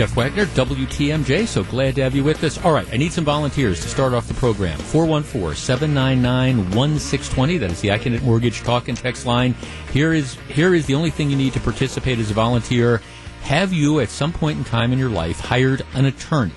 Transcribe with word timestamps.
Jeff 0.00 0.16
Wagner, 0.16 0.46
WTMJ. 0.46 1.46
So 1.46 1.62
glad 1.62 1.94
to 1.96 2.02
have 2.02 2.14
you 2.14 2.24
with 2.24 2.42
us. 2.42 2.56
All 2.64 2.72
right, 2.72 2.88
I 2.90 2.96
need 2.96 3.12
some 3.12 3.22
volunteers 3.22 3.82
to 3.82 3.88
start 3.90 4.14
off 4.14 4.26
the 4.28 4.32
program. 4.32 4.78
414 4.78 5.54
799 5.54 6.56
1620. 6.74 7.58
That 7.58 7.70
is 7.70 7.82
the 7.82 7.88
Accunet 7.88 8.22
Mortgage 8.22 8.62
talk 8.62 8.88
and 8.88 8.96
text 8.96 9.26
line. 9.26 9.54
Here 9.92 10.14
is, 10.14 10.38
here 10.48 10.74
is 10.74 10.86
the 10.86 10.94
only 10.94 11.10
thing 11.10 11.28
you 11.28 11.36
need 11.36 11.52
to 11.52 11.60
participate 11.60 12.18
as 12.18 12.30
a 12.30 12.32
volunteer. 12.32 13.02
Have 13.42 13.74
you, 13.74 14.00
at 14.00 14.08
some 14.08 14.32
point 14.32 14.56
in 14.56 14.64
time 14.64 14.94
in 14.94 14.98
your 14.98 15.10
life, 15.10 15.38
hired 15.38 15.82
an 15.92 16.06
attorney? 16.06 16.54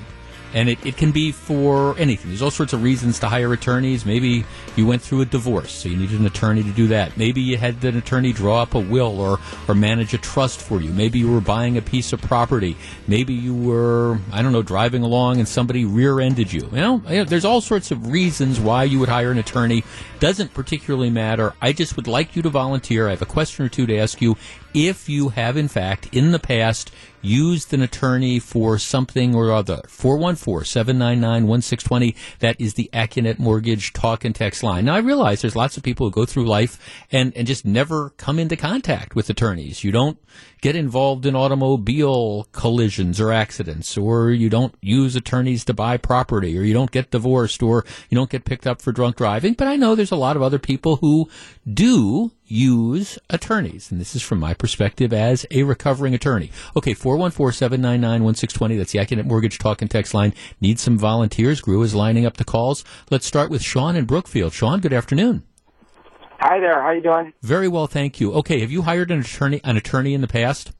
And 0.53 0.69
it, 0.69 0.85
it 0.85 0.97
can 0.97 1.11
be 1.11 1.31
for 1.31 1.97
anything. 1.97 2.29
There's 2.29 2.41
all 2.41 2.51
sorts 2.51 2.73
of 2.73 2.83
reasons 2.83 3.19
to 3.19 3.27
hire 3.27 3.51
attorneys. 3.53 4.05
Maybe 4.05 4.45
you 4.75 4.85
went 4.85 5.01
through 5.01 5.21
a 5.21 5.25
divorce, 5.25 5.71
so 5.71 5.89
you 5.89 5.97
needed 5.97 6.19
an 6.19 6.25
attorney 6.25 6.63
to 6.63 6.71
do 6.71 6.87
that. 6.87 7.17
Maybe 7.17 7.41
you 7.41 7.57
had 7.57 7.83
an 7.83 7.97
attorney 7.97 8.33
draw 8.33 8.61
up 8.61 8.75
a 8.75 8.79
will 8.79 9.19
or, 9.19 9.39
or 9.67 9.75
manage 9.75 10.13
a 10.13 10.17
trust 10.17 10.61
for 10.61 10.81
you. 10.81 10.91
Maybe 10.91 11.19
you 11.19 11.31
were 11.31 11.41
buying 11.41 11.77
a 11.77 11.81
piece 11.81 12.13
of 12.13 12.21
property. 12.21 12.77
Maybe 13.07 13.33
you 13.33 13.55
were, 13.55 14.19
I 14.31 14.41
don't 14.41 14.51
know, 14.51 14.61
driving 14.61 15.03
along 15.03 15.39
and 15.39 15.47
somebody 15.47 15.85
rear 15.85 16.19
ended 16.19 16.53
you. 16.53 16.69
You 16.71 16.81
know, 16.81 17.23
there's 17.25 17.45
all 17.45 17.61
sorts 17.61 17.91
of 17.91 18.11
reasons 18.11 18.59
why 18.59 18.83
you 18.83 18.99
would 18.99 19.09
hire 19.09 19.31
an 19.31 19.37
attorney. 19.37 19.83
Doesn't 20.19 20.53
particularly 20.53 21.09
matter. 21.09 21.53
I 21.61 21.73
just 21.73 21.95
would 21.95 22.07
like 22.07 22.35
you 22.35 22.41
to 22.43 22.49
volunteer. 22.49 23.07
I 23.07 23.11
have 23.11 23.21
a 23.21 23.25
question 23.25 23.65
or 23.65 23.69
two 23.69 23.85
to 23.87 23.97
ask 23.97 24.21
you 24.21 24.37
if 24.73 25.07
you 25.09 25.29
have, 25.29 25.57
in 25.57 25.67
fact, 25.67 26.09
in 26.11 26.31
the 26.31 26.39
past, 26.39 26.91
used 27.21 27.73
an 27.73 27.81
attorney 27.81 28.39
for 28.39 28.77
something 28.77 29.33
or 29.33 29.51
other. 29.51 29.81
414 29.87 30.65
799 30.65 31.47
1620. 31.47 32.15
That 32.39 32.59
is 32.59 32.73
the 32.73 32.89
Accunet 32.93 33.39
Mortgage 33.39 33.93
talk 33.93 34.25
and 34.25 34.35
text 34.35 34.63
line. 34.63 34.85
Now, 34.85 34.95
I 34.95 34.99
realize 34.99 35.41
there's 35.41 35.55
lots 35.55 35.77
of 35.77 35.83
people 35.83 36.07
who 36.07 36.11
go 36.11 36.25
through 36.25 36.45
life 36.45 36.77
and, 37.11 37.35
and 37.35 37.47
just 37.47 37.65
never 37.65 38.11
come 38.11 38.39
into 38.39 38.55
contact 38.55 39.15
with 39.15 39.29
attorneys. 39.29 39.83
You 39.83 39.91
don't 39.91 40.17
get 40.63 40.75
involved 40.77 41.25
in 41.25 41.35
automobile 41.35 42.47
collisions 42.53 43.19
or 43.19 43.33
accidents, 43.33 43.97
or 43.97 44.31
you 44.31 44.49
don't 44.49 44.73
use 44.81 45.13
attorneys 45.13 45.65
to 45.65 45.73
buy 45.73 45.97
property, 45.97 46.57
or 46.57 46.61
you 46.61 46.73
don't 46.73 46.89
get 46.89 47.11
divorced, 47.11 47.61
or 47.61 47.83
you 48.09 48.15
don't 48.15 48.29
get 48.29 48.45
picked 48.45 48.65
up 48.65 48.81
for 48.81 48.93
drunk 48.93 49.17
driving. 49.17 49.55
But 49.55 49.67
I 49.67 49.75
know 49.75 49.93
there's 49.93 50.09
a 50.09 50.15
lot 50.15 50.37
of 50.37 50.41
other 50.41 50.59
people 50.59 50.95
who 50.95 51.29
do 51.71 52.31
use 52.45 53.19
attorneys. 53.29 53.91
And 53.91 53.99
this 53.99 54.15
is 54.15 54.21
from 54.21 54.39
my 54.39 54.53
perspective 54.53 55.11
as 55.11 55.45
a 55.51 55.63
recovering 55.63 56.13
attorney. 56.13 56.49
Okay, 56.77 56.95
414-799-1620. 56.95 58.77
That's 58.77 58.93
the 58.93 58.99
Accunet 58.99 59.25
Mortgage 59.25 59.59
Talk 59.59 59.81
and 59.81 59.91
Text 59.91 60.13
line. 60.13 60.33
Need 60.61 60.79
some 60.79 60.97
volunteers. 60.97 61.59
Grew 61.59 61.81
is 61.81 61.93
lining 61.93 62.25
up 62.25 62.37
the 62.37 62.45
calls. 62.45 62.85
Let's 63.11 63.25
start 63.25 63.51
with 63.51 63.63
Sean 63.63 63.97
in 63.97 64.05
Brookfield. 64.05 64.53
Sean, 64.53 64.79
good 64.79 64.93
afternoon. 64.93 65.43
Hi 66.45 66.59
there. 66.59 66.81
How 66.81 66.91
you 66.91 67.01
doing? 67.01 67.31
Very 67.41 67.69
well, 67.69 67.87
thank 67.87 68.19
you. 68.19 68.33
Okay, 68.33 68.59
have 68.59 68.69
you 68.69 68.81
hired 68.81 69.11
an 69.11 69.21
attorney 69.21 69.61
an 69.63 69.77
attorney 69.77 70.13
in 70.13 70.19
the 70.19 70.27
past? 70.27 70.73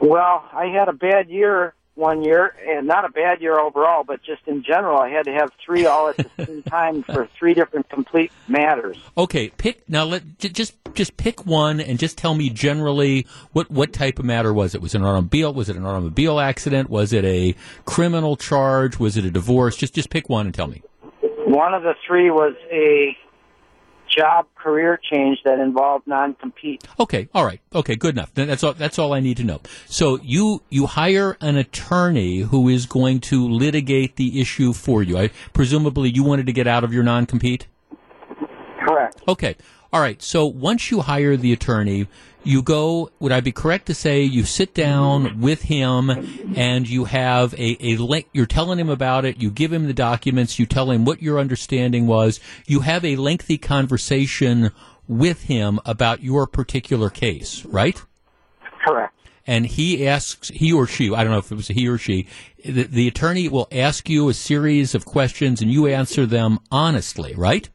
Well, 0.00 0.48
I 0.52 0.66
had 0.66 0.88
a 0.88 0.92
bad 0.92 1.28
year 1.28 1.74
one 1.96 2.22
year, 2.22 2.54
and 2.64 2.86
not 2.86 3.04
a 3.04 3.08
bad 3.08 3.40
year 3.40 3.58
overall, 3.58 4.04
but 4.04 4.22
just 4.22 4.42
in 4.46 4.62
general, 4.62 5.00
I 5.00 5.08
had 5.08 5.24
to 5.24 5.32
have 5.32 5.50
three 5.66 5.84
all 5.84 6.10
at 6.10 6.16
the 6.18 6.46
same 6.46 6.62
time 6.68 7.02
for 7.02 7.26
three 7.26 7.54
different 7.54 7.88
complete 7.88 8.30
matters. 8.46 8.96
Okay, 9.18 9.48
pick 9.48 9.88
now. 9.88 10.04
Let 10.04 10.38
just 10.38 10.76
just 10.94 11.16
pick 11.16 11.44
one 11.44 11.80
and 11.80 11.98
just 11.98 12.16
tell 12.16 12.34
me 12.34 12.48
generally 12.48 13.26
what 13.50 13.72
what 13.72 13.92
type 13.92 14.20
of 14.20 14.24
matter 14.24 14.54
was 14.54 14.76
it? 14.76 14.80
Was 14.80 14.94
it 14.94 14.98
an 14.98 15.04
automobile? 15.04 15.52
Was 15.52 15.68
it 15.68 15.74
an 15.74 15.84
automobile 15.84 16.38
accident? 16.38 16.88
Was 16.88 17.12
it 17.12 17.24
a 17.24 17.56
criminal 17.84 18.36
charge? 18.36 19.00
Was 19.00 19.16
it 19.16 19.24
a 19.24 19.30
divorce? 19.32 19.76
Just 19.76 19.92
just 19.92 20.08
pick 20.08 20.28
one 20.28 20.46
and 20.46 20.54
tell 20.54 20.68
me. 20.68 20.84
One 21.20 21.74
of 21.74 21.82
the 21.82 21.94
three 22.06 22.30
was 22.30 22.54
a 22.70 23.16
job 24.16 24.46
career 24.54 24.98
change 25.10 25.38
that 25.44 25.58
involved 25.58 26.06
non-compete. 26.06 26.84
Okay, 26.98 27.28
all 27.34 27.44
right. 27.44 27.60
Okay, 27.74 27.96
good 27.96 28.14
enough. 28.14 28.32
That's 28.34 28.62
all 28.62 28.74
that's 28.74 28.98
all 28.98 29.12
I 29.12 29.20
need 29.20 29.36
to 29.38 29.44
know. 29.44 29.60
So 29.86 30.18
you 30.22 30.62
you 30.70 30.86
hire 30.86 31.36
an 31.40 31.56
attorney 31.56 32.38
who 32.38 32.68
is 32.68 32.86
going 32.86 33.20
to 33.20 33.48
litigate 33.48 34.16
the 34.16 34.40
issue 34.40 34.72
for 34.72 35.02
you. 35.02 35.18
I 35.18 35.30
presumably 35.52 36.10
you 36.10 36.22
wanted 36.22 36.46
to 36.46 36.52
get 36.52 36.66
out 36.66 36.84
of 36.84 36.92
your 36.92 37.02
non-compete? 37.02 37.66
Correct. 38.86 39.22
Okay. 39.26 39.56
All 39.92 40.00
right. 40.00 40.20
So 40.20 40.44
once 40.46 40.90
you 40.90 41.00
hire 41.00 41.36
the 41.36 41.52
attorney, 41.52 42.08
you 42.46 42.62
go, 42.62 43.10
would 43.18 43.32
I 43.32 43.40
be 43.40 43.52
correct 43.52 43.86
to 43.86 43.94
say 43.94 44.22
you 44.22 44.44
sit 44.44 44.74
down 44.74 45.40
with 45.40 45.62
him 45.62 46.10
and 46.56 46.88
you 46.88 47.04
have 47.04 47.54
a, 47.54 47.76
a 47.80 47.96
link, 47.96 48.28
you're 48.32 48.46
telling 48.46 48.78
him 48.78 48.88
about 48.88 49.24
it, 49.24 49.40
you 49.40 49.50
give 49.50 49.72
him 49.72 49.86
the 49.86 49.94
documents, 49.94 50.58
you 50.58 50.66
tell 50.66 50.90
him 50.90 51.04
what 51.04 51.22
your 51.22 51.38
understanding 51.38 52.06
was, 52.06 52.40
you 52.66 52.80
have 52.80 53.04
a 53.04 53.16
lengthy 53.16 53.58
conversation 53.58 54.70
with 55.08 55.44
him 55.44 55.80
about 55.84 56.22
your 56.22 56.46
particular 56.46 57.10
case, 57.10 57.64
right? 57.66 58.02
Correct. 58.86 59.14
And 59.46 59.66
he 59.66 60.06
asks, 60.06 60.48
he 60.48 60.72
or 60.72 60.86
she, 60.86 61.14
I 61.14 61.22
don't 61.22 61.32
know 61.32 61.38
if 61.38 61.52
it 61.52 61.54
was 61.54 61.68
he 61.68 61.86
or 61.86 61.98
she, 61.98 62.26
the, 62.64 62.84
the 62.84 63.08
attorney 63.08 63.48
will 63.48 63.68
ask 63.70 64.08
you 64.08 64.28
a 64.28 64.34
series 64.34 64.94
of 64.94 65.04
questions 65.04 65.60
and 65.60 65.70
you 65.70 65.86
answer 65.86 66.24
them 66.24 66.60
honestly, 66.70 67.34
right? 67.34 67.68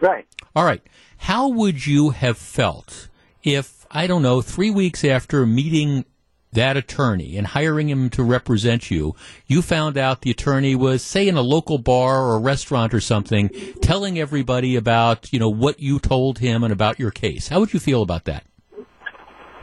Right. 0.00 0.26
All 0.54 0.64
right. 0.64 0.82
How 1.18 1.48
would 1.48 1.86
you 1.86 2.10
have 2.10 2.38
felt 2.38 3.07
if, 3.48 3.86
I 3.90 4.06
don't 4.06 4.22
know, 4.22 4.40
three 4.40 4.70
weeks 4.70 5.04
after 5.04 5.44
meeting 5.46 6.04
that 6.52 6.76
attorney 6.76 7.36
and 7.36 7.44
hiring 7.46 7.88
him 7.88 8.10
to 8.10 8.22
represent 8.22 8.90
you, 8.90 9.14
you 9.46 9.62
found 9.62 9.98
out 9.98 10.22
the 10.22 10.30
attorney 10.30 10.74
was, 10.74 11.02
say, 11.02 11.28
in 11.28 11.36
a 11.36 11.42
local 11.42 11.78
bar 11.78 12.24
or 12.24 12.40
restaurant 12.40 12.94
or 12.94 13.00
something, 13.00 13.50
telling 13.82 14.18
everybody 14.18 14.76
about, 14.76 15.30
you 15.32 15.38
know, 15.38 15.50
what 15.50 15.80
you 15.80 15.98
told 15.98 16.38
him 16.38 16.64
and 16.64 16.72
about 16.72 16.98
your 16.98 17.10
case. 17.10 17.48
How 17.48 17.60
would 17.60 17.74
you 17.74 17.80
feel 17.80 18.02
about 18.02 18.24
that? 18.24 18.44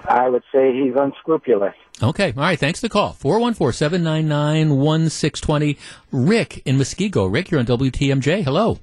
I 0.08 0.30
would 0.30 0.44
say 0.52 0.72
he's 0.74 0.94
unscrupulous. 0.96 1.74
Okay. 2.04 2.34
All 2.36 2.44
right. 2.44 2.60
Thanks 2.60 2.80
for 2.80 2.86
the 2.86 2.92
call. 2.92 3.14
414-799-1620. 3.14 5.80
Rick 6.12 6.62
in 6.66 6.78
Muskego. 6.78 7.32
Rick, 7.32 7.50
you're 7.50 7.60
on 7.60 7.66
WTMJ. 7.66 8.44
Hello. 8.44 8.78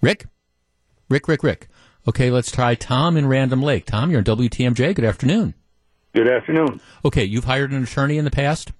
Rick? 0.00 0.26
Rick, 1.08 1.26
Rick, 1.26 1.42
Rick. 1.42 1.66
Okay, 2.08 2.30
let's 2.30 2.50
try 2.50 2.74
Tom 2.74 3.16
in 3.16 3.26
Random 3.26 3.62
Lake. 3.62 3.86
Tom, 3.86 4.10
you're 4.10 4.20
on 4.20 4.24
WTMJ. 4.24 4.94
Good 4.94 5.04
afternoon. 5.04 5.54
Good 6.14 6.28
afternoon. 6.28 6.80
Okay, 7.04 7.24
you've 7.24 7.44
hired 7.44 7.72
an 7.72 7.82
attorney 7.82 8.16
in 8.16 8.24
the 8.24 8.30
past? 8.30 8.72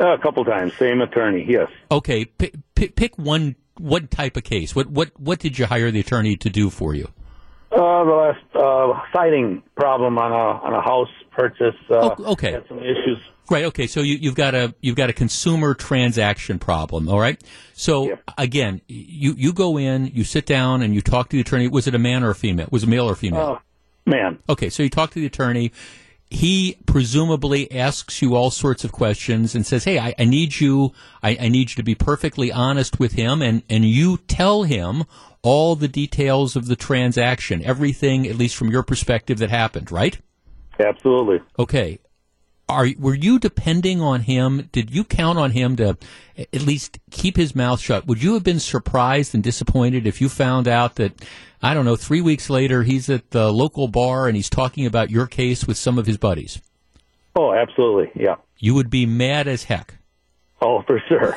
Uh, 0.00 0.14
a 0.14 0.18
couple 0.18 0.44
times. 0.44 0.74
Same 0.74 1.00
attorney, 1.00 1.46
yes. 1.48 1.68
Okay, 1.90 2.24
pick, 2.24 2.54
pick, 2.74 2.96
pick 2.96 3.16
one 3.16 3.56
one 3.78 4.08
type 4.08 4.36
of 4.36 4.44
case. 4.44 4.74
What 4.74 4.88
what 4.88 5.18
what 5.18 5.38
did 5.38 5.58
you 5.58 5.66
hire 5.66 5.90
the 5.90 6.00
attorney 6.00 6.36
to 6.36 6.50
do 6.50 6.70
for 6.70 6.94
you? 6.94 7.08
Uh, 7.70 8.04
the 8.04 8.10
last 8.10 8.56
uh, 8.56 9.00
siding 9.12 9.62
problem 9.76 10.18
on 10.18 10.32
a 10.32 10.66
on 10.66 10.74
a 10.74 10.82
house 10.82 11.08
purchase. 11.32 11.74
Uh, 11.90 12.14
oh, 12.18 12.32
okay. 12.32 12.52
Had 12.52 12.68
some 12.68 12.78
issues. 12.78 13.18
Right. 13.50 13.64
Okay. 13.64 13.86
So 13.86 14.00
you, 14.00 14.28
have 14.28 14.34
got 14.34 14.54
a 14.54 14.74
you've 14.80 14.96
got 14.96 15.10
a 15.10 15.12
consumer 15.12 15.74
transaction 15.74 16.58
problem. 16.58 17.08
All 17.08 17.20
right. 17.20 17.42
So 17.74 18.08
yep. 18.08 18.22
again, 18.38 18.80
you 18.88 19.34
you 19.36 19.52
go 19.52 19.76
in, 19.78 20.06
you 20.06 20.24
sit 20.24 20.46
down, 20.46 20.82
and 20.82 20.94
you 20.94 21.00
talk 21.00 21.28
to 21.30 21.36
the 21.36 21.40
attorney. 21.40 21.68
Was 21.68 21.86
it 21.86 21.94
a 21.94 21.98
man 21.98 22.22
or 22.22 22.30
a 22.30 22.34
female? 22.34 22.68
Was 22.70 22.82
it 22.82 22.86
a 22.86 22.90
male 22.90 23.08
or 23.08 23.14
female? 23.14 23.40
Uh, 23.40 23.58
man. 24.06 24.38
Okay. 24.48 24.70
So 24.70 24.82
you 24.82 24.90
talk 24.90 25.10
to 25.10 25.20
the 25.20 25.26
attorney. 25.26 25.72
He 26.30 26.78
presumably 26.86 27.70
asks 27.70 28.22
you 28.22 28.36
all 28.36 28.50
sorts 28.50 28.84
of 28.84 28.92
questions 28.92 29.54
and 29.54 29.66
says, 29.66 29.84
"Hey, 29.84 29.98
I, 29.98 30.14
I 30.18 30.24
need 30.24 30.58
you. 30.60 30.92
I, 31.22 31.36
I 31.38 31.48
need 31.48 31.70
you 31.70 31.76
to 31.76 31.82
be 31.82 31.94
perfectly 31.94 32.50
honest 32.50 32.98
with 32.98 33.12
him." 33.12 33.42
And 33.42 33.62
and 33.68 33.84
you 33.84 34.18
tell 34.28 34.62
him 34.62 35.04
all 35.42 35.74
the 35.76 35.88
details 35.88 36.56
of 36.56 36.68
the 36.68 36.76
transaction, 36.76 37.62
everything, 37.64 38.26
at 38.26 38.36
least 38.36 38.54
from 38.56 38.70
your 38.70 38.82
perspective, 38.82 39.38
that 39.40 39.50
happened. 39.50 39.92
Right? 39.92 40.20
Absolutely. 40.78 41.40
Okay 41.58 41.98
are 42.72 42.88
were 42.98 43.14
you 43.14 43.38
depending 43.38 44.00
on 44.00 44.22
him? 44.22 44.68
Did 44.72 44.90
you 44.90 45.04
count 45.04 45.38
on 45.38 45.50
him 45.50 45.76
to 45.76 45.98
at 46.36 46.62
least 46.62 46.98
keep 47.10 47.36
his 47.36 47.54
mouth 47.54 47.80
shut? 47.80 48.06
Would 48.06 48.22
you 48.22 48.34
have 48.34 48.42
been 48.42 48.60
surprised 48.60 49.34
and 49.34 49.42
disappointed 49.42 50.06
if 50.06 50.20
you 50.20 50.28
found 50.28 50.66
out 50.66 50.96
that 50.96 51.12
I 51.62 51.74
don't 51.74 51.84
know, 51.84 51.96
3 51.96 52.20
weeks 52.22 52.50
later 52.50 52.82
he's 52.82 53.08
at 53.08 53.30
the 53.30 53.52
local 53.52 53.88
bar 53.88 54.26
and 54.26 54.34
he's 54.34 54.50
talking 54.50 54.86
about 54.86 55.10
your 55.10 55.26
case 55.26 55.66
with 55.66 55.76
some 55.76 55.98
of 55.98 56.06
his 56.06 56.16
buddies? 56.16 56.60
Oh, 57.36 57.52
absolutely. 57.52 58.10
Yeah. 58.20 58.36
You 58.58 58.74
would 58.74 58.90
be 58.90 59.06
mad 59.06 59.46
as 59.48 59.64
heck. 59.64 59.94
Oh, 60.64 60.82
for 60.82 61.02
sure. 61.08 61.34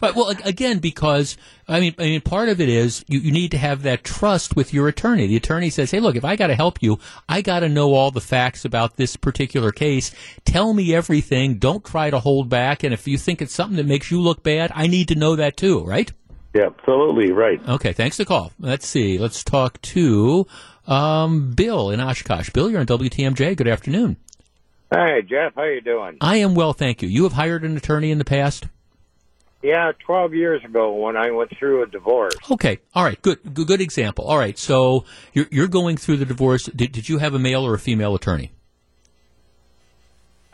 well, 0.02 0.34
again, 0.44 0.80
because 0.80 1.36
I 1.68 1.78
mean, 1.78 1.94
I 1.96 2.04
mean, 2.04 2.20
part 2.20 2.48
of 2.48 2.60
it 2.60 2.68
is 2.68 3.04
you, 3.06 3.20
you 3.20 3.30
need 3.30 3.52
to 3.52 3.58
have 3.58 3.82
that 3.82 4.02
trust 4.02 4.56
with 4.56 4.74
your 4.74 4.88
attorney. 4.88 5.28
The 5.28 5.36
attorney 5.36 5.70
says, 5.70 5.92
"Hey, 5.92 6.00
look, 6.00 6.16
if 6.16 6.24
I 6.24 6.34
got 6.34 6.48
to 6.48 6.56
help 6.56 6.82
you, 6.82 6.98
I 7.28 7.40
got 7.40 7.60
to 7.60 7.68
know 7.68 7.94
all 7.94 8.10
the 8.10 8.20
facts 8.20 8.64
about 8.64 8.96
this 8.96 9.14
particular 9.14 9.70
case. 9.70 10.12
Tell 10.44 10.74
me 10.74 10.92
everything. 10.92 11.58
Don't 11.58 11.84
try 11.84 12.10
to 12.10 12.18
hold 12.18 12.48
back. 12.48 12.82
And 12.82 12.92
if 12.92 13.06
you 13.06 13.16
think 13.16 13.40
it's 13.40 13.54
something 13.54 13.76
that 13.76 13.86
makes 13.86 14.10
you 14.10 14.20
look 14.20 14.42
bad, 14.42 14.72
I 14.74 14.88
need 14.88 15.08
to 15.08 15.14
know 15.14 15.36
that 15.36 15.56
too, 15.56 15.84
right?" 15.84 16.10
Yeah, 16.52 16.66
absolutely 16.66 17.32
right. 17.32 17.66
Okay, 17.66 17.92
thanks 17.92 18.16
for 18.16 18.24
the 18.24 18.26
call. 18.26 18.52
Let's 18.58 18.86
see. 18.86 19.18
Let's 19.18 19.42
talk 19.44 19.80
to 19.82 20.46
um, 20.86 21.52
Bill 21.52 21.90
in 21.90 22.00
Oshkosh. 22.00 22.50
Bill, 22.50 22.68
you're 22.70 22.80
on 22.80 22.86
WTMJ. 22.86 23.56
Good 23.56 23.68
afternoon. 23.68 24.16
Hey, 24.92 25.22
Jeff, 25.22 25.54
how 25.54 25.64
you 25.64 25.80
doing? 25.80 26.18
I 26.20 26.36
am 26.36 26.54
well, 26.54 26.74
thank 26.74 27.00
you. 27.00 27.08
You 27.08 27.22
have 27.22 27.32
hired 27.32 27.64
an 27.64 27.76
attorney 27.78 28.10
in 28.10 28.18
the 28.18 28.26
past? 28.26 28.66
Yeah, 29.62 29.92
12 30.04 30.34
years 30.34 30.62
ago 30.64 30.92
when 30.92 31.16
I 31.16 31.30
went 31.30 31.56
through 31.56 31.82
a 31.84 31.86
divorce. 31.86 32.34
Okay. 32.50 32.80
All 32.94 33.04
right. 33.04 33.20
Good. 33.22 33.54
Good, 33.54 33.68
good 33.68 33.80
example. 33.80 34.24
All 34.24 34.36
right. 34.36 34.58
So 34.58 35.04
you're, 35.32 35.46
you're 35.50 35.68
going 35.68 35.96
through 35.96 36.18
the 36.18 36.26
divorce. 36.26 36.64
Did, 36.64 36.92
did 36.92 37.08
you 37.08 37.18
have 37.18 37.32
a 37.32 37.38
male 37.38 37.64
or 37.64 37.72
a 37.72 37.78
female 37.78 38.14
attorney? 38.14 38.52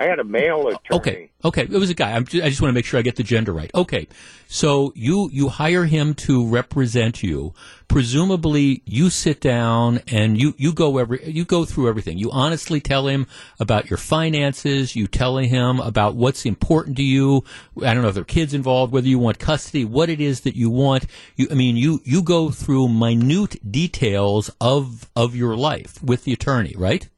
I 0.00 0.04
had 0.04 0.20
a 0.20 0.24
male 0.24 0.62
oh, 0.64 0.68
attorney. 0.68 0.80
Okay, 0.92 1.30
okay, 1.44 1.62
it 1.62 1.70
was 1.70 1.90
a 1.90 1.94
guy. 1.94 2.12
I'm 2.12 2.24
ju- 2.24 2.42
I 2.42 2.48
just 2.48 2.62
want 2.62 2.70
to 2.70 2.74
make 2.74 2.84
sure 2.84 3.00
I 3.00 3.02
get 3.02 3.16
the 3.16 3.24
gender 3.24 3.52
right. 3.52 3.70
Okay, 3.74 4.06
so 4.46 4.92
you 4.94 5.28
you 5.32 5.48
hire 5.48 5.86
him 5.86 6.14
to 6.14 6.46
represent 6.46 7.22
you. 7.22 7.52
Presumably, 7.88 8.82
you 8.84 9.10
sit 9.10 9.40
down 9.40 10.00
and 10.06 10.40
you 10.40 10.54
you 10.56 10.72
go 10.72 10.98
every 10.98 11.28
you 11.28 11.44
go 11.44 11.64
through 11.64 11.88
everything. 11.88 12.16
You 12.16 12.30
honestly 12.30 12.80
tell 12.80 13.08
him 13.08 13.26
about 13.58 13.90
your 13.90 13.96
finances. 13.96 14.94
You 14.94 15.08
tell 15.08 15.38
him 15.38 15.80
about 15.80 16.14
what's 16.14 16.46
important 16.46 16.96
to 16.98 17.02
you. 17.02 17.42
I 17.82 17.92
don't 17.92 18.02
know 18.02 18.08
if 18.08 18.14
there 18.14 18.22
are 18.22 18.26
kids 18.26 18.54
involved, 18.54 18.92
whether 18.92 19.08
you 19.08 19.18
want 19.18 19.40
custody, 19.40 19.84
what 19.84 20.08
it 20.08 20.20
is 20.20 20.42
that 20.42 20.54
you 20.54 20.70
want. 20.70 21.06
You, 21.34 21.48
I 21.50 21.54
mean, 21.54 21.76
you 21.76 22.00
you 22.04 22.22
go 22.22 22.50
through 22.50 22.88
minute 22.88 23.56
details 23.68 24.50
of 24.60 25.10
of 25.16 25.34
your 25.34 25.56
life 25.56 26.00
with 26.04 26.22
the 26.22 26.32
attorney, 26.32 26.74
right? 26.76 27.08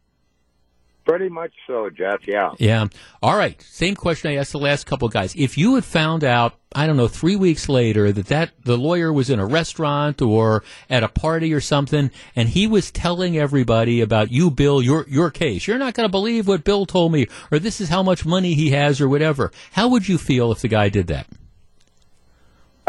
Pretty 1.05 1.29
much 1.29 1.52
so, 1.67 1.91
Jeff. 1.91 2.20
Yeah. 2.26 2.52
Yeah. 2.58 2.87
All 3.23 3.37
right. 3.37 3.61
Same 3.62 3.94
question 3.94 4.31
I 4.31 4.37
asked 4.37 4.52
the 4.52 4.58
last 4.58 4.87
couple 4.87 5.06
of 5.06 5.14
guys. 5.14 5.35
If 5.35 5.56
you 5.58 5.75
had 5.75 5.85
found 5.85 6.23
out, 6.23 6.55
I 6.75 6.87
don't 6.87 6.97
know, 6.97 7.08
three 7.08 7.37
weeks 7.37 7.69
later 7.69 8.12
that 8.12 8.26
that 8.26 8.50
the 8.64 8.76
lawyer 8.76 9.12
was 9.12 9.31
in 9.31 9.41
a 9.41 9.47
restaurant 9.47 10.23
or 10.23 10.62
at 10.88 11.02
a 11.02 11.08
party 11.08 11.52
or 11.52 11.61
something, 11.61 12.11
and 12.37 12.49
he 12.49 12.67
was 12.67 12.91
telling 12.91 13.37
everybody 13.37 14.00
about 14.00 14.31
you, 14.31 14.50
Bill, 14.50 14.81
your 14.82 15.06
your 15.08 15.31
case. 15.31 15.67
You're 15.67 15.79
not 15.79 15.94
going 15.94 16.08
to 16.08 16.12
believe 16.12 16.47
what 16.47 16.64
Bill 16.64 16.87
told 16.87 17.12
me, 17.12 17.26
or 17.50 17.58
this 17.58 17.81
is 17.81 17.88
how 17.88 18.03
much 18.03 18.25
money 18.25 18.55
he 18.55 18.70
has, 18.70 19.00
or 19.00 19.08
whatever. 19.08 19.50
How 19.73 19.88
would 19.88 20.08
you 20.08 20.19
feel 20.19 20.53
if 20.53 20.61
the 20.61 20.69
guy 20.69 20.91
did 20.91 21.08
that? 21.08 21.26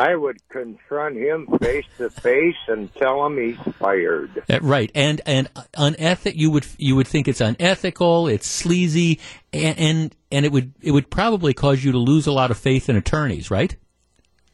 I 0.02 0.16
would 0.16 0.38
confront 0.50 1.16
him 1.16 1.46
face 1.62 1.86
to 2.00 2.10
face 2.10 2.56
and 2.68 2.92
tell 2.96 3.24
him 3.24 3.38
he's 3.38 3.74
fired. 3.76 4.44
Uh, 4.50 4.58
right, 4.60 4.92
and 4.96 5.22
and 5.28 5.48
unethic. 5.78 6.36
You 6.36 6.50
would 6.50 6.66
you 6.80 6.96
would 6.96 7.08
think 7.08 7.28
it's 7.28 7.40
unethical, 7.40 8.28
it's 8.28 8.48
sleazy, 8.48 9.20
and, 9.54 9.78
and 9.78 10.16
and 10.32 10.44
it 10.44 10.52
would 10.52 10.74
it 10.82 10.90
would 10.90 11.12
probably 11.12 11.54
cause 11.54 11.84
you 11.84 11.92
to 11.92 12.00
lose 12.00 12.26
a 12.26 12.32
lot 12.32 12.50
of 12.50 12.58
faith 12.58 12.90
in 12.90 12.96
attorneys, 12.96 13.52
right? 13.52 13.76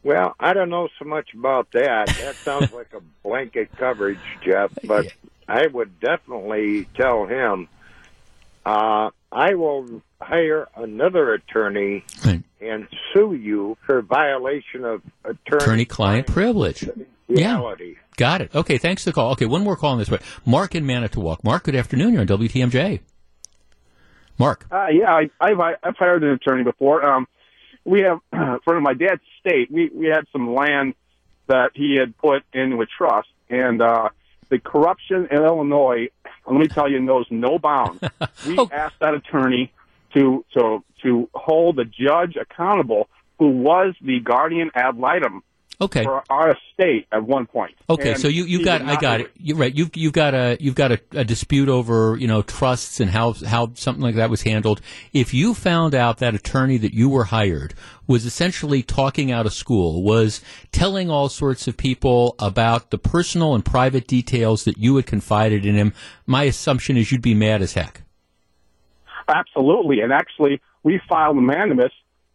Well, 0.03 0.35
I 0.37 0.51
don't 0.51 0.69
know 0.69 0.89
so 0.99 1.05
much 1.05 1.29
about 1.33 1.71
that. 1.71 2.07
That 2.17 2.35
sounds 2.43 2.73
like 2.73 2.93
a 2.93 2.99
blanket 3.23 3.69
coverage, 3.77 4.19
Jeff. 4.43 4.71
But 4.83 5.13
I 5.47 5.67
would 5.67 6.01
definitely 6.01 6.89
tell 6.97 7.25
him, 7.25 7.69
uh, 8.65 9.11
I 9.31 9.55
will 9.55 10.01
hire 10.19 10.67
another 10.75 11.33
attorney 11.33 12.03
Right. 12.25 12.43
And 12.61 12.87
sue 13.13 13.33
you 13.33 13.77
for 13.85 14.01
violation 14.01 14.83
of 14.85 15.01
attorney, 15.23 15.37
Attorney-client 15.63 16.27
privilege. 16.27 16.87
Yeah. 17.27 17.61
Got 18.15 18.41
it. 18.41 18.55
Okay, 18.55 18.77
thanks 18.77 19.03
for 19.03 19.09
the 19.09 19.13
call. 19.13 19.31
Okay, 19.33 19.45
one 19.45 19.63
more 19.63 19.75
call 19.75 19.91
on 19.91 19.99
this 19.99 20.09
way. 20.09 20.19
Mark 20.45 20.73
in 20.75 20.85
Manitowoc. 20.85 21.43
Mark, 21.43 21.63
good 21.63 21.75
afternoon. 21.75 22.13
You're 22.13 22.21
on 22.21 22.27
WTMJ. 22.27 23.01
Mark. 24.39 24.65
Uh, 24.71 24.87
yeah, 24.91 25.11
I, 25.13 25.29
I've 25.39 25.59
I've 25.83 25.97
hired 25.97 26.23
an 26.23 26.29
attorney 26.31 26.63
before. 26.63 27.03
Um, 27.07 27.27
we 27.85 28.01
have 28.01 28.19
for 28.63 28.79
my 28.81 28.93
dad's 28.93 29.21
state, 29.39 29.71
We 29.71 29.89
we 29.93 30.07
had 30.07 30.25
some 30.31 30.53
land 30.53 30.93
that 31.47 31.71
he 31.73 31.95
had 31.99 32.17
put 32.17 32.43
into 32.53 32.81
a 32.81 32.85
trust, 32.85 33.29
and 33.49 33.81
uh, 33.81 34.09
the 34.49 34.59
corruption 34.59 35.27
in 35.31 35.37
Illinois. 35.43 36.09
Let 36.45 36.59
me 36.59 36.67
tell 36.67 36.89
you, 36.89 36.99
knows 37.01 37.25
no 37.29 37.59
bounds. 37.59 38.01
We 38.47 38.57
Oh. 38.57 38.69
asked 38.71 38.99
that 39.01 39.13
attorney 39.13 39.71
to 40.17 40.45
to 40.53 40.83
to 41.03 41.29
hold 41.33 41.75
the 41.77 41.85
judge 41.85 42.35
accountable, 42.35 43.07
who 43.39 43.49
was 43.49 43.93
the 44.01 44.19
guardian 44.19 44.71
ad 44.75 44.97
litem 44.97 45.43
Okay. 45.79 46.03
for 46.03 46.23
our 46.27 46.55
estate 46.55 47.05
at 47.11 47.23
one 47.23 47.45
point. 47.45 47.75
Okay, 47.87 48.13
And 48.13 48.19
so 48.19 48.27
you 48.27 48.45
you 48.45 48.65
got 48.65 48.81
I 48.81 48.99
got 48.99 49.21
it. 49.21 49.31
You're 49.37 49.57
right. 49.57 49.73
You've 49.75 49.95
you've 49.95 50.13
got 50.13 50.33
a 50.33 50.57
you've 50.59 50.73
got 50.73 50.91
a, 50.91 50.99
a 51.11 51.23
dispute 51.23 51.69
over 51.69 52.17
you 52.19 52.27
know 52.27 52.41
trusts 52.41 52.99
and 52.99 53.11
how 53.11 53.33
how 53.33 53.71
something 53.75 54.01
like 54.01 54.15
that 54.15 54.31
was 54.31 54.41
handled. 54.41 54.81
If 55.13 55.35
you 55.35 55.53
found 55.53 55.93
out 55.93 56.17
that 56.17 56.33
attorney 56.33 56.77
that 56.77 56.95
you 56.95 57.09
were 57.09 57.25
hired 57.25 57.75
was 58.07 58.25
essentially 58.25 58.81
talking 58.81 59.31
out 59.31 59.45
of 59.45 59.53
school, 59.53 60.01
was 60.03 60.41
telling 60.71 61.11
all 61.11 61.29
sorts 61.29 61.67
of 61.67 61.77
people 61.77 62.33
about 62.39 62.89
the 62.89 62.97
personal 62.97 63.53
and 63.53 63.63
private 63.63 64.07
details 64.07 64.63
that 64.63 64.79
you 64.79 64.95
had 64.95 65.05
confided 65.05 65.63
in 65.63 65.75
him, 65.75 65.93
my 66.25 66.43
assumption 66.43 66.97
is 66.97 67.11
you'd 67.11 67.21
be 67.21 67.35
mad 67.35 67.61
as 67.61 67.73
heck. 67.73 68.01
Absolutely. 69.27 70.01
And 70.01 70.11
actually, 70.11 70.61
we 70.83 71.01
filed 71.09 71.37
a 71.37 71.41
mandamus 71.41 71.91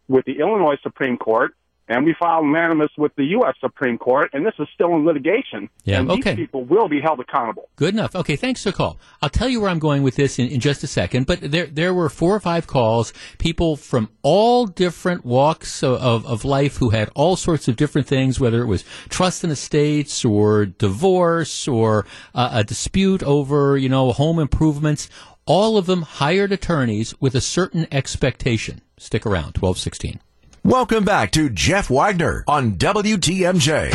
with 0.07 0.25
the 0.25 0.39
Illinois 0.39 0.77
Supreme 0.83 1.17
Court, 1.17 1.55
and 1.87 2.05
we 2.05 2.15
filed 2.17 2.45
a 2.45 2.47
mandamus 2.47 2.91
with 2.97 3.13
the 3.15 3.25
U.S. 3.25 3.55
Supreme 3.59 3.97
Court, 3.97 4.29
and 4.33 4.45
this 4.45 4.53
is 4.57 4.67
still 4.73 4.95
in 4.95 5.05
litigation. 5.05 5.69
Yeah, 5.83 5.99
and 5.99 6.11
okay. 6.11 6.35
these 6.35 6.45
people 6.45 6.63
will 6.63 6.87
be 6.87 7.01
held 7.01 7.19
accountable. 7.19 7.69
Good 7.75 7.93
enough. 7.93 8.15
Okay, 8.15 8.37
thanks 8.37 8.63
for 8.63 8.71
the 8.71 8.77
call. 8.77 8.97
I'll 9.21 9.29
tell 9.29 9.49
you 9.49 9.59
where 9.59 9.69
I'm 9.69 9.79
going 9.79 10.01
with 10.01 10.15
this 10.15 10.39
in, 10.39 10.47
in 10.47 10.61
just 10.61 10.83
a 10.83 10.87
second. 10.87 11.25
But 11.25 11.41
there 11.41 11.65
there 11.65 11.93
were 11.93 12.09
four 12.09 12.33
or 12.35 12.39
five 12.39 12.67
calls, 12.67 13.11
people 13.37 13.75
from 13.75 14.09
all 14.21 14.65
different 14.65 15.25
walks 15.25 15.83
of, 15.83 16.01
of, 16.01 16.25
of 16.25 16.45
life 16.45 16.77
who 16.77 16.91
had 16.91 17.09
all 17.15 17.35
sorts 17.35 17.67
of 17.67 17.75
different 17.75 18.07
things, 18.07 18.39
whether 18.39 18.61
it 18.61 18.67
was 18.67 18.85
trust 19.09 19.43
and 19.43 19.51
estates 19.51 20.23
or 20.23 20.65
divorce 20.65 21.67
or 21.67 22.05
uh, 22.33 22.49
a 22.53 22.63
dispute 22.63 23.23
over 23.23 23.77
you 23.77 23.89
know 23.89 24.13
home 24.13 24.39
improvements. 24.39 25.09
All 25.45 25.77
of 25.77 25.87
them 25.87 26.03
hired 26.03 26.53
attorneys 26.53 27.13
with 27.19 27.35
a 27.35 27.41
certain 27.41 27.85
expectation. 27.91 28.79
Stick 28.97 29.25
around. 29.25 29.55
Twelve 29.55 29.77
sixteen. 29.77 30.21
Welcome 30.63 31.03
back 31.03 31.31
to 31.31 31.49
Jeff 31.49 31.89
Wagner 31.89 32.45
on 32.47 32.77
WTMJ. 32.77 33.89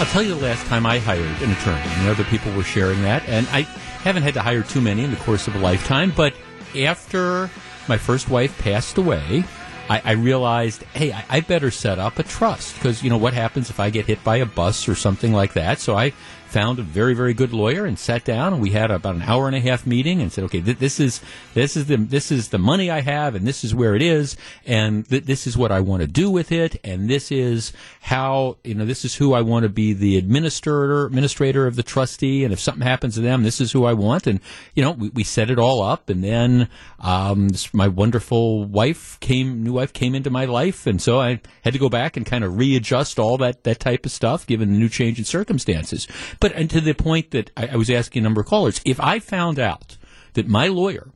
I'll 0.00 0.06
tell 0.06 0.22
you 0.22 0.34
the 0.34 0.40
last 0.40 0.66
time 0.66 0.84
I 0.84 0.98
hired 0.98 1.20
an 1.42 1.52
attorney, 1.52 1.80
and 1.80 2.08
other 2.08 2.24
people 2.24 2.52
were 2.54 2.64
sharing 2.64 3.02
that, 3.02 3.22
and 3.28 3.46
I 3.52 3.60
haven't 4.02 4.24
had 4.24 4.34
to 4.34 4.42
hire 4.42 4.64
too 4.64 4.80
many 4.80 5.04
in 5.04 5.12
the 5.12 5.16
course 5.18 5.46
of 5.46 5.54
a 5.54 5.60
lifetime, 5.60 6.12
but 6.16 6.34
after 6.76 7.48
my 7.86 7.96
first 7.96 8.28
wife 8.28 8.58
passed 8.58 8.98
away, 8.98 9.44
I, 9.88 10.02
I 10.04 10.12
realized, 10.12 10.82
hey, 10.94 11.12
I, 11.12 11.24
I 11.30 11.40
better 11.40 11.70
set 11.70 12.00
up 12.00 12.18
a 12.18 12.24
trust 12.24 12.74
because 12.74 13.04
you 13.04 13.10
know 13.10 13.16
what 13.18 13.34
happens 13.34 13.70
if 13.70 13.78
I 13.78 13.90
get 13.90 14.06
hit 14.06 14.24
by 14.24 14.38
a 14.38 14.46
bus 14.46 14.88
or 14.88 14.96
something 14.96 15.32
like 15.32 15.52
that. 15.52 15.78
So 15.78 15.96
I 15.96 16.12
found 16.52 16.78
a 16.78 16.82
very 16.82 17.14
very 17.14 17.32
good 17.32 17.52
lawyer 17.52 17.86
and 17.86 17.98
sat 17.98 18.24
down 18.24 18.52
and 18.52 18.60
we 18.60 18.70
had 18.70 18.90
about 18.90 19.14
an 19.14 19.22
hour 19.22 19.46
and 19.46 19.56
a 19.56 19.60
half 19.60 19.86
meeting 19.86 20.20
and 20.20 20.30
said, 20.30 20.44
okay, 20.44 20.60
th- 20.60 20.78
this 20.78 21.00
is 21.00 21.20
this 21.54 21.76
is 21.76 21.86
the 21.86 21.96
this 21.96 22.30
is 22.30 22.48
the 22.50 22.58
money 22.58 22.90
I 22.90 23.00
have 23.00 23.34
and 23.34 23.46
this 23.46 23.64
is 23.64 23.74
where 23.74 23.94
it 23.94 24.02
is 24.02 24.36
and 24.66 25.08
th- 25.08 25.24
this 25.24 25.46
is 25.46 25.56
what 25.56 25.72
I 25.72 25.80
want 25.80 26.02
to 26.02 26.06
do 26.06 26.30
with 26.30 26.52
it 26.52 26.78
and 26.84 27.08
this 27.08 27.32
is 27.32 27.72
how 28.02 28.58
you 28.64 28.74
know 28.74 28.84
this 28.84 29.04
is 29.04 29.14
who 29.14 29.32
I 29.32 29.40
want 29.40 29.62
to 29.62 29.68
be 29.68 29.92
the 29.94 30.16
administrator 30.18 31.06
administrator 31.06 31.66
of 31.66 31.76
the 31.76 31.82
trustee 31.82 32.44
and 32.44 32.52
if 32.52 32.60
something 32.60 32.86
happens 32.86 33.14
to 33.14 33.20
them, 33.22 33.42
this 33.42 33.60
is 33.60 33.72
who 33.72 33.84
I 33.86 33.94
want 33.94 34.26
and 34.26 34.38
you 34.74 34.82
know 34.82 34.90
we, 34.92 35.08
we 35.10 35.24
set 35.24 35.50
it 35.50 35.58
all 35.58 35.82
up 35.82 36.10
and 36.10 36.22
then 36.22 36.68
um, 37.00 37.48
this- 37.48 37.72
my 37.72 37.88
wonderful 37.88 38.64
wife 38.64 39.18
came 39.20 39.62
new 39.64 39.72
wife 39.72 39.92
came 39.92 40.14
into 40.14 40.28
my 40.30 40.44
life 40.44 40.86
and 40.86 41.00
so 41.00 41.20
I 41.20 41.40
had 41.64 41.72
to 41.72 41.78
go 41.78 41.88
back 41.88 42.16
and 42.16 42.26
kind 42.26 42.44
of 42.44 42.58
readjust 42.58 43.18
all 43.18 43.38
that 43.38 43.64
that 43.64 43.80
type 43.80 44.04
of 44.04 44.12
stuff 44.12 44.46
given 44.46 44.72
the 44.72 44.78
new 44.78 44.88
change 44.90 45.18
in 45.18 45.24
circumstances. 45.24 46.06
But 46.42 46.52
and 46.56 46.68
to 46.70 46.80
the 46.80 46.92
point 46.92 47.30
that 47.30 47.52
I, 47.56 47.68
I 47.68 47.76
was 47.76 47.88
asking 47.88 48.20
a 48.20 48.24
number 48.24 48.40
of 48.40 48.48
callers, 48.48 48.80
if 48.84 48.98
I 48.98 49.20
found 49.20 49.60
out 49.60 49.96
that 50.34 50.48
my 50.48 50.66
lawyer 50.66 51.08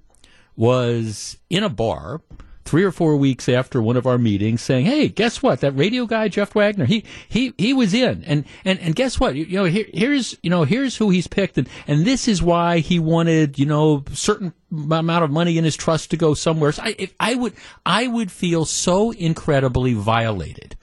was 0.55 1.37
in 1.51 1.65
a 1.65 1.69
bar 1.69 2.21
three 2.65 2.85
or 2.85 2.93
four 2.93 3.17
weeks 3.17 3.49
after 3.49 3.83
one 3.83 3.97
of 3.97 4.07
our 4.07 4.19
meetings 4.19 4.63
saying, 4.63 4.87
Hey, 4.87 5.09
guess 5.09 5.43
what? 5.43 5.61
That 5.61 5.73
radio 5.73 6.07
guy, 6.07 6.29
Jeff 6.29 6.55
Wagner, 6.55 6.85
he, 6.85 7.05
he, 7.29 7.53
he 7.59 7.73
was 7.73 7.93
in. 7.93 8.23
And, 8.23 8.45
and, 8.65 8.79
and 8.79 8.95
guess 8.95 9.19
what? 9.19 9.35
You, 9.35 9.47
you 9.47 9.57
know, 9.57 9.65
here, 9.65 9.87
here's, 9.93 10.39
you 10.45 10.51
know, 10.51 10.63
here's 10.63 10.97
who 10.97 11.11
he's 11.11 11.27
picked. 11.27 11.59
And, 11.59 11.69
and 11.89 12.05
this 12.05 12.29
is 12.29 12.41
why 12.41 12.79
he 12.79 13.01
wanted, 13.01 13.59
you 13.59 13.67
know, 13.67 14.05
certain 14.13 14.53
amount 14.73 15.25
of 15.25 15.33
money 15.33 15.59
in 15.59 15.65
his 15.65 15.77
trust 15.77 16.11
to 16.11 16.17
go 16.17 16.35
somewhere. 16.35 16.71
So 16.71 16.85
I, 16.85 17.11
I 17.19 17.35
would, 17.35 17.55
I 17.85 18.07
would 18.07 18.31
feel 18.31 18.65
so 18.65 19.11
incredibly 19.11 19.95
violated 19.95 20.76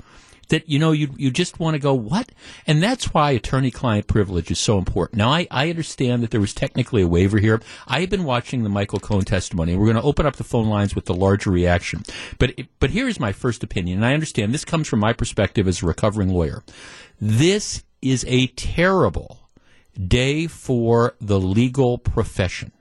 that 0.53 0.69
you 0.69 0.77
know 0.77 0.91
you 0.91 1.10
you 1.17 1.31
just 1.31 1.60
want 1.60 1.74
to 1.74 1.79
go 1.79 1.95
what? 1.95 2.31
And 2.67 2.81
that's 2.81 3.12
why 3.12 3.31
attorney 3.31 3.72
client 3.72 4.05
privilege 4.05 4.51
is 4.51 4.60
so 4.60 4.77
important. 4.77 5.17
Now 5.17 5.29
I, 5.29 5.48
I 5.50 5.72
understand 5.72 6.22
that 6.22 6.29
there 6.29 6.39
was 6.39 6.53
technically 6.53 7.01
a 7.01 7.07
waiver 7.07 7.39
here. 7.39 7.60
I've 7.88 8.12
been 8.12 8.24
watching 8.24 8.62
the 8.62 8.69
michael 8.69 9.00
cohen 9.00 9.25
testimony 9.25 9.72
and 9.72 9.81
we're 9.81 9.88
going 9.91 10.01
to 10.01 10.07
open 10.07 10.27
up 10.27 10.36
the 10.36 10.43
phone 10.43 10.67
lines 10.67 10.93
with 10.93 11.05
the 11.05 11.15
larger 11.15 11.50
reaction. 11.50 12.03
But 12.38 12.53
but 12.79 12.91
here 12.91 13.07
is 13.07 13.19
my 13.19 13.31
first 13.31 13.63
opinion 13.63 13.98
and 13.98 14.05
i 14.05 14.13
understand 14.13 14.53
this 14.53 14.63
comes 14.63 14.88
from 14.88 15.00
my 15.00 15.12
perspective 15.12 15.67
as 15.67 15.81
a 15.81 15.88
recovering 15.88 16.29
lawyer. 16.29 16.63
This 17.19 17.83
is 18.03 18.24
a 18.27 18.45
terrible 18.48 19.50
day 20.07 20.45
for 20.45 21.15
the 21.19 21.39
legal 21.39 21.98
profession 21.98 22.72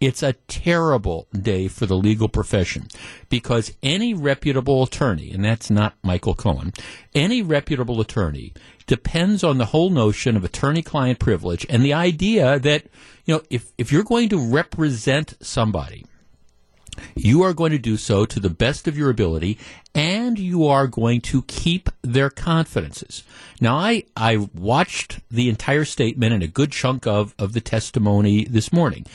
it's 0.00 0.22
a 0.22 0.34
terrible 0.48 1.28
day 1.32 1.68
for 1.68 1.86
the 1.86 1.96
legal 1.96 2.28
profession 2.28 2.88
because 3.28 3.74
any 3.82 4.12
reputable 4.12 4.82
attorney, 4.82 5.30
and 5.32 5.44
that's 5.44 5.70
not 5.70 5.94
Michael 6.02 6.34
Cohen, 6.34 6.72
any 7.14 7.42
reputable 7.42 8.00
attorney 8.00 8.52
depends 8.86 9.42
on 9.42 9.58
the 9.58 9.66
whole 9.66 9.90
notion 9.90 10.36
of 10.36 10.44
attorney 10.44 10.82
client 10.82 11.18
privilege 11.18 11.64
and 11.70 11.82
the 11.82 11.94
idea 11.94 12.58
that, 12.58 12.84
you 13.24 13.34
know, 13.34 13.42
if, 13.48 13.72
if 13.78 13.90
you're 13.90 14.02
going 14.02 14.28
to 14.28 14.38
represent 14.38 15.34
somebody, 15.40 16.04
you 17.14 17.42
are 17.42 17.52
going 17.52 17.72
to 17.72 17.78
do 17.78 17.96
so 17.96 18.24
to 18.24 18.38
the 18.38 18.50
best 18.50 18.86
of 18.86 18.96
your 18.96 19.10
ability 19.10 19.58
and 19.94 20.38
you 20.38 20.66
are 20.66 20.86
going 20.86 21.20
to 21.20 21.42
keep 21.42 21.88
their 22.02 22.30
confidences. 22.30 23.24
Now, 23.60 23.76
I, 23.76 24.04
I 24.16 24.48
watched 24.54 25.20
the 25.30 25.48
entire 25.48 25.84
statement 25.84 26.32
and 26.32 26.42
a 26.42 26.48
good 26.48 26.72
chunk 26.72 27.06
of, 27.06 27.34
of 27.38 27.52
the 27.52 27.60
testimony 27.60 28.44
this 28.44 28.72
morning. 28.72 29.06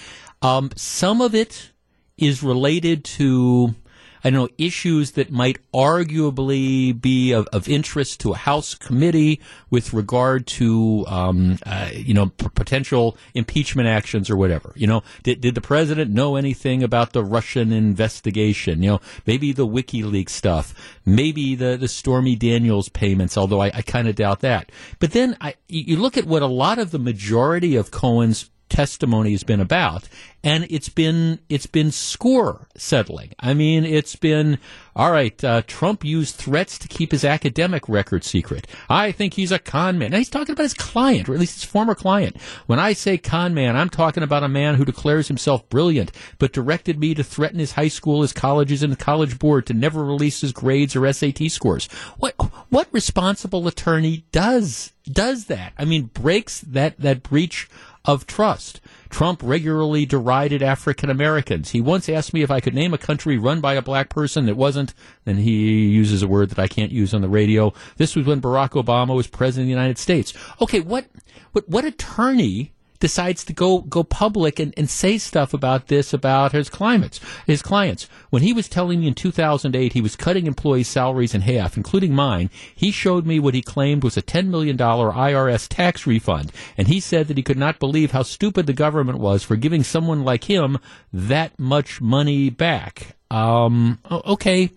Um, 0.41 0.72
some 0.75 1.22
of 1.22 1.36
it 1.36 1.72
is 2.17 2.43
related 2.43 3.03
to 3.03 3.75
I 4.24 4.29
don't 4.29 4.39
know, 4.41 4.50
issues 4.58 5.12
that 5.12 5.31
might 5.31 5.60
arguably 5.74 7.00
be 7.00 7.31
of, 7.31 7.48
of 7.53 7.69
interest 7.69 8.19
to 8.22 8.34
a 8.34 8.38
House 8.38 8.75
committee 8.75 9.39
with 9.69 9.93
regard 9.93 10.46
to, 10.48 11.05
um, 11.08 11.58
uh, 11.65 11.89
you 11.93 12.13
know, 12.13 12.27
p- 12.27 12.50
potential 12.53 13.17
impeachment 13.34 13.88
actions 13.88 14.29
or 14.29 14.36
whatever. 14.36 14.74
You 14.75 14.88
know, 14.88 15.03
did, 15.24 15.41
did 15.41 15.55
the 15.55 15.62
president 15.62 16.12
know 16.12 16.36
anything 16.36 16.84
about 16.84 17.13
the 17.13 17.24
Russian 17.24 17.72
investigation? 17.72 18.84
You 18.84 18.89
know, 18.89 19.01
maybe 19.25 19.53
the 19.53 19.67
WikiLeaks 19.67 20.29
stuff, 20.29 20.74
maybe 21.05 21.55
the, 21.55 21.77
the 21.77 21.88
Stormy 21.88 22.36
Daniels 22.36 22.89
payments, 22.89 23.38
although 23.38 23.62
I, 23.62 23.72
I 23.74 23.81
kind 23.81 24.08
of 24.08 24.15
doubt 24.15 24.41
that. 24.41 24.72
But 25.00 25.12
then 25.12 25.38
I, 25.39 25.55
you 25.67 25.98
look 25.98 26.17
at 26.17 26.25
what 26.25 26.41
a 26.41 26.48
lot 26.48 26.79
of 26.79 26.91
the 26.91 27.00
majority 27.00 27.77
of 27.77 27.91
Cohen's 27.91 28.50
testimony 28.69 29.31
has 29.31 29.43
been 29.43 29.59
about 29.59 30.07
and 30.43 30.65
it's 30.69 30.89
been 30.89 31.39
it's 31.49 31.65
been 31.65 31.91
score 31.91 32.67
settling. 32.75 33.31
I 33.39 33.53
mean 33.53 33.83
it's 33.83 34.15
been 34.15 34.57
all 34.95 35.11
right 35.11 35.43
uh, 35.43 35.61
trump 35.67 36.05
used 36.05 36.35
threats 36.35 36.77
to 36.79 36.88
keep 36.88 37.11
his 37.11 37.25
academic 37.25 37.88
record 37.89 38.23
secret. 38.23 38.67
I 38.89 39.11
think 39.11 39.33
he's 39.33 39.51
a 39.51 39.59
con 39.59 39.97
man. 39.97 40.11
Now 40.11 40.17
he's 40.17 40.29
talking 40.29 40.53
about 40.53 40.63
his 40.63 40.73
client 40.73 41.27
or 41.27 41.33
at 41.33 41.39
least 41.39 41.55
his 41.55 41.69
former 41.69 41.95
client. 41.95 42.39
When 42.67 42.79
i 42.79 42.93
say 42.93 43.17
con 43.17 43.53
man 43.53 43.75
i'm 43.75 43.89
talking 43.89 44.23
about 44.23 44.43
a 44.43 44.49
man 44.49 44.75
who 44.75 44.85
declares 44.85 45.27
himself 45.27 45.67
brilliant 45.69 46.11
but 46.38 46.53
directed 46.53 46.99
me 46.99 47.13
to 47.15 47.23
threaten 47.23 47.59
his 47.59 47.73
high 47.73 47.88
school 47.88 48.21
his 48.21 48.33
colleges 48.33 48.81
and 48.83 48.93
the 48.93 48.97
college 48.97 49.39
board 49.39 49.65
to 49.65 49.73
never 49.73 50.03
release 50.05 50.41
his 50.41 50.53
grades 50.53 50.95
or 50.95 51.11
sat 51.11 51.38
scores. 51.49 51.88
What 52.17 52.35
what 52.69 52.88
responsible 52.91 53.67
attorney 53.67 54.25
does 54.31 54.93
does 55.11 55.45
that? 55.45 55.73
I 55.77 55.85
mean 55.85 56.03
breaks 56.05 56.61
that 56.61 56.97
that 56.99 57.23
breach 57.23 57.69
of 58.06 58.25
trust. 58.25 58.82
Trump 59.10 59.41
regularly 59.44 60.06
derided 60.06 60.62
African 60.62 61.10
Americans. 61.10 61.72
He 61.72 61.82
once 61.82 62.08
asked 62.08 62.34
me 62.34 62.41
if 62.41 62.51
I 62.51 62.60
could 62.60 62.75
name 62.75 62.94
a 62.94 62.98
country 62.98 63.38
run 63.38 63.60
by 63.60 63.74
a 63.74 63.82
black 63.82 64.10
person 64.10 64.46
that 64.46 64.56
wasn't, 64.56 64.94
and 65.25 65.39
he 65.39 65.88
uses 65.88 66.22
a 66.22 66.27
word 66.27 66.50
that 66.50 66.60
I 66.60 66.68
can't 66.68 66.91
use 66.91 67.13
on 67.13 67.22
the 67.22 67.29
radio. 67.29 67.74
This 67.98 68.15
was 68.15 68.25
when 68.25 68.41
Barack 68.41 68.72
Obama 68.82 69.15
was 69.15 69.27
president 69.27 69.63
of 69.63 69.68
the 69.68 69.82
United 69.82 69.98
States. 69.98 70.34
Okay, 70.62 70.79
what, 70.79 71.06
what, 71.51 71.68
what 71.68 71.86
attorney 71.86 72.74
decides 73.00 73.44
to 73.46 73.53
go 73.53 73.79
go 73.79 74.03
public 74.03 74.60
and, 74.60 74.74
and 74.77 74.89
say 74.89 75.18
stuff 75.18 75.53
about 75.53 75.88
this 75.88 76.13
about 76.13 76.51
his 76.51 76.70
clients 76.70 77.20
his 77.46 77.62
clients. 77.62 78.08
When 78.29 78.44
he 78.44 78.53
was 78.53 78.70
telling 78.70 79.01
me 79.01 79.08
in 79.08 79.13
2008 79.13 79.94
he 79.94 80.01
was 80.01 80.15
cutting 80.15 80.48
employees' 80.48 80.88
salaries 80.88 81.34
in 81.34 81.41
half, 81.41 81.77
including 81.77 82.13
mine, 82.13 82.50
he 82.75 82.91
showed 82.91 83.25
me 83.25 83.39
what 83.39 83.53
he 83.53 83.62
claimed 83.62 84.03
was 84.03 84.18
a 84.18 84.22
10 84.22 84.51
million 84.51 84.75
dollar 84.75 85.12
IRS 85.12 85.68
tax 85.68 86.06
refund, 86.06 86.51
and 86.77 86.88
he 86.88 87.00
said 87.00 87.27
that 87.27 87.38
he 87.38 87.44
could 87.44 87.58
not 87.58 87.79
believe 87.79 88.12
how 88.12 88.24
stupid 88.24 88.68
the 88.68 88.74
government 88.74 89.20
was 89.20 89.44
for 89.44 89.56
giving 89.56 89.84
someone 89.84 90.24
like 90.24 90.46
him 90.46 90.77
that 91.13 91.58
much 91.58 92.01
money 92.01 92.50
back. 92.50 93.15
Um, 93.32 94.00
okay 94.10 94.72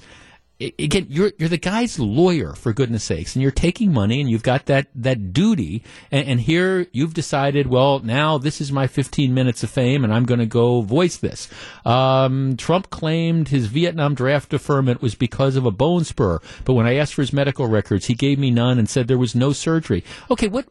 again, 0.79 1.07
you're 1.09 1.33
you're 1.39 1.49
the 1.49 1.57
guy's 1.57 1.99
lawyer 1.99 2.55
for 2.55 2.73
goodness 2.73 3.05
sakes, 3.05 3.35
and 3.35 3.43
you're 3.43 3.51
taking 3.51 3.93
money, 3.93 4.21
and 4.21 4.31
you've 4.31 4.43
got 4.43 4.67
that 4.67 4.89
that 4.95 5.33
duty, 5.33 5.83
and, 6.11 6.27
and 6.27 6.41
here 6.41 6.87
you've 6.93 7.15
decided, 7.15 7.67
well, 7.67 7.99
now 8.01 8.39
this 8.39 8.61
is 8.61 8.73
my 8.73 8.87
15 8.87 9.33
minutes 9.33 9.63
of 9.63 9.71
fame, 9.71 10.05
and 10.05 10.13
I'm 10.13 10.25
going 10.25 10.41
to 10.41 10.47
go 10.47 10.81
voice 10.83 11.17
this. 11.17 11.49
Um, 11.85 12.57
Trump 12.57 12.91
claimed 12.91 13.49
his 13.49 13.67
Vietnam 13.67 14.15
draft 14.15 14.51
deferment 14.51 15.03
was 15.03 15.15
because 15.15 15.57
of 15.57 15.67
a 15.67 15.71
bone 15.71 16.05
spur, 16.05 16.41
but 16.65 16.75
when 16.75 16.87
I 16.87 16.97
asked 16.97 17.15
for 17.15 17.23
his 17.23 17.33
medical 17.33 17.67
records, 17.67 18.07
he 18.07 18.15
gave 18.15 18.39
me 18.39 18.51
none 18.51 18.79
and 18.79 18.89
said 18.89 19.09
there 19.09 19.19
was 19.19 19.35
no 19.35 19.53
surgery. 19.53 20.05
Okay, 20.31 20.49
what 20.49 20.67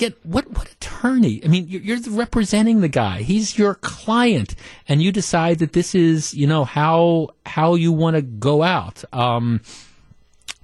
get 0.00 0.24
what 0.24 0.50
what 0.50 0.72
attorney? 0.72 1.42
I 1.44 1.48
mean, 1.48 1.68
you're, 1.68 1.82
you're 1.82 2.00
representing 2.08 2.80
the 2.80 2.88
guy. 2.88 3.20
He's 3.20 3.58
your 3.58 3.74
client, 3.74 4.56
and 4.88 5.02
you 5.02 5.12
decide 5.12 5.58
that 5.58 5.74
this 5.74 5.94
is 5.94 6.34
you 6.34 6.46
know 6.46 6.64
how 6.64 7.28
how 7.44 7.74
you 7.74 7.92
want 7.92 8.16
to 8.16 8.22
go 8.22 8.62
out. 8.62 9.04
Um, 9.12 9.60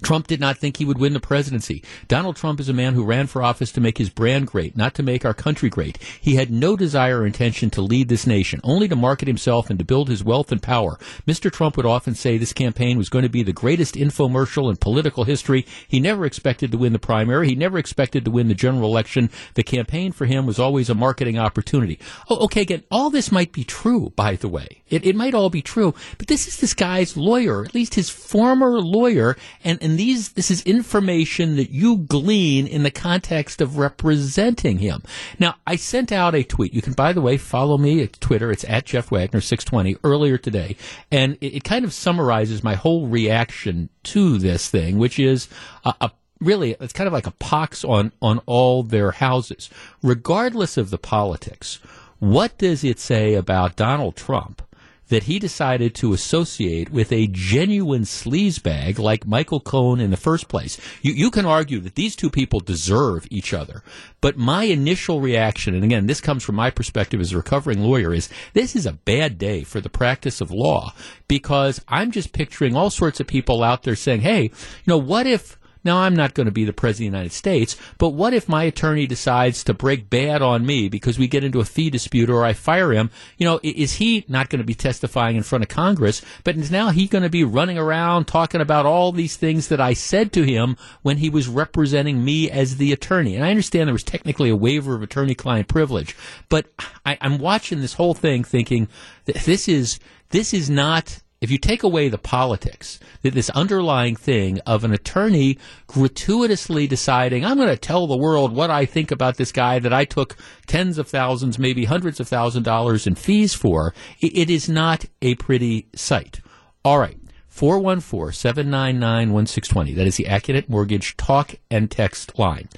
Trump 0.03 0.27
did 0.27 0.41
not 0.41 0.59
think 0.59 0.77
he 0.77 0.85
would 0.85 0.99
win 0.99 1.15
the 1.15 1.21
presidency. 1.21 1.83
Donald 2.07 2.37
Trump 2.37 2.61
is 2.61 2.69
a 2.69 2.75
man 2.75 2.93
who 2.93 3.05
ran 3.05 3.27
for 3.27 3.43
office 3.43 3.73
to 3.73 3.81
make 3.81 3.97
his 3.97 4.11
brand 4.11 4.47
great, 4.47 4.77
not 4.77 4.95
to 4.95 5.03
make 5.03 5.25
our 5.25 5.33
country 5.33 5.71
great. 5.71 5.99
He 6.21 6.35
had 6.35 6.51
no 6.51 6.77
desire 6.77 7.21
or 7.21 7.27
intention 7.27 7.71
to 7.71 7.81
lead 7.81 8.09
this 8.09 8.27
nation, 8.27 8.61
only 8.63 8.89
to 8.89 8.97
market 8.97 9.27
himself 9.27 9.71
and 9.71 9.79
to 9.79 9.87
build 9.87 10.09
his 10.09 10.23
wealth 10.23 10.53
and 10.53 10.63
power. 10.63 10.99
Mr. 11.27 11.51
Trump 11.51 11.77
would 11.77 11.87
often 11.87 12.15
say 12.15 12.37
this 12.37 12.53
campaign 12.53 12.99
was 12.99 13.09
going 13.09 13.23
to 13.23 13.31
be 13.31 13.43
the 13.43 13.55
greatest 13.55 13.95
infomercial 13.95 14.69
in 14.69 14.77
political 14.77 15.25
history. 15.25 15.65
He 15.89 15.99
never 15.99 16.27
expected 16.27 16.73
to 16.73 16.79
win 16.79 16.93
the 16.93 16.99
primary. 16.99 17.49
He 17.49 17.55
never 17.55 17.79
expected 17.79 18.25
to 18.27 18.31
win 18.31 18.49
the 18.49 18.55
general 18.55 18.91
election. 18.91 19.31
The 19.55 19.63
campaign 19.63 20.13
for 20.13 20.27
him 20.27 20.45
was 20.45 20.59
always 20.59 20.91
a 20.91 20.95
marketing 20.95 21.39
opportunity. 21.39 21.99
Oh, 22.29 22.45
okay, 22.45 22.61
again, 22.61 22.85
all 22.91 23.09
this 23.09 23.33
might 23.33 23.53
be 23.53 23.65
true, 23.65 24.13
by 24.15 24.37
the 24.37 24.49
way. 24.49 24.83
It, 24.91 25.07
it 25.07 25.17
might 25.17 25.35
all 25.35 25.51
be 25.51 25.63
true, 25.63 25.95
but 26.19 26.27
this 26.27 26.47
is 26.47 26.59
this 26.59 26.75
guy's 26.75 27.17
lawyer, 27.17 27.65
at 27.65 27.75
least 27.75 27.95
his 27.95 28.11
former 28.11 28.79
lawyer, 28.81 29.37
and 29.65 29.81
and 29.87 29.97
these 29.97 30.31
this 30.31 30.51
is 30.51 30.63
information 30.63 31.55
that 31.55 31.71
you 31.71 31.99
glean 31.99 32.67
in 32.67 32.83
the 32.83 32.91
context 32.91 33.61
of 33.61 33.79
representing 33.79 34.79
him. 34.79 35.01
Now, 35.39 35.55
I 35.65 35.77
sent 35.77 36.11
out 36.11 36.35
a 36.35 36.43
tweet. 36.43 36.75
You 36.75 36.83
can, 36.83 36.95
by 36.95 37.13
the 37.13 37.21
way, 37.21 37.37
follow 37.37 37.79
me 37.79 38.03
at 38.03 38.21
Twitter. 38.21 38.51
It's 38.51 38.65
at 38.65 38.85
Jeff 38.85 39.13
Wagner 39.13 39.41
six 39.41 39.63
twenty 39.63 39.97
earlier 40.03 40.39
today, 40.39 40.77
and 41.13 41.39
it, 41.41 41.59
it, 41.59 41.65
kind 41.65 41.85
of 41.85 41.93
summarizes 41.93 42.65
my 42.65 42.75
whole 42.75 43.07
reaction 43.07 43.89
to 44.03 44.39
this 44.39 44.69
thing, 44.69 44.99
which 44.99 45.21
is 45.21 45.49
a, 45.85 45.95
a 46.01 46.11
really 46.41 46.75
it's 46.81 46.93
kind 46.93 47.07
of 47.07 47.13
like 47.13 47.29
a 47.29 47.39
pox 47.39 47.85
on 47.85 48.11
on 48.21 48.41
all 48.47 48.83
their 48.83 49.13
houses, 49.13 49.71
regardless 50.03 50.77
of 50.77 50.91
the 50.91 50.99
politics. 50.99 51.79
What 52.19 52.59
does 52.59 52.83
it 52.83 52.99
say 52.99 53.35
about 53.35 53.77
Donald 53.77 54.17
Trump 54.17 54.66
that 55.09 55.25
he 55.25 55.39
decided 55.39 55.95
to 55.95 56.13
associate 56.13 56.91
with 56.91 57.13
a 57.13 57.29
genuine 57.29 58.03
sleazebag 58.03 58.99
like 58.99 59.27
Michael 59.27 59.61
Cohen 59.61 60.01
in 60.01 60.11
the 60.11 60.17
first 60.17 60.49
place. 60.49 60.81
You, 61.03 61.13
you 61.13 61.31
can 61.31 61.47
argue 61.47 61.81
that 61.81 61.95
these 61.95 62.17
two 62.17 62.31
people 62.31 62.61
deserve 62.61 63.27
each 63.31 63.55
other, 63.55 63.83
but 64.21 64.37
my 64.37 64.65
initial 64.65 65.21
reaction, 65.21 65.75
and 65.75 65.85
again, 65.85 66.07
this 66.07 66.21
comes 66.21 66.43
from 66.43 66.57
my 66.57 66.71
perspective 66.71 67.21
as 67.21 67.33
a 67.33 67.37
recovering 67.37 67.81
lawyer, 67.81 68.13
is 68.13 68.29
this 68.53 68.75
is 68.75 68.87
a 68.87 68.93
bad 68.93 69.39
day 69.39 69.63
for 69.63 69.81
the 69.81 69.91
practice 69.91 70.41
of 70.41 70.51
law 70.51 70.93
because 71.29 71.81
I'm 71.89 72.11
just 72.11 72.33
picturing 72.33 72.75
all 72.75 72.91
sorts 72.91 73.21
of 73.21 73.27
people 73.27 73.63
out 73.63 73.83
there 73.83 73.97
saying, 73.97 74.23
hey, 74.23 74.43
you 74.43 74.51
know, 74.87 74.99
what 74.99 75.27
if 75.27 75.59
now, 75.87 75.99
I'm 75.99 76.15
not 76.15 76.35
going 76.35 76.45
to 76.45 76.53
be 76.53 76.65
the 76.65 76.73
President 76.75 77.09
of 77.09 77.13
the 77.13 77.17
United 77.19 77.33
States, 77.33 77.77
but 77.97 78.11
what 78.11 78.35
if 78.35 78.49
my 78.49 78.65
attorney 78.65 79.07
decides 79.07 79.65
to 79.65 79.73
break 79.73 80.11
bad 80.11 80.43
on 80.43 80.67
me 80.67 80.89
because 80.89 81.19
we 81.19 81.29
get 81.29 81.45
into 81.45 81.61
a 81.61 81.65
fee 81.65 81.89
dispute 81.89 82.29
or 82.29 82.45
I 82.45 82.53
fire 82.53 82.93
him? 82.93 83.11
You 83.39 83.47
know, 83.47 83.61
is 83.63 83.95
he 83.95 84.25
not 84.29 84.51
going 84.51 84.59
to 84.59 84.67
be 84.67 84.75
testifying 84.75 85.37
in 85.37 85.43
front 85.43 85.65
of 85.65 85.69
Congress, 85.69 86.21
but 86.45 86.57
is 86.57 86.71
now 86.71 86.91
he 86.91 87.07
going 87.07 87.23
to 87.23 87.31
be 87.31 87.45
running 87.45 87.79
around 87.79 88.27
talking 88.27 88.61
about 88.61 88.85
all 88.85 89.13
these 89.13 89.37
things 89.37 89.69
that 89.69 89.81
I 89.81 89.95
said 89.95 90.33
to 90.35 90.43
him 90.43 90.77
when 91.03 91.19
he 91.19 91.31
was 91.31 91.49
representing 91.49 92.25
me 92.25 92.51
as 92.51 92.77
the 92.77 92.93
attorney? 92.93 93.35
And 93.37 93.45
I 93.45 93.51
understand 93.51 93.89
there 93.89 93.93
was 93.95 94.03
technically 94.03 94.51
a 94.51 94.57
waiver 94.57 94.95
of 94.95 95.03
attorney 95.03 95.35
client 95.35 95.69
privilege, 95.69 96.17
but 96.49 96.67
I, 97.07 97.17
I'm 97.21 97.39
watching 97.39 97.81
this 97.81 97.95
whole 97.95 98.15
thing 98.15 98.45
thinking 98.45 98.89
this 99.25 99.69
is, 99.69 99.99
this 100.31 100.53
is 100.53 100.69
not 100.69 101.23
if 101.47 101.51
you 101.53 101.59
take 101.59 101.85
away 101.85 102.09
the 102.09 102.19
politics, 102.19 102.99
that 103.23 103.33
this 103.33 103.51
underlying 103.51 104.17
thing 104.17 104.59
of 104.67 104.83
an 104.83 104.93
attorney 104.93 105.59
gratuitously 105.87 106.89
deciding, 106.89 107.45
I'm 107.45 107.57
going 107.57 107.69
to 107.69 107.77
tell 107.77 108.09
the 108.09 108.17
world 108.17 108.53
what 108.53 108.69
I 108.69 108.85
think 108.85 109.13
about 109.13 109.37
this 109.37 109.53
guy 109.53 109.79
that 109.79 109.93
I 109.93 110.05
took 110.05 110.37
tens 110.67 110.99
of 110.99 111.07
thousands, 111.07 111.57
maybe 111.57 111.85
hundreds 111.85 112.19
of 112.19 112.27
thousand 112.27 112.65
dollars 112.65 113.07
in 113.07 113.15
fees 113.15 113.55
for, 113.55 113.95
it 114.21 114.51
is 114.51 114.69
not 114.69 115.05
a 115.23 115.37
pretty 115.37 115.87
sight. 115.95 116.41
All 116.85 116.99
right. 116.99 117.17
414-799-1620. 117.55 119.95
That 119.95 120.09
is 120.09 120.17
the 120.17 120.25
Accunet 120.25 120.69
Mortgage 120.69 121.17
talk 121.17 121.55
and 121.71 121.89
text 121.89 122.37
line. 122.41 122.69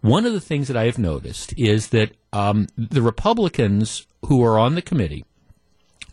One 0.00 0.26
of 0.26 0.32
the 0.32 0.40
things 0.40 0.66
that 0.66 0.76
I 0.76 0.86
have 0.86 0.98
noticed 0.98 1.54
is 1.56 1.90
that 1.90 2.10
um, 2.32 2.66
the 2.76 3.02
Republicans 3.02 4.04
who 4.26 4.44
are 4.44 4.58
on 4.58 4.74
the 4.74 4.82
committee 4.82 5.24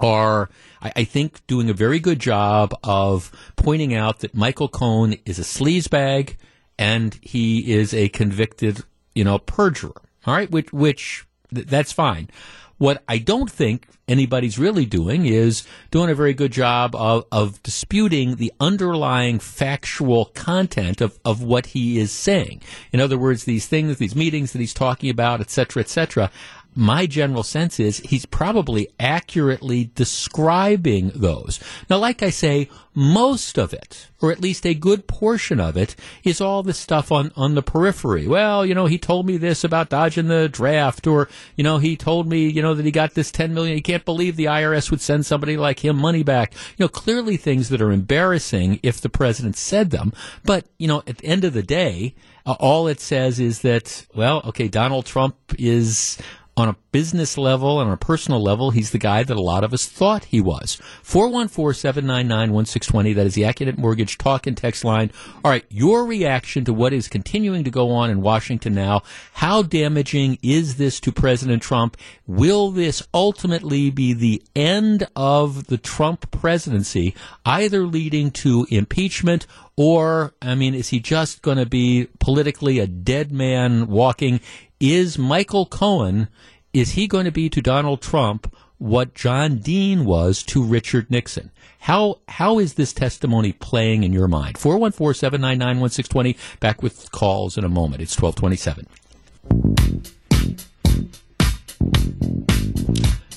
are 0.03 0.49
I, 0.81 0.91
I, 0.97 1.03
think, 1.05 1.45
doing 1.47 1.69
a 1.69 1.73
very 1.73 1.99
good 1.99 2.19
job 2.19 2.77
of 2.83 3.31
pointing 3.55 3.95
out 3.95 4.19
that 4.19 4.35
Michael 4.35 4.67
Cohen 4.67 5.15
is 5.25 5.39
a 5.39 5.43
sleazebag 5.43 6.35
and 6.77 7.17
he 7.21 7.73
is 7.73 7.93
a 7.93 8.09
convicted, 8.09 8.83
you 9.15 9.23
know, 9.23 9.39
perjurer. 9.39 10.01
All 10.25 10.33
right, 10.33 10.49
which 10.49 10.71
which 10.71 11.25
that's 11.51 11.91
fine. 11.91 12.29
What 12.77 13.03
I 13.07 13.17
don't 13.17 13.49
think 13.49 13.87
anybody's 14.07 14.59
really 14.59 14.85
doing 14.85 15.25
is 15.25 15.65
doing 15.91 16.09
a 16.09 16.15
very 16.15 16.33
good 16.33 16.51
job 16.51 16.95
of, 16.95 17.25
of 17.31 17.61
disputing 17.63 18.35
the 18.35 18.51
underlying 18.59 19.39
factual 19.39 20.25
content 20.25 20.99
of, 20.99 21.17
of 21.23 21.41
what 21.41 21.67
he 21.67 21.99
is 21.99 22.11
saying. 22.11 22.61
In 22.91 22.99
other 22.99 23.17
words, 23.17 23.45
these 23.45 23.67
things, 23.67 23.97
these 23.97 24.15
meetings 24.15 24.51
that 24.51 24.59
he's 24.59 24.73
talking 24.73 25.09
about, 25.09 25.39
et 25.39 25.49
cetera, 25.49 25.81
et 25.81 25.89
cetera. 25.89 26.31
My 26.75 27.05
general 27.05 27.43
sense 27.43 27.79
is 27.79 27.99
he's 27.99 28.25
probably 28.25 28.87
accurately 28.99 29.91
describing 29.95 31.11
those. 31.15 31.59
Now, 31.89 31.97
like 31.97 32.23
I 32.23 32.29
say, 32.29 32.69
most 32.95 33.57
of 33.57 33.73
it, 33.73 34.07
or 34.21 34.31
at 34.31 34.41
least 34.41 34.65
a 34.65 34.73
good 34.73 35.07
portion 35.07 35.59
of 35.59 35.75
it, 35.75 35.95
is 36.23 36.39
all 36.39 36.63
the 36.63 36.73
stuff 36.73 37.11
on, 37.11 37.31
on 37.35 37.55
the 37.55 37.63
periphery. 37.63 38.27
Well, 38.27 38.65
you 38.65 38.75
know, 38.75 38.85
he 38.85 38.97
told 38.97 39.25
me 39.25 39.37
this 39.37 39.63
about 39.63 39.89
dodging 39.89 40.27
the 40.27 40.47
draft, 40.47 41.07
or, 41.07 41.27
you 41.55 41.63
know, 41.63 41.79
he 41.79 41.95
told 41.95 42.27
me, 42.27 42.47
you 42.47 42.61
know, 42.61 42.73
that 42.73 42.85
he 42.85 42.91
got 42.91 43.13
this 43.13 43.31
10 43.31 43.53
million. 43.53 43.75
He 43.75 43.81
can't 43.81 44.05
believe 44.05 44.35
the 44.35 44.45
IRS 44.45 44.91
would 44.91 45.01
send 45.01 45.25
somebody 45.25 45.57
like 45.57 45.83
him 45.83 45.97
money 45.97 46.23
back. 46.23 46.53
You 46.77 46.85
know, 46.85 46.89
clearly 46.89 47.37
things 47.37 47.69
that 47.69 47.81
are 47.81 47.91
embarrassing 47.91 48.79
if 48.83 49.01
the 49.01 49.09
president 49.09 49.57
said 49.57 49.89
them. 49.89 50.13
But, 50.43 50.65
you 50.77 50.87
know, 50.87 51.03
at 51.07 51.17
the 51.17 51.25
end 51.25 51.43
of 51.43 51.53
the 51.53 51.63
day, 51.63 52.15
uh, 52.45 52.55
all 52.59 52.87
it 52.87 52.99
says 52.99 53.39
is 53.39 53.61
that, 53.61 54.05
well, 54.13 54.41
okay, 54.45 54.67
Donald 54.67 55.05
Trump 55.05 55.35
is 55.57 56.17
on 56.55 56.69
a 56.69 56.75
business 56.91 57.35
level 57.37 57.79
and 57.79 57.87
on 57.87 57.93
a 57.93 57.97
personal 57.97 58.39
level, 58.41 58.71
he's 58.71 58.91
the 58.91 58.99
guy 58.99 59.23
that 59.23 59.35
a 59.35 59.41
lot 59.41 59.63
of 59.63 59.73
us 59.73 59.87
thought 59.87 60.25
he 60.25 60.39
was. 60.39 60.79
414-799-1620. 61.03 63.15
That 63.15 63.25
is 63.25 63.33
the 63.33 63.41
Accunet 63.41 63.75
Mortgage 63.77 64.19
talk 64.19 64.45
and 64.45 64.55
text 64.55 64.85
line. 64.85 65.11
All 65.43 65.49
right. 65.49 65.65
Your 65.69 66.05
reaction 66.05 66.63
to 66.65 66.73
what 66.73 66.93
is 66.93 67.07
continuing 67.07 67.63
to 67.63 67.71
go 67.71 67.89
on 67.91 68.11
in 68.11 68.21
Washington 68.21 68.75
now. 68.75 69.01
How 69.33 69.63
damaging 69.63 70.37
is 70.43 70.75
this 70.75 70.99
to 71.01 71.11
President 71.11 71.63
Trump? 71.63 71.97
Will 72.27 72.69
this 72.69 73.01
ultimately 73.13 73.89
be 73.89 74.13
the 74.13 74.43
end 74.55 75.07
of 75.15 75.67
the 75.67 75.77
Trump 75.77 76.29
presidency, 76.29 77.15
either 77.45 77.87
leading 77.87 78.29
to 78.31 78.67
impeachment 78.69 79.47
or, 79.75 80.35
I 80.39 80.53
mean, 80.53 80.75
is 80.75 80.89
he 80.89 80.99
just 80.99 81.41
going 81.41 81.57
to 81.57 81.65
be 81.65 82.07
politically 82.19 82.77
a 82.77 82.85
dead 82.85 83.31
man 83.31 83.87
walking 83.87 84.39
is 84.83 85.17
Michael 85.17 85.65
Cohen, 85.65 86.27
is 86.73 86.91
he 86.91 87.07
going 87.07 87.23
to 87.23 87.31
be 87.31 87.49
to 87.49 87.61
Donald 87.61 88.01
Trump 88.01 88.53
what 88.79 89.13
John 89.13 89.59
Dean 89.59 90.03
was 90.03 90.43
to 90.43 90.61
Richard 90.61 91.09
Nixon? 91.09 91.51
How 91.79 92.19
how 92.27 92.59
is 92.59 92.73
this 92.73 92.91
testimony 92.91 93.53
playing 93.53 94.03
in 94.03 94.11
your 94.11 94.27
mind? 94.27 94.55
414-799-1620. 94.55 96.37
Back 96.59 96.83
with 96.83 97.09
calls 97.13 97.57
in 97.57 97.63
a 97.63 97.69
moment. 97.69 98.01
It's 98.01 98.21
1227. 98.21 98.87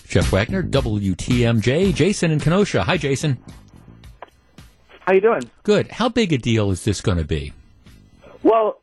Jeff 0.09 0.33
Wagner, 0.33 0.65
WTMJ. 0.65 1.95
Jason 1.95 2.33
in 2.33 2.41
Kenosha. 2.41 2.83
Hi, 2.83 2.97
Jason. 2.97 3.39
How 5.01 5.13
you 5.13 5.21
doing? 5.21 5.49
Good. 5.63 5.93
How 5.93 6.09
big 6.09 6.33
a 6.33 6.39
deal 6.39 6.73
is 6.73 6.85
this 6.85 7.01
going 7.01 7.19
to 7.19 7.25
be? 7.25 7.53
Well, 8.43 8.81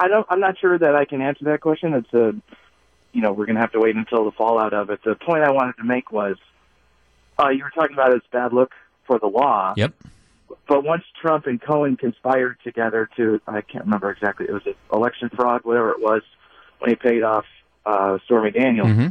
I 0.00 0.08
don't. 0.08 0.26
I'm 0.30 0.40
not 0.40 0.58
sure 0.58 0.78
that 0.78 0.96
I 0.96 1.04
can 1.04 1.20
answer 1.20 1.44
that 1.44 1.60
question. 1.60 1.92
It's 1.92 2.12
a, 2.14 2.34
you 3.12 3.20
know, 3.20 3.32
we're 3.32 3.44
going 3.44 3.56
to 3.56 3.60
have 3.60 3.72
to 3.72 3.80
wait 3.80 3.96
until 3.96 4.24
the 4.24 4.32
fallout 4.32 4.72
of 4.72 4.88
it. 4.88 5.00
The 5.04 5.14
point 5.14 5.44
I 5.44 5.50
wanted 5.50 5.76
to 5.76 5.84
make 5.84 6.10
was, 6.10 6.36
uh, 7.38 7.50
you 7.50 7.62
were 7.62 7.70
talking 7.70 7.92
about 7.92 8.14
his 8.14 8.22
bad 8.32 8.54
look 8.54 8.72
for 9.06 9.18
the 9.18 9.26
law. 9.26 9.74
Yep. 9.76 9.92
But 10.66 10.84
once 10.84 11.04
Trump 11.20 11.46
and 11.46 11.60
Cohen 11.60 11.98
conspired 11.98 12.56
together 12.64 13.10
to, 13.16 13.40
I 13.46 13.60
can't 13.60 13.84
remember 13.84 14.10
exactly, 14.10 14.46
it 14.48 14.52
was 14.52 14.62
it 14.64 14.76
election 14.90 15.28
fraud, 15.28 15.60
whatever 15.64 15.90
it 15.90 16.00
was, 16.00 16.22
when 16.78 16.90
he 16.90 16.96
paid 16.96 17.22
off 17.22 17.44
uh, 17.84 18.18
Stormy 18.24 18.52
Daniels. 18.52 18.88
Mm-hmm. 18.88 19.08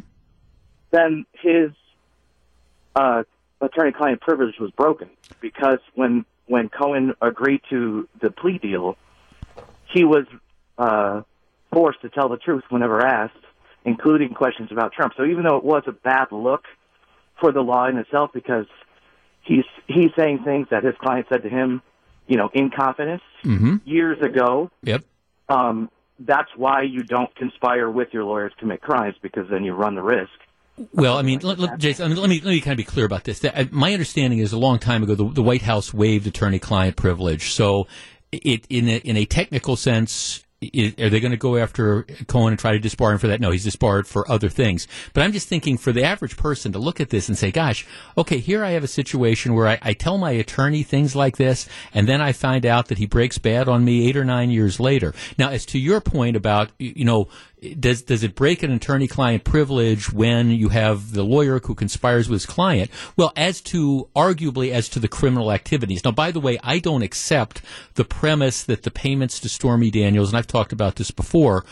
Then 0.92 1.26
his 1.34 1.72
uh, 2.96 3.24
attorney-client 3.62 4.22
privilege 4.22 4.58
was 4.60 4.72
broken 4.72 5.10
because 5.40 5.80
when 5.94 6.26
when 6.48 6.68
Cohen 6.68 7.14
agreed 7.22 7.62
to 7.70 8.10
the 8.22 8.32
plea 8.32 8.58
deal, 8.58 8.98
he 9.94 10.04
was 10.04 10.26
uh, 10.80 11.22
forced 11.72 12.02
to 12.02 12.10
tell 12.10 12.30
the 12.30 12.38
truth 12.38 12.64
whenever 12.70 13.06
asked, 13.06 13.36
including 13.86 14.34
questions 14.34 14.72
about 14.72 14.94
Trump. 14.94 15.14
So 15.16 15.26
even 15.26 15.44
though 15.44 15.58
it 15.58 15.64
was 15.64 15.84
a 15.86 15.92
bad 15.92 16.32
look 16.32 16.64
for 17.40 17.52
the 17.52 17.62
law 17.62 17.88
in 17.88 17.98
itself, 17.98 18.32
because 18.34 18.66
he's 19.44 19.66
he's 19.88 20.10
saying 20.18 20.40
things 20.44 20.68
that 20.72 20.84
his 20.84 20.96
client 21.00 21.28
said 21.30 21.44
to 21.44 21.50
him, 21.50 21.82
you 22.28 22.38
know, 22.38 22.50
in 22.54 22.72
confidence 22.72 23.22
mm-hmm. 23.44 23.78
years 23.86 24.18
ago. 24.22 24.72
Yep. 24.84 25.04
Um, 25.50 25.90
that's 26.20 26.50
why 26.56 26.84
you 26.84 27.04
don't 27.04 27.34
conspire 27.36 27.90
with 27.90 28.10
your 28.12 28.24
lawyers 28.24 28.52
to 28.54 28.60
commit 28.60 28.82
crimes 28.82 29.16
because 29.22 29.48
then 29.50 29.64
you 29.64 29.74
run 29.74 29.96
the 29.96 30.04
risk. 30.04 30.32
Well, 30.94 31.18
I 31.18 31.24
mean, 31.24 31.40
let, 31.40 31.60
let, 31.60 31.78
Jason, 31.78 32.06
I 32.06 32.08
mean, 32.08 32.18
let 32.18 32.30
me 32.30 32.40
let 32.40 32.52
me 32.52 32.62
kind 32.62 32.72
of 32.72 32.78
be 32.78 32.84
clear 32.86 33.06
about 33.06 33.26
this. 33.26 33.44
Uh, 33.44 33.66
my 33.72 33.92
understanding 33.92 34.40
is 34.40 34.54
a 34.54 34.58
long 34.58 34.80
time 34.80 35.04
ago, 35.04 35.16
the, 35.16 35.30
the 35.30 35.42
White 35.42 35.62
House 35.62 35.94
waived 35.94 36.26
attorney-client 36.28 36.96
privilege. 36.96 37.52
So, 37.52 37.88
it 38.32 38.66
in 38.70 38.88
a, 38.88 38.98
in 38.98 39.18
a 39.18 39.26
technical 39.26 39.76
sense, 39.76 40.46
is, 40.62 40.94
are 41.00 41.10
they 41.10 41.20
going 41.20 41.32
to 41.32 41.38
go 41.38 41.58
after 41.58 42.04
Cohen 42.28 42.54
and 42.54 42.60
try 42.60 42.78
to 42.78 42.80
disbar 42.80 43.12
him 43.12 43.18
for 43.18 43.28
that? 43.28 43.40
No, 43.40 43.52
he's 43.52 43.64
disbarred 43.64 44.08
for 44.08 44.30
other 44.30 44.50
things. 44.50 44.88
But 45.14 45.24
I'm 45.24 45.32
just 45.32 45.48
thinking 45.48 45.78
for 45.78 45.92
the 45.92 46.04
average 46.04 46.38
person 46.38 46.72
to 46.74 46.80
look 46.80 47.00
at 47.00 47.10
this 47.10 47.30
and 47.30 47.38
say, 47.38 47.52
gosh, 47.52 47.86
okay, 48.18 48.40
here 48.40 48.64
I 48.64 48.72
have 48.72 48.84
a 48.84 48.88
situation 48.88 49.54
where 49.54 49.68
I, 49.68 49.80
I 49.82 49.94
tell 49.94 50.18
my 50.18 50.32
attorney 50.32 50.84
things 50.84 51.16
like 51.16 51.38
this, 51.38 51.68
and 51.94 52.08
then 52.08 52.22
I 52.22 52.34
find 52.34 52.66
out 52.66 52.88
that 52.88 52.98
he 52.98 53.06
breaks 53.06 53.38
bad 53.38 53.70
on 53.70 53.86
me 53.86 54.08
eight 54.08 54.18
or 54.18 54.26
nine 54.26 54.52
years 54.52 54.80
later. 54.80 55.14
Now, 55.38 55.50
as 55.50 55.66
to 55.68 55.80
your 55.80 56.02
point 56.02 56.36
about, 56.36 56.72
you 56.78 57.06
know, 57.06 57.28
does 57.80 58.04
does 58.04 58.24
it 58.24 58.36
break 58.36 58.64
an 58.64 58.72
attorney-client 58.72 59.44
privilege 59.44 60.12
when 60.12 60.50
you 60.50 60.70
have 60.70 61.12
the 61.12 61.24
lawyer 61.24 61.60
who 61.60 61.76
conspires 61.76 62.30
with 62.30 62.42
his 62.42 62.46
client? 62.46 62.90
Well, 63.18 63.34
as 63.36 63.62
to 63.62 64.10
arguably 64.16 64.72
as 64.72 64.88
to 64.90 65.00
the 65.00 65.08
criminal 65.08 65.52
activities. 65.52 66.04
Now, 66.04 66.12
by 66.12 66.32
the 66.32 66.40
way, 66.40 66.58
I 66.64 66.80
don't 66.80 67.02
accept 67.02 67.62
the 67.96 68.06
premise 68.06 68.64
that 68.64 68.84
the 68.84 68.92
payments 68.92 69.40
to 69.42 69.50
Stormy 69.50 69.92
Daniels, 69.92 70.30
and 70.30 70.38
I've 70.38 70.48
talked 70.48 70.72
about 70.72 70.96
this 70.96 71.12
before, 71.12 71.66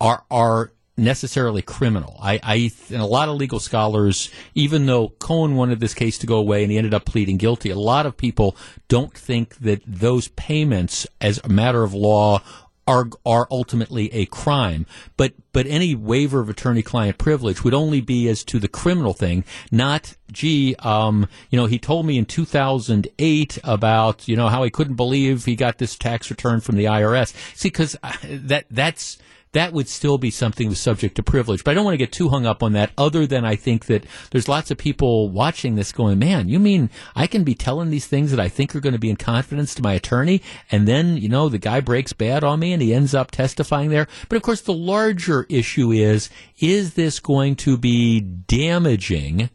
are 0.00 0.24
are 0.30 0.72
necessarily 0.96 1.62
criminal. 1.62 2.18
I, 2.20 2.40
I 2.42 2.70
and 2.90 3.00
a 3.00 3.06
lot 3.06 3.28
of 3.28 3.36
legal 3.36 3.60
scholars, 3.60 4.30
even 4.54 4.86
though 4.86 5.10
Cohen 5.10 5.54
wanted 5.54 5.78
this 5.78 5.94
case 5.94 6.18
to 6.18 6.26
go 6.26 6.36
away 6.36 6.64
and 6.64 6.72
he 6.72 6.76
ended 6.76 6.92
up 6.92 7.04
pleading 7.04 7.36
guilty, 7.36 7.70
a 7.70 7.78
lot 7.78 8.04
of 8.04 8.16
people 8.16 8.56
don't 8.88 9.14
think 9.14 9.56
that 9.58 9.80
those 9.86 10.28
payments, 10.28 11.06
as 11.20 11.40
a 11.44 11.48
matter 11.48 11.84
of 11.84 11.94
law, 11.94 12.42
are 12.88 13.08
are 13.24 13.46
ultimately 13.50 14.12
a 14.12 14.26
crime. 14.26 14.86
But 15.16 15.34
but 15.52 15.66
any 15.66 15.94
waiver 15.94 16.40
of 16.40 16.48
attorney-client 16.48 17.18
privilege 17.18 17.62
would 17.62 17.74
only 17.74 18.00
be 18.00 18.28
as 18.28 18.42
to 18.44 18.58
the 18.58 18.68
criminal 18.68 19.12
thing, 19.12 19.44
not 19.70 20.16
gee, 20.32 20.74
um, 20.80 21.28
you 21.50 21.58
know, 21.58 21.66
he 21.66 21.78
told 21.78 22.06
me 22.06 22.18
in 22.18 22.24
2008 22.24 23.58
about 23.62 24.26
you 24.26 24.36
know 24.36 24.48
how 24.48 24.64
he 24.64 24.70
couldn't 24.70 24.96
believe 24.96 25.44
he 25.44 25.54
got 25.54 25.78
this 25.78 25.96
tax 25.96 26.30
return 26.30 26.60
from 26.60 26.76
the 26.76 26.86
IRS. 26.86 27.34
See, 27.54 27.68
because 27.68 27.96
uh, 28.02 28.12
that 28.24 28.64
that's 28.70 29.18
that 29.52 29.72
would 29.72 29.88
still 29.88 30.18
be 30.18 30.30
something 30.30 30.74
subject 30.74 31.14
to 31.16 31.22
privilege. 31.22 31.64
But 31.64 31.72
I 31.72 31.74
don't 31.74 31.84
want 31.84 31.94
to 31.94 31.98
get 31.98 32.12
too 32.12 32.28
hung 32.28 32.46
up 32.46 32.62
on 32.62 32.72
that, 32.72 32.92
other 32.98 33.26
than 33.26 33.44
I 33.44 33.56
think 33.56 33.86
that 33.86 34.04
there's 34.30 34.48
lots 34.48 34.70
of 34.70 34.78
people 34.78 35.30
watching 35.30 35.74
this 35.74 35.92
going, 35.92 36.18
man, 36.18 36.48
you 36.48 36.58
mean 36.58 36.90
I 37.14 37.26
can 37.26 37.44
be 37.44 37.54
telling 37.54 37.90
these 37.90 38.06
things 38.06 38.30
that 38.30 38.40
I 38.40 38.48
think 38.48 38.74
are 38.74 38.80
going 38.80 38.92
to 38.92 38.98
be 38.98 39.10
in 39.10 39.16
confidence 39.16 39.74
to 39.74 39.82
my 39.82 39.94
attorney, 39.94 40.42
and 40.70 40.86
then, 40.86 41.16
you 41.16 41.28
know, 41.28 41.48
the 41.48 41.58
guy 41.58 41.80
breaks 41.80 42.12
bad 42.12 42.44
on 42.44 42.60
me 42.60 42.72
and 42.72 42.82
he 42.82 42.94
ends 42.94 43.14
up 43.14 43.30
testifying 43.30 43.90
there? 43.90 44.06
But 44.28 44.36
of 44.36 44.42
course, 44.42 44.60
the 44.60 44.74
larger 44.74 45.46
issue 45.48 45.90
is, 45.92 46.30
is 46.58 46.94
this 46.94 47.20
going 47.20 47.56
to 47.56 47.76
be 47.76 48.20
damaging 48.20 49.50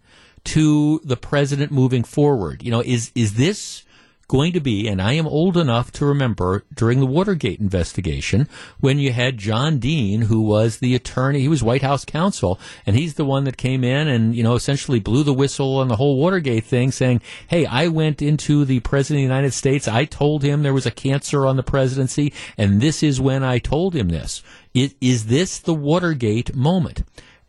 to 0.46 1.00
the 1.04 1.18
president 1.18 1.72
moving 1.72 2.04
forward? 2.04 2.64
You 2.64 2.72
know, 2.72 2.82
is, 2.82 3.12
is 3.16 3.36
this 3.36 3.84
going 4.28 4.54
to 4.54 4.60
be, 4.60 4.88
and 4.88 5.02
I 5.02 5.14
am 5.14 5.28
old 5.28 5.58
enough 5.58 5.92
to 5.94 6.06
remember 6.06 6.64
during 6.74 7.00
the 7.00 7.06
Watergate 7.06 7.60
investigation 7.60 8.48
when 8.80 9.00
you 9.00 9.12
had 9.12 9.38
John 9.38 9.80
Dean, 9.80 10.24
who 10.24 10.42
was 10.42 10.78
the 10.78 10.96
attorney, 10.96 11.42
he 11.42 11.48
was 11.48 11.64
White 11.64 11.82
House 11.82 12.06
counsel, 12.06 12.60
and 12.86 12.96
he's 12.96 13.16
the 13.16 13.26
one 13.26 13.44
that 13.44 13.58
came 13.58 13.84
in 13.84 14.08
and, 14.08 14.36
you 14.36 14.44
know, 14.44 14.56
essentially 14.56 15.00
blew 15.00 15.24
the 15.24 15.34
whistle 15.34 15.78
on 15.78 15.88
the 15.88 15.96
whole 15.96 16.18
Watergate 16.18 16.66
thing, 16.66 16.92
saying, 16.92 17.22
hey, 17.48 17.66
I 17.66 17.88
went 17.88 18.22
into 18.22 18.66
the 18.66 18.80
President 18.80 19.24
of 19.24 19.30
the 19.30 19.36
United 19.36 19.54
States, 19.54 19.88
I 19.88 20.06
told 20.06 20.44
him 20.44 20.64
there 20.64 20.74
was 20.74 20.86
a 20.86 20.92
cancer 20.92 21.46
on 21.46 21.58
the 21.58 21.64
presidency, 21.64 22.34
and 22.58 22.82
this 22.82 23.04
is 23.04 23.22
when 23.22 23.44
I 23.44 23.60
told 23.60 23.96
him 23.96 24.10
this. 24.10 24.42
Is, 24.74 24.96
is 25.02 25.28
this 25.28 25.60
the 25.60 25.74
Watergate 25.74 26.56
moment? 26.56 27.04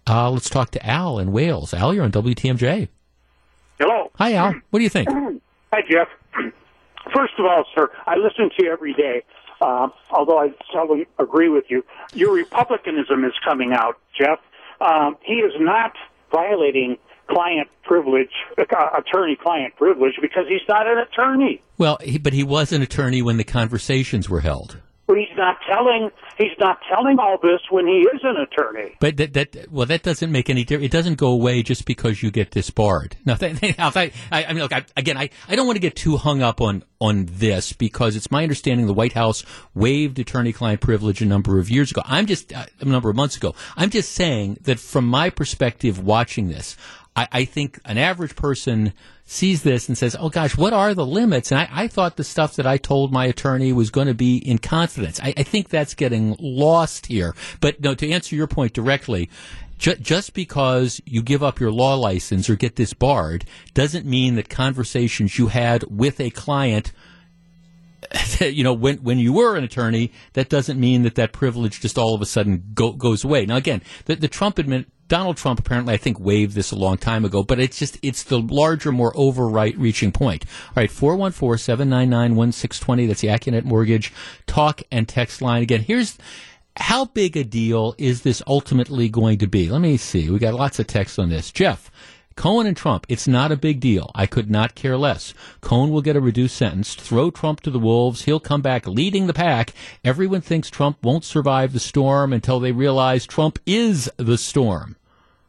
Uh, 0.06 0.30
let's 0.30 0.50
talk 0.50 0.70
to 0.72 0.86
Al 0.86 1.18
in 1.18 1.32
Wales. 1.32 1.72
Al, 1.72 1.94
you're 1.94 2.04
on 2.04 2.12
WTMJ. 2.12 2.88
Hello. 3.78 4.10
Hi, 4.16 4.34
Al. 4.34 4.54
What 4.70 4.78
do 4.78 4.82
you 4.82 4.90
think? 4.90 5.08
Hi, 5.72 5.80
Jeff. 5.90 6.08
First 7.14 7.34
of 7.38 7.46
all, 7.46 7.64
sir, 7.74 7.90
I 8.06 8.16
listen 8.16 8.50
to 8.56 8.64
you 8.64 8.72
every 8.72 8.92
day. 8.92 9.22
Uh, 9.60 9.88
although 10.10 10.38
I 10.38 10.52
seldom 10.72 11.04
agree 11.18 11.48
with 11.48 11.64
you, 11.68 11.84
your 12.12 12.34
republicanism 12.34 13.24
is 13.24 13.32
coming 13.46 13.72
out, 13.72 13.98
Jeff. 14.18 14.40
Um, 14.80 15.16
he 15.22 15.34
is 15.34 15.52
not 15.58 15.92
violating 16.32 16.98
client 17.30 17.68
privilege, 17.84 18.30
uh, 18.58 18.62
attorney-client 18.98 19.76
privilege, 19.76 20.14
because 20.20 20.44
he's 20.48 20.66
not 20.68 20.86
an 20.86 20.98
attorney. 20.98 21.62
Well, 21.78 21.98
he, 22.02 22.18
but 22.18 22.32
he 22.32 22.42
was 22.42 22.72
an 22.72 22.82
attorney 22.82 23.22
when 23.22 23.36
the 23.36 23.44
conversations 23.44 24.28
were 24.28 24.40
held. 24.40 24.78
He's 25.08 25.36
not 25.36 25.56
telling 25.68 26.10
he's 26.38 26.56
not 26.58 26.78
telling 26.88 27.18
all 27.18 27.38
this 27.42 27.60
when 27.70 27.86
he 27.86 28.00
is 28.00 28.20
an 28.22 28.36
attorney. 28.36 28.96
But 29.00 29.16
that, 29.18 29.32
that 29.34 29.70
well, 29.70 29.86
that 29.86 30.02
doesn't 30.02 30.32
make 30.32 30.48
any 30.48 30.64
difference. 30.64 30.86
It 30.86 30.92
doesn't 30.92 31.16
go 31.16 31.28
away 31.28 31.62
just 31.62 31.84
because 31.84 32.22
you 32.22 32.30
get 32.30 32.50
disbarred. 32.50 33.16
No, 33.26 33.36
I, 33.40 34.12
I 34.30 34.52
mean, 34.52 34.62
look, 34.62 34.72
I, 34.72 34.84
again, 34.96 35.16
I, 35.16 35.30
I 35.48 35.56
don't 35.56 35.66
want 35.66 35.76
to 35.76 35.80
get 35.80 35.96
too 35.96 36.16
hung 36.16 36.42
up 36.42 36.60
on 36.60 36.84
on 37.00 37.26
this 37.30 37.72
because 37.72 38.16
it's 38.16 38.30
my 38.30 38.42
understanding 38.42 38.86
the 38.86 38.94
White 38.94 39.14
House 39.14 39.44
waived 39.74 40.18
attorney-client 40.18 40.80
privilege 40.80 41.20
a 41.20 41.26
number 41.26 41.58
of 41.58 41.70
years 41.70 41.90
ago. 41.90 42.02
I'm 42.04 42.26
just 42.26 42.52
uh, 42.52 42.66
a 42.80 42.84
number 42.84 43.10
of 43.10 43.16
months 43.16 43.36
ago. 43.36 43.54
I'm 43.76 43.90
just 43.90 44.12
saying 44.12 44.58
that 44.62 44.78
from 44.78 45.06
my 45.06 45.30
perspective, 45.30 46.04
watching 46.04 46.48
this, 46.48 46.76
I, 47.16 47.28
I 47.30 47.44
think 47.44 47.78
an 47.84 47.98
average 47.98 48.36
person 48.36 48.92
sees 49.24 49.62
this 49.62 49.88
and 49.88 49.96
says, 49.96 50.16
"Oh 50.18 50.28
gosh, 50.28 50.56
what 50.56 50.72
are 50.72 50.94
the 50.94 51.06
limits?" 51.06 51.50
And 51.50 51.60
I, 51.60 51.68
I 51.70 51.88
thought 51.88 52.16
the 52.16 52.24
stuff 52.24 52.56
that 52.56 52.66
I 52.66 52.76
told 52.76 53.12
my 53.12 53.26
attorney 53.26 53.72
was 53.72 53.90
going 53.90 54.08
to 54.08 54.14
be 54.14 54.36
in 54.36 54.58
confidence. 54.58 55.20
I, 55.20 55.34
I, 55.36 55.42
think 55.42 55.68
that's 55.68 55.94
getting 55.94 56.36
lost 56.38 57.06
here. 57.06 57.34
But 57.60 57.80
no, 57.80 57.94
to 57.94 58.10
answer 58.10 58.36
your 58.36 58.46
point 58.46 58.72
directly, 58.72 59.30
ju- 59.78 59.96
just 59.96 60.34
because 60.34 61.00
you 61.04 61.22
give 61.22 61.42
up 61.42 61.60
your 61.60 61.72
law 61.72 61.94
license 61.94 62.50
or 62.50 62.56
get 62.56 62.76
disbarred 62.76 63.44
doesn't 63.74 64.06
mean 64.06 64.34
that 64.34 64.48
conversations 64.48 65.38
you 65.38 65.48
had 65.48 65.84
with 65.84 66.20
a 66.20 66.30
client. 66.30 66.92
You 68.40 68.64
know, 68.64 68.72
when 68.72 68.96
when 68.98 69.18
you 69.18 69.32
were 69.32 69.56
an 69.56 69.64
attorney, 69.64 70.12
that 70.34 70.48
doesn't 70.48 70.78
mean 70.78 71.02
that 71.02 71.14
that 71.14 71.32
privilege 71.32 71.80
just 71.80 71.96
all 71.96 72.14
of 72.14 72.20
a 72.20 72.26
sudden 72.26 72.64
go, 72.74 72.92
goes 72.92 73.24
away. 73.24 73.46
Now, 73.46 73.56
again, 73.56 73.80
the, 74.06 74.16
the 74.16 74.28
Trump 74.28 74.56
admin, 74.56 74.86
Donald 75.08 75.36
Trump 75.36 75.60
apparently, 75.60 75.94
I 75.94 75.96
think, 75.96 76.18
waived 76.18 76.54
this 76.54 76.72
a 76.72 76.76
long 76.76 76.96
time 76.96 77.24
ago, 77.24 77.42
but 77.42 77.60
it's 77.60 77.78
just, 77.78 77.98
it's 78.02 78.24
the 78.24 78.40
larger, 78.40 78.90
more 78.90 79.12
overreaching 79.14 80.12
point. 80.12 80.44
All 80.68 80.74
right, 80.76 80.90
414-799-1620. 80.90 83.06
That's 83.06 83.20
the 83.20 83.28
Accunet 83.28 83.64
Mortgage 83.64 84.12
talk 84.46 84.82
and 84.90 85.08
text 85.08 85.42
line. 85.42 85.62
Again, 85.62 85.82
here's, 85.82 86.18
how 86.76 87.04
big 87.04 87.36
a 87.36 87.44
deal 87.44 87.94
is 87.98 88.22
this 88.22 88.42
ultimately 88.46 89.08
going 89.08 89.38
to 89.38 89.46
be? 89.46 89.68
Let 89.68 89.80
me 89.80 89.96
see. 89.96 90.30
We 90.30 90.38
got 90.38 90.54
lots 90.54 90.78
of 90.78 90.86
text 90.86 91.18
on 91.18 91.28
this. 91.28 91.52
Jeff, 91.52 91.90
Cohen 92.36 92.66
and 92.66 92.76
Trump, 92.76 93.06
it's 93.08 93.28
not 93.28 93.52
a 93.52 93.56
big 93.56 93.80
deal. 93.80 94.10
I 94.14 94.26
could 94.26 94.50
not 94.50 94.74
care 94.74 94.96
less. 94.96 95.34
Cohen 95.60 95.90
will 95.90 96.02
get 96.02 96.16
a 96.16 96.20
reduced 96.20 96.56
sentence. 96.56 96.94
Throw 96.94 97.30
Trump 97.30 97.60
to 97.60 97.70
the 97.70 97.78
wolves. 97.78 98.22
He'll 98.22 98.40
come 98.40 98.62
back 98.62 98.86
leading 98.86 99.26
the 99.26 99.34
pack. 99.34 99.72
Everyone 100.04 100.40
thinks 100.40 100.68
Trump 100.70 100.98
won't 101.02 101.24
survive 101.24 101.72
the 101.72 101.80
storm 101.80 102.32
until 102.32 102.60
they 102.60 102.72
realize 102.72 103.26
Trump 103.26 103.58
is 103.66 104.10
the 104.16 104.38
storm. 104.38 104.96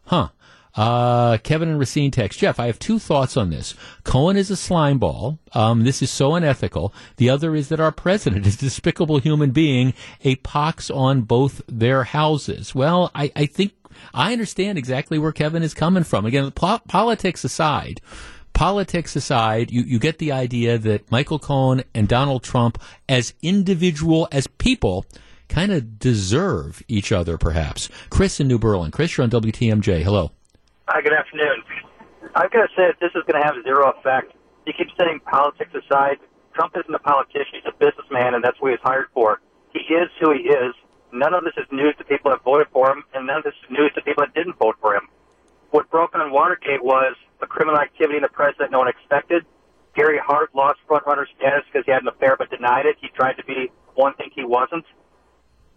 Huh. 0.06 0.30
Uh, 0.76 1.38
Kevin 1.38 1.70
and 1.70 1.80
Racine 1.80 2.12
text. 2.12 2.40
Jeff, 2.40 2.60
I 2.60 2.66
have 2.66 2.80
two 2.80 3.00
thoughts 3.00 3.38
on 3.38 3.50
this. 3.50 3.76
Cohen 4.04 4.36
is 4.36 4.52
a 4.52 4.56
slimeball. 4.56 5.40
Um, 5.54 5.86
this 5.86 6.02
is 6.02 6.12
so 6.12 6.36
unethical. 6.36 6.94
The 7.16 7.30
other 7.30 7.56
is 7.56 7.70
that 7.70 7.80
our 7.80 7.94
president 7.94 8.46
is 8.48 8.56
a 8.56 8.60
despicable 8.60 9.20
human 9.20 9.52
being, 9.52 9.94
a 10.24 10.36
pox 10.36 10.92
on 10.92 11.22
both 11.22 11.62
their 11.68 12.04
houses. 12.04 12.76
Well, 12.76 13.10
I, 13.16 13.32
I 13.36 13.46
think 13.46 13.72
I 14.14 14.34
understand 14.34 14.78
exactly 14.78 15.20
where 15.20 15.32
Kevin 15.32 15.64
is 15.64 15.74
coming 15.74 16.04
from. 16.04 16.26
Again, 16.26 16.52
po- 16.52 16.80
politics 16.88 17.44
aside, 17.44 18.02
politics 18.54 19.16
aside, 19.16 19.72
you, 19.72 19.82
you 19.82 20.00
get 20.00 20.18
the 20.18 20.32
idea 20.32 20.78
that 20.78 21.12
Michael 21.12 21.40
Cohen 21.40 21.84
and 21.94 22.08
Donald 22.08 22.44
Trump, 22.44 22.82
as 23.08 23.34
individual, 23.42 24.28
as 24.32 24.48
people, 24.48 25.06
kind 25.50 25.72
of 25.72 26.00
deserve 26.00 26.82
each 26.88 27.12
other, 27.12 27.38
perhaps. 27.38 27.90
Chris 28.10 28.40
in 28.40 28.48
New 28.48 28.58
Berlin. 28.58 28.92
Chris, 28.92 29.16
you're 29.18 29.24
on 29.24 29.30
WTMJ. 29.30 30.02
Hello. 30.04 30.32
Hi, 30.88 31.02
good 31.02 31.14
afternoon. 31.14 31.64
I've 32.36 32.52
got 32.52 32.64
to 32.64 32.74
say 32.76 32.88
that 32.88 32.98
this 33.00 33.12
is 33.16 33.24
going 33.28 33.42
to 33.42 33.46
have 33.46 33.56
zero 33.64 33.94
effect. 33.98 34.34
You 34.66 34.74
keep 34.78 34.88
saying 34.98 35.22
politics 35.30 35.72
aside. 35.74 36.18
Trump 36.54 36.74
isn't 36.78 36.94
a 36.94 37.00
politician. 37.00 37.62
He's 37.62 37.68
a 37.68 37.78
businessman, 37.78 38.34
and 38.34 38.44
that's 38.44 38.60
what 38.60 38.72
he's 38.72 38.80
hired 38.84 39.08
for. 39.14 39.42
He 39.74 39.80
is 39.94 40.10
who 40.20 40.32
he 40.32 40.50
is. 40.50 40.74
None 41.16 41.34
of 41.34 41.46
this 41.46 41.54
is 41.56 41.66
news 41.72 41.96
to 41.98 42.04
people 42.04 42.32
that 42.32 42.44
voted 42.44 42.68
for 42.74 42.92
him, 42.92 43.06
and 43.14 43.26
none 43.26 43.38
of 43.38 43.44
this 43.46 43.54
is 43.64 43.72
news 43.72 43.90
to 43.96 44.02
people 44.02 44.24
that 44.26 44.34
didn't 44.36 44.60
vote 44.60 44.76
for 44.82 44.94
him. 44.96 45.08
What 45.72 45.90
broke 45.90 46.14
on 46.14 46.30
Watergate 46.32 46.84
was 46.84 47.16
a 47.42 47.48
criminal 47.48 47.80
activity 47.80 48.18
in 48.18 48.24
the 48.24 48.28
press 48.28 48.54
that 48.60 48.70
no 48.70 48.80
one 48.80 48.90
expected. 48.90 49.46
Gary 49.96 50.20
Hart 50.20 50.54
lost 50.54 50.80
frontrunner 50.90 51.26
status 51.40 51.64
because 51.72 51.86
he 51.86 51.92
had 51.92 52.02
an 52.02 52.10
affair 52.10 52.36
but 52.38 52.50
denied 52.50 52.86
it. 52.86 52.98
He 53.00 53.08
tried 53.16 53.38
to 53.40 53.46
be 53.46 53.72
one 53.96 54.14
thing 54.16 54.30
he 54.36 54.44
wasn't. 54.44 54.84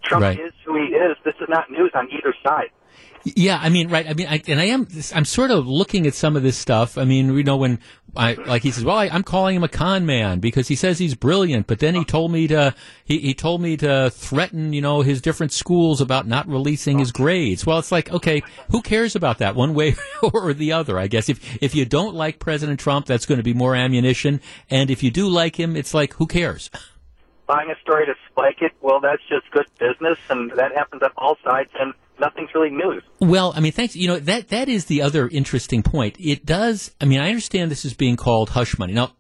Trump 0.03 0.24
Right. 0.24 0.40
is 0.40 0.53
who 0.64 0.74
he 0.74 0.88
is. 0.94 1.16
This 1.24 1.35
is 1.40 1.48
not 1.48 1.70
news 1.70 1.92
on 1.94 2.09
either 2.11 2.35
side. 2.42 2.70
Yeah, 3.24 3.59
I 3.61 3.68
mean, 3.68 3.88
right. 3.88 4.09
I 4.09 4.14
mean, 4.14 4.27
I, 4.29 4.42
and 4.46 4.61
I 4.61 4.66
am. 4.66 4.87
I'm 5.14 5.24
sort 5.24 5.51
of 5.51 5.66
looking 5.66 6.07
at 6.07 6.14
some 6.14 6.37
of 6.37 6.42
this 6.42 6.57
stuff. 6.57 6.96
I 6.96 7.05
mean, 7.05 7.35
you 7.35 7.42
know, 7.42 7.57
when 7.57 7.81
I 8.16 8.35
like 8.35 8.62
he 8.62 8.70
says, 8.70 8.85
"Well, 8.85 8.96
I, 8.96 9.09
I'm 9.09 9.22
calling 9.22 9.57
him 9.57 9.64
a 9.64 9.68
con 9.68 10.07
man 10.07 10.40
because 10.40 10.68
he 10.68 10.74
says 10.77 10.98
he's 10.98 11.14
brilliant," 11.14 11.66
but 11.66 11.79
then 11.81 11.94
he 11.94 12.01
oh. 12.01 12.05
told 12.05 12.33
me 12.33 12.46
to 12.48 12.74
he, 13.05 13.18
he 13.18 13.35
told 13.35 13.61
me 13.61 13.77
to 13.79 14.11
threaten, 14.11 14.72
you 14.72 14.81
know, 14.81 15.03
his 15.03 15.20
different 15.20 15.53
schools 15.53 16.01
about 16.01 16.27
not 16.27 16.48
releasing 16.48 16.98
his 16.98 17.11
oh. 17.11 17.16
grades. 17.16 17.66
Well, 17.66 17.79
it's 17.79 17.92
like, 17.92 18.11
okay, 18.12 18.42
who 18.70 18.83
cares 18.83 19.16
about 19.16 19.38
that 19.38 19.55
one 19.55 19.74
way 19.74 19.96
or 20.22 20.55
the 20.55 20.72
other? 20.72 20.98
I 20.98 21.09
guess 21.09 21.29
if 21.29 21.62
if 21.62 21.74
you 21.74 21.85
don't 21.85 22.14
like 22.14 22.38
President 22.38 22.81
Trump, 22.81 23.07
that's 23.07 23.27
going 23.27 23.38
to 23.38 23.44
be 23.44 23.55
more 23.55 23.74
ammunition, 23.74 24.40
and 24.70 24.90
if 24.90 25.03
you 25.03 25.11
do 25.11 25.29
like 25.29 25.59
him, 25.59 25.77
it's 25.77 25.92
like, 25.92 26.14
who 26.14 26.27
cares? 26.27 26.70
Buying 27.46 27.70
a 27.70 27.81
story 27.81 28.05
to 28.05 28.14
spike 28.31 28.61
it, 28.61 28.72
well, 28.83 29.01
that's 29.01 29.22
just 29.29 29.51
good 29.51 29.66
business, 29.79 30.18
and 30.29 30.51
that 30.53 30.74
happens 30.74 31.03
on 31.03 31.11
all 31.16 31.37
sides, 31.42 31.70
and 31.81 31.94
nothing's 32.20 32.50
really 32.54 32.70
news. 32.70 33.02
Well, 33.20 33.52
I 33.57 33.61
mean, 33.61 33.72
thanks. 33.72 33.96
You 33.96 34.09
know 34.09 34.18
that 34.18 34.48
that 34.48 34.68
is 34.68 34.87
the 34.87 35.02
other 35.02 35.28
interesting 35.28 35.83
point. 35.83 36.16
It 36.18 36.44
does. 36.44 36.92
I 37.00 37.04
mean, 37.04 37.20
I 37.20 37.28
understand 37.28 37.70
this 37.70 37.85
is 37.85 37.94
being 37.94 38.16
called 38.16 38.50
hush 38.50 38.78
money. 38.78 38.92
Now, 38.92 39.12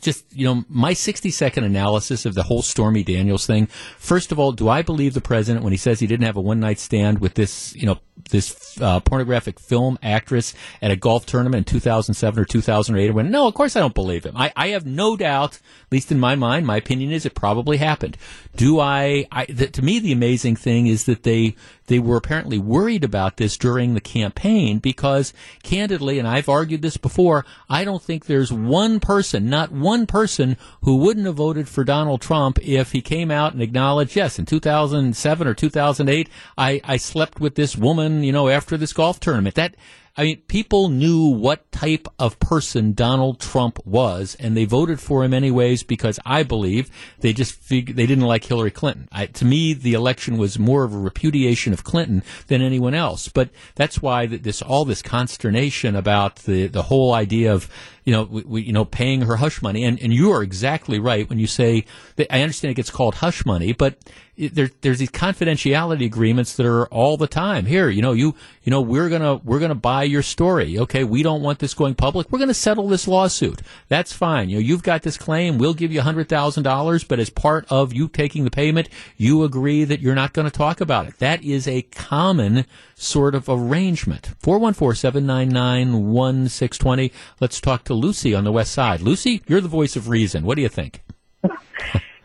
just 0.00 0.24
you 0.32 0.44
know, 0.44 0.64
my 0.68 0.92
sixty 0.92 1.30
second 1.30 1.64
analysis 1.64 2.26
of 2.26 2.34
the 2.34 2.42
whole 2.42 2.62
Stormy 2.62 3.02
Daniels 3.02 3.46
thing. 3.46 3.66
First 3.98 4.32
of 4.32 4.38
all, 4.38 4.52
do 4.52 4.68
I 4.68 4.82
believe 4.82 5.14
the 5.14 5.20
president 5.20 5.64
when 5.64 5.72
he 5.72 5.78
says 5.78 6.00
he 6.00 6.06
didn't 6.06 6.26
have 6.26 6.36
a 6.36 6.40
one 6.40 6.60
night 6.60 6.78
stand 6.78 7.20
with 7.20 7.34
this, 7.34 7.74
you 7.74 7.86
know, 7.86 7.98
this 8.30 8.78
uh, 8.80 9.00
pornographic 9.00 9.58
film 9.58 9.98
actress 10.02 10.54
at 10.82 10.90
a 10.90 10.96
golf 10.96 11.26
tournament 11.26 11.68
in 11.68 11.72
2007 11.72 12.40
or 12.40 12.44
2008? 12.44 13.08
I 13.08 13.12
went, 13.12 13.30
no, 13.30 13.46
of 13.46 13.54
course 13.54 13.76
I 13.76 13.80
don't 13.80 13.94
believe 13.94 14.24
him. 14.24 14.36
I, 14.36 14.52
I 14.56 14.68
have 14.68 14.86
no 14.86 15.16
doubt, 15.16 15.54
at 15.54 15.92
least 15.92 16.12
in 16.12 16.20
my 16.20 16.34
mind, 16.34 16.66
my 16.66 16.76
opinion 16.76 17.12
is 17.12 17.26
it 17.26 17.34
probably 17.34 17.78
happened. 17.78 18.16
Do 18.56 18.80
I? 18.80 19.26
I 19.30 19.44
th- 19.46 19.72
to 19.72 19.82
me, 19.82 19.98
the 19.98 20.12
amazing 20.12 20.56
thing 20.56 20.86
is 20.86 21.04
that 21.04 21.22
they 21.22 21.54
they 21.88 21.98
were 21.98 22.16
apparently 22.16 22.58
worried 22.58 23.02
about 23.02 23.38
this 23.38 23.56
during 23.56 23.94
the 23.94 24.00
campaign 24.00 24.78
because, 24.78 25.32
candidly, 25.62 26.18
and 26.18 26.28
I've 26.28 26.48
argued 26.48 26.82
this 26.82 26.96
before, 26.96 27.44
I 27.68 27.82
don't 27.84 28.02
think 28.02 28.26
there's 28.26 28.52
one 28.52 29.00
person, 29.00 29.48
not 29.50 29.72
one 29.72 30.06
person, 30.06 30.56
who 30.82 30.96
wouldn't 30.96 31.26
have 31.26 31.36
voted 31.36 31.68
for 31.68 31.84
Donald 31.84 32.20
Trump 32.20 32.58
if 32.62 32.92
he 32.92 33.00
came 33.00 33.30
out 33.30 33.54
and 33.54 33.62
acknowledged, 33.62 34.16
yes, 34.16 34.38
in 34.38 34.46
2007 34.46 35.46
or 35.46 35.54
2008, 35.54 36.28
I, 36.56 36.80
I 36.84 36.96
slept 36.98 37.40
with 37.40 37.54
this 37.54 37.74
woman, 37.74 38.07
you 38.22 38.32
know, 38.32 38.48
after 38.48 38.76
this 38.76 38.92
golf 38.92 39.20
tournament. 39.20 39.54
That, 39.54 39.74
I 40.16 40.24
mean, 40.24 40.38
people 40.48 40.88
knew 40.88 41.26
what 41.26 41.70
type 41.70 42.08
of 42.18 42.40
person 42.40 42.92
Donald 42.92 43.38
Trump 43.38 43.78
was, 43.86 44.36
and 44.40 44.56
they 44.56 44.64
voted 44.64 44.98
for 44.98 45.24
him 45.24 45.32
anyways 45.32 45.84
because 45.84 46.18
I 46.26 46.42
believe 46.42 46.90
they 47.20 47.32
just 47.32 47.54
fig- 47.54 47.94
they 47.94 48.06
didn't 48.06 48.24
like 48.24 48.44
Hillary 48.44 48.72
Clinton. 48.72 49.08
I, 49.12 49.26
to 49.26 49.44
me, 49.44 49.74
the 49.74 49.94
election 49.94 50.36
was 50.36 50.58
more 50.58 50.82
of 50.82 50.92
a 50.92 50.98
repudiation 50.98 51.72
of 51.72 51.84
Clinton 51.84 52.24
than 52.48 52.62
anyone 52.62 52.94
else. 52.94 53.28
But 53.28 53.50
that's 53.76 54.02
why 54.02 54.26
this 54.26 54.60
all 54.60 54.84
this 54.84 55.02
consternation 55.02 55.94
about 55.94 56.36
the 56.36 56.66
the 56.66 56.82
whole 56.82 57.14
idea 57.14 57.54
of 57.54 57.70
you 58.08 58.14
know 58.14 58.22
we, 58.22 58.42
we, 58.42 58.62
you 58.62 58.72
know 58.72 58.86
paying 58.86 59.20
her 59.20 59.36
hush 59.36 59.60
money, 59.60 59.84
and 59.84 60.00
and 60.00 60.14
you 60.14 60.32
are 60.32 60.42
exactly 60.42 60.98
right 60.98 61.28
when 61.28 61.38
you 61.38 61.46
say 61.46 61.84
that 62.16 62.34
I 62.34 62.40
understand 62.40 62.70
it 62.70 62.76
gets 62.76 62.90
called 62.90 63.16
hush 63.16 63.44
money, 63.44 63.74
but 63.74 63.98
it, 64.34 64.54
there, 64.54 64.70
there's 64.80 64.98
these 64.98 65.10
confidentiality 65.10 66.06
agreements 66.06 66.56
that 66.56 66.64
are 66.64 66.86
all 66.86 67.18
the 67.18 67.26
time. 67.26 67.66
Here, 67.66 67.90
you 67.90 68.00
know, 68.00 68.12
you 68.12 68.34
you 68.62 68.70
know, 68.70 68.80
we're 68.80 69.10
gonna 69.10 69.34
we're 69.36 69.58
gonna 69.58 69.74
buy 69.74 70.04
your 70.04 70.22
story. 70.22 70.78
Okay, 70.78 71.04
we 71.04 71.22
don't 71.22 71.42
want 71.42 71.58
this 71.58 71.74
going 71.74 71.94
public. 71.96 72.32
We're 72.32 72.38
gonna 72.38 72.54
settle 72.54 72.88
this 72.88 73.06
lawsuit. 73.06 73.60
That's 73.88 74.14
fine. 74.14 74.48
You 74.48 74.56
know, 74.56 74.62
you've 74.62 74.82
got 74.82 75.02
this 75.02 75.18
claim. 75.18 75.58
We'll 75.58 75.74
give 75.74 75.92
you 75.92 76.00
hundred 76.00 76.30
thousand 76.30 76.62
dollars, 76.62 77.04
but 77.04 77.18
as 77.18 77.28
part 77.28 77.66
of 77.68 77.92
you 77.92 78.08
taking 78.08 78.44
the 78.44 78.50
payment, 78.50 78.88
you 79.18 79.44
agree 79.44 79.84
that 79.84 80.00
you're 80.00 80.14
not 80.14 80.32
going 80.32 80.50
to 80.50 80.56
talk 80.56 80.80
about 80.80 81.08
it. 81.08 81.18
That 81.18 81.44
is 81.44 81.68
a 81.68 81.82
common 81.82 82.64
sort 83.02 83.34
of 83.34 83.48
arrangement. 83.48 84.30
414-799-1620. 84.42 87.12
Let's 87.40 87.60
talk 87.60 87.82
to 87.84 87.94
Lucy 87.94 88.34
on 88.34 88.44
the 88.44 88.52
west 88.52 88.72
side. 88.72 89.00
Lucy, 89.00 89.42
you're 89.46 89.60
the 89.60 89.68
voice 89.68 89.96
of 89.96 90.08
reason. 90.08 90.44
What 90.44 90.56
do 90.56 90.62
you 90.62 90.68
think? 90.68 91.02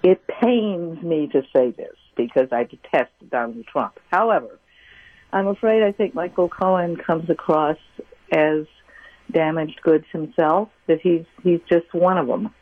It 0.03 0.21
pains 0.27 1.01
me 1.01 1.29
to 1.31 1.43
say 1.55 1.71
this 1.71 1.95
because 2.17 2.49
I 2.51 2.65
detest 2.65 3.11
Donald 3.29 3.65
Trump. 3.65 3.97
However, 4.11 4.59
I'm 5.31 5.47
afraid 5.47 5.81
I 5.81 5.93
think 5.93 6.13
Michael 6.13 6.49
Cohen 6.49 6.97
comes 6.97 7.29
across 7.29 7.77
as 8.29 8.65
damaged 9.31 9.79
goods 9.81 10.03
himself. 10.11 10.67
That 10.87 10.99
he's 11.01 11.23
he's 11.41 11.61
just 11.69 11.93
one 11.93 12.17
of 12.17 12.27
them. 12.27 12.53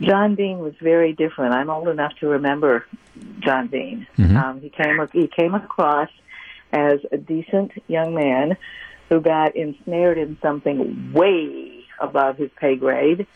John 0.00 0.36
Dean 0.36 0.60
was 0.60 0.72
very 0.80 1.12
different. 1.12 1.54
I'm 1.54 1.68
old 1.68 1.88
enough 1.88 2.12
to 2.20 2.28
remember 2.28 2.86
John 3.40 3.66
Dean. 3.66 4.06
Um, 4.36 4.62
he 4.62 4.70
came 4.70 5.06
he 5.12 5.28
came 5.28 5.54
across 5.54 6.08
as 6.72 7.00
a 7.12 7.16
decent 7.16 7.72
young 7.86 8.14
man 8.14 8.56
who 9.08 9.20
got 9.20 9.56
ensnared 9.56 10.18
in 10.18 10.36
something 10.42 11.12
way 11.12 11.84
above 12.00 12.36
his 12.36 12.50
pay 12.60 12.76
grade. 12.76 13.26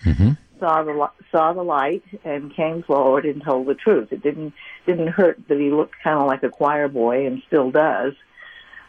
Saw 0.60 0.84
the 0.84 1.10
saw 1.32 1.52
the 1.52 1.62
light 1.62 2.04
and 2.24 2.54
came 2.54 2.84
forward 2.84 3.24
and 3.24 3.42
told 3.42 3.66
the 3.66 3.74
truth. 3.74 4.12
It 4.12 4.22
didn't 4.22 4.52
didn't 4.86 5.08
hurt 5.08 5.40
that 5.48 5.58
he 5.58 5.70
looked 5.70 5.94
kind 6.04 6.20
of 6.20 6.26
like 6.26 6.42
a 6.44 6.50
choir 6.50 6.88
boy 6.88 7.26
and 7.26 7.42
still 7.48 7.70
does. 7.70 8.12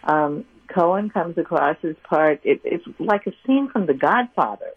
Um, 0.03 0.45
Cohen 0.67 1.09
comes 1.09 1.37
across 1.37 1.77
as 1.83 1.95
part. 2.03 2.41
It, 2.43 2.61
it's 2.63 2.85
like 2.99 3.27
a 3.27 3.33
scene 3.45 3.69
from 3.69 3.85
The 3.85 3.93
Godfather. 3.93 4.71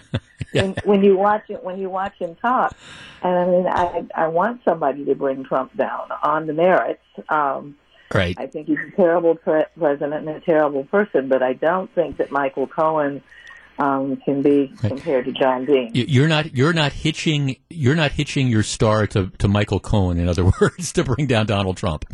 when, 0.52 0.74
when 0.84 1.02
you 1.02 1.16
watch 1.16 1.44
it, 1.48 1.62
when 1.62 1.78
you 1.78 1.88
watch 1.88 2.14
him 2.18 2.34
talk, 2.36 2.76
and 3.22 3.34
I 3.34 3.46
mean, 3.46 3.66
I 3.66 4.06
I 4.14 4.26
want 4.28 4.60
somebody 4.64 5.04
to 5.06 5.14
bring 5.14 5.44
Trump 5.44 5.76
down 5.76 6.10
on 6.22 6.46
the 6.46 6.52
merits. 6.52 7.02
Um, 7.28 7.76
Right. 8.14 8.36
I 8.38 8.46
think 8.46 8.66
he's 8.68 8.78
a 8.78 8.96
terrible 8.96 9.34
pre- 9.36 9.64
president 9.78 10.28
and 10.28 10.36
a 10.36 10.40
terrible 10.40 10.84
person, 10.84 11.28
but 11.28 11.42
I 11.42 11.52
don't 11.52 11.92
think 11.94 12.18
that 12.18 12.30
Michael 12.30 12.66
Cohen 12.66 13.22
um, 13.78 14.16
can 14.24 14.42
be 14.42 14.72
compared 14.80 15.24
to 15.24 15.32
John 15.32 15.64
Dean. 15.64 15.90
You- 15.94 16.04
You're 16.06 16.28
not 16.28 16.54
you're 16.54 16.72
not 16.74 16.92
hitching 16.92 17.56
you're 17.70 17.94
not 17.96 18.12
hitching 18.12 18.48
your 18.48 18.62
star 18.62 19.06
to, 19.08 19.28
to 19.38 19.48
Michael 19.48 19.80
Cohen. 19.80 20.18
In 20.18 20.28
other 20.28 20.44
words, 20.60 20.92
to 20.92 21.04
bring 21.04 21.26
down 21.26 21.46
Donald 21.46 21.76
Trump. 21.76 22.04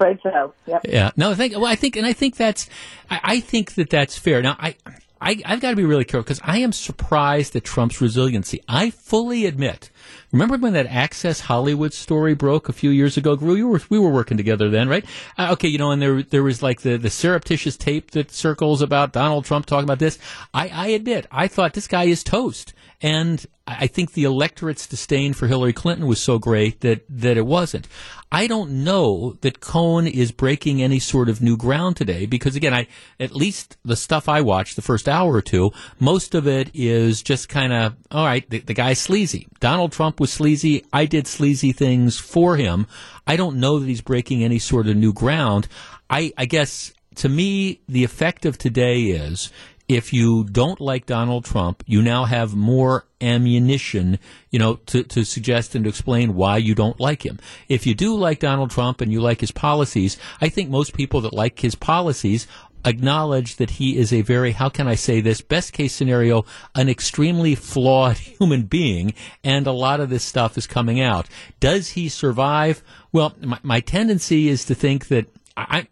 Right, 0.00 0.18
so 0.22 0.52
yep. 0.66 0.82
Yeah. 0.84 1.10
No, 1.16 1.30
I 1.30 1.34
think. 1.34 1.54
Well, 1.54 1.66
I 1.66 1.76
think, 1.76 1.94
and 1.96 2.04
I 2.04 2.12
think 2.12 2.36
that's. 2.36 2.68
I, 3.08 3.20
I 3.22 3.40
think 3.40 3.74
that 3.76 3.90
that's 3.90 4.18
fair. 4.18 4.42
Now, 4.42 4.56
I. 4.58 4.74
I, 5.20 5.40
I've 5.44 5.60
got 5.60 5.70
to 5.70 5.76
be 5.76 5.84
really 5.84 6.04
careful 6.04 6.24
because 6.24 6.40
I 6.44 6.58
am 6.58 6.72
surprised 6.72 7.56
at 7.56 7.64
Trump's 7.64 8.00
resiliency. 8.00 8.62
I 8.68 8.90
fully 8.90 9.46
admit. 9.46 9.90
Remember 10.32 10.56
when 10.56 10.72
that 10.74 10.86
Access 10.86 11.40
Hollywood 11.40 11.94
story 11.94 12.34
broke 12.34 12.68
a 12.68 12.72
few 12.72 12.90
years 12.90 13.16
ago? 13.16 13.38
You 13.40 13.68
were 13.68 13.80
we 13.88 13.98
were 13.98 14.10
working 14.10 14.36
together 14.36 14.68
then, 14.68 14.88
right? 14.88 15.04
Uh, 15.38 15.50
okay, 15.52 15.68
you 15.68 15.78
know, 15.78 15.92
and 15.92 16.02
there 16.02 16.22
there 16.22 16.42
was 16.42 16.62
like 16.62 16.82
the 16.82 16.96
the 16.96 17.10
surreptitious 17.10 17.76
tape 17.76 18.10
that 18.10 18.32
circles 18.32 18.82
about 18.82 19.12
Donald 19.12 19.44
Trump 19.44 19.66
talking 19.66 19.84
about 19.84 20.00
this. 20.00 20.18
I, 20.52 20.68
I 20.68 20.86
admit, 20.88 21.26
I 21.30 21.48
thought 21.48 21.74
this 21.74 21.88
guy 21.88 22.04
is 22.04 22.24
toast, 22.24 22.74
and 23.04 23.44
I 23.66 23.86
think 23.86 24.12
the 24.12 24.24
electorate's 24.24 24.86
disdain 24.86 25.34
for 25.34 25.46
Hillary 25.46 25.74
Clinton 25.74 26.06
was 26.06 26.22
so 26.22 26.38
great 26.38 26.80
that 26.80 27.04
that 27.10 27.36
it 27.36 27.44
wasn't. 27.44 27.86
I 28.32 28.46
don't 28.46 28.82
know 28.82 29.36
that 29.42 29.60
Cohen 29.60 30.06
is 30.06 30.32
breaking 30.32 30.82
any 30.82 30.98
sort 30.98 31.28
of 31.28 31.42
new 31.42 31.58
ground 31.58 31.96
today 31.96 32.24
because 32.24 32.56
again, 32.56 32.72
I 32.72 32.86
at 33.20 33.36
least 33.36 33.76
the 33.84 33.94
stuff 33.94 34.26
I 34.26 34.40
watched 34.40 34.76
the 34.76 34.82
first 34.82 35.06
hour 35.06 35.34
or 35.34 35.42
two, 35.42 35.70
most 36.00 36.34
of 36.34 36.48
it 36.48 36.70
is 36.72 37.22
just 37.22 37.50
kind 37.50 37.74
of 37.74 37.94
all 38.10 38.24
right. 38.24 38.48
The, 38.48 38.60
the 38.60 38.72
guy's 38.72 39.00
sleazy. 39.00 39.48
Donald 39.60 39.92
Trump 39.92 40.18
was 40.18 40.32
sleazy. 40.32 40.82
I 40.90 41.04
did 41.04 41.26
sleazy 41.26 41.72
things 41.72 42.18
for 42.18 42.56
him. 42.56 42.86
I 43.26 43.36
don't 43.36 43.60
know 43.60 43.80
that 43.80 43.86
he's 43.86 44.00
breaking 44.00 44.42
any 44.42 44.58
sort 44.58 44.88
of 44.88 44.96
new 44.96 45.12
ground. 45.12 45.68
I, 46.08 46.32
I 46.38 46.46
guess 46.46 46.94
to 47.16 47.28
me, 47.28 47.80
the 47.88 48.04
effect 48.04 48.44
of 48.44 48.58
today 48.58 49.02
is 49.02 49.52
if 49.88 50.12
you 50.12 50.44
don't 50.44 50.80
like 50.80 51.06
Donald 51.06 51.44
Trump, 51.44 51.82
you 51.86 52.00
now 52.00 52.24
have 52.24 52.54
more 52.54 53.06
ammunition, 53.20 54.18
you 54.50 54.58
know, 54.58 54.76
to, 54.86 55.02
to 55.04 55.24
suggest 55.24 55.74
and 55.74 55.84
to 55.84 55.90
explain 55.90 56.34
why 56.34 56.56
you 56.56 56.74
don't 56.74 56.98
like 56.98 57.24
him. 57.24 57.38
If 57.68 57.86
you 57.86 57.94
do 57.94 58.14
like 58.14 58.40
Donald 58.40 58.70
Trump 58.70 59.00
and 59.00 59.12
you 59.12 59.20
like 59.20 59.40
his 59.40 59.50
policies, 59.50 60.16
I 60.40 60.48
think 60.48 60.70
most 60.70 60.94
people 60.94 61.20
that 61.22 61.34
like 61.34 61.60
his 61.60 61.74
policies 61.74 62.46
acknowledge 62.84 63.56
that 63.56 63.70
he 63.70 63.96
is 63.96 64.12
a 64.12 64.22
very, 64.22 64.52
how 64.52 64.68
can 64.68 64.86
I 64.86 64.94
say 64.94 65.20
this, 65.20 65.40
best 65.40 65.72
case 65.72 65.94
scenario, 65.94 66.44
an 66.74 66.88
extremely 66.88 67.54
flawed 67.54 68.16
human 68.38 68.62
being, 68.62 69.14
and 69.42 69.66
a 69.66 69.72
lot 69.72 70.00
of 70.00 70.10
this 70.10 70.24
stuff 70.24 70.56
is 70.56 70.66
coming 70.66 71.00
out. 71.00 71.28
Does 71.60 71.90
he 71.90 72.08
survive? 72.08 72.82
Well, 73.12 73.34
my, 73.40 73.58
my 73.62 73.80
tendency 73.80 74.48
is 74.48 74.64
to 74.66 74.74
think 74.74 75.08
that 75.08 75.26
I, 75.56 75.86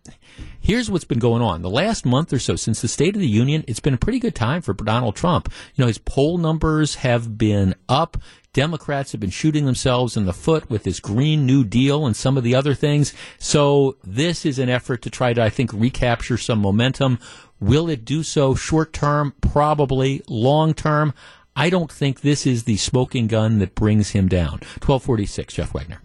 here's 0.63 0.91
what's 0.91 1.05
been 1.05 1.19
going 1.19 1.43
on. 1.43 1.61
The 1.61 1.69
last 1.69 2.07
month 2.07 2.33
or 2.33 2.39
so 2.39 2.57
since 2.57 2.81
the 2.81 2.89
State 2.89 3.15
of 3.15 3.21
the 3.21 3.29
Union, 3.29 3.65
it's 3.67 3.81
been 3.81 3.95
a 3.95 3.99
pretty 3.99 4.19
good 4.19 4.35
time 4.35 4.63
for 4.63 4.73
Donald 4.73 5.17
Trump. 5.17 5.53
You 5.75 5.83
know, 5.83 5.89
his 5.89 5.99
poll 5.99 6.39
numbers 6.39 6.97
have 6.97 7.37
been 7.37 7.75
up. 7.89 8.17
Democrats 8.55 9.13
have 9.13 9.21
been 9.21 9.31
shooting 9.31 9.65
themselves 9.65 10.17
in 10.17 10.27
the 10.27 10.33
foot 10.33 10.71
with 10.71 10.85
this 10.85 11.01
Green 11.01 11.47
New 11.47 11.65
Deal 11.65 12.07
and 12.07 12.15
some 12.15 12.37
of 12.37 12.45
the 12.45 12.55
other 12.55 12.75
things. 12.75 13.13
So 13.39 13.97
this 14.05 14.47
is 14.47 14.59
an 14.59 14.69
effort 14.69 15.03
to 15.03 15.11
try 15.11 15.33
to, 15.33 15.43
I 15.43 15.51
think, 15.51 15.73
recapture 15.73 16.39
some 16.39 16.61
momentum. 16.61 17.19
Will 17.61 17.89
it 17.89 18.05
do 18.05 18.23
so 18.23 18.55
short 18.55 18.93
term? 18.93 19.35
Probably. 19.41 20.23
Long 20.29 20.75
term? 20.75 21.15
I 21.57 21.71
don't 21.71 21.93
think 21.93 22.21
this 22.21 22.47
is 22.47 22.65
the 22.65 22.77
smoking 22.77 23.27
gun 23.27 23.59
that 23.59 23.75
brings 23.75 24.11
him 24.11 24.29
down. 24.29 24.61
1246, 24.81 25.55
Jeff 25.55 25.75
Wagner. 25.75 26.01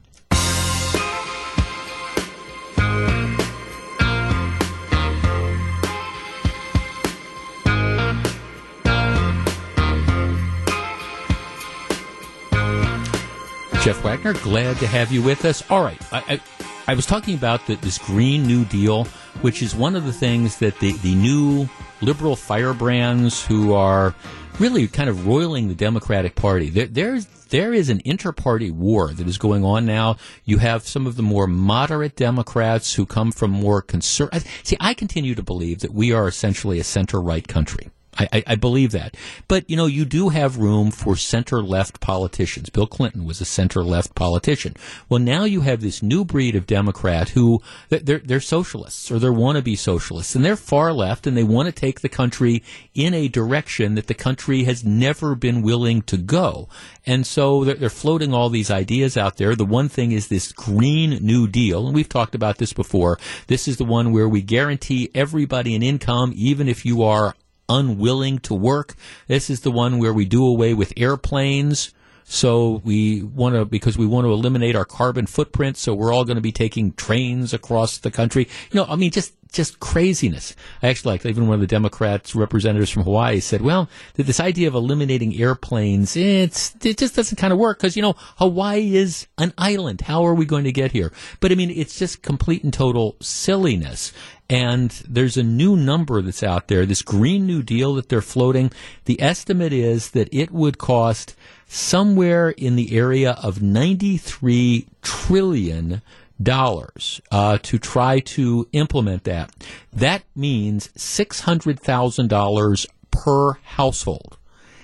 Jeff 13.88 14.04
Wagner, 14.04 14.34
glad 14.34 14.76
to 14.80 14.86
have 14.86 15.13
you 15.13 15.21
with 15.21 15.45
us. 15.45 15.63
All 15.69 15.82
right, 15.82 15.97
I, 16.12 16.17
I, 16.34 16.41
I 16.89 16.93
was 16.93 17.06
talking 17.06 17.36
about 17.36 17.65
the, 17.67 17.76
this 17.76 17.97
Green 17.97 18.45
New 18.45 18.65
Deal, 18.65 19.06
which 19.39 19.63
is 19.63 19.73
one 19.73 19.95
of 19.95 20.04
the 20.04 20.12
things 20.12 20.58
that 20.58 20.78
the, 20.80 20.91
the 20.91 21.15
new 21.15 21.69
liberal 22.02 22.36
firebrands 22.36 23.45
who 23.45 23.71
are 23.71 24.13
really 24.60 24.89
kind 24.89 25.10
of 25.10 25.26
roiling 25.26 25.69
the 25.69 25.73
Democratic 25.73 26.36
Party. 26.36 26.69
There, 26.69 26.88
there's 26.88 27.28
there 27.47 27.73
is 27.73 27.88
an 27.88 28.02
inter-party 28.04 28.71
war 28.71 29.13
that 29.13 29.26
is 29.26 29.38
going 29.38 29.63
on 29.63 29.86
now. 29.86 30.17
You 30.43 30.58
have 30.58 30.86
some 30.86 31.08
of 31.08 31.15
the 31.15 31.23
more 31.23 31.47
moderate 31.47 32.17
Democrats 32.17 32.95
who 32.95 33.06
come 33.06 33.32
from 33.32 33.52
more 33.52 33.82
conservative. 33.82 34.45
See, 34.63 34.76
I 34.82 34.95
continue 34.95 35.34
to 35.34 35.43
believe 35.43 35.80
that 35.80 35.93
we 35.93 36.12
are 36.12 36.28
essentially 36.28 36.78
a 36.82 36.84
center-right 36.84 37.47
country. 37.47 37.89
I, 38.17 38.27
I, 38.34 38.43
I 38.47 38.56
believe 38.56 38.91
that. 38.91 39.15
But, 39.47 39.69
you 39.69 39.77
know, 39.77 39.86
you 39.86 40.06
do 40.06 40.30
have 40.30 40.58
room 40.58 40.91
for 40.91 41.15
center 41.15 41.62
left 41.62 41.99
politicians. 41.99 42.69
Bill 42.69 42.88
Clinton 42.88 43.25
was 43.25 43.41
a 43.41 43.45
center 43.45 43.84
left 43.84 44.15
politician. 44.15 44.75
Well, 45.10 45.19
now 45.19 45.43
you 45.43 45.62
have 45.62 45.82
this 45.82 46.01
new 46.01 46.25
breed 46.25 46.56
of 46.56 46.67
Democrat 46.67 47.30
who, 47.30 47.62
they're, 47.89 48.19
they're 48.19 48.39
socialists 48.39 49.12
or 49.12 49.19
they're 49.19 49.32
wannabe 49.32 49.77
socialists 49.77 50.36
and 50.36 50.43
they're 50.43 50.56
far 50.56 50.93
left 50.93 51.27
and 51.27 51.36
they 51.36 51.43
want 51.43 51.67
to 51.67 51.71
take 51.71 52.01
the 52.01 52.10
country 52.10 52.63
in 52.93 53.13
a 53.13 53.27
direction 53.27 53.95
that 53.95 54.08
the 54.08 54.13
country 54.13 54.63
has 54.63 54.84
never 54.84 55.36
been 55.36 55.62
willing 55.62 56.01
to 56.03 56.17
go. 56.17 56.67
And 57.06 57.25
so 57.25 57.63
they're, 57.63 57.75
they're 57.75 57.89
floating 57.89 58.34
all 58.34 58.49
these 58.49 58.71
ideas 58.71 59.17
out 59.17 59.38
there. 59.38 59.56
The 59.56 59.65
one 59.65 59.89
thing 59.89 60.12
is 60.12 60.27
this 60.27 60.51
Green 60.51 61.12
New 61.21 61.47
Deal, 61.47 61.86
and 61.86 61.95
we've 61.95 62.10
talked 62.10 62.36
about 62.36 62.58
this 62.58 62.73
before. 62.73 63.17
This 63.47 63.67
is 63.67 63.77
the 63.77 63.86
one 63.86 64.12
where 64.12 64.27
we 64.27 64.41
guarantee 64.41 65.10
everybody 65.13 65.75
an 65.75 65.84
income, 65.84 66.34
even 66.36 66.67
if 66.67 66.86
you 66.86 67.03
are 67.03 67.36
unwilling 67.69 68.39
to 68.39 68.53
work. 68.53 68.95
This 69.27 69.49
is 69.49 69.62
the 69.62 69.71
one 69.71 69.97
where 69.97 70.13
we 70.13 70.25
do 70.25 70.45
away 70.45 70.73
with 70.73 70.93
airplanes. 70.97 71.93
So 72.30 72.82
we 72.84 73.23
want 73.23 73.56
to, 73.56 73.63
because 73.63 73.97
we 73.97 74.06
want 74.06 74.25
to 74.25 74.34
eliminate 74.34 74.75
our 74.75 74.84
carbon 74.84 75.27
footprint. 75.27 75.77
So 75.77 75.93
we're 75.93 76.13
all 76.13 76.25
going 76.25 76.36
to 76.36 76.41
be 76.41 76.51
taking 76.51 76.91
trains 76.91 77.53
across 77.53 77.99
the 77.99 78.12
country. 78.12 78.49
You 78.69 78.82
know, 78.82 78.86
I 78.86 78.97
mean, 78.97 79.12
just, 79.12 79.34
just 79.53 79.80
craziness. 79.80 80.53
I 80.84 80.89
actually 80.89 81.13
like, 81.13 81.25
even 81.25 81.47
one 81.47 81.56
of 81.56 81.62
the 81.62 81.67
Democrats 81.67 82.36
representatives 82.36 82.91
from 82.91 83.03
Hawaii 83.03 83.39
said, 83.39 83.62
well, 83.62 83.88
this 84.15 84.41
idea 84.41 84.67
of 84.67 84.75
eliminating 84.75 85.39
airplanes, 85.39 86.17
it's, 86.17 86.75
it 86.84 86.97
just 86.97 87.15
doesn't 87.15 87.38
kind 87.38 87.53
of 87.53 87.60
work 87.60 87.77
because, 87.77 87.95
you 87.95 88.01
know, 88.01 88.15
Hawaii 88.38 88.97
is 88.97 89.27
an 89.38 89.53
island. 89.58 90.01
How 90.01 90.25
are 90.25 90.36
we 90.36 90.45
going 90.45 90.65
to 90.65 90.73
get 90.73 90.91
here? 90.91 91.13
But 91.39 91.53
I 91.53 91.56
mean, 91.56 91.69
it's 91.69 91.97
just 91.97 92.23
complete 92.23 92.62
and 92.65 92.73
total 92.73 93.15
silliness. 93.21 94.12
And 94.50 94.92
there's 95.08 95.36
a 95.36 95.44
new 95.44 95.76
number 95.76 96.22
that's 96.22 96.44
out 96.44 96.70
there, 96.70 96.86
this 96.86 97.02
Green 97.02 97.46
New 97.46 97.62
Deal 97.62 97.96
that 97.96 98.08
they're 98.08 98.22
floating. 98.22 98.72
The 99.06 99.22
estimate 99.22 99.74
is 99.74 100.12
that 100.12 100.30
it 100.32 100.52
would 100.52 100.78
cost 100.78 101.36
somewhere 101.68 102.52
in 102.52 102.78
the 102.78 102.96
area 102.96 103.32
of 103.44 103.62
93 103.62 104.88
trillion 105.02 106.02
dollars 106.42 107.20
uh, 107.32 107.58
to 107.64 107.80
try 107.80 108.20
to 108.20 108.68
implement 108.72 109.24
that. 109.24 109.52
That 109.92 110.24
means 110.36 110.90
six 110.96 111.42
hundred 111.42 111.80
thousand 111.80 112.30
dollars 112.30 112.86
per 113.12 113.54
household. 113.54 114.38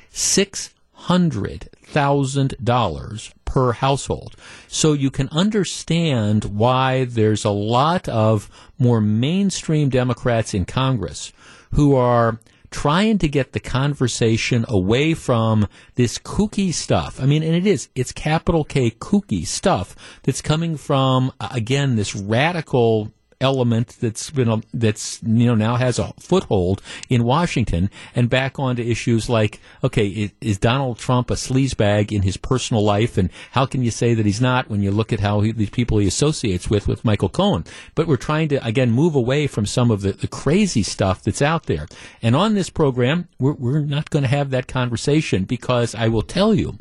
Six 0.09 0.73
hundred 0.93 1.69
thousand 1.83 2.55
dollars 2.63 3.33
per 3.53 3.71
household. 3.73 4.35
So 4.67 4.93
you 4.93 5.11
can 5.11 5.29
understand 5.29 6.45
why 6.45 7.05
there's 7.05 7.45
a 7.45 7.51
lot 7.51 8.09
of 8.09 8.49
more 8.79 8.99
mainstream 8.99 9.89
Democrats 9.89 10.55
in 10.55 10.65
Congress 10.65 11.31
who 11.73 11.95
are 11.95 12.39
trying 12.71 13.19
to 13.19 13.27
get 13.27 13.51
the 13.51 13.59
conversation 13.59 14.65
away 14.67 15.13
from 15.13 15.67
this 15.93 16.17
kooky 16.17 16.73
stuff. 16.73 17.21
I 17.21 17.27
mean, 17.27 17.43
and 17.43 17.53
it 17.53 17.67
is, 17.67 17.89
it's 17.93 18.11
capital 18.11 18.63
K 18.63 18.89
kooky 18.89 19.45
stuff 19.45 19.95
that's 20.23 20.41
coming 20.41 20.75
from, 20.75 21.31
again, 21.39 21.95
this 21.95 22.15
radical 22.15 23.11
element 23.43 23.97
that's 23.99 24.29
been 24.29 24.49
a, 24.49 24.61
that's 24.73 25.21
you 25.23 25.45
know 25.45 25.55
now 25.55 25.75
has 25.75 25.99
a 25.99 26.13
foothold 26.19 26.81
in 27.09 27.23
Washington 27.23 27.89
and 28.15 28.29
back 28.29 28.57
onto 28.57 28.81
issues 28.81 29.29
like 29.29 29.59
okay 29.83 30.07
is, 30.07 30.31
is 30.41 30.57
Donald 30.57 30.97
Trump 30.97 31.29
a 31.29 31.35
sleazebag 31.35 32.11
in 32.11 32.23
his 32.23 32.37
personal 32.37 32.83
life? 32.83 33.17
And 33.17 33.29
how 33.51 33.65
can 33.65 33.83
you 33.83 33.91
say 33.91 34.13
that 34.13 34.25
he's 34.25 34.41
not 34.41 34.69
when 34.69 34.81
you 34.81 34.91
look 34.91 35.13
at 35.13 35.19
how 35.19 35.41
he, 35.41 35.51
these 35.51 35.69
people 35.69 35.97
he 35.99 36.07
associates 36.07 36.69
with 36.69 36.87
with 36.87 37.05
Michael 37.05 37.29
Cohen? 37.29 37.65
But 37.93 38.07
we're 38.07 38.17
trying 38.17 38.49
to 38.49 38.65
again 38.65 38.91
move 38.91 39.15
away 39.15 39.47
from 39.47 39.65
some 39.65 39.91
of 39.91 40.01
the, 40.01 40.13
the 40.13 40.27
crazy 40.27 40.83
stuff 40.83 41.21
that's 41.21 41.41
out 41.41 41.65
there. 41.65 41.87
And 42.21 42.35
on 42.35 42.55
this 42.55 42.69
program 42.69 43.27
we're, 43.39 43.53
we're 43.53 43.81
not 43.81 44.09
going 44.09 44.23
to 44.23 44.29
have 44.29 44.49
that 44.51 44.67
conversation 44.67 45.43
because 45.43 45.93
I 45.93 46.07
will 46.07 46.21
tell 46.21 46.55
you 46.55 46.77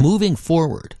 moving 0.00 0.36
forward, 0.36 0.96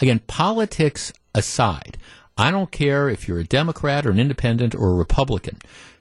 again, 0.00 0.20
politics 0.26 1.12
aside, 1.34 1.98
I 2.38 2.52
don't 2.52 2.70
care 2.70 3.08
if 3.08 3.26
you're 3.26 3.40
a 3.40 3.44
Democrat 3.44 4.06
or 4.06 4.10
an 4.10 4.20
independent 4.20 4.72
or 4.72 4.90
a 4.90 4.94
Republican. 4.94 5.58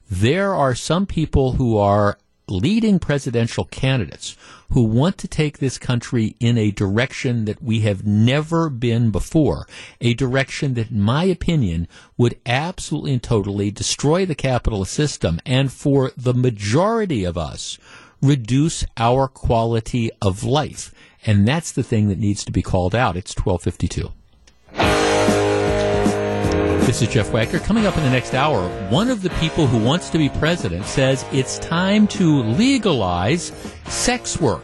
There 0.10 0.54
are 0.54 0.76
some 0.76 1.08
people 1.08 1.54
who 1.54 1.78
are 1.78 2.20
leading 2.48 3.00
presidential 3.00 3.66
candidates 3.66 4.38
who 4.70 4.84
want 4.84 5.18
to 5.18 5.28
take 5.28 5.58
this 5.58 5.78
country 5.78 6.36
in 6.40 6.58
a 6.58 6.72
direction 6.72 7.46
that 7.46 7.62
we 7.62 7.82
have 7.82 8.06
never 8.06 8.70
been 8.70 9.10
before. 9.10 9.68
A 10.00 10.14
direction 10.14 10.76
that, 10.76 10.92
in 10.92 11.02
my 11.02 11.24
opinion, 11.24 11.88
would 12.18 12.40
absolutely 12.46 13.14
and 13.14 13.24
totally 13.24 13.72
destroy 13.72 14.26
the 14.26 14.36
capitalist 14.36 14.94
system 14.94 15.40
and 15.46 15.74
for 15.74 16.12
the 16.16 16.36
majority 16.36 17.24
of 17.24 17.38
us, 17.38 17.80
reduce 18.22 18.86
our 18.96 19.28
quality 19.28 20.12
of 20.22 20.44
life. 20.44 20.94
And 21.26 21.48
that's 21.48 21.72
the 21.72 21.84
thing 21.84 22.08
that 22.10 22.20
needs 22.20 22.46
to 22.46 22.52
be 22.52 22.62
called 22.62 22.96
out. 22.96 23.18
It's 23.18 23.36
1252. 23.36 25.07
This 26.88 27.02
is 27.02 27.10
Jeff 27.10 27.32
Wagner. 27.32 27.60
Coming 27.60 27.86
up 27.86 27.98
in 27.98 28.04
the 28.06 28.10
next 28.10 28.34
hour, 28.34 28.66
one 28.90 29.10
of 29.10 29.22
the 29.22 29.30
people 29.42 29.68
who 29.68 29.78
wants 29.78 30.10
to 30.10 30.18
be 30.18 30.30
president 30.30 30.86
says 30.86 31.26
it's 31.34 31.60
time 31.60 32.08
to 32.08 32.44
legalize 32.44 33.52
sex 33.88 34.40
work. 34.40 34.64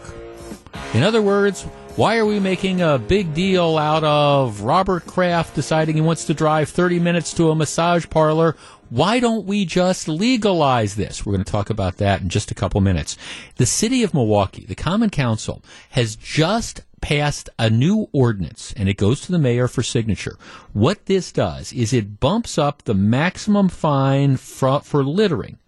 In 0.94 1.04
other 1.04 1.22
words, 1.22 1.64
why 1.98 2.16
are 2.16 2.26
we 2.26 2.40
making 2.40 2.80
a 2.80 2.98
big 2.98 3.34
deal 3.34 3.78
out 3.78 4.06
of 4.06 4.62
Robert 4.62 5.06
Kraft 5.06 5.54
deciding 5.54 5.96
he 5.96 6.02
wants 6.02 6.24
to 6.28 6.34
drive 6.34 6.70
30 6.70 6.98
minutes 7.00 7.34
to 7.34 7.52
a 7.52 7.56
massage 7.56 8.10
parlor? 8.10 8.56
Why 8.90 9.20
don't 9.20 9.46
we 9.46 9.66
just 9.66 10.08
legalize 10.08 10.96
this? 10.96 11.26
We're 11.26 11.34
going 11.34 11.44
to 11.44 11.52
talk 11.52 11.70
about 11.70 11.98
that 11.98 12.22
in 12.22 12.30
just 12.30 12.52
a 12.52 12.56
couple 12.56 12.80
minutes. 12.80 13.18
The 13.58 13.66
city 13.66 14.02
of 14.02 14.14
Milwaukee, 14.14 14.66
the 14.66 14.76
Common 14.76 15.10
Council, 15.10 15.62
has 15.90 16.16
just 16.16 16.84
passed 17.04 17.50
a 17.60 17.70
new 17.70 18.08
ordinance 18.14 18.74
and 18.78 18.88
it 18.88 18.96
goes 18.96 19.20
to 19.20 19.32
the 19.34 19.38
mayor 19.38 19.68
for 19.68 19.84
signature. 19.84 20.38
What 20.72 21.06
this 21.06 21.34
does 21.34 21.74
is 21.74 21.92
it 21.92 22.22
bumps 22.22 22.58
up 22.58 22.84
the 22.84 22.94
maximum 22.94 23.68
fine 23.68 24.38
for, 24.38 24.80
for 24.80 25.04
littering 25.04 25.60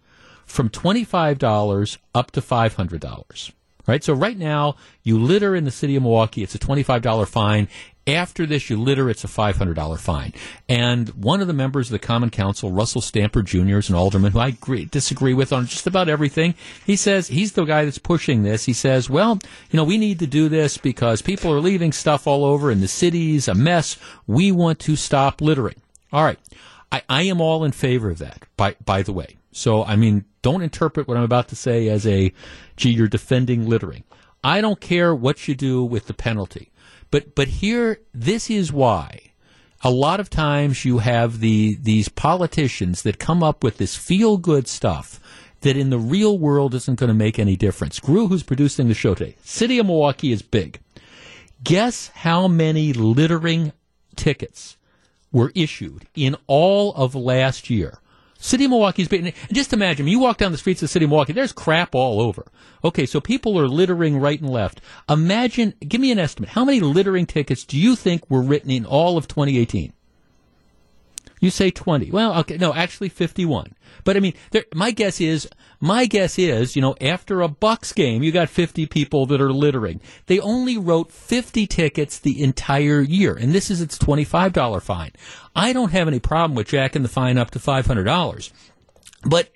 from 0.46 0.70
$25 0.70 1.98
up 2.14 2.30
to 2.30 2.40
$500. 2.40 3.52
Right? 3.86 4.02
So 4.02 4.14
right 4.14 4.38
now, 4.38 4.76
you 5.02 5.18
litter 5.18 5.54
in 5.54 5.64
the 5.64 5.70
city 5.70 5.94
of 5.94 6.02
Milwaukee, 6.02 6.42
it's 6.42 6.54
a 6.54 6.58
$25 6.58 7.28
fine. 7.28 7.68
After 8.06 8.46
this, 8.46 8.70
you 8.70 8.80
litter, 8.80 9.10
it's 9.10 9.24
a 9.24 9.28
$500 9.28 9.98
fine. 9.98 10.32
And 10.68 11.08
one 11.10 11.40
of 11.40 11.48
the 11.48 11.52
members 11.52 11.88
of 11.88 11.92
the 11.92 11.98
Common 11.98 12.30
Council, 12.30 12.70
Russell 12.70 13.00
Stamper 13.00 13.42
Jr., 13.42 13.78
is 13.78 13.88
an 13.88 13.96
alderman 13.96 14.30
who 14.30 14.38
I 14.38 14.48
agree, 14.48 14.84
disagree 14.84 15.34
with 15.34 15.52
on 15.52 15.66
just 15.66 15.88
about 15.88 16.08
everything. 16.08 16.54
He 16.84 16.94
says 16.94 17.26
he's 17.26 17.52
the 17.52 17.64
guy 17.64 17.84
that's 17.84 17.98
pushing 17.98 18.44
this. 18.44 18.64
He 18.64 18.72
says, 18.72 19.10
well, 19.10 19.40
you 19.70 19.76
know, 19.76 19.82
we 19.82 19.98
need 19.98 20.20
to 20.20 20.26
do 20.28 20.48
this 20.48 20.78
because 20.78 21.20
people 21.20 21.52
are 21.52 21.60
leaving 21.60 21.90
stuff 21.90 22.28
all 22.28 22.44
over 22.44 22.70
and 22.70 22.80
the 22.80 22.86
city's 22.86 23.48
a 23.48 23.54
mess. 23.54 23.96
We 24.28 24.52
want 24.52 24.78
to 24.80 24.94
stop 24.94 25.40
littering. 25.40 25.76
All 26.12 26.22
right. 26.22 26.38
I, 26.92 27.02
I 27.08 27.22
am 27.22 27.40
all 27.40 27.64
in 27.64 27.72
favor 27.72 28.08
of 28.10 28.18
that, 28.18 28.44
by, 28.56 28.76
by 28.84 29.02
the 29.02 29.12
way. 29.12 29.36
So, 29.50 29.82
I 29.82 29.96
mean, 29.96 30.24
don't 30.42 30.62
interpret 30.62 31.08
what 31.08 31.16
I'm 31.16 31.24
about 31.24 31.48
to 31.48 31.56
say 31.56 31.88
as 31.88 32.06
a, 32.06 32.32
gee, 32.76 32.90
you're 32.90 33.08
defending 33.08 33.68
littering. 33.68 34.04
I 34.44 34.60
don't 34.60 34.80
care 34.80 35.12
what 35.12 35.48
you 35.48 35.56
do 35.56 35.82
with 35.82 36.06
the 36.06 36.14
penalty. 36.14 36.70
But 37.10 37.34
but 37.34 37.48
here, 37.48 38.00
this 38.12 38.50
is 38.50 38.72
why. 38.72 39.32
A 39.82 39.90
lot 39.90 40.20
of 40.20 40.30
times 40.30 40.84
you 40.84 40.98
have 40.98 41.40
the 41.40 41.76
these 41.80 42.08
politicians 42.08 43.02
that 43.02 43.18
come 43.18 43.42
up 43.42 43.62
with 43.62 43.78
this 43.78 43.96
feel 43.96 44.36
good 44.36 44.66
stuff 44.66 45.20
that 45.60 45.76
in 45.76 45.90
the 45.90 45.98
real 45.98 46.38
world 46.38 46.74
isn't 46.74 46.98
going 46.98 47.08
to 47.08 47.14
make 47.14 47.38
any 47.38 47.56
difference. 47.56 48.00
Gru, 48.00 48.28
who's 48.28 48.42
producing 48.42 48.88
the 48.88 48.94
show 48.94 49.14
today, 49.14 49.36
City 49.42 49.78
of 49.78 49.86
Milwaukee 49.86 50.32
is 50.32 50.42
big. 50.42 50.80
Guess 51.62 52.08
how 52.14 52.46
many 52.48 52.92
littering 52.92 53.72
tickets 54.14 54.76
were 55.32 55.52
issued 55.54 56.06
in 56.14 56.36
all 56.46 56.92
of 56.94 57.14
last 57.14 57.70
year? 57.70 57.98
City 58.38 58.64
of 58.64 58.70
Milwaukee's 58.70 59.08
big. 59.08 59.34
Just 59.52 59.72
imagine, 59.72 60.06
you 60.06 60.18
walk 60.18 60.38
down 60.38 60.52
the 60.52 60.58
streets 60.58 60.82
of 60.82 60.88
the 60.88 60.92
city 60.92 61.04
of 61.04 61.10
Milwaukee, 61.10 61.32
there's 61.32 61.52
crap 61.52 61.94
all 61.94 62.20
over. 62.20 62.46
Okay, 62.84 63.06
so 63.06 63.20
people 63.20 63.58
are 63.58 63.68
littering 63.68 64.18
right 64.18 64.40
and 64.40 64.50
left. 64.50 64.80
Imagine, 65.08 65.74
give 65.80 66.00
me 66.00 66.12
an 66.12 66.18
estimate. 66.18 66.50
How 66.50 66.64
many 66.64 66.80
littering 66.80 67.26
tickets 67.26 67.64
do 67.64 67.78
you 67.78 67.96
think 67.96 68.28
were 68.30 68.42
written 68.42 68.70
in 68.70 68.84
all 68.84 69.16
of 69.16 69.28
2018? 69.28 69.92
You 71.40 71.50
say 71.50 71.70
20. 71.70 72.10
Well, 72.10 72.38
okay, 72.40 72.56
no, 72.56 72.72
actually 72.72 73.10
51. 73.10 73.74
But 74.04 74.16
I 74.16 74.20
mean, 74.20 74.34
there, 74.52 74.64
my 74.74 74.90
guess 74.90 75.20
is, 75.20 75.48
my 75.80 76.06
guess 76.06 76.38
is, 76.38 76.76
you 76.76 76.82
know, 76.82 76.96
after 77.00 77.42
a 77.42 77.48
Bucks 77.48 77.92
game, 77.92 78.22
you 78.22 78.32
got 78.32 78.48
50 78.48 78.86
people 78.86 79.26
that 79.26 79.40
are 79.40 79.52
littering. 79.52 80.00
They 80.26 80.40
only 80.40 80.78
wrote 80.78 81.12
50 81.12 81.66
tickets 81.66 82.18
the 82.18 82.42
entire 82.42 83.02
year, 83.02 83.34
and 83.34 83.52
this 83.52 83.70
is 83.70 83.82
its 83.82 83.98
$25 83.98 84.82
fine. 84.82 85.12
I 85.54 85.72
don't 85.72 85.92
have 85.92 86.08
any 86.08 86.20
problem 86.20 86.54
with 86.54 86.68
jacking 86.68 87.02
the 87.02 87.08
fine 87.08 87.36
up 87.36 87.50
to 87.50 87.58
$500. 87.58 88.52
But 89.24 89.50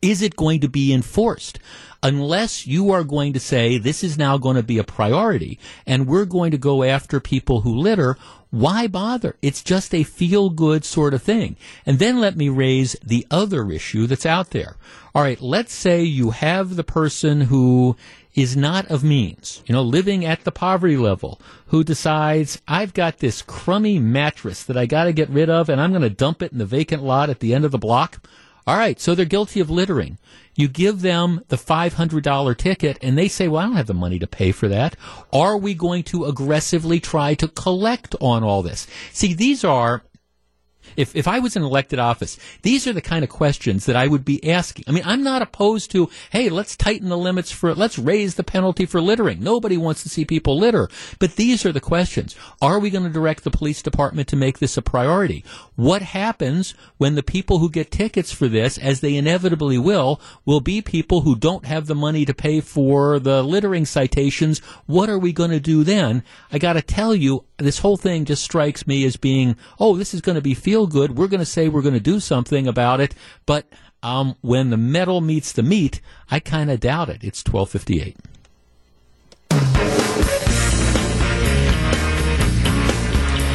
is 0.00 0.22
it 0.22 0.36
going 0.36 0.60
to 0.60 0.68
be 0.68 0.92
enforced? 0.92 1.58
Unless 2.02 2.66
you 2.66 2.92
are 2.92 3.02
going 3.02 3.32
to 3.32 3.40
say 3.40 3.76
this 3.76 4.04
is 4.04 4.16
now 4.16 4.38
going 4.38 4.54
to 4.54 4.62
be 4.62 4.78
a 4.78 4.84
priority 4.84 5.58
and 5.84 6.06
we're 6.06 6.26
going 6.26 6.52
to 6.52 6.58
go 6.58 6.84
after 6.84 7.18
people 7.18 7.62
who 7.62 7.74
litter, 7.74 8.16
why 8.50 8.86
bother? 8.86 9.36
It's 9.42 9.62
just 9.62 9.94
a 9.94 10.04
feel 10.04 10.48
good 10.48 10.84
sort 10.84 11.12
of 11.12 11.22
thing. 11.22 11.56
And 11.84 11.98
then 11.98 12.18
let 12.18 12.36
me 12.36 12.48
raise 12.48 12.96
the 13.04 13.26
other 13.30 13.70
issue 13.70 14.06
that's 14.06 14.24
out 14.24 14.50
there. 14.50 14.76
All 15.14 15.22
right, 15.22 15.40
let's 15.40 15.72
say 15.72 16.02
you 16.02 16.30
have 16.30 16.76
the 16.76 16.84
person 16.84 17.42
who 17.42 17.96
is 18.34 18.56
not 18.56 18.86
of 18.86 19.02
means, 19.04 19.62
you 19.66 19.74
know, 19.74 19.82
living 19.82 20.24
at 20.24 20.44
the 20.44 20.52
poverty 20.52 20.96
level, 20.96 21.40
who 21.66 21.82
decides, 21.82 22.62
I've 22.68 22.94
got 22.94 23.18
this 23.18 23.42
crummy 23.42 23.98
mattress 23.98 24.62
that 24.64 24.76
I 24.76 24.86
got 24.86 25.04
to 25.04 25.12
get 25.12 25.28
rid 25.28 25.50
of 25.50 25.68
and 25.68 25.80
I'm 25.80 25.90
going 25.90 26.02
to 26.02 26.10
dump 26.10 26.40
it 26.40 26.52
in 26.52 26.58
the 26.58 26.64
vacant 26.64 27.02
lot 27.02 27.30
at 27.30 27.40
the 27.40 27.52
end 27.52 27.64
of 27.64 27.72
the 27.72 27.78
block. 27.78 28.22
All 28.68 28.76
right, 28.76 29.00
so 29.00 29.14
they're 29.14 29.24
guilty 29.24 29.60
of 29.60 29.70
littering. 29.70 30.18
You 30.54 30.68
give 30.68 31.00
them 31.00 31.42
the 31.48 31.56
$500 31.56 32.56
ticket 32.58 32.98
and 33.00 33.16
they 33.16 33.26
say, 33.26 33.48
well, 33.48 33.62
I 33.62 33.64
don't 33.64 33.76
have 33.76 33.86
the 33.86 33.94
money 33.94 34.18
to 34.18 34.26
pay 34.26 34.52
for 34.52 34.68
that. 34.68 34.94
Are 35.32 35.56
we 35.56 35.72
going 35.72 36.02
to 36.02 36.26
aggressively 36.26 37.00
try 37.00 37.32
to 37.36 37.48
collect 37.48 38.14
on 38.20 38.44
all 38.44 38.60
this? 38.60 38.86
See, 39.10 39.32
these 39.32 39.64
are 39.64 40.02
if, 40.98 41.14
if 41.14 41.28
I 41.28 41.38
was 41.38 41.54
in 41.54 41.62
elected 41.62 42.00
office, 42.00 42.36
these 42.62 42.88
are 42.88 42.92
the 42.92 43.00
kind 43.00 43.22
of 43.22 43.30
questions 43.30 43.86
that 43.86 43.94
I 43.94 44.08
would 44.08 44.24
be 44.24 44.50
asking. 44.50 44.84
I 44.88 44.90
mean, 44.90 45.04
I'm 45.06 45.22
not 45.22 45.42
opposed 45.42 45.92
to, 45.92 46.10
hey, 46.30 46.48
let's 46.48 46.76
tighten 46.76 47.08
the 47.08 47.16
limits 47.16 47.52
for, 47.52 47.72
let's 47.72 48.00
raise 48.00 48.34
the 48.34 48.42
penalty 48.42 48.84
for 48.84 49.00
littering. 49.00 49.40
Nobody 49.40 49.76
wants 49.76 50.02
to 50.02 50.08
see 50.08 50.24
people 50.24 50.58
litter. 50.58 50.88
But 51.20 51.36
these 51.36 51.64
are 51.64 51.70
the 51.70 51.80
questions. 51.80 52.34
Are 52.60 52.80
we 52.80 52.90
going 52.90 53.04
to 53.04 53.10
direct 53.10 53.44
the 53.44 53.50
police 53.50 53.80
department 53.80 54.26
to 54.28 54.36
make 54.36 54.58
this 54.58 54.76
a 54.76 54.82
priority? 54.82 55.44
What 55.76 56.02
happens 56.02 56.74
when 56.96 57.14
the 57.14 57.22
people 57.22 57.60
who 57.60 57.70
get 57.70 57.92
tickets 57.92 58.32
for 58.32 58.48
this, 58.48 58.76
as 58.76 59.00
they 59.00 59.14
inevitably 59.14 59.78
will, 59.78 60.20
will 60.44 60.60
be 60.60 60.82
people 60.82 61.20
who 61.20 61.36
don't 61.36 61.64
have 61.64 61.86
the 61.86 61.94
money 61.94 62.24
to 62.24 62.34
pay 62.34 62.60
for 62.60 63.20
the 63.20 63.44
littering 63.44 63.86
citations? 63.86 64.58
What 64.86 65.08
are 65.08 65.18
we 65.18 65.32
going 65.32 65.50
to 65.50 65.60
do 65.60 65.84
then? 65.84 66.24
I 66.50 66.58
got 66.58 66.72
to 66.72 66.82
tell 66.82 67.14
you, 67.14 67.44
this 67.66 67.78
whole 67.78 67.96
thing 67.96 68.24
just 68.24 68.42
strikes 68.42 68.86
me 68.86 69.04
as 69.04 69.16
being, 69.16 69.56
oh, 69.80 69.96
this 69.96 70.14
is 70.14 70.20
going 70.20 70.36
to 70.36 70.42
be 70.42 70.54
feel 70.54 70.86
good. 70.86 71.16
We're 71.16 71.26
going 71.26 71.40
to 71.40 71.46
say 71.46 71.68
we're 71.68 71.82
going 71.82 71.94
to 71.94 72.00
do 72.00 72.20
something 72.20 72.68
about 72.68 73.00
it, 73.00 73.14
but 73.46 73.66
um, 74.02 74.36
when 74.42 74.70
the 74.70 74.76
metal 74.76 75.20
meets 75.20 75.52
the 75.52 75.62
meat, 75.62 76.00
I 76.30 76.38
kind 76.38 76.70
of 76.70 76.78
doubt 76.80 77.08
it. 77.08 77.24
It's 77.24 77.42
twelve 77.42 77.70
fifty 77.70 78.00
eight. 78.00 78.16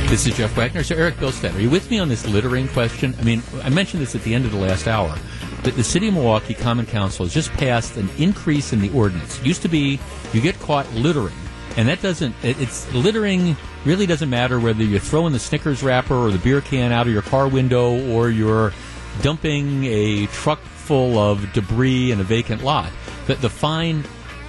This 0.10 0.28
is 0.28 0.38
Jeff 0.38 0.56
Wagner. 0.56 0.84
So, 0.84 0.96
Eric 0.96 1.16
Bilstead, 1.16 1.56
are 1.56 1.62
you 1.62 1.72
with 1.72 1.90
me 1.90 1.98
on 1.98 2.08
this 2.08 2.28
littering 2.28 2.68
question? 2.68 3.16
I 3.20 3.24
mean, 3.24 3.42
I 3.64 3.70
mentioned 3.70 4.02
this 4.02 4.14
at 4.14 4.22
the 4.24 4.36
end 4.36 4.46
of 4.46 4.52
the 4.52 4.60
last 4.60 4.88
hour. 4.88 5.18
That 5.64 5.76
the 5.76 5.84
City 5.84 6.10
of 6.10 6.14
Milwaukee 6.14 6.54
Common 6.54 6.86
Council 6.86 7.26
has 7.26 7.34
just 7.34 7.50
passed 7.54 7.96
an 7.96 8.10
increase 8.18 8.74
in 8.74 8.82
the 8.82 8.92
ordinance. 8.92 9.40
It 9.40 9.46
used 9.48 9.62
to 9.62 9.70
be 9.70 9.98
you 10.34 10.42
get 10.42 10.60
caught 10.60 10.92
littering, 10.94 11.34
and 11.76 11.88
that 11.88 12.02
doesn't, 12.02 12.36
it's 12.44 12.92
littering 12.94 13.58
really 13.86 14.06
doesn't 14.06 14.30
matter 14.30 14.60
whether 14.60 14.84
you're 14.84 15.00
throwing 15.00 15.34
the 15.34 15.40
Snickers 15.40 15.82
wrapper 15.82 16.14
or 16.14 16.32
the 16.32 16.38
beer 16.38 16.62
can 16.62 16.92
out 16.92 17.08
of 17.08 17.14
your 17.14 17.24
car 17.24 17.48
window 17.48 18.12
or 18.12 18.30
you're 18.30 18.72
dumping 19.22 19.86
a 19.86 20.28
truck 20.28 20.60
full 20.60 21.18
of 21.18 21.52
debris 21.54 22.12
in 22.12 22.20
a 22.20 22.24
vacant 22.24 22.64
lot. 22.64 22.92
The, 23.28 23.36
the 23.36 23.50
fine, 23.50 24.04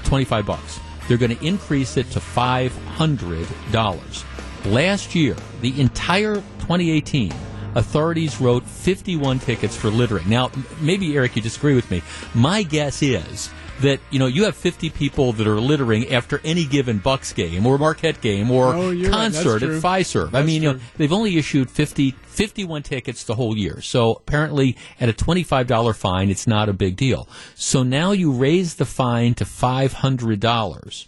25 0.05 0.47
bucks. 0.47 0.81
They're 1.09 1.19
going 1.19 1.37
to 1.37 1.45
increase 1.45 1.97
it 1.97 2.11
to 2.13 2.21
$500. 2.21 4.25
Last 4.67 5.15
year, 5.15 5.37
the 5.61 5.81
entire 5.81 6.35
2018, 6.35 7.33
authorities 7.75 8.41
wrote 8.41 8.65
51 8.65 9.41
tickets 9.41 9.77
for 9.77 9.89
littering. 9.89 10.29
Now, 10.29 10.51
maybe 10.81 11.17
Eric, 11.17 11.37
you 11.37 11.43
disagree 11.43 11.75
with 11.75 11.91
me. 11.91 12.03
My 12.35 12.63
guess 12.63 13.03
is 13.03 13.51
that 13.81 14.01
you 14.11 14.19
know 14.19 14.27
you 14.27 14.45
have 14.45 14.57
50 14.57 14.91
people 14.91 15.33
that 15.33 15.47
are 15.47 15.61
littering 15.61 16.13
after 16.13 16.41
any 16.45 16.65
given 16.65 16.99
Bucks 16.99 17.33
game 17.33 17.67
or 17.67 17.79
Marquette 17.79 18.21
game 18.21 18.51
or 18.51 18.75
oh, 18.75 19.11
concert 19.11 19.63
right. 19.63 19.71
at 19.71 19.83
Fiserv. 19.83 20.31
That's 20.31 20.43
I 20.43 20.47
mean, 20.47 20.63
true. 20.63 20.71
you 20.71 20.77
know, 20.77 20.81
they've 20.97 21.13
only 21.13 21.37
issued 21.37 21.71
50, 21.71 22.13
51 22.13 22.83
tickets 22.83 23.25
the 23.25 23.35
whole 23.35 23.57
year. 23.57 23.81
So 23.81 24.13
apparently, 24.13 24.77
at 25.01 25.09
a 25.09 25.13
$25 25.13 25.97
fine, 25.97 26.31
it's 26.31 26.47
not 26.47 26.69
a 26.69 26.73
big 26.73 26.97
deal. 26.97 27.29
So 27.55 27.83
now 27.83 28.13
you 28.13 28.33
raise 28.33 28.77
the 28.77 28.85
fine 28.85 29.35
to 29.35 29.45
$500. 29.45 31.07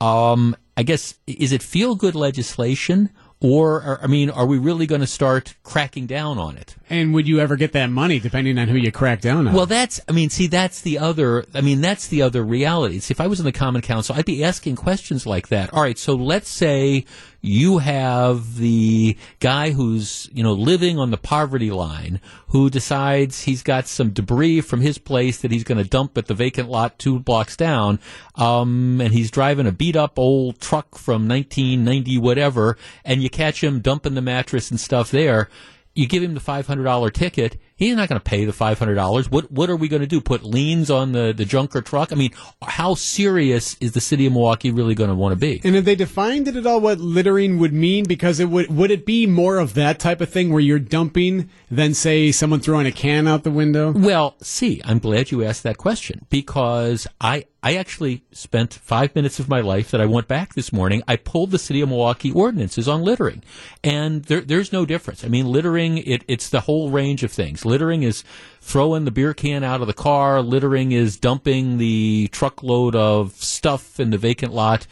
Um, 0.00 0.56
I 0.76 0.82
guess 0.82 1.14
is 1.26 1.52
it 1.52 1.62
feel 1.62 1.94
good 1.94 2.14
legislation 2.14 3.10
or 3.40 3.98
I 4.02 4.06
mean, 4.06 4.30
are 4.30 4.46
we 4.46 4.58
really 4.58 4.86
going 4.86 5.02
to 5.02 5.06
start 5.06 5.54
cracking 5.62 6.06
down 6.06 6.38
on 6.38 6.56
it? 6.56 6.74
And 6.88 7.12
would 7.14 7.28
you 7.28 7.40
ever 7.40 7.56
get 7.56 7.72
that 7.72 7.88
money, 7.88 8.18
depending 8.18 8.58
on 8.58 8.68
who 8.68 8.76
you 8.76 8.90
crack 8.90 9.20
down 9.20 9.46
on? 9.46 9.54
Well, 9.54 9.66
that's, 9.66 10.00
I 10.08 10.12
mean, 10.12 10.30
see, 10.30 10.46
that's 10.46 10.80
the 10.80 10.98
other, 10.98 11.44
I 11.52 11.60
mean, 11.60 11.80
that's 11.80 12.08
the 12.08 12.22
other 12.22 12.42
reality. 12.42 13.00
See, 13.00 13.12
if 13.12 13.20
I 13.20 13.26
was 13.26 13.38
in 13.38 13.44
the 13.44 13.52
Common 13.52 13.82
Council, 13.82 14.14
I'd 14.16 14.24
be 14.24 14.42
asking 14.42 14.76
questions 14.76 15.26
like 15.26 15.48
that. 15.48 15.72
All 15.74 15.82
right, 15.82 15.98
so 15.98 16.14
let's 16.14 16.48
say 16.48 17.04
you 17.46 17.78
have 17.78 18.56
the 18.56 19.16
guy 19.40 19.70
who's, 19.70 20.28
you 20.32 20.42
know, 20.42 20.52
living 20.52 20.98
on 20.98 21.10
the 21.10 21.16
poverty 21.16 21.70
line 21.70 22.20
who 22.48 22.68
decides 22.68 23.42
he's 23.42 23.62
got 23.62 23.86
some 23.86 24.10
debris 24.10 24.60
from 24.60 24.80
his 24.80 24.98
place 24.98 25.38
that 25.40 25.50
he's 25.50 25.64
going 25.64 25.82
to 25.82 25.88
dump 25.88 26.18
at 26.18 26.26
the 26.26 26.34
vacant 26.34 26.68
lot 26.68 26.98
two 26.98 27.18
blocks 27.18 27.56
down, 27.56 28.00
um, 28.34 29.00
and 29.00 29.12
he's 29.12 29.30
driving 29.30 29.66
a 29.66 29.72
beat 29.72 29.96
up 29.96 30.18
old 30.18 30.60
truck 30.60 30.96
from 30.96 31.28
1990 31.28 32.18
whatever, 32.18 32.76
and 33.04 33.22
you 33.22 33.30
catch 33.30 33.62
him 33.62 33.80
dumping 33.80 34.14
the 34.14 34.22
mattress 34.22 34.70
and 34.70 34.80
stuff 34.80 35.10
there 35.10 35.48
you 35.96 36.06
give 36.06 36.22
him 36.22 36.34
the 36.34 36.40
five 36.40 36.66
hundred 36.66 36.84
dollar 36.84 37.10
ticket. 37.10 37.58
He's 37.76 37.94
not 37.94 38.08
going 38.08 38.18
to 38.18 38.24
pay 38.24 38.46
the 38.46 38.54
five 38.54 38.78
hundred 38.78 38.94
dollars. 38.94 39.30
What 39.30 39.52
what 39.52 39.68
are 39.68 39.76
we 39.76 39.88
going 39.88 40.00
to 40.00 40.06
do? 40.06 40.22
Put 40.22 40.42
liens 40.42 40.90
on 40.90 41.12
the 41.12 41.34
the 41.36 41.44
junker 41.44 41.82
truck? 41.82 42.10
I 42.10 42.16
mean, 42.16 42.32
how 42.62 42.94
serious 42.94 43.76
is 43.80 43.92
the 43.92 44.00
city 44.00 44.24
of 44.24 44.32
Milwaukee 44.32 44.70
really 44.70 44.94
going 44.94 45.10
to 45.10 45.14
want 45.14 45.32
to 45.32 45.36
be? 45.36 45.60
And 45.62 45.74
have 45.74 45.84
they 45.84 45.94
defined 45.94 46.48
it 46.48 46.56
at 46.56 46.66
all 46.66 46.80
what 46.80 46.98
littering 46.98 47.58
would 47.58 47.74
mean? 47.74 48.04
Because 48.04 48.40
it 48.40 48.48
would 48.48 48.74
would 48.74 48.90
it 48.90 49.04
be 49.04 49.26
more 49.26 49.58
of 49.58 49.74
that 49.74 49.98
type 49.98 50.22
of 50.22 50.30
thing 50.30 50.50
where 50.50 50.60
you're 50.60 50.78
dumping 50.78 51.50
than 51.70 51.92
say 51.92 52.32
someone 52.32 52.60
throwing 52.60 52.86
a 52.86 52.92
can 52.92 53.28
out 53.28 53.44
the 53.44 53.50
window? 53.50 53.92
Well, 53.92 54.36
see, 54.40 54.80
I'm 54.84 54.98
glad 54.98 55.30
you 55.30 55.44
asked 55.44 55.62
that 55.64 55.76
question 55.76 56.24
because 56.30 57.06
I 57.20 57.44
I 57.62 57.74
actually 57.74 58.22
spent 58.30 58.72
five 58.72 59.14
minutes 59.16 59.40
of 59.40 59.48
my 59.48 59.60
life 59.60 59.90
that 59.90 60.00
I 60.00 60.06
went 60.06 60.28
back 60.28 60.54
this 60.54 60.72
morning. 60.72 61.02
I 61.08 61.16
pulled 61.16 61.50
the 61.50 61.58
city 61.58 61.80
of 61.80 61.88
Milwaukee 61.88 62.30
ordinances 62.30 62.86
on 62.86 63.02
littering, 63.02 63.42
and 63.82 64.24
there, 64.26 64.40
there's 64.40 64.72
no 64.72 64.86
difference. 64.86 65.24
I 65.24 65.28
mean, 65.28 65.46
littering 65.46 65.98
it, 65.98 66.22
it's 66.28 66.48
the 66.48 66.60
whole 66.60 66.90
range 66.90 67.24
of 67.24 67.32
things. 67.32 67.65
Littering 67.66 68.02
is 68.02 68.24
throwing 68.60 69.04
the 69.04 69.10
beer 69.10 69.34
can 69.34 69.64
out 69.64 69.80
of 69.80 69.86
the 69.86 69.92
car. 69.92 70.40
Littering 70.40 70.92
is 70.92 71.16
dumping 71.16 71.78
the 71.78 72.28
truckload 72.32 72.96
of 72.96 73.32
stuff 73.32 74.00
in 74.00 74.10
the 74.10 74.18
vacant 74.18 74.52
lot. 74.52 74.86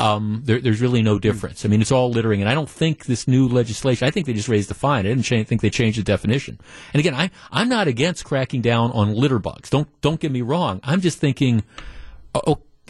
Um, 0.00 0.42
there, 0.44 0.60
there's 0.60 0.80
really 0.80 1.02
no 1.02 1.20
difference. 1.20 1.64
I 1.64 1.68
mean, 1.68 1.80
it's 1.80 1.92
all 1.92 2.10
littering, 2.10 2.40
and 2.40 2.50
I 2.50 2.54
don't 2.54 2.68
think 2.68 3.04
this 3.04 3.28
new 3.28 3.46
legislation. 3.46 4.08
I 4.08 4.10
think 4.10 4.26
they 4.26 4.32
just 4.32 4.48
raised 4.48 4.68
the 4.68 4.74
fine. 4.74 5.06
I 5.06 5.10
didn't 5.10 5.22
change, 5.22 5.46
think 5.46 5.60
they 5.60 5.70
changed 5.70 6.00
the 6.00 6.02
definition. 6.02 6.58
And 6.92 6.98
again, 6.98 7.14
I, 7.14 7.30
I'm 7.52 7.68
not 7.68 7.86
against 7.86 8.24
cracking 8.24 8.60
down 8.60 8.90
on 8.90 9.14
litter 9.14 9.38
bugs. 9.38 9.70
Don't 9.70 9.88
don't 10.00 10.18
get 10.18 10.32
me 10.32 10.42
wrong. 10.42 10.80
I'm 10.82 11.00
just 11.00 11.18
thinking 11.18 11.62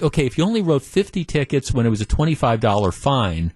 okay, 0.02 0.26
if 0.26 0.36
you 0.38 0.44
only 0.44 0.62
wrote 0.62 0.82
50 0.82 1.24
tickets 1.24 1.72
when 1.72 1.86
it 1.86 1.90
was 1.90 2.00
a 2.00 2.06
$25 2.06 2.94
fine, 2.94 3.52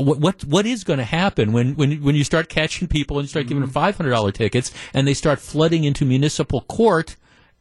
what 0.00 0.18
what 0.18 0.44
what 0.44 0.66
is 0.66 0.84
going 0.84 0.98
to 0.98 1.04
happen 1.04 1.52
when, 1.52 1.74
when 1.76 2.02
when 2.02 2.14
you 2.14 2.24
start 2.24 2.48
catching 2.48 2.88
people 2.88 3.18
and 3.18 3.24
you 3.24 3.28
start 3.28 3.46
giving 3.46 3.60
them 3.60 3.70
five 3.70 3.96
hundred 3.96 4.10
dollar 4.10 4.32
tickets 4.32 4.72
and 4.94 5.06
they 5.06 5.14
start 5.14 5.38
flooding 5.40 5.84
into 5.84 6.04
municipal 6.04 6.62
court 6.62 7.16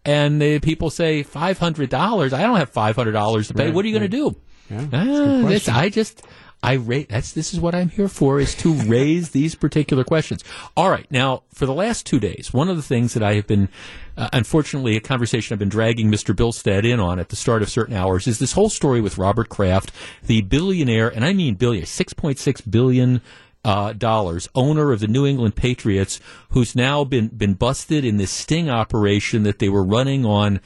and 0.06 0.42
the 0.42 0.60
people 0.60 0.90
say 0.90 1.24
five 1.24 1.58
hundred 1.58 1.90
dollars 1.90 2.34
I 2.34 2.42
don't 2.44 2.58
have 2.58 2.70
five 2.70 2.96
hundred 2.96 3.12
dollars 3.14 3.48
to 3.50 3.54
pay 3.54 3.66
Right, 3.66 3.74
what 3.74 3.84
are 3.86 3.88
you 3.90 3.96
right. 4.00 4.10
going 4.10 4.12
to 4.12 4.32
do? 4.32 4.40
Yeah, 4.70 4.82
Ah, 4.82 4.86
that's 4.90 5.08
a 5.08 5.24
good 5.24 5.44
that's- 5.46 5.68
I 5.70 5.90
just 5.90 6.24
I 6.68 6.74
rate 6.74 7.08
that's 7.08 7.32
this 7.32 7.54
is 7.54 7.62
what 7.62 7.74
I'm 7.74 7.88
here 7.88 8.10
for 8.10 8.42
is 8.42 8.54
to 8.56 8.74
raise 8.84 9.30
these 9.30 9.56
particular 9.56 10.04
questions. 10.04 10.44
All 10.76 10.90
right, 10.90 11.10
now 11.10 11.44
for 11.54 11.66
the 11.66 11.74
last 11.74 12.06
two 12.06 12.20
days, 12.20 12.52
one 12.52 12.68
of 12.68 12.76
the 12.76 12.84
things 12.84 13.14
that 13.14 13.24
I 13.24 13.36
have 13.36 13.48
been, 13.48 13.70
uh, 14.18 14.28
unfortunately, 14.34 14.98
a 14.98 15.00
conversation 15.00 15.54
I've 15.54 15.60
been 15.60 15.70
dragging 15.70 16.12
Mr. 16.12 16.36
Billstead 16.36 16.84
in 16.84 17.00
on 17.00 17.20
at 17.20 17.30
the 17.30 17.38
start 17.38 17.62
of 17.62 17.70
certain 17.70 17.96
hours 17.96 18.28
is 18.28 18.40
this 18.40 18.52
whole 18.52 18.68
story 18.68 19.00
with 19.00 19.18
Robert 19.18 19.48
Kraft, 19.48 19.94
the 20.26 20.42
billionaire, 20.42 21.08
and 21.08 21.24
I 21.24 21.32
mean 21.32 21.56
billionaire, 21.56 23.22
uh, 23.64 23.94
dollars, 23.94 24.50
owner 24.54 24.92
of 24.92 25.00
the 25.00 25.08
New 25.08 25.26
England 25.26 25.56
Patriots, 25.56 26.20
who's 26.50 26.76
now 26.76 27.06
been 27.06 27.30
been 27.30 27.54
busted 27.54 28.04
in 28.04 28.18
this 28.18 28.32
sting 28.32 28.70
operation 28.70 29.44
that 29.44 29.60
they 29.60 29.70
were 29.70 29.86
running 29.86 30.26
on 30.26 30.60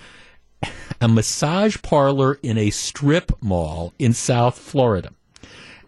a 0.99 1.07
massage 1.07 1.79
parlor 1.83 2.39
in 2.41 2.57
a 2.57 2.71
strip 2.71 3.31
mall 3.39 3.93
in 3.99 4.13
South 4.13 4.57
Florida. 4.57 5.11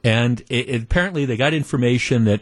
And 0.04 0.42
it, 0.50 0.70
it- 0.70 0.84
apparently 0.84 1.26
they 1.26 1.38
got 1.38 1.54
information 1.54 2.26
that 2.26 2.42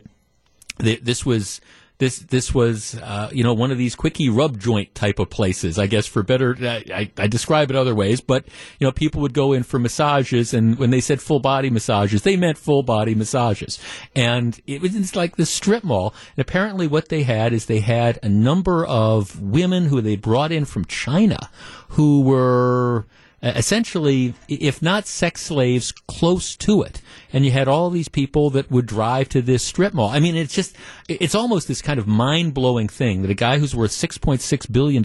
th- 0.79 1.01
this 1.01 1.25
was 1.25 1.61
this 2.01 2.17
this 2.17 2.51
was 2.51 2.95
uh, 2.95 3.29
you 3.31 3.43
know 3.43 3.53
one 3.53 3.69
of 3.69 3.77
these 3.77 3.95
quickie 3.95 4.27
rub 4.27 4.59
joint 4.59 4.95
type 4.95 5.19
of 5.19 5.29
places. 5.29 5.77
I 5.77 5.85
guess 5.85 6.07
for 6.07 6.23
better, 6.23 6.57
I, 6.59 7.11
I, 7.15 7.27
describe 7.27 7.69
it 7.69 7.75
other 7.77 7.93
ways, 7.93 8.21
but 8.21 8.43
you 8.79 8.87
know 8.87 8.91
people 8.91 9.21
would 9.21 9.35
go 9.35 9.53
in 9.53 9.61
for 9.61 9.77
massages, 9.77 10.51
and 10.51 10.79
when 10.79 10.89
they 10.89 10.99
said 10.99 11.21
full 11.21 11.39
body 11.39 11.69
massages, 11.69 12.23
they 12.23 12.35
meant 12.35 12.57
full 12.57 12.81
body 12.81 13.13
massages. 13.13 13.79
And 14.15 14.59
it 14.65 14.81
was 14.81 15.15
like 15.15 15.35
this 15.35 15.51
strip 15.51 15.83
mall. 15.83 16.15
And 16.35 16.41
apparently, 16.41 16.87
what 16.87 17.09
they 17.09 17.21
had 17.21 17.53
is 17.53 17.67
they 17.67 17.81
had 17.81 18.17
a 18.23 18.29
number 18.29 18.83
of 18.83 19.39
women 19.39 19.85
who 19.85 20.01
they 20.01 20.15
brought 20.15 20.51
in 20.51 20.65
from 20.65 20.85
China, 20.85 21.51
who 21.89 22.21
were 22.21 23.05
essentially, 23.43 24.33
if 24.47 24.81
not 24.81 25.07
sex 25.07 25.41
slaves, 25.41 25.91
close 25.91 26.55
to 26.57 26.81
it. 26.83 27.01
And 27.33 27.45
you 27.45 27.51
had 27.51 27.67
all 27.67 27.89
these 27.89 28.09
people 28.09 28.49
that 28.51 28.69
would 28.69 28.85
drive 28.85 29.29
to 29.29 29.41
this 29.41 29.63
strip 29.63 29.93
mall. 29.93 30.09
I 30.09 30.19
mean, 30.19 30.35
it's 30.35 30.53
just, 30.53 30.75
it's 31.07 31.35
almost 31.35 31.67
this 31.67 31.81
kind 31.81 31.99
of 31.99 32.07
mind 32.07 32.53
blowing 32.53 32.87
thing 32.87 33.21
that 33.21 33.31
a 33.31 33.35
guy 33.35 33.57
who's 33.57 33.75
worth 33.75 33.91
$6.6 33.91 34.71
billion 34.71 35.03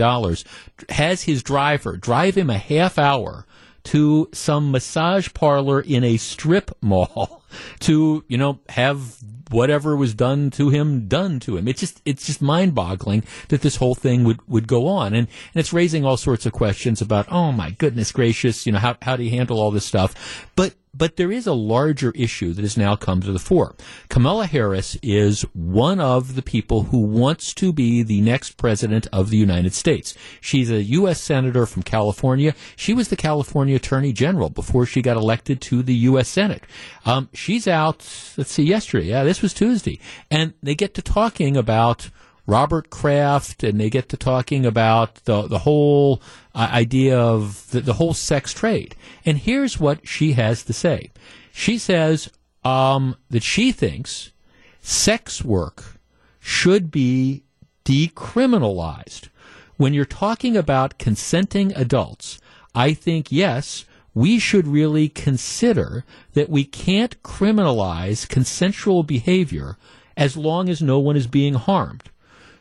has 0.91 1.23
his 1.23 1.43
driver 1.43 1.97
drive 1.97 2.37
him 2.37 2.51
a 2.51 2.59
half 2.59 2.99
hour 2.99 3.47
to 3.85 4.29
some 4.33 4.73
massage 4.73 5.33
parlor 5.33 5.81
in 5.81 6.03
a 6.03 6.17
strip 6.17 6.77
mall 6.83 7.45
to, 7.81 8.25
you 8.29 8.37
know, 8.37 8.59
have 8.69 9.17
whatever 9.51 9.97
was 9.97 10.15
done 10.15 10.51
to 10.51 10.71
him 10.71 11.07
done 11.09 11.41
to 11.41 11.57
him. 11.57 11.69
It's 11.69 11.81
just 11.81 12.01
it's 12.05 12.27
just 12.27 12.43
mind 12.43 12.75
boggling 12.75 13.25
that 13.49 13.63
this 13.63 13.77
whole 13.77 13.95
thing 13.95 14.25
would, 14.25 14.41
would 14.49 14.67
go 14.67 14.87
on. 14.87 15.09
And 15.09 15.29
and 15.29 15.61
it's 15.61 15.73
raising 15.73 16.05
all 16.05 16.17
sorts 16.17 16.47
of 16.47 16.53
questions 16.53 17.01
about, 17.01 17.31
oh 17.31 17.53
my 17.53 17.71
goodness 17.71 18.13
gracious, 18.13 18.67
you 18.67 18.73
know, 18.73 18.79
how 18.79 18.97
how 19.03 19.17
do 19.17 19.23
you 19.23 19.31
handle 19.31 19.61
all 19.61 19.71
this 19.71 19.85
stuff? 19.85 20.49
But 20.57 20.75
but 20.97 21.17
there 21.17 21.33
is 21.33 21.47
a 21.47 21.53
larger 21.53 22.13
issue 22.13 22.53
that 22.53 22.63
has 22.63 22.77
now 22.77 22.97
come 22.97 23.21
to 23.21 23.33
the 23.33 23.39
fore. 23.39 23.75
Kamala 24.09 24.47
Harris 24.47 24.97
is 25.03 25.43
one 25.53 26.01
of 26.01 26.35
the 26.35 26.43
people 26.43 26.85
who 26.85 26.99
wants 26.99 27.53
to 27.55 27.73
be 27.73 28.03
the 28.03 28.21
next 28.21 28.57
president 28.57 29.07
of 29.13 29.31
the 29.31 29.37
United 29.37 29.75
States. 29.75 30.15
She's 30.41 30.71
a 30.71 30.83
U.S. 30.83 31.21
Senator 31.21 31.67
from 31.67 31.83
California. 31.83 32.55
She 32.77 32.95
was 32.95 33.09
the 33.09 33.17
California 33.17 33.77
Attorney 33.77 34.13
General 34.13 34.51
before 34.51 34.87
she 34.87 35.03
got 35.03 35.17
elected 35.17 35.61
to 35.63 35.83
the 35.83 35.95
U.S. 35.95 36.29
Senate. 36.29 36.63
Um, 37.05 37.29
she's 37.33 37.67
out, 37.67 37.99
let's 38.37 38.53
see, 38.53 38.65
yesterday. 38.65 39.07
Yeah, 39.07 39.25
this 39.25 39.43
was 39.43 39.53
Tuesday. 39.53 40.01
And 40.31 40.55
they 40.63 40.75
get 40.75 40.95
to 40.95 41.03
talking 41.03 41.57
about 41.57 42.11
Robert 42.47 42.91
Kraft, 42.91 43.65
and 43.65 43.81
they 43.81 43.91
get 43.91 44.09
to 44.11 44.17
talking 44.17 44.65
about 44.65 45.17
the 45.25 45.43
the 45.43 45.61
whole 45.61 46.23
uh, 46.55 46.69
idea 46.73 47.19
of 47.19 47.71
the, 47.71 47.81
the 47.81 47.95
whole 47.95 48.15
sex 48.15 48.53
trade. 48.53 48.95
And 49.25 49.39
here's 49.39 49.81
what 49.81 50.07
she 50.07 50.33
has 50.33 50.63
to 50.65 50.73
say. 50.73 51.11
She 51.53 51.79
says 51.79 52.31
um, 52.65 53.17
that 53.31 53.43
she 53.43 53.73
thinks 53.73 54.33
sex 54.81 55.45
work 55.45 55.99
should 56.39 56.91
be 56.91 57.43
decriminalized. 57.85 59.29
When 59.77 59.93
you're 59.93 60.05
talking 60.05 60.57
about 60.57 60.99
consenting 60.99 61.73
adults, 61.75 62.41
I 62.75 62.95
think 62.95 63.31
yes, 63.31 63.85
we 64.15 64.39
should 64.39 64.67
really 64.67 65.09
consider 65.09 66.05
that 66.33 66.49
we 66.49 66.65
can't 66.65 67.23
criminalize 67.23 68.29
consensual 68.29 69.03
behavior 69.03 69.77
as 70.17 70.37
long 70.37 70.69
as 70.69 70.81
no 70.81 70.99
one 70.99 71.17
is 71.17 71.27
being 71.27 71.55
harmed. 71.55 72.11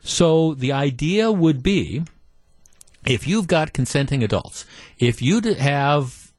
So 0.05 0.53
the 0.53 0.71
idea 0.71 1.31
would 1.31 1.63
be 1.63 2.03
if 3.05 3.27
you've 3.27 3.47
got 3.47 3.73
consenting 3.73 4.23
adults, 4.23 4.63
if 4.99 5.19
you 5.19 5.41
have 5.41 6.31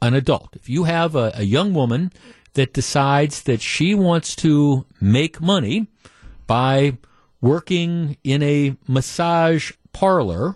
an 0.00 0.14
adult, 0.14 0.54
if 0.54 0.68
you 0.68 0.84
have 0.84 1.16
a, 1.16 1.32
a 1.34 1.42
young 1.42 1.74
woman 1.74 2.12
that 2.54 2.72
decides 2.72 3.42
that 3.42 3.60
she 3.60 3.92
wants 3.94 4.36
to 4.36 4.86
make 5.00 5.40
money 5.40 5.88
by 6.46 6.96
working 7.40 8.16
in 8.22 8.40
a 8.42 8.76
massage 8.86 9.72
parlor, 9.92 10.54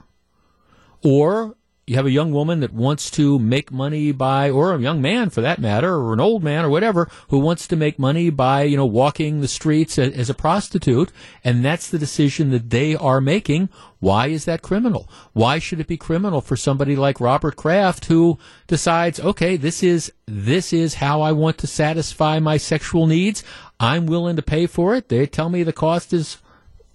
or 1.02 1.56
you 1.92 1.96
have 1.96 2.06
a 2.06 2.10
young 2.10 2.32
woman 2.32 2.60
that 2.60 2.72
wants 2.72 3.10
to 3.10 3.38
make 3.38 3.70
money 3.70 4.12
by, 4.12 4.48
or 4.48 4.72
a 4.72 4.80
young 4.80 5.02
man 5.02 5.28
for 5.28 5.42
that 5.42 5.58
matter, 5.58 5.94
or 5.94 6.14
an 6.14 6.20
old 6.20 6.42
man 6.42 6.64
or 6.64 6.70
whatever, 6.70 7.06
who 7.28 7.38
wants 7.38 7.68
to 7.68 7.76
make 7.76 7.98
money 7.98 8.30
by, 8.30 8.62
you 8.62 8.78
know, 8.78 8.86
walking 8.86 9.42
the 9.42 9.46
streets 9.48 9.98
as, 9.98 10.14
as 10.14 10.30
a 10.30 10.34
prostitute, 10.34 11.12
and 11.44 11.62
that's 11.62 11.90
the 11.90 11.98
decision 11.98 12.48
that 12.48 12.70
they 12.70 12.96
are 12.96 13.20
making. 13.20 13.68
Why 14.00 14.28
is 14.28 14.46
that 14.46 14.62
criminal? 14.62 15.06
Why 15.34 15.58
should 15.58 15.80
it 15.80 15.86
be 15.86 15.98
criminal 15.98 16.40
for 16.40 16.56
somebody 16.56 16.96
like 16.96 17.20
Robert 17.20 17.56
Kraft 17.56 18.06
who 18.06 18.38
decides, 18.66 19.20
okay, 19.20 19.56
this 19.58 19.82
is, 19.82 20.10
this 20.24 20.72
is 20.72 20.94
how 20.94 21.20
I 21.20 21.32
want 21.32 21.58
to 21.58 21.66
satisfy 21.66 22.38
my 22.38 22.56
sexual 22.56 23.06
needs. 23.06 23.44
I'm 23.78 24.06
willing 24.06 24.36
to 24.36 24.42
pay 24.42 24.66
for 24.66 24.94
it. 24.94 25.10
They 25.10 25.26
tell 25.26 25.50
me 25.50 25.62
the 25.62 25.74
cost 25.74 26.14
is, 26.14 26.38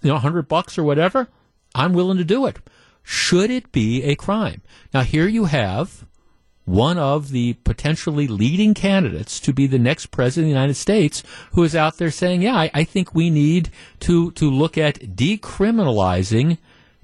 you 0.02 0.10
know, 0.10 0.16
a 0.16 0.20
hundred 0.20 0.48
bucks 0.48 0.76
or 0.76 0.82
whatever. 0.82 1.28
I'm 1.72 1.92
willing 1.92 2.18
to 2.18 2.24
do 2.24 2.46
it. 2.46 2.58
Should 3.02 3.50
it 3.50 3.72
be 3.72 4.02
a 4.02 4.14
crime? 4.14 4.62
Now, 4.92 5.02
here 5.02 5.28
you 5.28 5.46
have 5.46 6.06
one 6.68 6.98
of 6.98 7.30
the 7.30 7.54
potentially 7.64 8.28
leading 8.28 8.74
candidates 8.74 9.40
to 9.40 9.54
be 9.54 9.66
the 9.66 9.78
next 9.78 10.06
president 10.06 10.44
of 10.44 10.48
the 10.48 10.60
United 10.60 10.74
States 10.74 11.22
who 11.52 11.62
is 11.62 11.74
out 11.74 11.96
there 11.96 12.10
saying, 12.10 12.42
yeah, 12.42 12.54
I, 12.54 12.70
I 12.74 12.84
think 12.84 13.14
we 13.14 13.30
need 13.30 13.70
to, 14.00 14.32
to 14.32 14.50
look 14.50 14.76
at 14.76 15.00
decriminalizing 15.16 16.58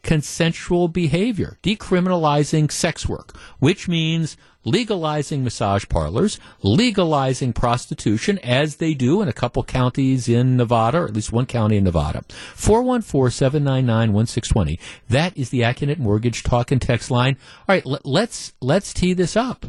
consensual 0.05 0.87
behavior, 0.87 1.59
decriminalizing 1.63 2.71
sex 2.71 3.09
work, 3.09 3.35
which 3.59 3.89
means 3.89 4.37
legalizing 4.65 5.43
massage 5.43 5.89
parlors, 5.89 6.39
legalizing 6.63 7.53
prostitution, 7.53 8.39
as 8.39 8.77
they 8.77 8.95
do 8.95 9.21
in 9.21 9.27
a 9.29 9.33
couple 9.33 9.65
counties 9.65 10.29
in 10.29 10.57
Nevada, 10.57 10.99
or 10.99 11.07
at 11.07 11.15
least 11.15 11.33
one 11.33 11.47
county 11.47 11.77
in 11.77 11.83
Nevada. 11.85 12.23
414-799-1620. 12.55 14.79
That 15.09 15.37
is 15.37 15.51
the 15.51 15.63
Accunet 15.63 15.99
Mortgage 15.99 16.45
talk 16.45 16.71
and 16.71 16.81
text 16.81 17.11
line. 17.11 17.37
All 17.69 17.75
right, 17.75 17.85
let, 17.85 18.07
let's 18.07 18.55
let's 18.61 18.95
tee 18.95 19.15
this 19.15 19.35
up. 19.37 19.67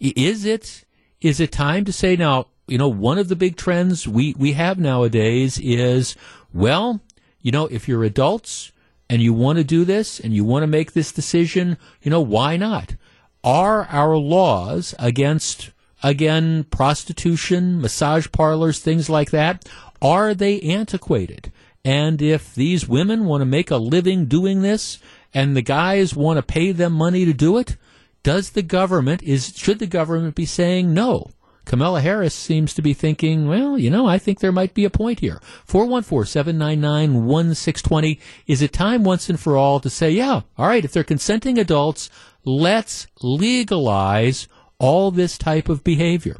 Is 0.00 0.44
it 0.44 0.84
is 1.20 1.40
it 1.40 1.50
time 1.50 1.84
to 1.84 1.92
say 1.92 2.14
now, 2.16 2.46
you 2.66 2.78
know, 2.78 2.88
one 2.88 3.18
of 3.18 3.28
the 3.28 3.36
big 3.36 3.56
trends 3.56 4.06
we, 4.06 4.34
we 4.38 4.52
have 4.52 4.78
nowadays 4.78 5.58
is, 5.58 6.14
well, 6.52 7.00
you 7.40 7.50
know, 7.50 7.66
if 7.66 7.88
you're 7.88 8.04
adults 8.04 8.70
and 9.10 9.22
you 9.22 9.32
want 9.32 9.58
to 9.58 9.64
do 9.64 9.84
this 9.84 10.20
and 10.20 10.34
you 10.34 10.44
want 10.44 10.62
to 10.62 10.66
make 10.66 10.92
this 10.92 11.12
decision, 11.12 11.78
you 12.02 12.10
know, 12.10 12.20
why 12.20 12.56
not? 12.56 12.94
Are 13.42 13.86
our 13.86 14.16
laws 14.16 14.94
against, 14.98 15.70
again, 16.02 16.64
prostitution, 16.64 17.80
massage 17.80 18.30
parlors, 18.32 18.78
things 18.78 19.08
like 19.08 19.30
that, 19.30 19.68
are 20.02 20.34
they 20.34 20.60
antiquated? 20.60 21.52
And 21.84 22.20
if 22.20 22.54
these 22.54 22.88
women 22.88 23.24
want 23.24 23.40
to 23.40 23.46
make 23.46 23.70
a 23.70 23.76
living 23.76 24.26
doing 24.26 24.62
this 24.62 24.98
and 25.32 25.56
the 25.56 25.62
guys 25.62 26.14
want 26.14 26.36
to 26.36 26.42
pay 26.42 26.72
them 26.72 26.92
money 26.92 27.24
to 27.24 27.32
do 27.32 27.56
it, 27.58 27.76
does 28.22 28.50
the 28.50 28.62
government 28.62 29.22
is 29.22 29.56
should 29.56 29.78
the 29.78 29.86
government 29.86 30.34
be 30.34 30.44
saying 30.44 30.92
no? 30.92 31.30
Kamala 31.68 32.00
Harris 32.00 32.34
seems 32.34 32.72
to 32.72 32.80
be 32.80 32.94
thinking, 32.94 33.46
well, 33.46 33.76
you 33.76 33.90
know, 33.90 34.06
I 34.06 34.16
think 34.16 34.40
there 34.40 34.50
might 34.50 34.72
be 34.72 34.86
a 34.86 34.90
point 34.90 35.20
here. 35.20 35.38
414-799-1620. 35.68 38.18
Is 38.46 38.62
it 38.62 38.72
time 38.72 39.04
once 39.04 39.28
and 39.28 39.38
for 39.38 39.54
all 39.54 39.78
to 39.80 39.90
say, 39.90 40.10
yeah, 40.10 40.40
all 40.56 40.66
right, 40.66 40.82
if 40.82 40.92
they're 40.92 41.04
consenting 41.04 41.58
adults, 41.58 42.08
let's 42.42 43.06
legalize 43.20 44.48
all 44.78 45.10
this 45.10 45.36
type 45.36 45.68
of 45.68 45.84
behavior? 45.84 46.38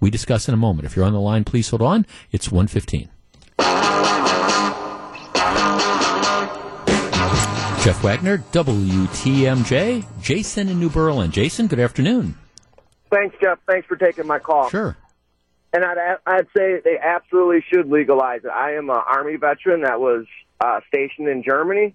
We 0.00 0.08
discuss 0.08 0.48
in 0.48 0.54
a 0.54 0.56
moment. 0.56 0.86
If 0.86 0.96
you're 0.96 1.04
on 1.04 1.12
the 1.12 1.20
line, 1.20 1.44
please 1.44 1.68
hold 1.68 1.82
on. 1.82 2.06
It's 2.30 2.50
115. 2.50 3.10
Jeff 7.82 8.02
Wagner, 8.02 8.38
WTMJ. 8.52 10.06
Jason 10.22 10.70
in 10.70 10.80
New 10.80 10.88
Berlin. 10.88 11.30
Jason, 11.30 11.66
good 11.66 11.78
afternoon. 11.78 12.38
Thanks, 13.12 13.36
Jeff. 13.40 13.58
Thanks 13.66 13.86
for 13.86 13.96
taking 13.96 14.26
my 14.26 14.38
call. 14.38 14.70
Sure. 14.70 14.96
And 15.74 15.84
I'd 15.84 16.18
I'd 16.26 16.46
say 16.56 16.80
they 16.84 16.98
absolutely 16.98 17.64
should 17.68 17.88
legalize 17.88 18.40
it. 18.44 18.50
I 18.50 18.74
am 18.74 18.90
an 18.90 19.00
army 19.06 19.36
veteran 19.36 19.82
that 19.82 20.00
was 20.00 20.26
uh, 20.60 20.80
stationed 20.88 21.28
in 21.28 21.42
Germany, 21.42 21.94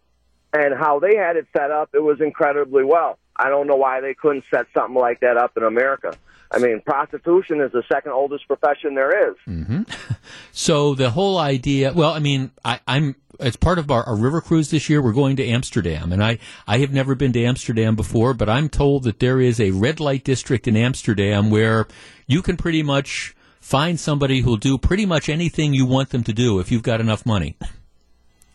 and 0.53 0.73
how 0.73 0.99
they 0.99 1.15
had 1.15 1.35
it 1.37 1.47
set 1.55 1.71
up, 1.71 1.89
it 1.93 2.01
was 2.01 2.21
incredibly 2.21 2.83
well. 2.83 3.17
I 3.35 3.49
don't 3.49 3.67
know 3.67 3.75
why 3.75 4.01
they 4.01 4.13
couldn't 4.13 4.45
set 4.49 4.65
something 4.73 4.95
like 4.95 5.19
that 5.19 5.37
up 5.37 5.57
in 5.57 5.63
America. 5.63 6.15
I 6.51 6.59
mean, 6.59 6.81
prostitution 6.81 7.61
is 7.61 7.71
the 7.71 7.83
second 7.91 8.13
oldest 8.13 8.47
profession 8.47 8.95
there 8.95 9.31
is. 9.31 9.35
hmm 9.45 9.81
So 10.57 10.95
the 10.95 11.11
whole 11.11 11.37
idea, 11.37 11.93
well, 11.93 12.09
I 12.09 12.17
mean, 12.17 12.49
I, 12.65 12.79
I'm 12.87 13.15
as 13.39 13.55
part 13.55 13.77
of 13.77 13.91
our, 13.91 14.03
our 14.05 14.15
river 14.15 14.41
cruise 14.41 14.71
this 14.71 14.89
year, 14.89 15.03
we're 15.03 15.13
going 15.13 15.35
to 15.35 15.45
Amsterdam, 15.45 16.11
and 16.11 16.23
I 16.23 16.39
I 16.65 16.79
have 16.79 16.91
never 16.91 17.13
been 17.13 17.31
to 17.33 17.43
Amsterdam 17.43 17.95
before, 17.95 18.33
but 18.33 18.49
I'm 18.49 18.67
told 18.67 19.03
that 19.03 19.19
there 19.19 19.39
is 19.39 19.59
a 19.59 19.69
red 19.69 19.99
light 19.99 20.23
district 20.23 20.67
in 20.67 20.75
Amsterdam 20.75 21.51
where 21.51 21.87
you 22.25 22.41
can 22.41 22.57
pretty 22.57 22.81
much 22.81 23.35
find 23.61 23.99
somebody 23.99 24.41
who'll 24.41 24.57
do 24.57 24.79
pretty 24.79 25.05
much 25.05 25.29
anything 25.29 25.75
you 25.75 25.85
want 25.85 26.09
them 26.09 26.23
to 26.23 26.33
do 26.33 26.57
if 26.57 26.71
you've 26.71 26.81
got 26.81 27.01
enough 27.01 27.23
money. 27.23 27.55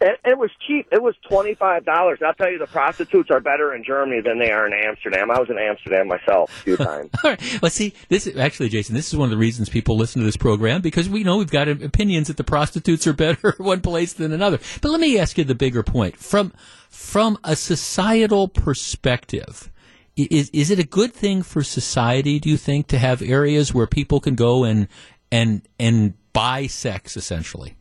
And 0.02 0.16
it 0.24 0.36
was 0.36 0.50
cheap. 0.66 0.88
It 0.90 1.00
was 1.00 1.14
twenty 1.28 1.54
five 1.54 1.84
dollars. 1.84 2.18
I'll 2.26 2.34
tell 2.34 2.50
you, 2.50 2.58
the 2.58 2.66
prostitutes 2.66 3.30
are 3.30 3.38
better 3.38 3.72
in 3.72 3.84
Germany 3.84 4.20
than 4.20 4.40
they 4.40 4.50
are 4.50 4.66
in 4.66 4.72
Amsterdam. 4.72 5.30
I 5.30 5.38
was 5.38 5.48
in 5.48 5.58
Amsterdam 5.58 6.08
myself 6.08 6.50
a 6.50 6.62
few 6.64 6.76
times. 6.88 7.10
All 7.22 7.30
right. 7.30 7.62
Well, 7.62 7.70
see, 7.70 7.94
this 8.08 8.26
is 8.26 8.36
actually, 8.36 8.68
Jason. 8.68 8.96
This 8.96 9.12
is 9.12 9.16
one 9.16 9.26
of 9.26 9.30
the 9.30 9.36
reasons 9.36 9.68
people 9.68 9.96
listen 9.96 10.20
to 10.20 10.26
this 10.26 10.36
program 10.36 10.80
because 10.80 11.08
we 11.08 11.22
know 11.22 11.36
we've 11.36 11.50
got 11.50 11.68
opinions 11.68 12.26
that 12.26 12.36
the 12.36 12.42
prostitutes 12.42 13.06
are 13.06 13.12
better 13.22 13.54
one 13.58 13.80
place 13.80 14.12
than 14.12 14.32
another. 14.32 14.58
But 14.80 14.90
let 14.90 15.00
me 15.00 15.20
ask 15.20 15.38
you 15.38 15.44
the 15.44 15.54
bigger 15.54 15.84
point 15.84 16.16
from 16.16 16.52
from 16.90 17.38
a 17.44 17.54
societal 17.54 18.48
perspective. 18.48 19.70
Is 20.16 20.50
is 20.50 20.72
it 20.72 20.80
a 20.80 20.84
good 20.84 21.14
thing 21.14 21.44
for 21.44 21.62
society? 21.62 22.40
Do 22.40 22.50
you 22.50 22.56
think 22.56 22.88
to 22.88 22.98
have 22.98 23.22
areas 23.22 23.72
where 23.72 23.86
people 23.86 24.18
can 24.18 24.34
go 24.34 24.64
and 24.64 24.88
and 25.30 25.62
and 25.78 26.14
buy 26.32 26.66
sex 26.66 27.16
essentially? 27.16 27.76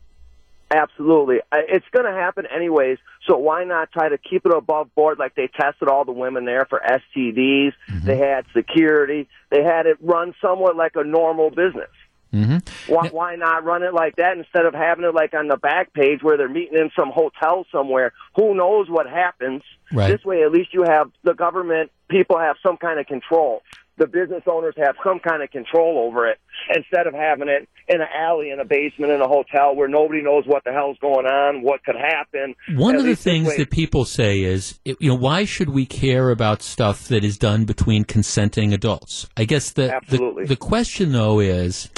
Absolutely. 0.73 1.39
It's 1.51 1.85
going 1.91 2.05
to 2.05 2.17
happen 2.17 2.45
anyways, 2.45 2.97
so 3.27 3.37
why 3.37 3.65
not 3.65 3.91
try 3.91 4.07
to 4.09 4.17
keep 4.17 4.45
it 4.45 4.53
above 4.55 4.93
board 4.95 5.19
like 5.19 5.35
they 5.35 5.47
tested 5.47 5.89
all 5.89 6.05
the 6.05 6.13
women 6.13 6.45
there 6.45 6.65
for 6.65 6.79
STDs? 6.79 7.73
They 8.05 8.17
had 8.17 8.45
security. 8.53 9.27
They 9.49 9.63
had 9.63 9.85
it 9.85 9.97
run 9.99 10.33
somewhat 10.41 10.77
like 10.77 10.95
a 10.95 11.03
normal 11.03 11.49
business. 11.49 11.89
Mm-hmm. 12.33 12.93
Why, 12.93 13.09
why 13.09 13.35
not 13.35 13.65
run 13.65 13.83
it 13.83 13.93
like 13.93 14.15
that 14.15 14.37
instead 14.37 14.65
of 14.65 14.73
having 14.73 15.03
it 15.03 15.13
like 15.13 15.33
on 15.33 15.49
the 15.49 15.57
back 15.57 15.91
page 15.93 16.23
where 16.23 16.37
they're 16.37 16.47
meeting 16.47 16.77
in 16.77 16.89
some 16.95 17.09
hotel 17.09 17.65
somewhere? 17.71 18.13
Who 18.37 18.55
knows 18.55 18.89
what 18.89 19.09
happens? 19.09 19.63
Right. 19.91 20.09
This 20.09 20.23
way, 20.23 20.43
at 20.43 20.51
least 20.53 20.73
you 20.73 20.83
have 20.83 21.11
the 21.23 21.33
government, 21.33 21.91
people 22.09 22.39
have 22.39 22.55
some 22.63 22.77
kind 22.77 23.01
of 23.01 23.07
control. 23.07 23.63
The 23.97 24.07
business 24.07 24.43
owners 24.47 24.73
have 24.77 24.95
some 25.03 25.19
kind 25.19 25.43
of 25.43 25.51
control 25.51 26.07
over 26.07 26.27
it 26.27 26.39
instead 26.75 27.07
of 27.07 27.13
having 27.13 27.49
it 27.49 27.67
in 27.87 28.01
an 28.01 28.07
alley, 28.15 28.49
in 28.49 28.59
a 28.59 28.65
basement, 28.65 29.11
in 29.11 29.21
a 29.21 29.27
hotel 29.27 29.75
where 29.75 29.87
nobody 29.87 30.23
knows 30.23 30.43
what 30.47 30.63
the 30.63 30.71
hell's 30.71 30.97
going 30.99 31.25
on, 31.25 31.61
what 31.61 31.83
could 31.83 31.95
happen. 31.95 32.55
One 32.73 32.95
of 32.95 33.03
the 33.03 33.15
things 33.15 33.49
way- 33.49 33.57
that 33.57 33.69
people 33.69 34.05
say 34.05 34.41
is, 34.41 34.79
you 34.85 35.09
know, 35.09 35.15
why 35.15 35.45
should 35.45 35.69
we 35.69 35.85
care 35.85 36.29
about 36.29 36.61
stuff 36.61 37.07
that 37.09 37.23
is 37.23 37.37
done 37.37 37.65
between 37.65 38.03
consenting 38.03 38.73
adults? 38.73 39.27
I 39.37 39.45
guess 39.45 39.71
the 39.71 39.99
the, 40.09 40.45
the 40.47 40.55
question 40.55 41.11
though 41.11 41.39
is, 41.39 41.89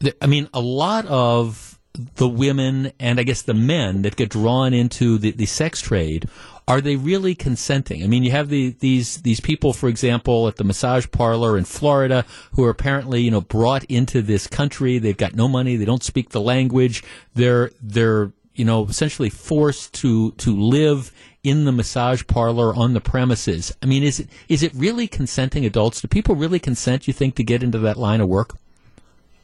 that, 0.00 0.16
I 0.20 0.26
mean, 0.26 0.48
a 0.52 0.60
lot 0.60 1.06
of 1.06 1.78
the 2.16 2.28
women 2.28 2.92
and 3.00 3.18
I 3.18 3.24
guess 3.24 3.42
the 3.42 3.54
men 3.54 4.02
that 4.02 4.16
get 4.16 4.30
drawn 4.30 4.72
into 4.72 5.18
the, 5.18 5.32
the 5.32 5.46
sex 5.46 5.80
trade 5.80 6.28
are 6.70 6.80
they 6.80 6.94
really 6.94 7.34
consenting? 7.34 8.04
I 8.04 8.06
mean, 8.06 8.22
you 8.22 8.30
have 8.30 8.48
the, 8.48 8.70
these 8.78 9.22
these 9.22 9.40
people, 9.40 9.72
for 9.72 9.88
example, 9.88 10.46
at 10.46 10.54
the 10.54 10.62
massage 10.62 11.06
parlor 11.10 11.58
in 11.58 11.64
Florida, 11.64 12.24
who 12.52 12.64
are 12.64 12.70
apparently 12.70 13.22
you 13.22 13.30
know 13.30 13.40
brought 13.40 13.82
into 13.84 14.22
this 14.22 14.46
country. 14.46 14.98
They've 14.98 15.16
got 15.16 15.34
no 15.34 15.48
money. 15.48 15.74
They 15.74 15.84
don't 15.84 16.04
speak 16.04 16.30
the 16.30 16.40
language. 16.40 17.02
They're 17.34 17.72
they're 17.82 18.32
you 18.54 18.64
know 18.64 18.86
essentially 18.86 19.30
forced 19.30 19.94
to 19.94 20.30
to 20.32 20.56
live 20.56 21.12
in 21.42 21.64
the 21.64 21.72
massage 21.72 22.22
parlor 22.28 22.72
on 22.72 22.94
the 22.94 23.00
premises. 23.00 23.74
I 23.82 23.86
mean, 23.86 24.04
is 24.04 24.20
it 24.20 24.28
is 24.48 24.62
it 24.62 24.72
really 24.72 25.08
consenting 25.08 25.66
adults? 25.66 26.00
Do 26.00 26.06
people 26.06 26.36
really 26.36 26.60
consent? 26.60 27.08
You 27.08 27.12
think 27.12 27.34
to 27.34 27.42
get 27.42 27.64
into 27.64 27.78
that 27.80 27.96
line 27.96 28.20
of 28.20 28.28
work? 28.28 28.56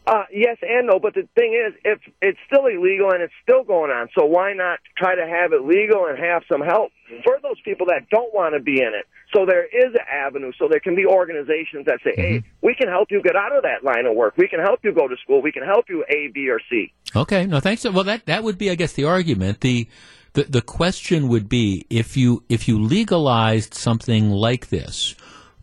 Uh, 0.07 0.23
yes 0.33 0.57
and 0.63 0.87
no, 0.87 1.01
but 1.01 1.15
the 1.15 1.29
thing 1.35 1.53
is, 1.53 1.75
if 1.85 1.99
it's 2.23 2.39
still 2.47 2.67
illegal 2.67 3.11
and 3.11 3.23
it's 3.23 3.35
still 3.43 3.65
going 3.65 3.91
on, 3.91 4.09
so 4.17 4.25
why 4.25 4.53
not 4.53 4.79
try 4.97 5.17
to 5.17 5.27
have 5.27 5.53
it 5.53 5.63
legal 5.63 6.07
and 6.07 6.17
have 6.17 6.43
some 6.51 6.61
help 6.61 6.93
for 7.25 7.39
those 7.43 7.61
people 7.65 7.87
that 7.87 8.09
don't 8.09 8.33
want 8.33 8.55
to 8.55 8.61
be 8.61 8.81
in 8.81 8.93
it? 8.95 9.05
So 9.35 9.45
there 9.45 9.65
is 9.65 9.93
an 9.95 10.07
avenue. 10.09 10.53
So 10.59 10.69
there 10.71 10.79
can 10.79 10.95
be 10.95 11.05
organizations 11.05 11.87
that 11.87 11.99
say, 12.05 12.15
"Hey, 12.15 12.45
we 12.63 12.77
can 12.77 12.89
help 12.89 13.11
you 13.11 13.21
get 13.21 13.35
out 13.35 13.55
of 13.57 13.65
that 13.65 13.83
line 13.83 14.07
of 14.07 14.15
work. 14.15 14.35
We 14.37 14.47
can 14.47 14.61
help 14.61 14.81
you 14.85 14.93
go 14.93 15.09
to 15.09 15.17
school. 15.17 15.43
We 15.43 15.51
can 15.51 15.65
help 15.65 15.87
you 15.89 16.05
A, 16.09 16.29
B, 16.33 16.49
or 16.49 16.61
C." 16.71 16.93
Okay, 17.15 17.45
no, 17.47 17.59
thanks. 17.59 17.85
Well, 17.85 18.05
that 18.05 18.27
that 18.27 18.45
would 18.45 18.59
be, 18.59 18.71
I 18.71 18.77
guess, 18.77 18.93
the 18.93 19.05
argument. 19.05 19.61
the 19.61 19.89
the 20.35 20.45
The 20.45 20.63
question 20.63 21.29
would 21.29 21.49
be 21.49 21.85
if 21.91 22.17
you 22.17 22.45
if 22.49 22.69
you 22.69 22.81
legalized 22.81 23.75
something 23.75 24.31
like 24.31 24.69
this, 24.69 25.17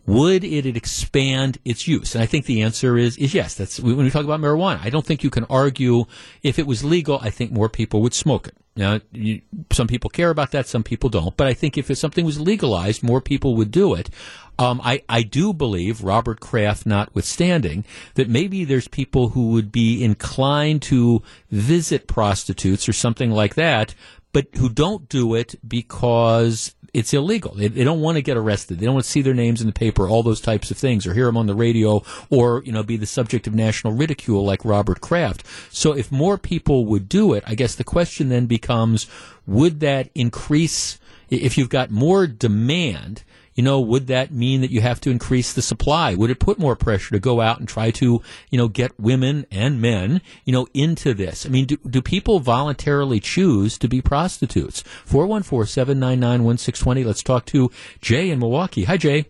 would 0.06 0.44
it 0.44 0.66
expand 0.66 1.58
its 1.64 1.88
use? 1.88 2.16
And 2.16 2.24
I 2.24 2.28
think 2.28 2.46
the 2.46 2.62
answer 2.62 2.98
is 2.98 3.18
is 3.18 3.34
yes. 3.34 3.56
That's 3.56 3.80
when 3.80 3.98
we 3.98 4.10
talk 4.10 4.26
about 4.26 4.42
marijuana. 4.42 4.80
I 4.84 4.90
don't 4.90 5.06
think 5.06 5.24
you 5.24 5.30
can 5.30 5.46
argue 5.46 6.06
if 6.42 6.60
it 6.60 6.68
was 6.68 6.84
legal. 6.84 7.20
I 7.22 7.30
think 7.30 7.52
more 7.52 7.70
people 7.70 8.02
would 8.02 8.14
smoke 8.14 8.48
it. 8.48 8.56
Now, 8.76 9.02
you, 9.12 9.42
some 9.72 9.88
people 9.88 10.10
care 10.10 10.32
about 10.32 10.52
that, 10.52 10.68
some 10.68 10.84
people 10.84 11.10
don't. 11.10 11.38
But 11.38 11.48
I 11.48 11.54
think 11.54 11.78
if 11.78 11.96
something 11.96 12.26
was 12.26 12.40
legalized, 12.40 13.04
more 13.04 13.22
people 13.22 13.56
would 13.56 13.70
do 13.70 13.94
it. 13.94 14.10
Um, 14.58 14.82
I, 14.84 15.04
I 15.08 15.22
do 15.24 15.54
believe, 15.54 16.04
Robert 16.04 16.40
Kraft 16.40 16.86
notwithstanding, 16.86 17.86
that 18.16 18.30
maybe 18.30 18.66
there's 18.66 18.88
people 18.88 19.30
who 19.30 19.50
would 19.50 19.72
be 19.72 20.04
inclined 20.04 20.82
to 20.84 21.22
visit 21.52 22.08
prostitutes 22.08 22.90
or 22.90 22.94
something 22.94 23.32
like 23.32 23.56
that, 23.56 23.94
but 24.34 24.48
who 24.58 24.68
don't 24.68 25.08
do 25.08 25.36
it 25.36 25.56
because 25.68 26.76
it's 26.94 27.14
illegal. 27.14 27.56
They, 27.56 27.68
they 27.68 27.84
don't 27.84 28.02
want 28.02 28.18
to 28.18 28.22
get 28.22 28.38
arrested. 28.38 28.80
They 28.80 28.86
don't 28.86 28.96
want 28.96 29.06
to 29.06 29.10
see 29.10 29.24
their 29.24 29.34
names 29.34 29.62
in 29.62 29.68
the 29.68 29.74
paper, 29.74 30.08
all 30.08 30.22
those 30.22 30.42
types 30.42 30.70
of 30.70 30.78
things, 30.78 31.08
or 31.08 31.14
hear 31.14 31.26
them 31.26 31.38
on 31.38 31.48
the 31.48 31.56
radio, 31.56 32.04
or 32.30 32.62
you 32.66 32.72
know, 32.72 32.84
be 32.84 32.98
the 32.98 33.08
subject 33.08 33.48
of 33.48 33.56
national 33.56 33.94
ridicule 33.94 34.46
like 34.46 34.64
Robert 34.64 35.02
Kraft. 35.02 35.44
So 35.72 35.94
if 35.94 36.12
more 36.12 36.38
people 36.38 36.86
would 36.86 37.10
do 37.10 37.34
it, 37.34 37.44
I 37.48 37.56
guess 37.56 37.74
the 37.76 37.84
question 37.84 38.30
then 38.30 38.46
becomes: 38.46 39.08
Would 39.46 39.80
that 39.82 40.10
increase? 40.16 41.00
If 41.30 41.58
you've 41.58 41.70
got 41.70 41.90
more 41.90 42.28
demand, 42.28 43.24
you 43.56 43.64
know, 43.64 43.80
would 43.80 44.08
that 44.08 44.32
mean 44.32 44.62
that 44.62 44.72
you 44.72 44.82
have 44.82 45.00
to 45.02 45.12
increase 45.12 45.54
the 45.54 45.62
supply? 45.62 46.16
Would 46.16 46.30
it 46.30 46.40
put 46.40 46.60
more 46.60 46.76
pressure 46.76 47.12
to 47.12 47.20
go 47.20 47.42
out 47.42 47.60
and 47.60 47.68
try 47.68 47.92
to, 47.92 48.22
you 48.50 48.58
know, 48.58 48.68
get 48.68 49.00
women 49.00 49.46
and 49.52 49.82
men, 49.82 50.22
you 50.46 50.54
know, 50.54 50.68
into 50.74 51.14
this? 51.14 51.46
I 51.46 51.50
mean, 51.50 51.66
do, 51.66 51.78
do 51.78 52.02
people 52.02 52.40
voluntarily 52.40 53.20
choose 53.20 53.78
to 53.80 53.88
be 53.88 54.02
prostitutes? 54.02 54.82
414 55.06 55.68
799 55.68 56.44
1620. 56.44 57.04
Let's 57.04 57.24
talk 57.24 57.46
to 57.48 57.72
Jay 58.02 58.30
in 58.30 58.40
Milwaukee. 58.40 58.86
Hi, 58.86 58.98
Jay. 58.98 59.26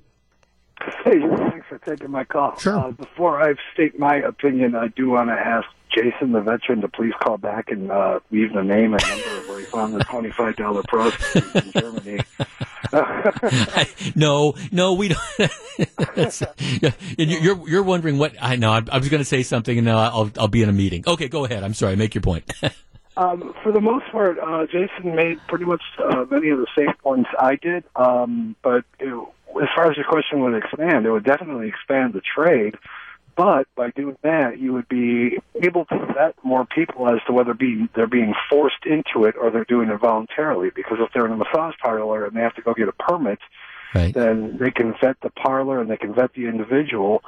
Hey, 1.06 1.20
thanks 1.38 1.68
for 1.68 1.78
taking 1.86 2.12
my 2.12 2.24
call. 2.24 2.58
Sure. 2.58 2.78
Uh, 2.78 2.92
before 2.92 3.42
I 3.42 3.54
state 3.74 4.00
my 4.00 4.18
opinion, 4.18 4.76
I 4.76 4.88
do 4.88 5.12
want 5.12 5.30
to 5.30 5.34
ask 5.34 5.68
Jason, 5.94 6.32
the 6.32 6.42
veteran, 6.42 6.82
to 6.82 6.88
please 6.88 7.14
call 7.22 7.38
back 7.38 7.70
and 7.70 7.92
uh, 7.92 8.20
leave 8.32 8.54
the 8.54 8.64
name 8.64 8.94
and 8.94 9.04
number 9.08 9.38
of 9.38 9.48
where 9.50 9.60
he 9.60 9.66
found 9.66 9.94
the 9.94 10.04
twenty-five 10.04 10.56
dollar 10.56 10.84
prostitute 10.88 11.56
in 11.56 11.72
Germany. 11.72 12.20
no, 14.16 14.56
no, 14.72 14.94
we 14.94 15.10
don't. 15.10 15.52
You're 17.18 17.70
you're 17.70 17.84
wondering 17.84 18.18
what 18.18 18.36
I 18.42 18.56
know. 18.56 18.72
I, 18.72 18.82
I 18.92 18.98
was 18.98 19.10
going 19.10 19.22
to 19.22 19.26
say 19.26 19.44
something, 19.44 19.78
and 19.78 19.86
now 19.86 19.98
I'll 19.98 20.32
I'll 20.38 20.48
be 20.48 20.62
in 20.62 20.70
a 20.70 20.74
meeting. 20.74 21.04
Okay, 21.08 21.28
go 21.28 21.46
ahead. 21.46 21.64
I'm 21.64 21.74
sorry. 21.74 21.96
Make 21.96 22.16
your 22.16 22.22
point. 22.22 22.52
Um, 23.16 23.54
for 23.62 23.72
the 23.72 23.80
most 23.80 24.06
part, 24.12 24.40
uh, 24.40 24.66
Jason 24.66 25.16
made 25.16 25.38
pretty 25.48 25.66
much 25.66 25.84
uh, 26.04 26.26
many 26.32 26.50
of 26.50 26.58
the 26.58 26.66
same 26.76 26.94
points 27.04 27.30
I 27.38 27.58
did. 27.58 27.84
Um, 27.96 28.56
but 28.64 28.86
know, 29.00 29.34
as 29.62 29.70
far 29.76 29.90
as 29.90 29.98
your 29.98 30.06
question 30.08 30.42
would 30.42 30.56
expand, 30.56 31.06
it 31.06 31.12
would 31.12 31.24
definitely 31.24 31.68
expand 31.68 32.14
the 32.14 32.22
trade. 32.22 32.76
But 33.36 33.68
by 33.76 33.90
doing 33.92 34.18
that, 34.22 34.60
you 34.60 34.74
would 34.74 34.88
be 34.88 35.40
able 35.56 35.86
to 35.86 35.98
vet 36.14 36.36
more 36.44 36.66
people 36.66 37.08
as 37.10 37.20
to 37.28 37.34
whether 37.34 37.54
being, 37.54 37.90
they're 37.96 38.08
being 38.08 38.34
forced 38.50 38.86
into 38.86 39.26
it 39.28 39.36
or 39.42 39.50
they're 39.50 39.66
doing 39.66 39.90
it 39.90 40.00
voluntarily. 40.00 40.70
Because 40.76 40.98
if 41.00 41.12
they're 41.14 41.26
in 41.26 41.32
a 41.32 41.38
massage 41.38 41.76
parlor 41.82 42.26
and 42.26 42.36
they 42.36 42.42
have 42.42 42.56
to 42.56 42.62
go 42.62 42.74
get 42.74 42.88
a 42.88 42.94
permit, 42.94 43.40
then 43.94 44.58
they 44.60 44.72
can 44.72 44.94
vet 45.02 45.18
the 45.22 45.30
parlor 45.30 45.80
and 45.80 45.90
they 45.90 45.98
can 45.98 46.14
vet 46.14 46.34
the 46.34 46.48
individual. 46.48 47.24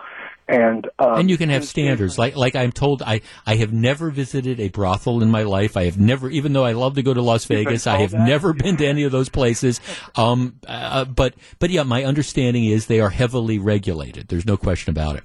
And 0.48 0.88
um, 1.00 1.20
and 1.22 1.30
you 1.30 1.38
can 1.38 1.50
have 1.50 1.66
standards. 1.66 2.20
Like 2.20 2.36
like 2.36 2.56
I'm 2.56 2.72
told, 2.72 3.02
I 3.02 3.22
I 3.48 3.56
have 3.56 3.74
never 3.74 4.12
visited 4.12 4.60
a 4.60 4.70
brothel 4.70 5.24
in 5.24 5.32
my 5.32 5.42
life. 5.42 5.76
I 5.76 5.86
have 5.86 5.98
never, 5.98 6.30
even 6.30 6.54
though 6.54 6.64
I 6.64 6.74
love 6.74 6.96
to 6.96 7.04
go 7.04 7.16
to 7.16 7.22
Las 7.22 7.46
Vegas, 7.46 7.88
I 7.88 7.98
have 7.98 8.12
that? 8.12 8.28
never 8.28 8.54
been 8.64 8.78
to 8.78 8.86
any 8.86 9.04
of 9.04 9.12
those 9.12 9.30
places. 9.30 9.82
Um, 10.16 10.60
uh, 10.68 11.06
but 11.06 11.34
but 11.58 11.72
yeah, 11.72 11.82
my 11.82 12.04
understanding 12.04 12.66
is 12.66 12.86
they 12.86 13.00
are 13.00 13.10
heavily 13.10 13.58
regulated. 13.58 14.28
There's 14.28 14.46
no 14.46 14.56
question 14.56 14.92
about 14.92 15.16
it. 15.16 15.24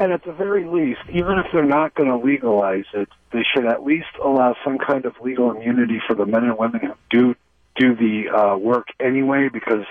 And 0.00 0.12
at 0.12 0.24
the 0.24 0.32
very 0.32 0.64
least, 0.64 1.00
even 1.10 1.38
if 1.38 1.46
they're 1.52 1.62
not 1.62 1.94
going 1.94 2.08
to 2.08 2.16
legalize 2.16 2.86
it, 2.94 3.10
they 3.32 3.44
should 3.54 3.66
at 3.66 3.84
least 3.84 4.08
allow 4.24 4.56
some 4.64 4.78
kind 4.78 5.04
of 5.04 5.14
legal 5.20 5.50
immunity 5.50 6.00
for 6.08 6.14
the 6.14 6.24
men 6.24 6.44
and 6.44 6.56
women 6.58 6.80
who 6.80 6.94
do 7.10 7.34
do 7.76 7.94
the 7.94 8.28
uh, 8.30 8.56
work 8.56 8.88
anyway, 8.98 9.48
because 9.52 9.84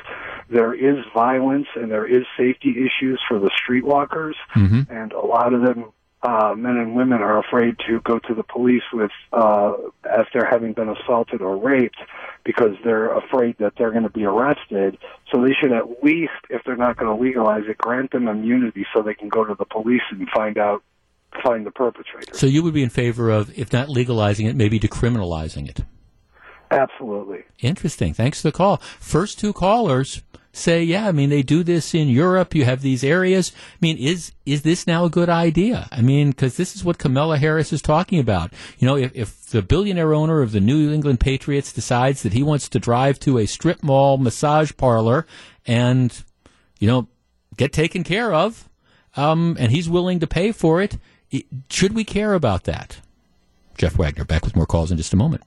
there 0.50 0.74
is 0.74 1.06
violence 1.14 1.68
and 1.76 1.90
there 1.90 2.06
is 2.06 2.24
safety 2.38 2.72
issues 2.72 3.22
for 3.28 3.40
the 3.40 3.50
streetwalkers, 3.50 4.34
and 4.90 5.12
a 5.14 5.20
lot 5.26 5.54
of 5.54 5.62
them. 5.62 5.92
Uh, 6.22 6.54
men 6.54 6.76
and 6.76 6.96
women 6.96 7.22
are 7.22 7.40
afraid 7.40 7.78
to 7.88 8.02
go 8.02 8.20
to 8.20 8.34
the 8.34 8.44
police 8.44 8.84
with 8.92 9.12
uh, 9.32 9.74
after 10.04 10.46
having 10.46 10.74
been 10.74 10.90
assaulted 10.90 11.42
or 11.42 11.56
raped 11.56 11.96
because 12.44 12.76
they're 12.84 13.16
afraid 13.18 13.56
that 13.60 13.72
they're 13.78 13.92
going 13.92 14.04
to 14.04 14.10
be 14.10 14.26
arrested. 14.26 14.98
So 15.32 15.42
they 15.42 15.54
should 15.54 15.72
at 15.72 16.04
least, 16.04 16.34
if 16.50 16.62
they're 16.66 16.76
not 16.76 16.98
going 16.98 17.16
to 17.16 17.24
legalize 17.24 17.64
it, 17.70 17.78
grant 17.78 18.12
them 18.12 18.28
immunity 18.28 18.86
so 18.94 19.02
they 19.02 19.14
can 19.14 19.30
go 19.30 19.46
to 19.46 19.56
the 19.56 19.64
police 19.64 20.02
and 20.12 20.28
find 20.30 20.58
out, 20.58 20.84
find 21.42 21.66
the 21.66 21.72
perpetrator. 21.72 22.34
So 22.34 22.48
you 22.48 22.64
would 22.64 22.74
be 22.74 22.84
in 22.84 22.90
favor 22.90 23.30
of, 23.30 23.58
if 23.58 23.72
not 23.72 23.88
legalizing 23.88 24.46
it, 24.46 24.58
maybe 24.58 24.78
decriminalizing 24.78 25.70
it. 25.70 25.86
Absolutely. 26.72 27.44
Interesting. 27.60 28.14
Thanks 28.14 28.42
for 28.42 28.50
the 28.50 28.52
call. 28.52 28.78
First 28.78 29.40
two 29.40 29.54
callers 29.54 30.22
say, 30.52 30.84
yeah, 30.84 31.08
I 31.08 31.12
mean, 31.12 31.30
they 31.30 31.44
do 31.44 31.64
this 31.64 31.94
in 31.94 32.10
Europe. 32.10 32.56
You 32.56 32.66
have 32.66 32.82
these 32.82 33.04
areas. 33.04 33.52
I 33.56 33.78
mean, 33.82 33.98
is, 33.98 34.32
is 34.46 34.64
this 34.64 34.88
now 34.88 35.06
a 35.06 35.10
good 35.10 35.30
idea? 35.30 35.88
I 35.92 36.02
mean, 36.02 36.32
because 36.32 36.58
this 36.58 36.76
is 36.76 36.84
what 36.84 36.98
Kamala 36.98 37.38
Harris 37.38 37.72
is 37.72 37.82
talking 37.82 38.20
about. 38.20 38.52
You 38.78 38.88
know, 38.88 38.98
if, 38.98 39.16
if 39.16 39.46
the 39.48 39.62
billionaire 39.62 40.14
owner 40.14 40.42
of 40.42 40.52
the 40.52 40.60
New 40.60 40.92
England 40.92 41.20
Patriots 41.20 41.72
decides 41.72 42.24
that 42.24 42.34
he 42.34 42.44
wants 42.44 42.68
to 42.70 42.80
drive 42.80 43.20
to 43.22 43.38
a 43.38 43.46
strip 43.46 43.84
mall 43.84 44.18
massage 44.18 44.72
parlor 44.76 45.26
and, 45.66 46.24
you 46.80 46.88
know, 46.88 47.08
get 47.56 47.72
taken 47.72 48.04
care 48.04 48.34
of, 48.34 48.68
um, 49.16 49.56
and 49.60 49.72
he's 49.72 49.90
willing 49.90 50.20
to 50.20 50.28
pay 50.28 50.52
for 50.52 50.82
it, 50.82 50.98
should 51.70 51.94
we 51.94 52.04
care 52.04 52.34
about 52.34 52.64
that? 52.64 53.00
Jeff 53.78 53.98
Wagner, 53.98 54.26
back 54.26 54.44
with 54.44 54.56
more 54.56 54.66
calls 54.66 54.92
in 54.92 54.98
just 54.98 55.14
a 55.14 55.18
moment. 55.18 55.44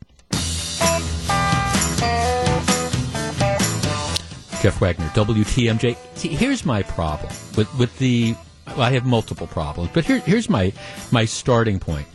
Jeff 4.62 4.80
Wagner, 4.80 5.08
WTMJ. 5.08 5.96
See, 6.14 6.28
here's 6.28 6.64
my 6.64 6.84
problem 6.84 7.32
with 7.56 7.68
with 7.80 7.98
the. 7.98 8.36
Well, 8.68 8.82
I 8.82 8.90
have 8.90 9.04
multiple 9.04 9.48
problems, 9.48 9.90
but 9.92 10.04
here, 10.04 10.20
here's 10.20 10.48
my 10.48 10.72
my 11.10 11.24
starting 11.24 11.80
point. 11.80 12.06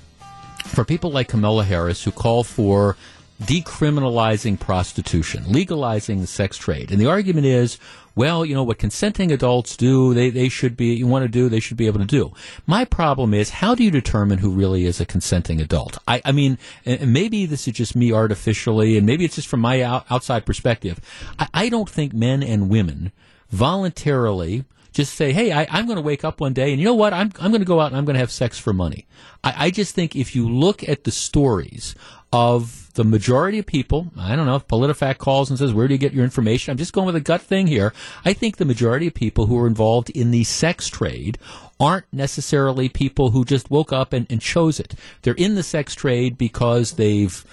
For 0.64 0.86
people 0.86 1.12
like 1.12 1.28
Kamala 1.28 1.66
Harris 1.66 2.06
who 2.06 2.12
call 2.12 2.46
for 2.46 2.96
decriminalizing 3.44 4.58
prostitution, 4.62 5.52
legalizing 5.52 6.22
the 6.22 6.28
sex 6.28 6.56
trade, 6.56 6.90
and 6.90 7.02
the 7.02 7.08
argument 7.08 7.46
is, 7.46 7.80
well, 8.18 8.44
you 8.44 8.56
know 8.56 8.64
what 8.64 8.80
consenting 8.80 9.32
adults 9.32 9.78
do, 9.78 10.14
they 10.14 10.30
they 10.32 10.50
should 10.50 10.76
be 10.76 10.96
you 10.96 11.06
want 11.06 11.24
to 11.24 11.30
do, 11.30 11.48
they 11.48 11.60
should 11.60 11.78
be 11.78 11.86
able 11.86 12.00
to 12.00 12.06
do. 12.06 12.34
My 12.66 12.84
problem 12.84 13.34
is, 13.34 13.52
how 13.52 13.76
do 13.76 13.84
you 13.84 13.92
determine 13.92 14.40
who 14.40 14.50
really 14.50 14.86
is 14.86 15.00
a 15.00 15.06
consenting 15.06 15.62
adult? 15.62 16.00
I, 16.08 16.22
I 16.26 16.32
mean, 16.32 16.58
maybe 16.86 17.46
this 17.46 17.68
is 17.68 17.74
just 17.76 17.96
me 17.96 18.12
artificially, 18.12 18.98
and 18.98 19.06
maybe 19.06 19.24
it's 19.24 19.36
just 19.36 19.48
from 19.48 19.62
my 19.62 19.84
out, 19.84 20.06
outside 20.10 20.46
perspective. 20.46 21.00
I, 21.38 21.48
I 21.54 21.70
don't 21.70 21.90
think 21.90 22.12
men 22.12 22.42
and 22.42 22.70
women 22.70 23.12
voluntarily 23.50 24.66
just 24.98 25.14
say, 25.14 25.32
hey, 25.32 25.52
I, 25.52 25.68
I'm 25.70 25.86
going 25.86 25.98
to 25.98 26.02
wake 26.02 26.26
up 26.26 26.42
one 26.42 26.54
day 26.54 26.72
and 26.72 26.80
you 26.80 26.86
know 26.86 26.96
what? 26.96 27.14
I'm, 27.14 27.32
I'm 27.40 27.52
going 27.52 27.62
to 27.62 27.66
go 27.66 27.80
out 27.80 27.92
and 27.92 27.98
I'm 27.98 28.04
going 28.04 28.16
to 28.16 28.20
have 28.20 28.32
sex 28.32 28.58
for 28.58 28.74
money. 28.74 29.08
I, 29.44 29.66
I 29.66 29.70
just 29.70 29.94
think 29.94 30.16
if 30.16 30.36
you 30.36 30.50
look 30.50 30.88
at 30.90 31.04
the 31.04 31.12
stories 31.12 31.94
of 32.34 32.92
the 32.96 33.04
majority 33.04 33.60
of 33.60 33.68
people, 33.68 34.08
I 34.18 34.36
don't 34.36 34.48
know 34.48 34.56
if 34.56 34.68
PolitiFact 34.68 35.20
calls 35.20 35.52
and 35.52 35.60
says, 35.60 35.72
where 35.72 35.88
do 35.88 35.94
you 35.94 36.00
get 36.00 36.14
your 36.14 36.24
information? 36.24 36.72
I'm 36.72 36.78
just 36.78 36.94
going 36.94 37.06
with 37.06 37.16
a 37.16 37.22
gut 37.22 37.44
thing 37.44 37.68
here. 37.68 37.94
I 38.26 38.34
think 38.34 38.58
the 38.58 38.66
majority 38.66 39.06
of 39.06 39.14
people 39.14 39.46
who 39.46 39.60
are 39.60 39.68
involved 39.68 40.10
in 40.10 40.32
the 40.32 40.44
sex 40.44 40.88
trade 40.88 41.38
aren't 41.80 42.12
necessarily 42.12 42.90
people 42.90 43.30
who 43.30 43.46
just 43.46 43.70
woke 43.70 43.94
up 43.94 44.14
and, 44.14 44.26
and 44.32 44.42
chose 44.42 44.80
it. 44.80 44.96
They're 45.22 45.36
in 45.36 45.54
the 45.54 45.62
sex 45.62 45.94
trade 45.94 46.40
because 46.40 46.94
they've 46.94 47.46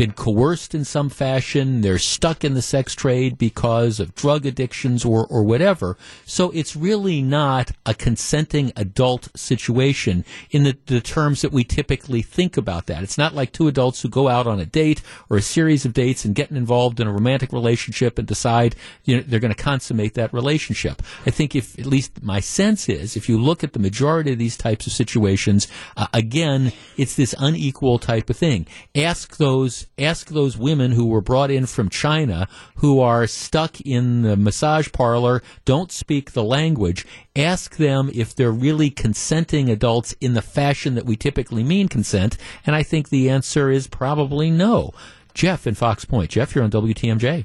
been 0.00 0.12
coerced 0.12 0.74
in 0.74 0.82
some 0.82 1.10
fashion. 1.10 1.82
They're 1.82 1.98
stuck 1.98 2.42
in 2.42 2.54
the 2.54 2.62
sex 2.62 2.94
trade 2.94 3.36
because 3.36 4.00
of 4.00 4.14
drug 4.14 4.46
addictions 4.46 5.04
or, 5.04 5.26
or 5.26 5.42
whatever. 5.42 5.98
So 6.24 6.50
it's 6.52 6.74
really 6.74 7.20
not 7.20 7.72
a 7.84 7.92
consenting 7.92 8.72
adult 8.76 9.28
situation 9.36 10.24
in 10.50 10.62
the, 10.62 10.78
the 10.86 11.02
terms 11.02 11.42
that 11.42 11.52
we 11.52 11.64
typically 11.64 12.22
think 12.22 12.56
about 12.56 12.86
that. 12.86 13.02
It's 13.02 13.18
not 13.18 13.34
like 13.34 13.52
two 13.52 13.68
adults 13.68 14.00
who 14.00 14.08
go 14.08 14.28
out 14.28 14.46
on 14.46 14.58
a 14.58 14.64
date 14.64 15.02
or 15.28 15.36
a 15.36 15.42
series 15.42 15.84
of 15.84 15.92
dates 15.92 16.24
and 16.24 16.34
getting 16.34 16.56
involved 16.56 16.98
in 16.98 17.06
a 17.06 17.12
romantic 17.12 17.52
relationship 17.52 18.18
and 18.18 18.26
decide 18.26 18.76
you 19.04 19.18
know, 19.18 19.22
they're 19.26 19.38
going 19.38 19.52
to 19.52 19.62
consummate 19.62 20.14
that 20.14 20.32
relationship. 20.32 21.02
I 21.26 21.30
think 21.30 21.54
if, 21.54 21.78
at 21.78 21.84
least 21.84 22.22
my 22.22 22.40
sense 22.40 22.88
is, 22.88 23.18
if 23.18 23.28
you 23.28 23.38
look 23.38 23.62
at 23.62 23.74
the 23.74 23.78
majority 23.78 24.32
of 24.32 24.38
these 24.38 24.56
types 24.56 24.86
of 24.86 24.94
situations, 24.94 25.68
uh, 25.98 26.06
again, 26.14 26.72
it's 26.96 27.16
this 27.16 27.34
unequal 27.38 27.98
type 27.98 28.30
of 28.30 28.38
thing. 28.38 28.66
Ask 28.94 29.36
those 29.36 29.88
ask 29.98 30.28
those 30.28 30.56
women 30.56 30.92
who 30.92 31.06
were 31.06 31.20
brought 31.20 31.50
in 31.50 31.66
from 31.66 31.88
China 31.88 32.48
who 32.76 33.00
are 33.00 33.26
stuck 33.26 33.80
in 33.80 34.22
the 34.22 34.36
massage 34.36 34.90
parlor, 34.92 35.42
don't 35.64 35.92
speak 35.92 36.32
the 36.32 36.44
language. 36.44 37.06
Ask 37.36 37.76
them 37.76 38.10
if 38.14 38.34
they're 38.34 38.50
really 38.50 38.90
consenting 38.90 39.70
adults 39.70 40.14
in 40.20 40.34
the 40.34 40.42
fashion 40.42 40.94
that 40.94 41.06
we 41.06 41.16
typically 41.16 41.62
mean 41.62 41.88
consent, 41.88 42.36
and 42.66 42.74
I 42.74 42.82
think 42.82 43.08
the 43.08 43.30
answer 43.30 43.70
is 43.70 43.86
probably 43.86 44.50
no. 44.50 44.92
Jeff 45.34 45.66
in 45.66 45.74
Fox 45.74 46.04
Point. 46.04 46.30
Jeff, 46.30 46.54
you're 46.54 46.64
on 46.64 46.70
WTMJ. 46.70 47.44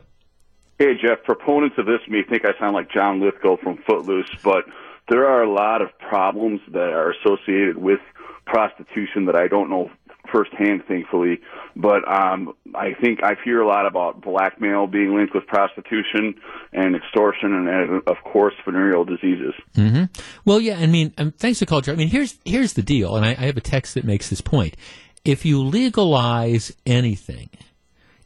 Hey, 0.80 0.94
Jeff, 1.02 1.24
proponents 1.24 1.78
of 1.78 1.86
this 1.86 2.02
may 2.10 2.24
think 2.24 2.44
I 2.46 2.58
sound 2.60 2.74
like 2.76 2.92
John 2.92 3.22
Lithgow 3.22 3.58
from 3.58 3.78
Footloose, 3.88 4.30
but 4.44 4.66
there 5.08 5.28
are 5.28 5.44
a 5.44 5.50
lot 5.50 5.82
of 5.82 5.98
problems 6.00 6.60
that 6.72 6.90
are 6.90 7.12
associated 7.12 7.78
with 7.78 8.00
prostitution 8.46 9.26
that 9.26 9.36
I 9.36 9.48
don't 9.48 9.70
know 9.70 9.90
firsthand, 10.36 10.84
thankfully. 10.88 11.40
But 11.76 12.08
um, 12.12 12.54
I 12.74 12.94
think 13.00 13.24
I 13.24 13.36
hear 13.44 13.62
a 13.62 13.68
lot 13.68 13.86
about 13.86 14.22
blackmail 14.22 14.88
being 14.88 15.16
linked 15.16 15.34
with 15.34 15.48
prostitution 15.48 16.36
and 16.74 16.96
extortion, 16.96 17.54
and, 17.54 18.02
of 18.08 18.18
course, 18.24 18.54
venereal 18.66 19.06
diseases. 19.06 19.54
hmm 19.76 20.04
Well, 20.44 20.60
yeah, 20.60 20.78
I 20.78 20.88
mean, 20.88 21.14
um, 21.18 21.32
thanks 21.32 21.60
to 21.60 21.66
culture. 21.66 21.92
I 21.92 21.96
mean, 21.96 22.10
here's 22.10 22.38
here's 22.44 22.74
the 22.74 22.84
deal, 22.84 23.16
and 23.16 23.26
I, 23.26 23.30
I 23.30 23.46
have 23.46 23.58
a 23.58 23.62
text 23.62 23.94
that 23.94 24.04
makes 24.04 24.30
this 24.30 24.42
point. 24.42 24.76
If 25.24 25.46
you 25.46 25.62
legalize 25.62 26.74
anything, 26.86 27.50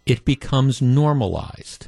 it 0.06 0.26
becomes 0.26 0.82
normalized. 0.82 1.88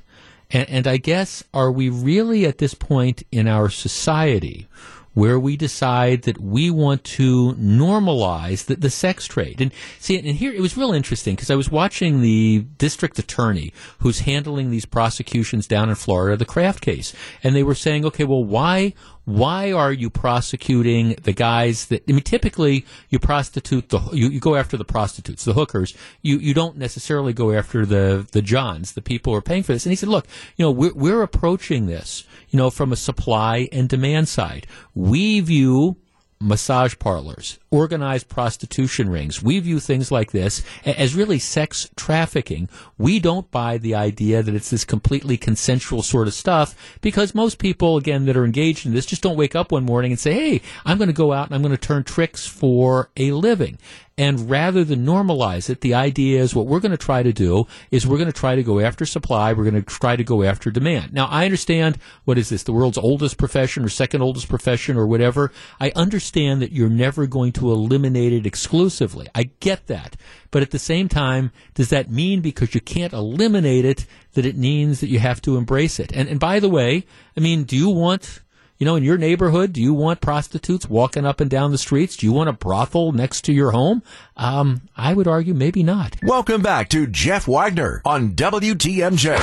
And, 0.51 0.69
and 0.69 0.87
I 0.87 0.97
guess, 0.97 1.43
are 1.53 1.71
we 1.71 1.89
really 1.89 2.45
at 2.45 2.59
this 2.59 2.73
point 2.73 3.23
in 3.31 3.47
our 3.47 3.69
society 3.69 4.67
where 5.13 5.39
we 5.39 5.57
decide 5.57 6.23
that 6.23 6.39
we 6.39 6.69
want 6.69 7.03
to 7.03 7.53
normalize 7.53 8.65
the, 8.65 8.75
the 8.75 8.89
sex 8.89 9.27
trade. 9.27 9.59
And 9.59 9.71
see, 9.99 10.17
and 10.17 10.27
here 10.27 10.53
it 10.53 10.61
was 10.61 10.77
real 10.77 10.93
interesting 10.93 11.35
because 11.35 11.51
I 11.51 11.55
was 11.55 11.69
watching 11.69 12.21
the 12.21 12.65
district 12.77 13.19
attorney 13.19 13.73
who's 13.99 14.21
handling 14.21 14.71
these 14.71 14.85
prosecutions 14.85 15.67
down 15.67 15.89
in 15.89 15.95
Florida, 15.95 16.37
the 16.37 16.45
Kraft 16.45 16.81
case, 16.81 17.13
and 17.43 17.55
they 17.55 17.63
were 17.63 17.75
saying, 17.75 18.05
okay, 18.05 18.23
well, 18.23 18.43
why 18.43 18.93
why 19.25 19.71
are 19.71 19.93
you 19.93 20.09
prosecuting 20.09 21.15
the 21.23 21.31
guys 21.31 21.87
that 21.87 22.03
I 22.09 22.11
mean 22.11 22.23
typically 22.23 22.85
you 23.09 23.19
prostitute 23.19 23.89
the 23.89 23.99
you, 24.11 24.29
you 24.29 24.39
go 24.39 24.55
after 24.55 24.77
the 24.77 24.85
prostitutes 24.85 25.45
the 25.45 25.53
hookers. 25.53 25.95
You 26.21 26.37
you 26.37 26.53
don't 26.53 26.77
necessarily 26.77 27.33
go 27.33 27.51
after 27.51 27.85
the 27.85 28.27
the 28.31 28.41
johns 28.41 28.93
the 28.93 29.01
people 29.01 29.33
who 29.33 29.37
are 29.37 29.43
paying 29.43 29.63
for 29.63 29.73
this. 29.73 29.85
And 29.85 29.91
he 29.91 29.95
said 29.95 30.09
look 30.09 30.27
you 30.57 30.65
know 30.65 30.71
we're 30.71 30.93
we're 30.93 31.21
approaching 31.21 31.85
this 31.85 32.23
you 32.49 32.57
know 32.57 32.69
from 32.69 32.91
a 32.91 32.95
supply 32.95 33.69
and 33.71 33.87
demand 33.87 34.27
side. 34.27 34.65
We 34.95 35.39
view 35.41 35.97
massage 36.41 36.97
parlors, 36.97 37.59
organized 37.69 38.27
prostitution 38.27 39.09
rings. 39.09 39.41
We 39.41 39.59
view 39.59 39.79
things 39.79 40.11
like 40.11 40.31
this 40.31 40.63
as 40.85 41.15
really 41.15 41.39
sex 41.39 41.89
trafficking. 41.95 42.67
We 42.97 43.19
don't 43.19 43.49
buy 43.51 43.77
the 43.77 43.95
idea 43.95 44.43
that 44.43 44.55
it's 44.55 44.71
this 44.71 44.83
completely 44.83 45.37
consensual 45.37 46.01
sort 46.01 46.27
of 46.27 46.33
stuff 46.33 46.97
because 47.01 47.35
most 47.35 47.59
people, 47.59 47.97
again, 47.97 48.25
that 48.25 48.37
are 48.37 48.45
engaged 48.45 48.85
in 48.85 48.93
this 48.93 49.05
just 49.05 49.21
don't 49.21 49.37
wake 49.37 49.55
up 49.55 49.71
one 49.71 49.85
morning 49.85 50.11
and 50.11 50.19
say, 50.19 50.33
hey, 50.33 50.61
I'm 50.85 50.97
going 50.97 51.07
to 51.07 51.13
go 51.13 51.31
out 51.31 51.47
and 51.47 51.55
I'm 51.55 51.61
going 51.61 51.75
to 51.75 51.77
turn 51.77 52.03
tricks 52.03 52.45
for 52.45 53.09
a 53.15 53.31
living. 53.31 53.77
And 54.17 54.49
rather 54.49 54.83
than 54.83 55.05
normalize 55.05 55.69
it, 55.69 55.81
the 55.81 55.93
idea 55.93 56.41
is 56.41 56.53
what 56.53 56.67
we're 56.67 56.81
going 56.81 56.91
to 56.91 56.97
try 56.97 57.23
to 57.23 57.31
do 57.31 57.65
is 57.91 58.05
we're 58.05 58.17
going 58.17 58.31
to 58.31 58.33
try 58.33 58.55
to 58.55 58.63
go 58.63 58.79
after 58.79 59.05
supply. 59.05 59.53
We're 59.53 59.63
going 59.63 59.81
to 59.81 59.89
try 59.89 60.15
to 60.15 60.23
go 60.23 60.43
after 60.43 60.69
demand. 60.69 61.13
Now, 61.13 61.27
I 61.27 61.45
understand 61.45 61.97
what 62.25 62.37
is 62.37 62.49
this, 62.49 62.63
the 62.63 62.73
world's 62.73 62.97
oldest 62.97 63.37
profession 63.37 63.85
or 63.85 63.89
second 63.89 64.21
oldest 64.21 64.49
profession 64.49 64.97
or 64.97 65.07
whatever. 65.07 65.51
I 65.79 65.91
understand 65.95 66.61
that 66.61 66.73
you're 66.73 66.89
never 66.89 67.25
going 67.25 67.53
to 67.53 67.71
eliminate 67.71 68.33
it 68.33 68.45
exclusively. 68.45 69.27
I 69.33 69.49
get 69.59 69.87
that. 69.87 70.17
But 70.51 70.61
at 70.61 70.71
the 70.71 70.79
same 70.79 71.07
time, 71.07 71.51
does 71.73 71.89
that 71.89 72.11
mean 72.11 72.41
because 72.41 72.75
you 72.75 72.81
can't 72.81 73.13
eliminate 73.13 73.85
it 73.85 74.05
that 74.33 74.45
it 74.45 74.57
means 74.57 74.99
that 74.99 75.07
you 75.07 75.19
have 75.19 75.41
to 75.43 75.55
embrace 75.55 75.99
it? 75.99 76.11
And, 76.13 76.27
and 76.27 76.39
by 76.39 76.59
the 76.59 76.69
way, 76.69 77.05
I 77.37 77.39
mean, 77.39 77.63
do 77.63 77.77
you 77.77 77.89
want 77.89 78.41
you 78.81 78.85
know, 78.85 78.95
in 78.95 79.03
your 79.03 79.19
neighborhood, 79.19 79.73
do 79.73 79.79
you 79.79 79.93
want 79.93 80.21
prostitutes 80.21 80.89
walking 80.89 81.23
up 81.23 81.39
and 81.39 81.51
down 81.51 81.69
the 81.69 81.77
streets? 81.77 82.17
Do 82.17 82.25
you 82.25 82.31
want 82.31 82.49
a 82.49 82.53
brothel 82.53 83.11
next 83.11 83.41
to 83.41 83.53
your 83.53 83.69
home? 83.69 84.01
Um, 84.35 84.81
I 84.97 85.13
would 85.13 85.27
argue 85.27 85.53
maybe 85.53 85.83
not. 85.83 86.15
Welcome 86.23 86.63
back 86.63 86.89
to 86.89 87.05
Jeff 87.05 87.47
Wagner 87.47 88.01
on 88.05 88.31
WTMJ. 88.31 89.37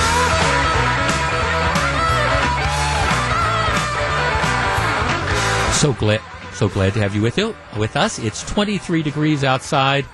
So 5.72 5.93
glad, 5.93 6.20
so 6.55 6.68
glad 6.68 6.95
to 6.95 7.01
have 7.01 7.14
you 7.14 7.22
with 7.22 7.39
you 7.39 7.55
with 7.78 7.97
us. 7.97 8.18
It's 8.18 8.43
23 8.51 9.05
degrees 9.05 9.45
outside. 9.45 10.05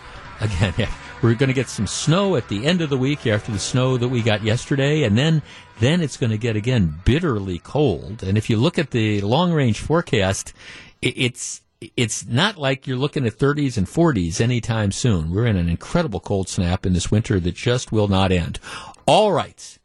Again, 0.43 0.75
we're 1.25 1.35
going 1.35 1.49
to 1.49 1.55
get 1.55 1.71
some 1.71 1.87
snow 1.87 2.37
at 2.37 2.49
the 2.49 2.67
end 2.67 2.83
of 2.83 2.91
the 2.91 2.99
week 2.99 3.27
after 3.27 3.51
the 3.51 3.59
snow 3.59 3.97
that 3.97 4.09
we 4.09 4.21
got 4.21 4.43
yesterday, 4.43 5.05
and 5.05 5.17
then 5.17 5.41
then 5.81 6.03
it's 6.03 6.19
going 6.19 6.31
to 6.31 6.39
get 6.39 6.55
again 6.55 7.01
bitterly 7.07 7.59
cold. 7.59 8.23
And 8.23 8.37
if 8.37 8.51
you 8.51 8.59
look 8.59 8.79
at 8.79 8.91
the 8.91 9.23
long 9.23 9.51
range 9.51 9.81
forecast, 9.81 10.53
it's 11.01 11.63
it's 11.97 12.27
not 12.27 12.59
like 12.59 12.87
you're 12.87 12.99
looking 12.99 13.27
at 13.27 13.39
30s 13.39 13.79
and 13.79 13.87
40s 13.87 14.39
anytime 14.39 14.93
soon. 14.93 15.31
We're 15.31 15.47
in 15.47 15.57
an 15.57 15.69
incredible 15.69 16.21
cold 16.21 16.49
snap 16.49 16.85
in 16.85 16.93
this 16.93 17.11
winter 17.11 17.41
that 17.41 17.55
just 17.55 17.91
will 17.91 18.09
not 18.09 18.31
end. 18.31 18.61
All 19.07 19.33
right. 19.33 19.79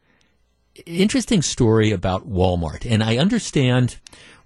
Interesting 0.85 1.41
story 1.41 1.91
about 1.91 2.29
Walmart. 2.29 2.85
And 2.89 3.01
I 3.01 3.17
understand 3.17 3.97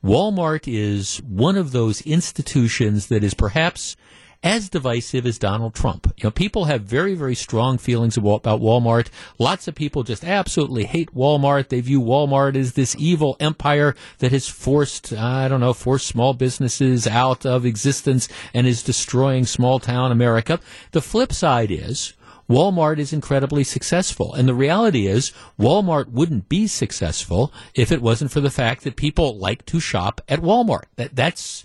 Walmart 0.04 0.72
is 0.72 1.18
one 1.24 1.58
of 1.58 1.72
those 1.72 2.02
institutions 2.02 3.08
that 3.08 3.24
is 3.24 3.34
perhaps 3.34 3.96
as 4.44 4.70
divisive 4.70 5.26
as 5.26 5.40
Donald 5.40 5.74
Trump. 5.74 6.14
You 6.18 6.26
know, 6.26 6.32
people 6.32 6.66
have 6.66 6.82
very, 6.82 7.16
very 7.16 7.34
strong 7.34 7.78
feelings 7.78 8.18
about 8.18 8.44
Walmart. 8.44 9.08
Lots 9.40 9.68
of 9.68 9.76
people 9.76 10.04
just 10.04 10.26
absolutely 10.26 10.84
hate 10.84 11.16
Walmart. 11.16 11.70
They 11.70 11.82
view 11.82 12.02
Walmart 12.02 12.56
as 12.56 12.74
this 12.74 12.96
evil 13.00 13.38
empire 13.40 13.96
that 14.20 14.34
has 14.34 14.48
forced, 14.48 15.14
I 15.14 15.48
don't 15.48 15.62
know, 15.62 15.74
forced 15.74 16.08
small 16.08 16.34
businesses 16.34 17.08
out 17.08 17.46
of 17.46 17.66
existence 17.66 18.28
and 18.54 18.68
is 18.68 18.84
destroying 18.84 19.46
small 19.46 19.80
town 19.80 20.12
America. 20.12 20.60
The 20.92 21.02
flip 21.02 21.32
side 21.32 21.72
is, 21.72 22.14
Walmart 22.50 23.00
is 23.00 23.14
incredibly 23.14 23.64
successful. 23.64 24.34
And 24.34 24.48
the 24.48 24.54
reality 24.54 25.08
is, 25.08 25.32
Walmart 25.58 26.10
wouldn't 26.10 26.50
be 26.50 26.68
successful 26.68 27.54
if 27.74 27.92
it 27.92 28.02
wasn't 28.02 28.32
for 28.32 28.42
the 28.42 28.52
fact 28.52 28.84
that 28.84 28.98
people 28.98 29.38
like 29.38 29.66
to 29.68 29.80
shop 29.80 30.20
at 30.28 30.42
Walmart. 30.42 30.84
That, 30.98 31.16
that's, 31.16 31.64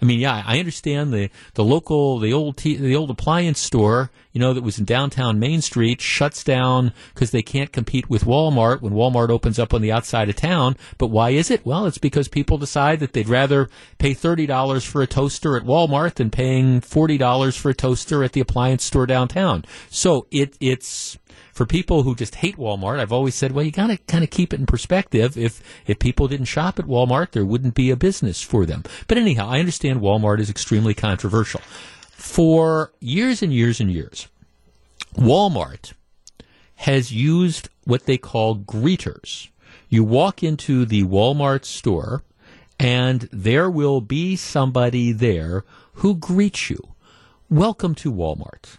I 0.00 0.04
mean, 0.04 0.20
yeah, 0.20 0.42
I 0.46 0.58
understand 0.58 1.12
the, 1.12 1.30
the 1.54 1.64
local, 1.64 2.18
the 2.18 2.32
old, 2.32 2.56
t- 2.56 2.76
the 2.76 2.96
old 2.96 3.10
appliance 3.10 3.58
store, 3.58 4.10
you 4.32 4.40
know, 4.40 4.52
that 4.52 4.62
was 4.62 4.78
in 4.78 4.84
downtown 4.84 5.38
Main 5.38 5.62
Street 5.62 6.00
shuts 6.00 6.44
down 6.44 6.92
because 7.14 7.30
they 7.30 7.42
can't 7.42 7.72
compete 7.72 8.10
with 8.10 8.24
Walmart 8.24 8.82
when 8.82 8.92
Walmart 8.92 9.30
opens 9.30 9.58
up 9.58 9.72
on 9.72 9.82
the 9.82 9.92
outside 9.92 10.28
of 10.28 10.36
town. 10.36 10.76
But 10.98 11.08
why 11.08 11.30
is 11.30 11.50
it? 11.50 11.64
Well, 11.64 11.86
it's 11.86 11.98
because 11.98 12.28
people 12.28 12.58
decide 12.58 13.00
that 13.00 13.12
they'd 13.12 13.28
rather 13.28 13.68
pay 13.98 14.14
$30 14.14 14.86
for 14.86 15.02
a 15.02 15.06
toaster 15.06 15.56
at 15.56 15.64
Walmart 15.64 16.14
than 16.14 16.30
paying 16.30 16.80
$40 16.80 17.56
for 17.56 17.70
a 17.70 17.74
toaster 17.74 18.22
at 18.22 18.32
the 18.32 18.40
appliance 18.40 18.84
store 18.84 19.06
downtown. 19.06 19.64
So 19.90 20.26
it, 20.30 20.56
it's, 20.60 21.18
for 21.56 21.64
people 21.64 22.02
who 22.02 22.14
just 22.14 22.34
hate 22.34 22.58
Walmart, 22.58 23.00
I've 23.00 23.14
always 23.14 23.34
said, 23.34 23.52
well, 23.52 23.64
you 23.64 23.70
got 23.70 23.86
to 23.86 23.96
kind 23.96 24.22
of 24.22 24.28
keep 24.28 24.52
it 24.52 24.60
in 24.60 24.66
perspective. 24.66 25.38
If 25.38 25.62
if 25.86 25.98
people 25.98 26.28
didn't 26.28 26.46
shop 26.46 26.78
at 26.78 26.84
Walmart, 26.84 27.30
there 27.30 27.46
wouldn't 27.46 27.74
be 27.74 27.90
a 27.90 27.96
business 27.96 28.42
for 28.42 28.66
them. 28.66 28.84
But 29.08 29.16
anyhow, 29.16 29.48
I 29.48 29.58
understand 29.58 30.02
Walmart 30.02 30.38
is 30.38 30.50
extremely 30.50 30.92
controversial. 30.92 31.62
For 32.10 32.92
years 33.00 33.42
and 33.42 33.54
years 33.54 33.80
and 33.80 33.90
years, 33.90 34.28
Walmart 35.14 35.94
has 36.74 37.10
used 37.10 37.70
what 37.84 38.04
they 38.04 38.18
call 38.18 38.56
greeters. 38.58 39.48
You 39.88 40.04
walk 40.04 40.42
into 40.42 40.84
the 40.84 41.04
Walmart 41.04 41.64
store, 41.64 42.22
and 42.78 43.30
there 43.32 43.70
will 43.70 44.02
be 44.02 44.36
somebody 44.36 45.10
there 45.10 45.64
who 45.94 46.16
greets 46.16 46.68
you. 46.68 46.80
Welcome 47.48 47.94
to 47.94 48.12
Walmart 48.12 48.76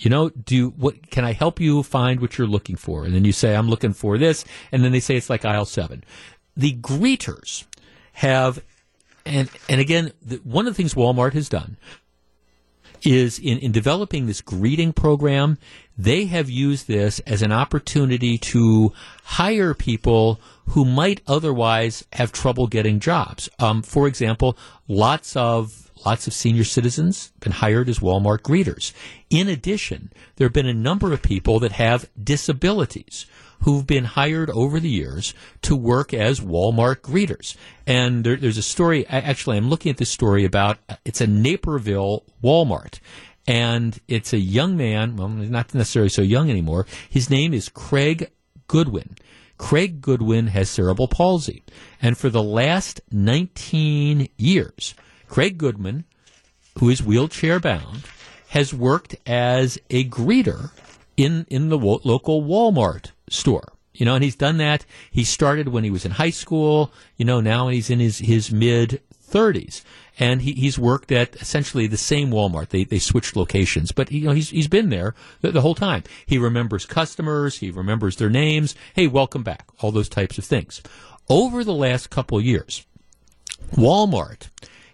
you 0.00 0.08
know, 0.08 0.30
do 0.30 0.70
what 0.70 1.10
can 1.10 1.24
I 1.24 1.32
help 1.32 1.60
you 1.60 1.82
find 1.82 2.20
what 2.20 2.38
you're 2.38 2.46
looking 2.46 2.76
for? 2.76 3.04
And 3.04 3.14
then 3.14 3.24
you 3.24 3.32
say, 3.32 3.54
I'm 3.54 3.68
looking 3.68 3.92
for 3.92 4.16
this, 4.16 4.44
and 4.72 4.82
then 4.82 4.92
they 4.92 5.00
say 5.00 5.16
it's 5.16 5.30
like 5.30 5.44
aisle 5.44 5.66
seven. 5.66 6.02
The 6.56 6.74
greeters 6.76 7.64
have, 8.14 8.62
and 9.26 9.50
and 9.68 9.80
again, 9.80 10.12
the, 10.22 10.36
one 10.38 10.66
of 10.66 10.72
the 10.72 10.76
things 10.76 10.94
Walmart 10.94 11.34
has 11.34 11.48
done 11.48 11.76
is 13.02 13.38
in, 13.38 13.58
in 13.58 13.72
developing 13.72 14.26
this 14.26 14.40
greeting 14.40 14.92
program, 14.92 15.58
they 15.96 16.26
have 16.26 16.50
used 16.50 16.86
this 16.86 17.18
as 17.20 17.42
an 17.42 17.52
opportunity 17.52 18.38
to 18.38 18.92
hire 19.24 19.74
people 19.74 20.40
who 20.66 20.84
might 20.84 21.20
otherwise 21.26 22.04
have 22.12 22.32
trouble 22.32 22.66
getting 22.66 23.00
jobs. 23.00 23.48
Um, 23.58 23.82
for 23.82 24.06
example, 24.06 24.56
lots 24.88 25.36
of 25.36 25.89
lots 26.04 26.26
of 26.26 26.32
senior 26.32 26.64
citizens 26.64 27.32
been 27.40 27.52
hired 27.52 27.88
as 27.88 27.98
Walmart 27.98 28.40
greeters. 28.40 28.92
In 29.28 29.48
addition, 29.48 30.12
there 30.36 30.46
have 30.46 30.52
been 30.52 30.66
a 30.66 30.74
number 30.74 31.12
of 31.12 31.22
people 31.22 31.58
that 31.60 31.72
have 31.72 32.08
disabilities 32.22 33.26
who've 33.62 33.86
been 33.86 34.04
hired 34.04 34.50
over 34.50 34.80
the 34.80 34.88
years 34.88 35.34
to 35.62 35.76
work 35.76 36.14
as 36.14 36.40
Walmart 36.40 36.96
greeters. 36.96 37.56
And 37.86 38.24
there, 38.24 38.36
there's 38.36 38.58
a 38.58 38.62
story, 38.62 39.06
actually, 39.06 39.56
I'm 39.56 39.68
looking 39.68 39.90
at 39.90 39.98
this 39.98 40.10
story 40.10 40.44
about 40.44 40.78
uh, 40.88 40.96
it's 41.04 41.20
a 41.20 41.26
Naperville 41.26 42.24
Walmart. 42.42 43.00
And 43.46 43.98
it's 44.06 44.32
a 44.32 44.38
young 44.38 44.76
man, 44.76 45.16
well, 45.16 45.28
not 45.28 45.74
necessarily 45.74 46.10
so 46.10 46.22
young 46.22 46.50
anymore. 46.50 46.86
His 47.08 47.30
name 47.30 47.52
is 47.52 47.68
Craig 47.68 48.30
Goodwin. 48.66 49.16
Craig 49.58 50.00
Goodwin 50.00 50.48
has 50.48 50.70
cerebral 50.70 51.08
palsy. 51.08 51.62
And 52.00 52.16
for 52.16 52.30
the 52.30 52.42
last 52.42 53.00
19 53.10 54.28
years, 54.38 54.94
Craig 55.30 55.58
Goodman, 55.58 56.04
who 56.80 56.90
is 56.90 57.04
wheelchair 57.04 57.60
bound, 57.60 58.02
has 58.48 58.74
worked 58.74 59.14
as 59.26 59.78
a 59.88 60.04
greeter 60.04 60.72
in 61.16 61.46
in 61.48 61.68
the 61.68 61.78
wo- 61.78 62.00
local 62.02 62.42
Walmart 62.42 63.12
store. 63.28 63.72
You 63.94 64.06
know, 64.06 64.16
and 64.16 64.24
he's 64.24 64.34
done 64.34 64.56
that. 64.56 64.84
He 65.08 65.22
started 65.22 65.68
when 65.68 65.84
he 65.84 65.90
was 65.90 66.04
in 66.04 66.12
high 66.12 66.30
school. 66.30 66.90
You 67.16 67.24
know, 67.24 67.40
now 67.40 67.68
he's 67.68 67.90
in 67.90 68.00
his 68.00 68.18
his 68.18 68.50
mid 68.50 69.02
thirties, 69.12 69.84
and 70.18 70.42
he, 70.42 70.52
he's 70.52 70.80
worked 70.80 71.12
at 71.12 71.36
essentially 71.36 71.86
the 71.86 71.96
same 71.96 72.30
Walmart. 72.30 72.70
They 72.70 72.82
they 72.82 72.98
switched 72.98 73.36
locations, 73.36 73.92
but 73.92 74.10
you 74.10 74.26
know 74.26 74.32
he's 74.32 74.50
he's 74.50 74.68
been 74.68 74.88
there 74.88 75.14
the, 75.42 75.52
the 75.52 75.60
whole 75.60 75.76
time. 75.76 76.02
He 76.26 76.38
remembers 76.38 76.86
customers. 76.86 77.58
He 77.58 77.70
remembers 77.70 78.16
their 78.16 78.30
names. 78.30 78.74
Hey, 78.94 79.06
welcome 79.06 79.44
back. 79.44 79.68
All 79.78 79.92
those 79.92 80.08
types 80.08 80.38
of 80.38 80.44
things. 80.44 80.82
Over 81.28 81.62
the 81.62 81.72
last 81.72 82.10
couple 82.10 82.40
years, 82.40 82.84
Walmart 83.76 84.48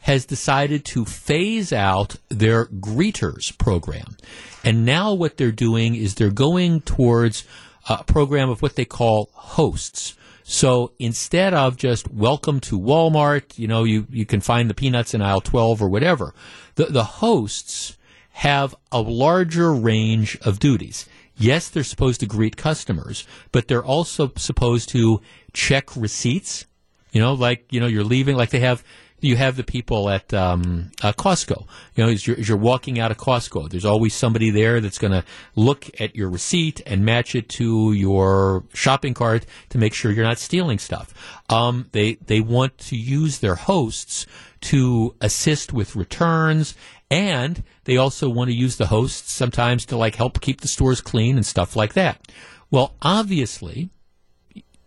has 0.07 0.24
decided 0.24 0.84
to 0.84 1.04
phase 1.04 1.72
out 1.72 2.14
their 2.28 2.66
greeters 2.66 3.59
program. 3.59 4.16
And 4.62 4.84
now 4.84 5.12
what 5.12 5.36
they're 5.36 5.50
doing 5.50 5.96
is 5.96 6.14
they're 6.14 6.30
going 6.30 6.82
towards 6.82 7.44
a 7.88 8.04
program 8.04 8.48
of 8.48 8.62
what 8.62 8.76
they 8.76 8.84
call 8.84 9.30
hosts. 9.32 10.14
So 10.44 10.92
instead 11.00 11.54
of 11.54 11.76
just 11.76 12.09
welcome 12.09 12.61
to 12.61 12.78
Walmart, 12.78 13.59
you 13.59 13.66
know, 13.66 13.82
you, 13.82 14.07
you 14.09 14.24
can 14.24 14.40
find 14.40 14.70
the 14.70 14.74
peanuts 14.74 15.12
in 15.12 15.22
aisle 15.22 15.40
12 15.40 15.82
or 15.82 15.88
whatever, 15.88 16.34
the, 16.76 16.84
the 16.84 17.02
hosts 17.02 17.96
have 18.30 18.76
a 18.92 19.00
larger 19.00 19.74
range 19.74 20.38
of 20.42 20.61
duties. 20.61 21.09
Yes, 21.36 21.68
they're 21.68 21.82
supposed 21.82 22.20
to 22.20 22.26
greet 22.26 22.57
customers, 22.57 23.26
but 23.50 23.66
they're 23.66 23.84
also 23.84 24.30
supposed 24.36 24.88
to 24.90 25.20
check 25.52 25.96
receipts. 25.96 26.64
You 27.11 27.20
know, 27.20 27.34
like, 27.34 27.72
you 27.72 27.80
know, 27.80 27.88
you're 27.88 28.04
leaving, 28.04 28.36
like 28.36 28.50
they 28.50 28.61
have, 28.61 28.84
you 29.21 29.37
have 29.37 29.57
the 29.57 29.64
people 29.64 30.09
at 30.11 30.33
um, 30.35 30.91
uh, 31.03 31.12
Costco. 31.12 31.67
You 31.95 32.05
know, 32.05 32.11
as 32.11 32.27
you're, 32.27 32.39
as 32.39 32.49
you're 32.49 32.59
walking 32.59 32.99
out 32.99 33.11
of 33.11 33.17
Costco, 33.17 33.71
there's 33.71 33.85
always 33.85 34.14
somebody 34.14 34.51
there 34.51 34.81
that's 34.81 34.99
going 34.99 35.12
to 35.12 35.25
look 35.55 35.89
at 36.01 36.14
your 36.14 36.29
receipt 36.29 36.81
and 36.87 37.05
match 37.05 37.35
it 37.35 37.49
to 37.51 37.93
your 37.93 38.64
shopping 38.75 39.14
cart 39.14 39.47
to 39.71 39.79
make 39.79 39.95
sure 39.95 40.12
you're 40.12 40.25
not 40.25 40.39
stealing 40.39 40.79
stuff. 40.79 41.14
Um, 41.49 41.89
they 41.93 42.14
they 42.14 42.41
want 42.41 42.77
to 42.79 42.97
use 42.97 43.39
their 43.39 43.55
hosts 43.55 44.27
to 44.62 45.14
assist 45.21 45.73
with 45.73 45.95
returns 45.95 46.75
and 47.11 47.62
they 47.85 47.97
also 47.97 48.29
want 48.29 48.49
to 48.49 48.55
use 48.55 48.77
the 48.77 48.87
hosts 48.87 49.31
sometimes 49.33 49.87
to 49.87 49.97
like 49.97 50.17
help 50.17 50.41
keep 50.41 50.61
the 50.61 50.69
stores 50.69 51.01
clean 51.01 51.37
and 51.37 51.47
stuff 51.47 51.77
like 51.77 51.95
that. 51.95 52.33
Well, 52.71 52.95
obviously, 53.01 53.91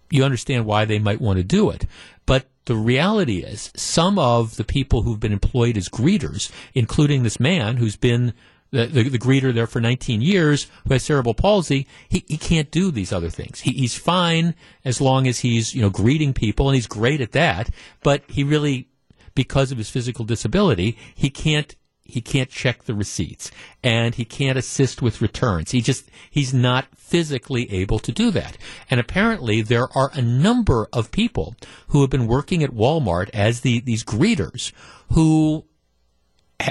you 0.10 0.24
understand 0.24 0.66
why 0.66 0.86
they 0.86 1.00
might 1.00 1.22
want 1.22 1.38
to 1.38 1.44
do 1.44 1.70
it. 1.70 1.86
But 2.30 2.46
the 2.66 2.76
reality 2.76 3.40
is, 3.40 3.72
some 3.76 4.20
of 4.20 4.58
the 4.58 4.64
people 4.64 5.02
who've 5.02 5.20
been 5.20 5.32
employed 5.32 5.76
as 5.78 5.90
greeters, 5.90 6.52
including 6.76 7.24
this 7.24 7.40
man 7.40 7.78
who's 7.78 7.96
been 7.96 8.36
the, 8.70 8.86
the, 8.86 9.10
the 9.10 9.18
greeter 9.18 9.52
there 9.52 9.66
for 9.66 9.82
19 9.82 10.22
years, 10.22 10.68
who 10.86 10.94
has 10.94 11.02
cerebral 11.02 11.34
palsy, 11.34 11.88
he, 12.08 12.24
he 12.28 12.38
can't 12.38 12.70
do 12.70 12.92
these 12.92 13.12
other 13.12 13.32
things. 13.32 13.62
He, 13.62 13.72
he's 13.72 13.98
fine 13.98 14.54
as 14.86 15.02
long 15.02 15.26
as 15.26 15.40
he's, 15.40 15.74
you 15.74 15.82
know, 15.82 15.90
greeting 15.90 16.34
people, 16.36 16.70
and 16.70 16.76
he's 16.76 16.86
great 16.86 17.20
at 17.20 17.32
that, 17.32 17.72
but 18.04 18.22
he 18.28 18.44
really, 18.44 18.90
because 19.34 19.72
of 19.72 19.80
his 19.80 19.90
physical 19.90 20.24
disability, 20.24 21.00
he 21.16 21.32
can't 21.32 21.76
he 22.10 22.22
can't 22.22 22.50
check 22.50 22.84
the 22.84 22.94
receipts 22.94 23.52
and 23.84 24.16
he 24.16 24.26
can't 24.26 24.58
assist 24.58 25.02
with 25.02 25.22
returns. 25.22 25.72
He 25.72 25.82
just, 25.82 26.10
he's 26.30 26.54
not 26.54 26.88
physically 26.96 27.72
able 27.72 28.00
to 28.00 28.12
do 28.12 28.32
that. 28.32 28.58
And 28.90 29.00
apparently 29.00 29.62
there 29.62 29.88
are 29.96 30.12
a 30.14 30.22
number 30.22 30.88
of 30.92 31.12
people 31.12 31.56
who 31.90 32.02
have 32.02 32.10
been 32.10 32.28
working 32.28 32.64
at 32.64 32.72
Walmart 32.72 33.30
as 33.34 33.62
the, 33.62 33.80
these 33.80 34.04
greeters 34.04 34.72
who 35.14 35.66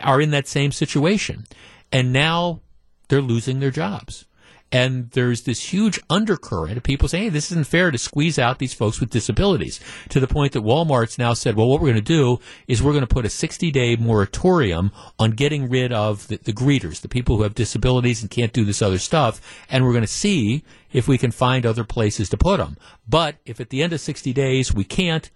are 0.02 0.20
in 0.20 0.30
that 0.30 0.46
same 0.46 0.72
situation. 0.72 1.44
And 1.90 2.12
now 2.12 2.60
they're 3.08 3.22
losing 3.22 3.60
their 3.60 3.70
jobs. 3.70 4.26
And 4.70 5.10
there's 5.12 5.42
this 5.42 5.72
huge 5.72 5.98
undercurrent 6.10 6.76
of 6.76 6.82
people 6.82 7.08
saying, 7.08 7.24
hey, 7.24 7.28
this 7.30 7.50
isn't 7.50 7.66
fair 7.66 7.90
to 7.90 7.96
squeeze 7.96 8.38
out 8.38 8.58
these 8.58 8.74
folks 8.74 9.00
with 9.00 9.08
disabilities 9.08 9.80
to 10.10 10.20
the 10.20 10.26
point 10.26 10.52
that 10.52 10.62
Walmart's 10.62 11.18
now 11.18 11.32
said, 11.32 11.56
well, 11.56 11.68
what 11.68 11.80
we're 11.80 11.88
going 11.88 11.96
to 11.96 12.02
do 12.02 12.38
is 12.66 12.82
we're 12.82 12.92
going 12.92 13.06
to 13.06 13.06
put 13.06 13.24
a 13.24 13.30
60 13.30 13.70
day 13.70 13.96
moratorium 13.96 14.92
on 15.18 15.30
getting 15.30 15.70
rid 15.70 15.90
of 15.90 16.28
the, 16.28 16.36
the 16.36 16.52
greeters, 16.52 17.00
the 17.00 17.08
people 17.08 17.38
who 17.38 17.44
have 17.44 17.54
disabilities 17.54 18.20
and 18.20 18.30
can't 18.30 18.52
do 18.52 18.64
this 18.64 18.82
other 18.82 18.98
stuff. 18.98 19.40
And 19.70 19.84
we're 19.84 19.92
going 19.92 20.02
to 20.02 20.06
see 20.06 20.64
if 20.92 21.08
we 21.08 21.16
can 21.16 21.30
find 21.30 21.64
other 21.64 21.84
places 21.84 22.28
to 22.28 22.36
put 22.36 22.58
them. 22.58 22.76
But 23.08 23.36
if 23.46 23.60
at 23.60 23.70
the 23.70 23.82
end 23.82 23.94
of 23.94 24.00
60 24.00 24.34
days 24.34 24.74
we 24.74 24.84
can't, 24.84 25.30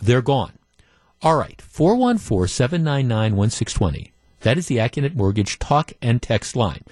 they're 0.00 0.22
gone. 0.22 0.52
All 1.22 1.36
right, 1.36 1.60
414 1.60 2.46
799 2.46 3.34
1620. 3.34 4.12
That 4.42 4.58
is 4.58 4.66
the 4.66 4.76
Accunet 4.76 5.16
Mortgage 5.16 5.58
talk 5.58 5.92
and 6.00 6.22
text 6.22 6.54
line 6.54 6.84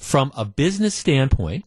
from 0.00 0.32
a 0.36 0.44
business 0.44 0.94
standpoint, 0.94 1.64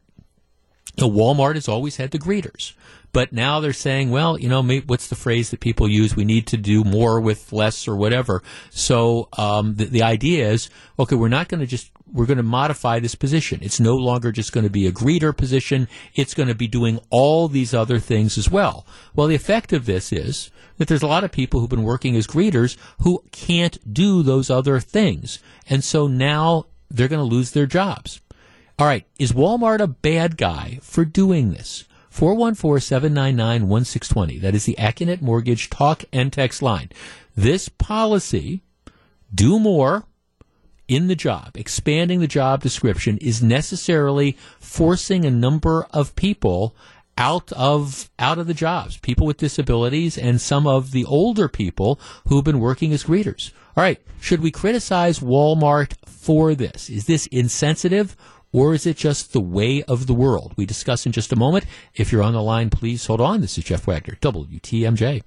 know, 0.99 1.09
Walmart 1.09 1.55
has 1.55 1.67
always 1.67 1.97
had 1.97 2.11
the 2.11 2.19
greeters. 2.19 2.73
But 3.11 3.31
now 3.31 3.59
they're 3.59 3.73
saying, 3.73 4.09
well, 4.09 4.39
you 4.39 4.49
know, 4.49 4.63
what's 4.87 5.07
the 5.07 5.15
phrase 5.15 5.51
that 5.51 5.59
people 5.59 5.87
use? 5.87 6.15
We 6.15 6.25
need 6.25 6.47
to 6.47 6.57
do 6.57 6.83
more 6.83 7.21
with 7.21 7.53
less 7.53 7.87
or 7.87 7.95
whatever. 7.95 8.41
So 8.71 9.29
um, 9.37 9.75
the, 9.75 9.85
the 9.85 10.01
idea 10.01 10.49
is, 10.49 10.69
okay, 10.97 11.15
we're 11.15 11.27
not 11.27 11.47
going 11.47 11.61
to 11.61 11.67
just 11.67 11.91
we're 12.11 12.25
going 12.25 12.37
to 12.37 12.43
modify 12.43 12.99
this 12.99 13.15
position. 13.15 13.59
It's 13.63 13.79
no 13.79 13.95
longer 13.95 14.31
just 14.31 14.51
going 14.51 14.65
to 14.65 14.69
be 14.69 14.85
a 14.85 14.91
greeter 14.91 15.35
position. 15.35 15.87
It's 16.13 16.35
going 16.35 16.49
to 16.49 16.55
be 16.55 16.67
doing 16.67 16.99
all 17.09 17.47
these 17.47 17.73
other 17.73 17.97
things 17.97 18.37
as 18.37 18.51
well. 18.51 18.85
Well, 19.15 19.27
the 19.27 19.35
effect 19.35 19.73
of 19.73 19.87
this 19.87 20.11
is 20.11 20.51
that 20.77 20.87
there's 20.87 21.01
a 21.01 21.07
lot 21.07 21.23
of 21.23 21.31
people 21.31 21.59
who've 21.59 21.69
been 21.69 21.83
working 21.83 22.15
as 22.15 22.27
greeters 22.27 22.77
who 22.99 23.23
can't 23.31 23.93
do 23.93 24.21
those 24.21 24.51
other 24.51 24.79
things. 24.79 25.39
And 25.67 25.83
so 25.83 26.07
now 26.07 26.65
they're 26.89 27.07
going 27.07 27.27
to 27.27 27.35
lose 27.35 27.51
their 27.51 27.65
jobs. 27.65 28.21
All 28.79 28.87
right, 28.87 29.05
is 29.19 29.33
Walmart 29.33 29.81
a 29.81 29.87
bad 29.87 30.35
guy 30.35 30.79
for 30.81 31.05
doing 31.05 31.51
this? 31.51 31.83
414-799-1620. 32.11 34.41
That 34.41 34.55
is 34.55 34.65
the 34.65 34.75
Accunet 34.79 35.21
Mortgage 35.21 35.69
talk 35.69 36.05
and 36.11 36.33
text 36.33 36.59
line. 36.61 36.89
This 37.35 37.69
policy, 37.69 38.63
do 39.33 39.59
more 39.59 40.05
in 40.87 41.07
the 41.07 41.15
job, 41.15 41.55
expanding 41.55 42.19
the 42.19 42.27
job 42.27 42.61
description 42.61 43.17
is 43.19 43.43
necessarily 43.43 44.37
forcing 44.59 45.25
a 45.25 45.31
number 45.31 45.87
of 45.91 46.15
people 46.15 46.75
out 47.17 47.51
of 47.53 48.09
out 48.17 48.39
of 48.39 48.47
the 48.47 48.53
jobs, 48.53 48.97
people 48.97 49.27
with 49.27 49.37
disabilities 49.37 50.17
and 50.17 50.41
some 50.41 50.65
of 50.65 50.91
the 50.91 51.05
older 51.05 51.47
people 51.47 51.99
who've 52.27 52.43
been 52.43 52.59
working 52.59 52.91
as 52.91 53.03
greeters. 53.03 53.51
All 53.77 53.83
right, 53.83 54.01
should 54.19 54.41
we 54.41 54.51
criticize 54.51 55.19
Walmart 55.19 55.93
for 56.07 56.55
this? 56.55 56.89
Is 56.89 57.05
this 57.05 57.27
insensitive 57.27 58.17
or 58.53 58.73
is 58.73 58.85
it 58.85 58.95
just 58.95 59.33
the 59.33 59.41
way 59.41 59.83
of 59.83 60.07
the 60.07 60.13
world? 60.13 60.53
We 60.55 60.65
discuss 60.65 61.05
in 61.05 61.11
just 61.11 61.33
a 61.33 61.35
moment. 61.35 61.65
If 61.95 62.13
you're 62.13 62.23
on 62.23 62.33
the 62.33 62.41
line, 62.41 62.69
please 62.69 63.05
hold 63.05 63.19
on. 63.19 63.41
This 63.41 63.57
is 63.57 63.65
Jeff 63.65 63.85
Wagner, 63.85 64.15
WTMJ. 64.21 65.23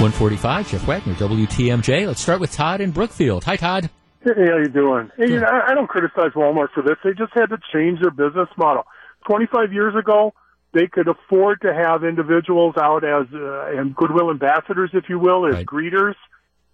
145, 0.00 0.70
Jeff 0.70 0.86
Wagner, 0.86 1.14
WTMJ. 1.14 2.06
Let's 2.06 2.20
start 2.20 2.38
with 2.38 2.52
Todd 2.52 2.80
in 2.80 2.92
Brookfield. 2.92 3.42
Hi, 3.44 3.56
Todd. 3.56 3.90
Hey, 4.22 4.30
how 4.36 4.58
you 4.58 4.68
doing? 4.68 5.10
Hey, 5.16 5.28
you 5.28 5.40
know, 5.40 5.48
I 5.48 5.74
don't 5.74 5.88
criticize 5.88 6.32
Walmart 6.36 6.70
for 6.72 6.84
this. 6.84 6.96
They 7.02 7.14
just 7.14 7.32
had 7.34 7.46
to 7.46 7.58
change 7.72 8.00
their 8.00 8.12
business 8.12 8.48
model. 8.56 8.84
25 9.26 9.72
years 9.72 9.96
ago, 9.96 10.34
they 10.72 10.86
could 10.86 11.08
afford 11.08 11.62
to 11.62 11.74
have 11.74 12.04
individuals 12.04 12.76
out 12.76 13.02
as 13.02 13.26
uh, 13.34 13.76
and 13.76 13.94
goodwill 13.96 14.30
ambassadors, 14.30 14.90
if 14.92 15.08
you 15.08 15.18
will, 15.18 15.46
as 15.46 15.54
right. 15.54 15.66
greeters. 15.66 16.14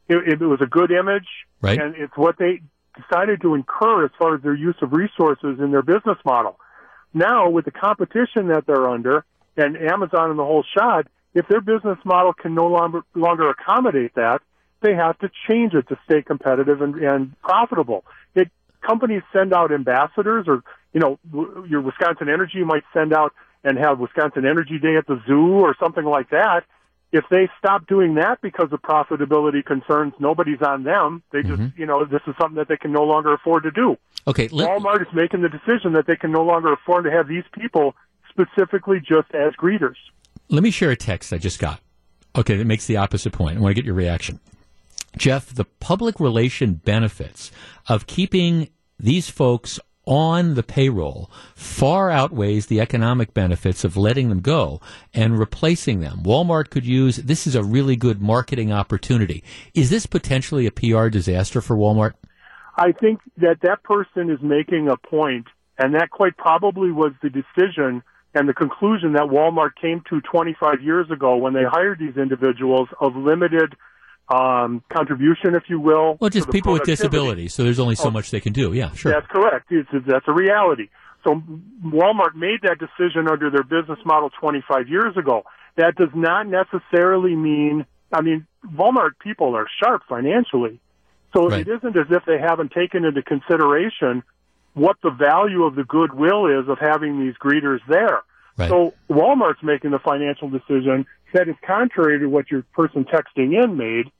It, 0.09 0.41
it 0.43 0.45
was 0.45 0.61
a 0.61 0.67
good 0.67 0.91
image, 0.91 1.29
right. 1.63 1.81
and 1.81 1.95
it's 1.95 2.15
what 2.17 2.37
they 2.39 2.61
decided 2.97 3.41
to 3.43 3.55
incur 3.55 4.05
as 4.05 4.11
far 4.19 4.35
as 4.35 4.43
their 4.43 4.55
use 4.55 4.77
of 4.83 4.93
resources 4.93 5.59
in 5.59 5.71
their 5.71 5.83
business 5.83 6.19
model. 6.25 6.59
Now, 7.13 7.49
with 7.49 7.65
the 7.65 7.71
competition 7.71 8.49
that 8.49 8.65
they're 8.67 8.89
under, 8.89 9.25
and 9.57 9.77
Amazon 9.77 10.31
and 10.31 10.39
the 10.39 10.45
whole 10.45 10.65
shot, 10.77 11.07
if 11.35 11.47
their 11.49 11.61
business 11.61 11.99
model 12.05 12.33
can 12.33 12.55
no 12.55 12.67
longer, 12.67 13.03
longer 13.15 13.51
accommodate 13.51 14.15
that, 14.15 14.43
they 14.83 14.95
have 14.95 15.19
to 15.21 15.31
change 15.49 15.75
it 15.75 15.89
to 15.89 15.99
stay 16.05 16.23
competitive 16.23 16.83
and, 16.83 16.97
and 16.97 17.41
profitable. 17.41 18.05
It, 18.35 18.51
companies 18.87 19.23
send 19.33 19.53
out 19.55 19.73
ambassadors 19.73 20.47
or, 20.47 20.63
you 20.93 21.01
know, 21.01 21.19
your 21.69 21.81
Wisconsin 21.81 22.29
Energy 22.29 22.65
might 22.65 22.85
send 22.93 23.13
out 23.13 23.33
and 23.63 23.79
have 23.79 23.99
Wisconsin 23.99 24.45
Energy 24.45 24.79
Day 24.79 24.97
at 24.97 25.07
the 25.07 25.21
zoo 25.27 25.53
or 25.53 25.75
something 25.81 26.05
like 26.05 26.31
that. 26.31 26.65
If 27.15 27.25
they 27.31 27.49
stop 27.61 27.87
doing 27.87 28.17
that 28.17 28.41
because 28.41 28.73
of 28.73 28.83
profitability 28.83 29.65
concerns, 29.65 30.15
nobody's 30.19 30.61
on 30.61 30.83
them. 30.83 31.23
They 31.31 31.43
just, 31.43 31.63
mm-hmm. 31.63 31.81
you 31.81 31.87
know, 31.87 32.05
this 32.05 32.23
is 32.27 32.35
something 32.41 32.57
that 32.57 32.67
they 32.67 32.77
can 32.77 32.91
no 32.91 33.05
longer 33.05 33.33
afford 33.33 33.63
to 33.63 33.71
do. 33.71 33.97
Okay, 34.27 34.49
let- 34.49 34.69
Walmart 34.69 35.01
is 35.01 35.07
making 35.15 35.43
the 35.43 35.49
decision 35.49 35.93
that 35.93 36.09
they 36.09 36.17
can 36.17 36.33
no 36.33 36.43
longer 36.43 36.73
afford 36.73 37.05
to 37.05 37.13
have 37.13 37.29
these 37.29 37.45
people 37.53 37.95
specifically 38.29 38.99
just 38.99 39.33
as 39.33 39.53
greeters. 39.55 39.95
Let 40.49 40.65
me 40.65 40.73
share 40.73 40.91
a 40.91 40.97
text 40.97 41.33
I 41.33 41.39
just 41.39 41.61
got. 41.61 41.81
Okay, 42.35 42.57
that 42.57 42.65
makes 42.65 42.87
the 42.87 42.97
opposite 42.97 43.33
point. 43.33 43.59
I 43.59 43.61
want 43.61 43.71
to 43.71 43.81
get 43.81 43.85
your 43.85 43.95
reaction. 43.95 44.41
Jeff, 45.17 45.55
the 45.55 45.67
public 45.67 46.19
relation 46.19 46.75
benefits 46.75 47.53
of 47.89 48.09
keeping 48.09 48.71
these 48.99 49.31
folks 49.31 49.79
on 50.07 50.55
the 50.55 50.63
payroll 50.63 51.31
far 51.55 52.11
outweighs 52.11 52.67
the 52.67 52.81
economic 52.81 53.33
benefits 53.35 53.85
of 53.85 53.97
letting 53.97 54.29
them 54.29 54.41
go 54.41 54.81
and 55.13 55.39
replacing 55.39 56.01
them. 56.01 56.21
Walmart 56.23 56.71
could 56.71 56.85
use 56.85 57.17
this 57.17 57.47
is 57.47 57.55
a 57.55 57.65
really 57.65 57.97
good 57.97 58.21
marketing 58.21 58.73
opportunity. 58.73 59.43
Is 59.75 59.91
this 59.91 60.07
potentially 60.07 60.67
a 60.67 60.71
PR 60.71 61.09
disaster 61.09 61.61
for 61.61 61.77
Walmart? 61.77 62.13
I 62.77 62.93
think 62.93 63.21
that 63.39 63.61
that 63.63 63.83
person 63.85 64.31
is 64.31 64.41
making 64.43 64.89
a 64.89 64.97
point, 64.97 65.47
and 65.79 65.95
that 65.95 66.11
quite 66.11 66.37
probably 66.37 66.91
was 66.91 67.13
the 67.23 67.31
decision 67.31 68.03
and 68.35 68.49
the 68.49 68.55
conclusion 68.55 69.13
that 69.13 69.23
Walmart 69.23 69.77
came 69.81 70.03
to 70.11 70.21
25 70.21 70.83
years 70.83 71.09
ago 71.11 71.37
when 71.37 71.55
they 71.55 71.63
hired 71.63 72.01
these 72.01 72.17
individuals 72.17 72.89
of 73.01 73.15
limited 73.15 73.77
um, 74.29 74.83
contribution, 74.93 75.55
if 75.55 75.65
you 75.69 75.81
will. 75.81 76.17
Well, 76.21 76.31
just 76.31 76.51
people 76.51 76.73
with 76.73 76.85
disabilities. 76.85 77.55
So 77.55 77.65
there's 77.65 77.81
only 77.81 77.95
so 77.95 78.09
oh, 78.09 78.11
much 78.11 78.31
they 78.31 78.41
can 78.41 78.53
do. 78.53 78.73
Yeah, 78.73 78.93
sure. 78.93 79.13
That's 79.13 79.27
correct. 79.27 79.67
It's, 79.71 79.89
that's 80.07 80.27
a 80.27 80.33
reality. 80.33 80.89
So 81.25 81.43
Walmart 81.85 82.35
made 82.35 82.61
that 82.63 82.79
decision 82.79 83.29
under 83.29 83.51
their 83.51 83.63
business 83.63 83.99
model 84.05 84.31
25 84.41 84.89
years 84.89 85.17
ago. 85.17 85.45
That 85.77 85.97
does 85.97 86.11
not 86.15 86.47
necessarily 86.47 87.35
mean, 87.35 87.87
I 88.13 88.21
mean, 88.21 88.47
Walmart 88.65 89.13
people 89.21 89.57
are 89.57 89.67
sharp 89.83 90.03
financially. 90.09 90.81
So 91.35 91.49
right. 91.49 91.67
it 91.67 91.69
isn't 91.69 91.97
as 91.97 92.07
if 92.11 92.25
they 92.27 92.39
haven't 92.39 92.73
taken 92.73 93.05
into 93.05 93.23
consideration 93.23 94.23
what 94.75 94.97
the 95.03 95.11
value 95.11 95.65
of 95.65 95.75
the 95.75 95.85
goodwill 95.85 96.47
is 96.47 96.69
of 96.69 96.79
having 96.79 97.21
these 97.21 97.35
greeters 97.35 97.81
there. 97.89 98.23
Right. 98.57 98.69
So 98.69 98.95
Walmart's 99.11 99.63
making 99.63 99.91
the 99.91 99.99
financial 99.99 100.49
decision 100.49 101.07
that 101.35 101.49
is 101.49 101.57
contrary 101.67 102.19
to 102.21 102.27
what 102.27 102.51
your 102.51 102.63
person 102.73 103.05
texting 103.05 103.63
in 103.63 103.77
made. 103.77 104.11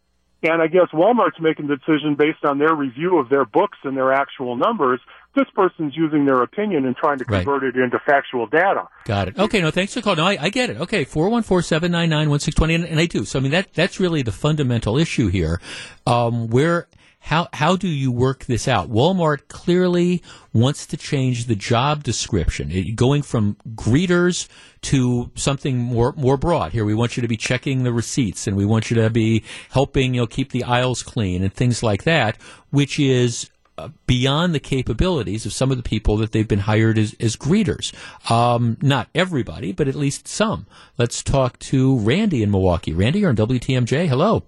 And 0.43 0.61
I 0.61 0.67
guess 0.67 0.89
Walmart's 0.93 1.41
making 1.41 1.69
the 1.69 1.77
decision 1.77 2.17
based 2.17 2.45
on 2.45 2.59
their 2.59 2.75
review 2.75 3.19
of 3.19 3.31
their 3.31 3.47
books 3.47 3.79
and 3.83 3.97
their 3.97 4.13
actual 4.13 4.57
numbers. 4.57 5.01
This 5.35 5.47
person's 5.55 5.97
using 5.97 6.27
their 6.27 6.43
opinion 6.43 6.85
and 6.85 6.95
trying 6.95 7.17
to 7.19 7.25
Right. 7.27 7.45
convert 7.47 7.65
it 7.65 7.77
into 7.81 7.99
factual 8.05 8.47
data. 8.47 8.87
Got 9.07 9.29
it. 9.29 9.39
Okay, 9.39 9.63
no, 9.63 9.71
thanks 9.71 9.95
for 9.95 10.03
calling. 10.03 10.19
No, 10.19 10.27
I, 10.27 10.37
I 10.39 10.49
get 10.51 10.69
it. 10.69 10.77
Okay, 10.83 11.07
414-799-1620, 11.07 12.75
and, 12.75 12.85
and 12.85 13.01
I 13.01 13.07
do. 13.07 13.25
So, 13.25 13.39
I 13.39 13.43
mean, 13.43 13.53
that 13.53 13.73
that's 13.73 13.99
really 13.99 14.21
the 14.23 14.33
fundamental 14.33 14.99
issue 14.99 15.29
here. 15.29 15.61
Um, 16.07 16.49
where, 16.49 16.89
how, 17.25 17.49
how 17.55 17.75
do 17.75 17.89
you 17.89 18.13
work 18.13 18.45
this 18.45 18.69
out? 18.69 18.91
Walmart 18.91 19.49
clearly 19.49 20.23
wants 20.53 20.85
to 20.85 20.99
change 20.99 21.47
the 21.47 21.55
job 21.55 22.05
description, 22.05 22.71
it, 22.71 22.97
going 22.97 23.23
from 23.23 23.57
greeters 23.75 24.47
to 24.83 25.31
something 25.35 25.79
more, 25.79 26.13
more 26.19 26.37
broad. 26.37 26.73
Here, 26.73 26.85
we 26.85 26.93
want 26.93 27.17
you 27.17 27.23
to 27.23 27.29
be 27.29 27.39
checking 27.39 27.83
the 27.83 27.95
receipts, 27.95 28.47
and 28.47 28.59
we 28.59 28.67
want 28.67 28.91
you 28.91 28.97
to 28.97 29.09
be 29.09 29.43
helping, 29.71 30.13
you 30.13 30.21
know, 30.21 30.27
keep 30.27 30.51
the 30.51 30.65
aisles 30.65 31.03
clean 31.03 31.43
and 31.43 31.51
things 31.51 31.83
like 31.83 32.05
that, 32.05 32.37
which 32.69 33.01
is 33.01 33.49
uh, 33.79 33.89
beyond 34.07 34.55
the 34.55 34.61
capabilities 34.61 35.47
of 35.47 35.55
some 35.55 35.71
of 35.71 35.79
the 35.79 35.83
people 35.83 36.19
that 36.19 36.33
they've 36.33 36.47
been 36.47 36.59
hired 36.59 36.99
as, 36.99 37.17
as 37.21 37.37
greeters. 37.37 37.95
Um, 38.31 38.77
not 38.83 39.09
everybody, 39.15 39.73
but 39.73 39.89
at 39.89 39.95
least 39.95 40.29
some. 40.29 40.67
Let's 40.99 41.23
talk 41.23 41.59
to 41.61 41.99
Randy 42.01 42.43
in 42.43 42.51
Milwaukee. 42.51 42.93
Randy, 42.93 43.21
you're 43.21 43.31
on 43.31 43.37
WTMJ. 43.37 44.09
Hello. 44.09 44.43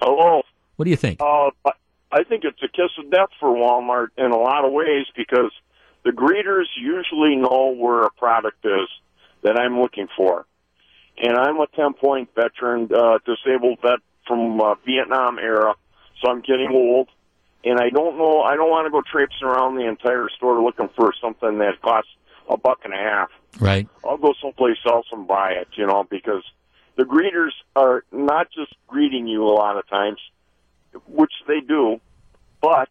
Hello. 0.00 0.42
What 0.76 0.86
do 0.86 0.90
you 0.90 0.96
think? 0.96 1.20
Uh, 1.20 1.50
I- 2.12 2.24
think 2.24 2.44
it's 2.44 2.62
a 2.62 2.68
kiss 2.68 2.90
of 2.98 3.10
death 3.10 3.30
for 3.40 3.48
Walmart 3.48 4.08
in 4.16 4.30
a 4.30 4.38
lot 4.38 4.64
of 4.64 4.72
ways 4.72 5.06
because 5.16 5.52
the 6.04 6.10
greeters 6.10 6.66
usually 6.76 7.36
know 7.36 7.74
where 7.76 8.02
a 8.02 8.10
product 8.10 8.64
is 8.64 8.88
that 9.42 9.58
I'm 9.58 9.80
looking 9.80 10.08
for. 10.16 10.46
And 11.18 11.36
I'm 11.36 11.60
a 11.60 11.66
10 11.74 11.94
point 11.94 12.30
veteran, 12.34 12.88
uh, 12.94 13.18
disabled 13.24 13.78
vet 13.82 13.98
from 14.26 14.60
uh, 14.60 14.74
Vietnam 14.86 15.38
era, 15.38 15.74
so 16.20 16.30
I'm 16.30 16.40
getting 16.40 16.70
old. 16.72 17.08
And 17.64 17.78
I 17.78 17.90
don't 17.90 18.18
know, 18.18 18.40
I 18.40 18.56
don't 18.56 18.70
want 18.70 18.86
to 18.86 18.90
go 18.90 19.02
traipsing 19.02 19.46
around 19.46 19.76
the 19.76 19.86
entire 19.86 20.28
store 20.36 20.62
looking 20.62 20.88
for 20.96 21.12
something 21.20 21.58
that 21.58 21.80
costs 21.80 22.10
a 22.48 22.56
buck 22.56 22.80
and 22.84 22.92
a 22.92 22.96
half. 22.96 23.30
Right. 23.60 23.88
I'll 24.04 24.16
go 24.16 24.34
someplace 24.40 24.78
else 24.86 25.06
and 25.12 25.28
buy 25.28 25.52
it, 25.52 25.68
you 25.74 25.86
know, 25.86 26.04
because 26.08 26.42
the 26.96 27.04
greeters 27.04 27.52
are 27.76 28.04
not 28.10 28.48
just 28.50 28.74
greeting 28.88 29.26
you 29.26 29.44
a 29.44 29.54
lot 29.54 29.76
of 29.76 29.88
times, 29.88 30.18
which 31.06 31.32
they 31.46 31.60
do, 31.60 32.00
but 32.60 32.88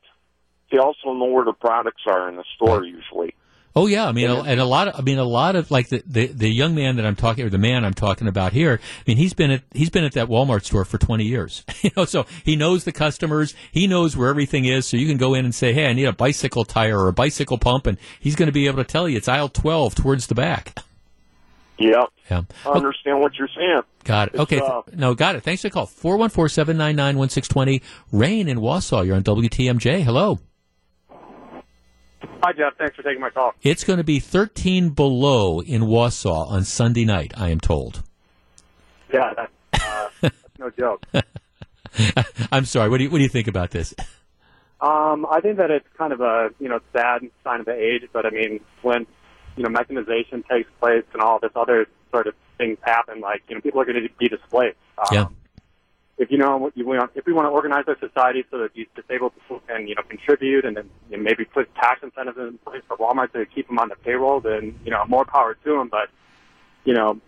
they 0.72 0.78
also 0.78 1.14
know 1.14 1.26
where 1.26 1.46
the 1.46 1.54
products 1.54 2.04
are 2.08 2.30
in 2.30 2.36
the 2.36 2.46
store 2.56 2.84
usually. 2.84 3.36
Oh 3.74 3.88
yeah, 3.88 4.06
I 4.06 4.12
mean, 4.12 4.30
and 4.30 4.60
a 4.60 4.66
lot 4.66 4.90
of, 4.90 4.96
I 5.00 5.02
mean, 5.02 5.18
a 5.18 5.24
lot 5.24 5.56
of 5.56 5.72
like 5.72 5.88
the, 5.88 6.04
the 6.06 6.28
the 6.28 6.50
young 6.50 6.76
man 6.76 6.98
that 6.98 7.06
I'm 7.06 7.16
talking, 7.16 7.46
or 7.46 7.50
the 7.50 7.58
man 7.58 7.86
I'm 7.86 7.94
talking 7.94 8.28
about 8.28 8.52
here. 8.52 8.82
I 8.84 9.04
mean, 9.08 9.16
he's 9.16 9.34
been 9.34 9.50
at 9.50 9.64
he's 9.74 9.90
been 9.90 10.04
at 10.04 10.12
that 10.14 10.28
Walmart 10.28 10.66
store 10.66 10.84
for 10.84 10.98
20 10.98 11.24
years. 11.24 11.64
you 11.82 11.90
know, 11.96 12.04
so 12.04 12.26
he 12.44 12.58
knows 12.58 12.84
the 12.84 12.92
customers, 12.92 13.54
he 13.72 13.88
knows 13.88 14.18
where 14.18 14.28
everything 14.28 14.66
is. 14.66 14.86
So 14.86 14.98
you 14.98 15.08
can 15.08 15.18
go 15.18 15.34
in 15.34 15.46
and 15.46 15.56
say, 15.56 15.72
"Hey, 15.72 15.86
I 15.86 15.94
need 15.94 16.06
a 16.06 16.12
bicycle 16.12 16.66
tire 16.66 17.00
or 17.00 17.08
a 17.08 17.14
bicycle 17.14 17.58
pump," 17.58 17.88
and 17.88 17.98
he's 18.20 18.36
going 18.36 18.48
to 18.48 18.54
be 18.54 18.68
able 18.68 18.80
to 18.80 18.84
tell 18.84 19.08
you 19.08 19.16
it's 19.18 19.30
aisle 19.30 19.48
12 19.48 19.96
towards 19.96 20.28
the 20.28 20.36
back. 20.36 20.78
Yeah. 21.82 22.04
Yeah. 22.30 22.42
I 22.66 22.70
understand 22.70 23.20
what 23.20 23.34
you're 23.38 23.50
saying. 23.56 23.82
Got 24.04 24.30
it. 24.30 24.34
It's, 24.36 24.42
Okay. 24.42 24.60
uh, 24.60 24.82
no, 24.94 25.14
got 25.16 25.36
it. 25.36 25.44
Thanks 25.44 25.62
for 25.62 25.70
the 25.70 25.74
call. 25.74 25.88
414-799-1620. 25.88 27.82
Rain 28.12 28.48
in 28.48 28.60
Wausau. 28.60 29.06
You're 29.06 29.16
on 29.16 29.24
WTMJ. 29.24 30.04
Hello. 30.04 30.40
Hi, 32.44 32.54
Jeff. 32.54 32.76
Thanks 32.78 32.96
for 32.96 33.04
taking 33.04 33.22
my 33.22 33.30
call. 33.30 33.54
It's 33.62 33.84
going 33.84 33.98
to 33.98 34.04
be 34.04 34.20
13 34.20 34.90
below 34.90 35.60
in 35.62 35.82
Wausau 35.84 36.48
on 36.50 36.64
Sunday 36.64 37.06
night, 37.06 37.34
I 37.38 37.50
am 37.50 37.60
told. 37.60 38.04
Yeah, 39.14 39.34
that's, 39.36 39.84
uh, 39.86 40.10
that's 40.22 40.36
no 40.60 40.70
joke. 40.70 41.06
I'm 42.52 42.66
sorry. 42.66 42.90
What 42.90 42.98
do 43.00 43.04
you 43.04 43.10
what 43.10 43.18
do 43.18 43.24
you 43.24 43.30
think 43.30 43.48
about 43.50 43.72
this? 43.72 43.94
Um, 44.80 45.28
I 45.30 45.42
think 45.42 45.58
that 45.58 45.70
it's 45.70 45.86
kind 45.98 46.14
of 46.14 46.22
a 46.22 46.50
you 46.60 46.70
know 46.70 46.80
sad 46.94 47.22
sign 47.44 47.60
of 47.60 47.66
the 47.66 47.74
age, 47.74 48.04
but 48.14 48.26
I 48.26 48.30
mean 48.30 48.62
when 48.82 49.06
you 49.56 49.64
know 49.64 49.70
mechanization 49.70 50.44
takes 50.50 50.70
place 50.80 51.04
and 51.14 51.22
all 51.22 51.40
this 51.40 51.52
other 51.56 51.88
sort 52.12 52.28
of 52.28 52.36
things 52.58 52.78
happen, 52.82 53.20
like 53.20 53.44
you 53.48 53.56
know 53.56 53.62
people 53.62 53.82
are 53.82 53.86
going 53.86 54.02
to 54.02 54.10
be 54.18 54.28
displaced. 54.28 54.78
Um, 54.98 55.06
Yeah. 55.12 55.28
If 56.18 56.30
you 56.30 56.38
know 56.38 56.58
what 56.58 56.78
you 56.78 56.86
want, 56.86 57.10
if 57.16 57.26
we 57.26 57.34
want 57.34 57.46
to 57.46 57.50
organize 57.50 57.86
our 57.88 57.98
society 57.98 58.46
so 58.52 58.60
that 58.60 58.76
these 58.76 58.86
disabled 58.96 59.34
people 59.34 59.60
can 59.68 59.88
you 59.88 59.96
know 59.96 60.04
contribute 60.04 60.66
and 60.66 60.78
then 60.78 60.90
you 61.10 61.18
know, 61.18 61.24
maybe 61.24 61.46
put 61.46 61.74
tax 61.76 62.04
incentives 62.04 62.38
in 62.38 62.60
place 62.60 62.84
for 62.88 62.96
Walmart 62.98 63.34
to 63.34 63.46
keep 63.48 63.68
them 63.68 63.80
on 63.80 63.90
the 63.90 63.96
payroll, 63.96 64.40
then 64.40 64.80
you 64.86 64.92
know 64.92 65.04
more 65.08 65.26
power 65.26 65.56
to 65.64 65.78
them. 65.78 65.88
But 65.90 66.10
you 66.84 66.94
know, 66.94 67.20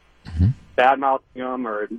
bad 0.75 0.99
mouthing 0.99 1.41
them 1.41 1.67
or 1.67 1.89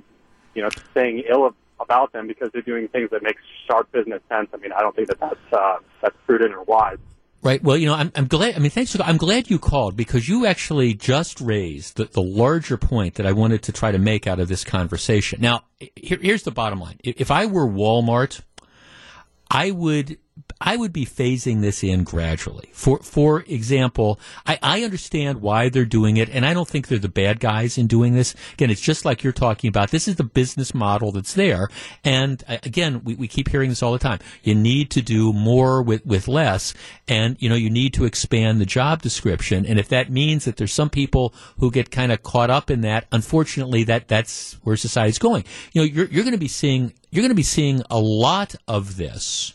you 0.53 0.61
know 0.61 0.69
saying 0.93 1.23
ill 1.29 1.45
of, 1.45 1.55
about 1.79 2.13
them 2.13 2.27
because 2.27 2.49
they're 2.53 2.61
doing 2.61 2.87
things 2.87 3.09
that 3.11 3.21
make 3.21 3.37
sharp 3.67 3.91
business 3.91 4.21
sense. 4.29 4.47
I 4.53 4.57
mean, 4.57 4.71
I 4.71 4.79
don't 4.79 4.95
think 4.95 5.09
that 5.09 5.19
that's 5.19 5.53
uh, 5.53 5.77
that's 6.01 6.15
prudent 6.25 6.53
or 6.53 6.63
wise. 6.63 6.97
Right. 7.41 7.63
Well, 7.63 7.77
you 7.77 7.85
know, 7.85 7.93
I'm, 7.93 8.11
I'm 8.15 8.25
glad. 8.25 8.55
I 8.55 8.59
mean, 8.59 8.71
thanks. 8.71 8.99
I'm 8.99 9.17
glad 9.17 9.51
you 9.51 9.59
called 9.59 9.95
because 9.95 10.27
you 10.27 10.47
actually 10.47 10.95
just 10.95 11.39
raised 11.39 11.97
the, 11.97 12.05
the 12.05 12.21
larger 12.21 12.75
point 12.75 13.15
that 13.15 13.27
I 13.27 13.33
wanted 13.33 13.61
to 13.63 13.71
try 13.71 13.91
to 13.91 13.99
make 13.99 14.25
out 14.25 14.39
of 14.39 14.47
this 14.47 14.63
conversation. 14.63 15.41
Now, 15.41 15.63
here, 15.95 16.17
here's 16.19 16.41
the 16.41 16.51
bottom 16.51 16.79
line: 16.79 16.97
if 17.03 17.29
I 17.29 17.45
were 17.45 17.67
Walmart, 17.67 18.41
I 19.51 19.69
would 19.69 20.17
I 20.59 20.75
would 20.75 20.91
be 20.91 21.05
phasing 21.05 21.61
this 21.61 21.83
in 21.83 22.03
gradually. 22.03 22.69
For 22.73 22.99
for 22.99 23.41
example, 23.41 24.19
I, 24.45 24.59
I 24.61 24.83
understand 24.83 25.41
why 25.41 25.69
they're 25.69 25.85
doing 25.85 26.17
it, 26.17 26.29
and 26.29 26.45
I 26.45 26.53
don't 26.53 26.67
think 26.67 26.87
they're 26.87 26.97
the 26.97 27.07
bad 27.07 27.39
guys 27.39 27.77
in 27.77 27.87
doing 27.87 28.15
this. 28.15 28.35
Again, 28.53 28.69
it's 28.69 28.81
just 28.81 29.05
like 29.05 29.23
you're 29.23 29.33
talking 29.33 29.67
about. 29.67 29.91
This 29.91 30.07
is 30.07 30.15
the 30.15 30.23
business 30.23 30.73
model 30.73 31.11
that's 31.11 31.33
there, 31.33 31.69
and 32.03 32.43
uh, 32.47 32.57
again, 32.63 33.01
we, 33.03 33.15
we 33.15 33.27
keep 33.27 33.49
hearing 33.49 33.69
this 33.69 33.83
all 33.83 33.93
the 33.93 33.99
time. 33.99 34.19
You 34.43 34.55
need 34.55 34.91
to 34.91 35.01
do 35.01 35.31
more 35.33 35.81
with 35.81 36.05
with 36.05 36.27
less, 36.27 36.73
and 37.07 37.35
you 37.39 37.49
know 37.49 37.55
you 37.55 37.69
need 37.69 37.93
to 37.93 38.05
expand 38.05 38.59
the 38.59 38.65
job 38.65 39.01
description. 39.01 39.65
And 39.65 39.79
if 39.79 39.87
that 39.89 40.09
means 40.09 40.45
that 40.45 40.57
there's 40.57 40.73
some 40.73 40.89
people 40.89 41.33
who 41.59 41.71
get 41.71 41.91
kind 41.91 42.11
of 42.11 42.23
caught 42.23 42.49
up 42.49 42.69
in 42.69 42.81
that, 42.81 43.07
unfortunately, 43.11 43.83
that 43.85 44.07
that's 44.07 44.53
where 44.63 44.75
society's 44.77 45.19
going. 45.19 45.45
You 45.73 45.81
know, 45.81 45.85
you're 45.85 46.07
you're 46.07 46.23
going 46.23 46.31
to 46.31 46.37
be 46.37 46.47
seeing 46.47 46.93
you're 47.11 47.21
going 47.21 47.29
to 47.29 47.35
be 47.35 47.43
seeing 47.43 47.81
a 47.89 47.99
lot 47.99 48.55
of 48.67 48.97
this 48.97 49.53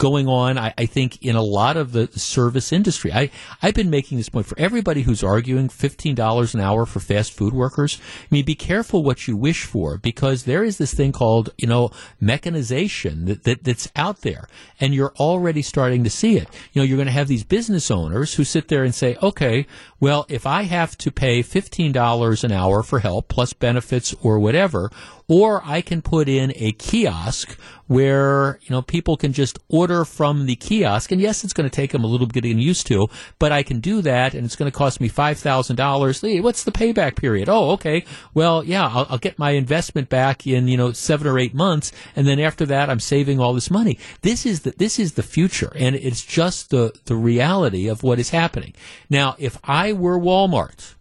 going 0.00 0.26
on, 0.28 0.56
I, 0.56 0.72
I 0.78 0.86
think, 0.86 1.22
in 1.22 1.36
a 1.36 1.42
lot 1.42 1.76
of 1.76 1.92
the 1.92 2.06
service 2.18 2.72
industry. 2.72 3.12
I, 3.12 3.30
I've 3.62 3.74
been 3.74 3.90
making 3.90 4.16
this 4.16 4.30
point 4.30 4.46
for 4.46 4.58
everybody 4.58 5.02
who's 5.02 5.22
arguing 5.22 5.68
$15 5.68 6.54
an 6.54 6.60
hour 6.60 6.86
for 6.86 7.00
fast 7.00 7.32
food 7.32 7.52
workers. 7.52 8.00
I 8.00 8.26
mean, 8.30 8.46
be 8.46 8.54
careful 8.54 9.02
what 9.02 9.28
you 9.28 9.36
wish 9.36 9.66
for 9.66 9.98
because 9.98 10.44
there 10.44 10.64
is 10.64 10.78
this 10.78 10.94
thing 10.94 11.12
called, 11.12 11.50
you 11.58 11.68
know, 11.68 11.90
mechanization 12.18 13.26
that, 13.26 13.44
that, 13.44 13.62
that's 13.62 13.92
out 13.94 14.22
there 14.22 14.48
and 14.80 14.94
you're 14.94 15.12
already 15.20 15.60
starting 15.60 16.02
to 16.04 16.10
see 16.10 16.38
it. 16.38 16.48
You 16.72 16.80
know, 16.80 16.86
you're 16.86 16.96
going 16.96 17.04
to 17.04 17.12
have 17.12 17.28
these 17.28 17.44
business 17.44 17.90
owners 17.90 18.34
who 18.34 18.44
sit 18.44 18.68
there 18.68 18.84
and 18.84 18.94
say, 18.94 19.18
okay, 19.22 19.66
well, 20.00 20.24
if 20.30 20.46
I 20.46 20.62
have 20.62 20.96
to 20.98 21.10
pay 21.10 21.42
$15 21.42 22.42
an 22.42 22.52
hour 22.52 22.82
for 22.82 23.00
help 23.00 23.28
plus 23.28 23.52
benefits 23.52 24.14
or 24.22 24.38
whatever, 24.38 24.90
or 25.30 25.62
I 25.64 25.80
can 25.80 26.02
put 26.02 26.28
in 26.28 26.52
a 26.56 26.72
kiosk 26.72 27.56
where 27.86 28.58
you 28.62 28.70
know 28.70 28.82
people 28.82 29.16
can 29.16 29.32
just 29.32 29.60
order 29.68 30.04
from 30.04 30.46
the 30.46 30.56
kiosk, 30.56 31.12
and 31.12 31.20
yes, 31.20 31.44
it's 31.44 31.52
going 31.52 31.70
to 31.70 31.74
take 31.74 31.92
them 31.92 32.02
a 32.02 32.08
little 32.08 32.26
bit 32.26 32.34
getting 32.34 32.58
used 32.58 32.88
to, 32.88 33.06
but 33.38 33.52
I 33.52 33.62
can 33.62 33.78
do 33.78 34.02
that, 34.02 34.34
and 34.34 34.44
it's 34.44 34.56
going 34.56 34.68
to 34.70 34.76
cost 34.76 35.00
me 35.00 35.06
five 35.06 35.38
thousand 35.38 35.76
dollars. 35.76 36.20
What's 36.20 36.64
the 36.64 36.72
payback 36.72 37.14
period? 37.14 37.48
Oh, 37.48 37.70
okay. 37.70 38.04
Well, 38.34 38.64
yeah, 38.64 38.88
I'll, 38.88 39.06
I'll 39.08 39.18
get 39.18 39.38
my 39.38 39.52
investment 39.52 40.08
back 40.08 40.48
in 40.48 40.66
you 40.66 40.76
know 40.76 40.90
seven 40.90 41.28
or 41.28 41.38
eight 41.38 41.54
months, 41.54 41.92
and 42.16 42.26
then 42.26 42.40
after 42.40 42.66
that, 42.66 42.90
I'm 42.90 43.00
saving 43.00 43.38
all 43.38 43.54
this 43.54 43.70
money. 43.70 44.00
This 44.22 44.44
is 44.44 44.62
the 44.62 44.72
this 44.72 44.98
is 44.98 45.12
the 45.12 45.22
future, 45.22 45.72
and 45.76 45.94
it's 45.94 46.24
just 46.24 46.70
the 46.70 46.92
the 47.04 47.14
reality 47.14 47.86
of 47.86 48.02
what 48.02 48.18
is 48.18 48.30
happening. 48.30 48.74
Now, 49.08 49.36
if 49.38 49.58
I 49.62 49.92
were 49.92 50.18
Walmart, 50.18 50.94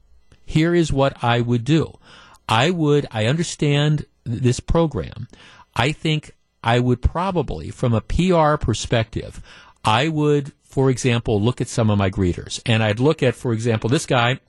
here 0.45 0.75
is 0.75 0.93
what 0.93 1.23
I 1.23 1.41
would 1.41 1.63
do. 1.63 1.97
I 2.47 2.71
would, 2.71 3.05
I 3.11 3.27
understand 3.27 4.05
this 4.32 4.59
program. 4.59 5.27
I 5.75 5.91
think 5.91 6.32
I 6.63 6.80
would 6.80 7.01
probably, 7.01 7.69
from 7.71 7.93
a 7.93 8.01
PR 8.01 8.55
perspective, 8.57 9.41
I 9.84 10.07
would, 10.09 10.51
for 10.63 10.89
example, 10.89 11.41
look 11.41 11.61
at 11.61 11.67
some 11.67 11.89
of 11.89 11.97
my 11.97 12.09
greeters. 12.09 12.61
And 12.65 12.84
I'd 12.84 12.99
look 12.99 13.23
at, 13.23 13.36
for 13.36 13.53
example, 13.53 13.89
this 13.89 14.05
guy 14.05 14.39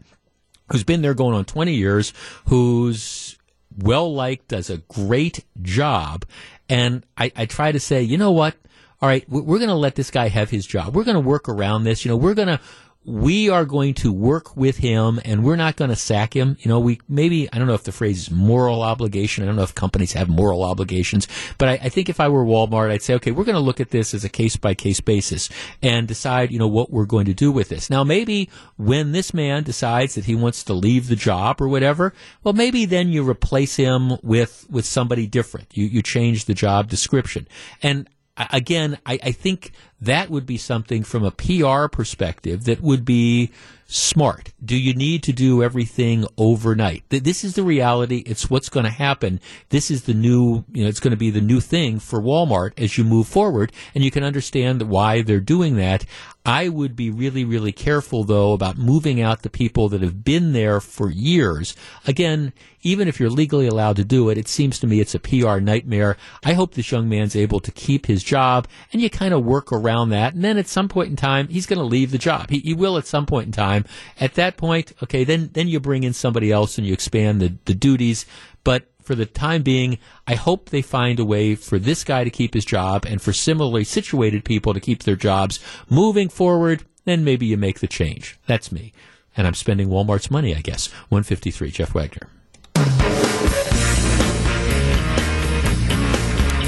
who's 0.70 0.84
been 0.84 1.02
there 1.02 1.14
going 1.14 1.34
on 1.36 1.44
20 1.44 1.72
years, 1.74 2.12
who's 2.48 3.36
well 3.78 4.12
liked, 4.12 4.48
does 4.48 4.70
a 4.70 4.78
great 4.78 5.44
job. 5.62 6.24
And 6.68 7.04
I, 7.16 7.32
I 7.36 7.46
try 7.46 7.72
to 7.72 7.80
say, 7.80 8.02
you 8.02 8.18
know 8.18 8.32
what? 8.32 8.56
All 9.02 9.08
right, 9.08 9.24
we- 9.28 9.40
we're 9.40 9.58
going 9.58 9.68
to 9.68 9.74
let 9.74 9.94
this 9.94 10.10
guy 10.10 10.28
have 10.28 10.50
his 10.50 10.66
job. 10.66 10.94
We're 10.94 11.04
going 11.04 11.14
to 11.14 11.20
work 11.20 11.48
around 11.48 11.84
this. 11.84 12.04
You 12.04 12.10
know, 12.10 12.16
we're 12.16 12.34
going 12.34 12.48
to, 12.48 12.60
we 13.04 13.48
are 13.48 13.64
going 13.64 13.94
to 13.94 14.12
work 14.12 14.54
with 14.56 14.76
him 14.76 15.20
and 15.24 15.42
we're 15.42 15.56
not 15.56 15.76
going 15.76 15.88
to 15.88 15.96
sack 15.96 16.36
him. 16.36 16.56
You 16.60 16.68
know, 16.68 16.78
we 16.78 17.00
maybe, 17.08 17.50
I 17.50 17.58
don't 17.58 17.66
know 17.66 17.74
if 17.74 17.84
the 17.84 17.92
phrase 17.92 18.22
is 18.22 18.30
moral 18.30 18.82
obligation. 18.82 19.42
I 19.42 19.46
don't 19.46 19.56
know 19.56 19.62
if 19.62 19.74
companies 19.74 20.12
have 20.12 20.28
moral 20.28 20.62
obligations, 20.62 21.26
but 21.56 21.68
I, 21.68 21.72
I 21.84 21.88
think 21.88 22.10
if 22.10 22.20
I 22.20 22.28
were 22.28 22.44
Walmart, 22.44 22.90
I'd 22.90 23.00
say, 23.00 23.14
okay, 23.14 23.30
we're 23.30 23.44
going 23.44 23.54
to 23.54 23.60
look 23.60 23.80
at 23.80 23.90
this 23.90 24.12
as 24.12 24.22
a 24.24 24.28
case 24.28 24.56
by 24.56 24.74
case 24.74 25.00
basis 25.00 25.48
and 25.82 26.06
decide, 26.06 26.52
you 26.52 26.58
know, 26.58 26.68
what 26.68 26.90
we're 26.90 27.06
going 27.06 27.24
to 27.26 27.34
do 27.34 27.50
with 27.50 27.70
this. 27.70 27.88
Now, 27.88 28.04
maybe 28.04 28.50
when 28.76 29.12
this 29.12 29.32
man 29.32 29.62
decides 29.62 30.14
that 30.16 30.26
he 30.26 30.34
wants 30.34 30.62
to 30.64 30.74
leave 30.74 31.08
the 31.08 31.16
job 31.16 31.62
or 31.62 31.68
whatever, 31.68 32.12
well, 32.44 32.54
maybe 32.54 32.84
then 32.84 33.08
you 33.08 33.26
replace 33.26 33.76
him 33.76 34.18
with, 34.22 34.66
with 34.68 34.84
somebody 34.84 35.26
different. 35.26 35.74
You, 35.74 35.86
you 35.86 36.02
change 36.02 36.44
the 36.44 36.54
job 36.54 36.88
description. 36.88 37.48
And 37.82 38.10
again, 38.50 38.98
I, 39.04 39.18
I, 39.22 39.32
think 39.32 39.72
that 40.00 40.30
would 40.30 40.46
be 40.46 40.56
something 40.56 41.02
from 41.02 41.24
a 41.24 41.30
PR 41.30 41.88
perspective 41.88 42.64
that 42.64 42.80
would 42.80 43.04
be 43.04 43.50
smart. 43.90 44.52
Do 44.64 44.76
you 44.76 44.94
need 44.94 45.24
to 45.24 45.32
do 45.32 45.62
everything 45.62 46.24
overnight? 46.38 47.02
This 47.08 47.42
is 47.42 47.54
the 47.54 47.64
reality. 47.64 48.22
It's 48.24 48.48
what's 48.48 48.68
going 48.68 48.84
to 48.84 48.90
happen. 48.90 49.40
This 49.70 49.90
is 49.90 50.04
the 50.04 50.14
new, 50.14 50.64
you 50.72 50.84
know, 50.84 50.88
it's 50.88 51.00
going 51.00 51.10
to 51.10 51.16
be 51.16 51.30
the 51.30 51.40
new 51.40 51.60
thing 51.60 51.98
for 51.98 52.20
Walmart 52.20 52.72
as 52.78 52.96
you 52.96 53.04
move 53.04 53.26
forward, 53.26 53.72
and 53.94 54.04
you 54.04 54.10
can 54.10 54.22
understand 54.22 54.82
why 54.82 55.22
they're 55.22 55.40
doing 55.40 55.76
that. 55.76 56.04
I 56.44 56.70
would 56.70 56.96
be 56.96 57.10
really, 57.10 57.44
really 57.44 57.72
careful 57.72 58.24
though 58.24 58.52
about 58.52 58.78
moving 58.78 59.20
out 59.20 59.42
the 59.42 59.50
people 59.50 59.90
that 59.90 60.00
have 60.00 60.24
been 60.24 60.52
there 60.52 60.80
for 60.80 61.10
years. 61.10 61.76
Again, 62.06 62.54
even 62.82 63.08
if 63.08 63.20
you're 63.20 63.28
legally 63.28 63.66
allowed 63.66 63.96
to 63.96 64.04
do 64.04 64.30
it, 64.30 64.38
it 64.38 64.48
seems 64.48 64.78
to 64.78 64.86
me 64.86 65.00
it's 65.00 65.14
a 65.14 65.20
PR 65.20 65.58
nightmare. 65.58 66.16
I 66.42 66.54
hope 66.54 66.74
this 66.74 66.90
young 66.90 67.10
man's 67.10 67.36
able 67.36 67.60
to 67.60 67.70
keep 67.70 68.06
his 68.06 68.24
job 68.24 68.66
and 68.90 69.02
you 69.02 69.10
kind 69.10 69.34
of 69.34 69.44
work 69.44 69.70
around 69.70 70.10
that. 70.10 70.32
And 70.32 70.42
then 70.42 70.56
at 70.56 70.66
some 70.66 70.88
point 70.88 71.10
in 71.10 71.16
time, 71.16 71.48
he's 71.48 71.66
going 71.66 71.78
to 71.78 71.84
leave 71.84 72.10
the 72.10 72.18
job. 72.18 72.48
He, 72.48 72.60
he, 72.60 72.74
will 72.74 72.96
at 72.96 73.06
some 73.06 73.26
point 73.26 73.46
in 73.46 73.52
time. 73.52 73.79
At 74.18 74.34
that 74.34 74.56
point, 74.56 74.92
okay, 75.02 75.24
then, 75.24 75.50
then 75.52 75.68
you 75.68 75.80
bring 75.80 76.02
in 76.02 76.12
somebody 76.12 76.50
else 76.50 76.78
and 76.78 76.86
you 76.86 76.92
expand 76.92 77.40
the, 77.40 77.56
the 77.64 77.74
duties. 77.74 78.26
But 78.64 78.90
for 79.02 79.14
the 79.14 79.26
time 79.26 79.62
being, 79.62 79.98
I 80.26 80.34
hope 80.34 80.70
they 80.70 80.82
find 80.82 81.18
a 81.18 81.24
way 81.24 81.54
for 81.54 81.78
this 81.78 82.04
guy 82.04 82.24
to 82.24 82.30
keep 82.30 82.54
his 82.54 82.64
job 82.64 83.04
and 83.06 83.20
for 83.20 83.32
similarly 83.32 83.84
situated 83.84 84.44
people 84.44 84.74
to 84.74 84.80
keep 84.80 85.02
their 85.02 85.16
jobs. 85.16 85.58
Moving 85.88 86.28
forward, 86.28 86.84
then 87.04 87.24
maybe 87.24 87.46
you 87.46 87.56
make 87.56 87.80
the 87.80 87.88
change. 87.88 88.38
That's 88.46 88.70
me. 88.70 88.92
And 89.36 89.46
I'm 89.46 89.54
spending 89.54 89.88
Walmart's 89.88 90.30
money, 90.30 90.54
I 90.54 90.60
guess. 90.60 90.92
153, 91.08 91.70
Jeff 91.70 91.94
Wagner. 91.94 93.19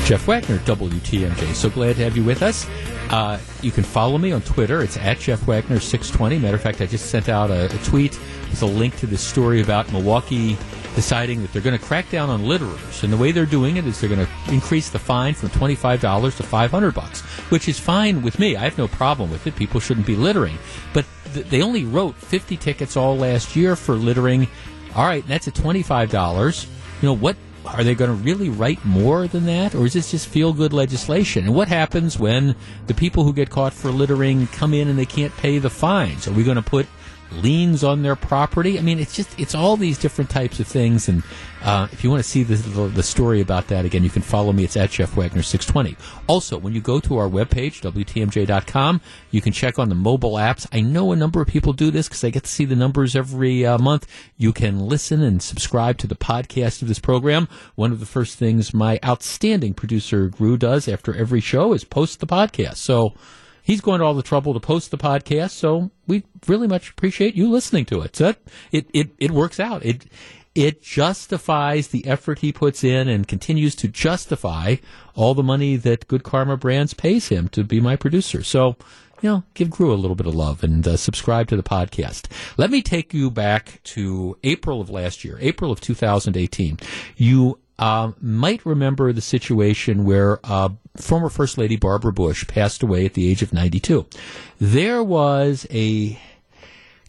Jeff 0.04 0.26
Wagner, 0.26 0.58
WTMJ. 0.58 1.54
So 1.54 1.70
glad 1.70 1.96
to 1.96 2.04
have 2.04 2.16
you 2.16 2.24
with 2.24 2.42
us. 2.42 2.66
Uh, 3.10 3.38
you 3.62 3.70
can 3.70 3.84
follow 3.84 4.18
me 4.18 4.32
on 4.32 4.42
Twitter. 4.42 4.82
It's 4.82 4.96
at 4.96 5.18
Jeff 5.18 5.46
Wagner 5.46 5.78
620. 5.78 6.38
Matter 6.38 6.56
of 6.56 6.62
fact, 6.62 6.80
I 6.80 6.86
just 6.86 7.06
sent 7.06 7.28
out 7.28 7.50
a, 7.50 7.66
a 7.66 7.78
tweet 7.84 8.18
with 8.50 8.62
a 8.62 8.66
link 8.66 8.96
to 8.98 9.06
this 9.06 9.20
story 9.20 9.62
about 9.62 9.90
Milwaukee 9.92 10.56
deciding 10.94 11.40
that 11.42 11.52
they're 11.52 11.62
going 11.62 11.78
to 11.78 11.84
crack 11.84 12.10
down 12.10 12.28
on 12.28 12.42
litterers, 12.42 13.02
and 13.02 13.12
the 13.12 13.16
way 13.16 13.32
they're 13.32 13.46
doing 13.46 13.76
it 13.76 13.86
is 13.86 14.00
they're 14.00 14.10
going 14.10 14.26
to 14.26 14.52
increase 14.52 14.90
the 14.90 14.98
fine 14.98 15.34
from 15.34 15.48
twenty 15.50 15.74
five 15.74 16.00
dollars 16.00 16.36
to 16.36 16.42
five 16.42 16.70
hundred 16.70 16.94
bucks, 16.94 17.20
which 17.50 17.68
is 17.68 17.78
fine 17.78 18.22
with 18.22 18.38
me. 18.38 18.56
I 18.56 18.64
have 18.64 18.78
no 18.78 18.88
problem 18.88 19.30
with 19.30 19.46
it. 19.46 19.56
People 19.56 19.80
shouldn't 19.80 20.06
be 20.06 20.16
littering, 20.16 20.58
but 20.92 21.06
th- 21.32 21.46
they 21.46 21.62
only 21.62 21.84
wrote 21.84 22.14
fifty 22.16 22.56
tickets 22.56 22.96
all 22.96 23.16
last 23.16 23.56
year 23.56 23.76
for 23.76 23.94
littering. 23.94 24.48
All 24.94 25.06
right, 25.06 25.26
that's 25.26 25.48
at 25.48 25.54
twenty 25.54 25.82
five 25.82 26.10
dollars. 26.10 26.66
You 27.00 27.08
know 27.08 27.16
what? 27.16 27.36
Are 27.64 27.84
they 27.84 27.94
going 27.94 28.10
to 28.10 28.24
really 28.24 28.48
write 28.48 28.84
more 28.84 29.26
than 29.26 29.46
that, 29.46 29.74
or 29.74 29.86
is 29.86 29.92
this 29.92 30.10
just 30.10 30.26
feel 30.26 30.52
good 30.52 30.72
legislation? 30.72 31.44
And 31.44 31.54
what 31.54 31.68
happens 31.68 32.18
when 32.18 32.56
the 32.86 32.94
people 32.94 33.24
who 33.24 33.32
get 33.32 33.50
caught 33.50 33.72
for 33.72 33.90
littering 33.90 34.48
come 34.48 34.74
in 34.74 34.88
and 34.88 34.98
they 34.98 35.06
can't 35.06 35.36
pay 35.36 35.58
the 35.58 35.70
fines? 35.70 36.26
Are 36.26 36.32
we 36.32 36.44
going 36.44 36.56
to 36.56 36.62
put 36.62 36.86
liens 37.40 37.82
on 37.82 38.02
their 38.02 38.16
property. 38.16 38.78
I 38.78 38.82
mean, 38.82 38.98
it's 38.98 39.14
just 39.14 39.38
it's 39.38 39.54
all 39.54 39.76
these 39.76 39.98
different 39.98 40.30
types 40.30 40.60
of 40.60 40.66
things. 40.66 41.08
And 41.08 41.22
uh, 41.62 41.88
if 41.92 42.02
you 42.02 42.10
want 42.10 42.22
to 42.22 42.28
see 42.28 42.42
the, 42.42 42.56
the, 42.56 42.88
the 42.88 43.02
story 43.02 43.40
about 43.40 43.68
that 43.68 43.84
again, 43.84 44.02
you 44.02 44.10
can 44.10 44.22
follow 44.22 44.52
me. 44.52 44.64
It's 44.64 44.76
at 44.76 44.90
Jeff 44.90 45.16
Wagner 45.16 45.42
six 45.42 45.64
twenty. 45.64 45.96
Also, 46.26 46.58
when 46.58 46.74
you 46.74 46.80
go 46.80 47.00
to 47.00 47.18
our 47.18 47.28
webpage 47.28 47.80
wtmj.com, 47.80 49.00
you 49.30 49.40
can 49.40 49.52
check 49.52 49.78
on 49.78 49.88
the 49.88 49.94
mobile 49.94 50.34
apps. 50.34 50.66
I 50.72 50.80
know 50.80 51.12
a 51.12 51.16
number 51.16 51.40
of 51.40 51.48
people 51.48 51.72
do 51.72 51.90
this 51.90 52.08
because 52.08 52.24
I 52.24 52.30
get 52.30 52.44
to 52.44 52.50
see 52.50 52.64
the 52.64 52.76
numbers 52.76 53.14
every 53.14 53.64
uh, 53.64 53.78
month. 53.78 54.06
You 54.36 54.52
can 54.52 54.80
listen 54.80 55.22
and 55.22 55.42
subscribe 55.42 55.98
to 55.98 56.06
the 56.06 56.16
podcast 56.16 56.82
of 56.82 56.88
this 56.88 56.98
program. 56.98 57.48
One 57.74 57.92
of 57.92 58.00
the 58.00 58.06
first 58.06 58.38
things 58.38 58.74
my 58.74 58.98
outstanding 59.04 59.74
producer 59.74 60.28
Drew 60.28 60.56
does 60.56 60.88
after 60.88 61.14
every 61.14 61.40
show 61.40 61.72
is 61.72 61.84
post 61.84 62.20
the 62.20 62.26
podcast. 62.26 62.76
So 62.76 63.14
he's 63.62 63.80
going 63.80 64.00
to 64.00 64.04
all 64.04 64.14
the 64.14 64.22
trouble 64.22 64.54
to 64.54 64.60
post 64.60 64.90
the 64.90 64.98
podcast, 64.98 65.50
so 65.50 65.90
we 66.06 66.24
really 66.46 66.66
much 66.66 66.90
appreciate 66.90 67.34
you 67.34 67.48
listening 67.50 67.84
to 67.86 68.00
it. 68.02 68.16
So 68.16 68.24
that, 68.24 68.38
it, 68.72 68.86
it, 68.92 69.10
it 69.18 69.30
works 69.30 69.60
out. 69.60 69.84
It, 69.84 70.06
it 70.54 70.82
justifies 70.82 71.88
the 71.88 72.06
effort 72.06 72.40
he 72.40 72.52
puts 72.52 72.84
in 72.84 73.08
and 73.08 73.26
continues 73.26 73.74
to 73.76 73.88
justify 73.88 74.76
all 75.14 75.34
the 75.34 75.42
money 75.42 75.76
that 75.76 76.08
Good 76.08 76.24
Karma 76.24 76.56
Brands 76.56 76.94
pays 76.94 77.28
him 77.28 77.48
to 77.48 77.64
be 77.64 77.80
my 77.80 77.96
producer. 77.96 78.42
So, 78.42 78.76
you 79.22 79.30
know, 79.30 79.44
give 79.54 79.70
Drew 79.70 79.92
a 79.92 79.96
little 79.96 80.14
bit 80.14 80.26
of 80.26 80.34
love 80.34 80.62
and 80.62 80.86
uh, 80.86 80.96
subscribe 80.96 81.48
to 81.48 81.56
the 81.56 81.62
podcast. 81.62 82.26
Let 82.58 82.70
me 82.70 82.82
take 82.82 83.14
you 83.14 83.30
back 83.30 83.80
to 83.84 84.36
April 84.42 84.80
of 84.80 84.90
last 84.90 85.24
year, 85.24 85.38
April 85.40 85.72
of 85.72 85.80
2018. 85.80 86.78
You 87.16 87.58
uh, 87.78 88.12
might 88.20 88.66
remember 88.66 89.12
the 89.12 89.22
situation 89.22 90.04
where 90.04 90.38
uh, 90.44 90.70
former 90.96 91.30
First 91.30 91.56
Lady 91.56 91.76
Barbara 91.76 92.12
Bush 92.12 92.46
passed 92.46 92.82
away 92.82 93.06
at 93.06 93.14
the 93.14 93.30
age 93.30 93.42
of 93.42 93.52
92. 93.52 94.06
There 94.60 95.02
was 95.02 95.66
a 95.70 96.18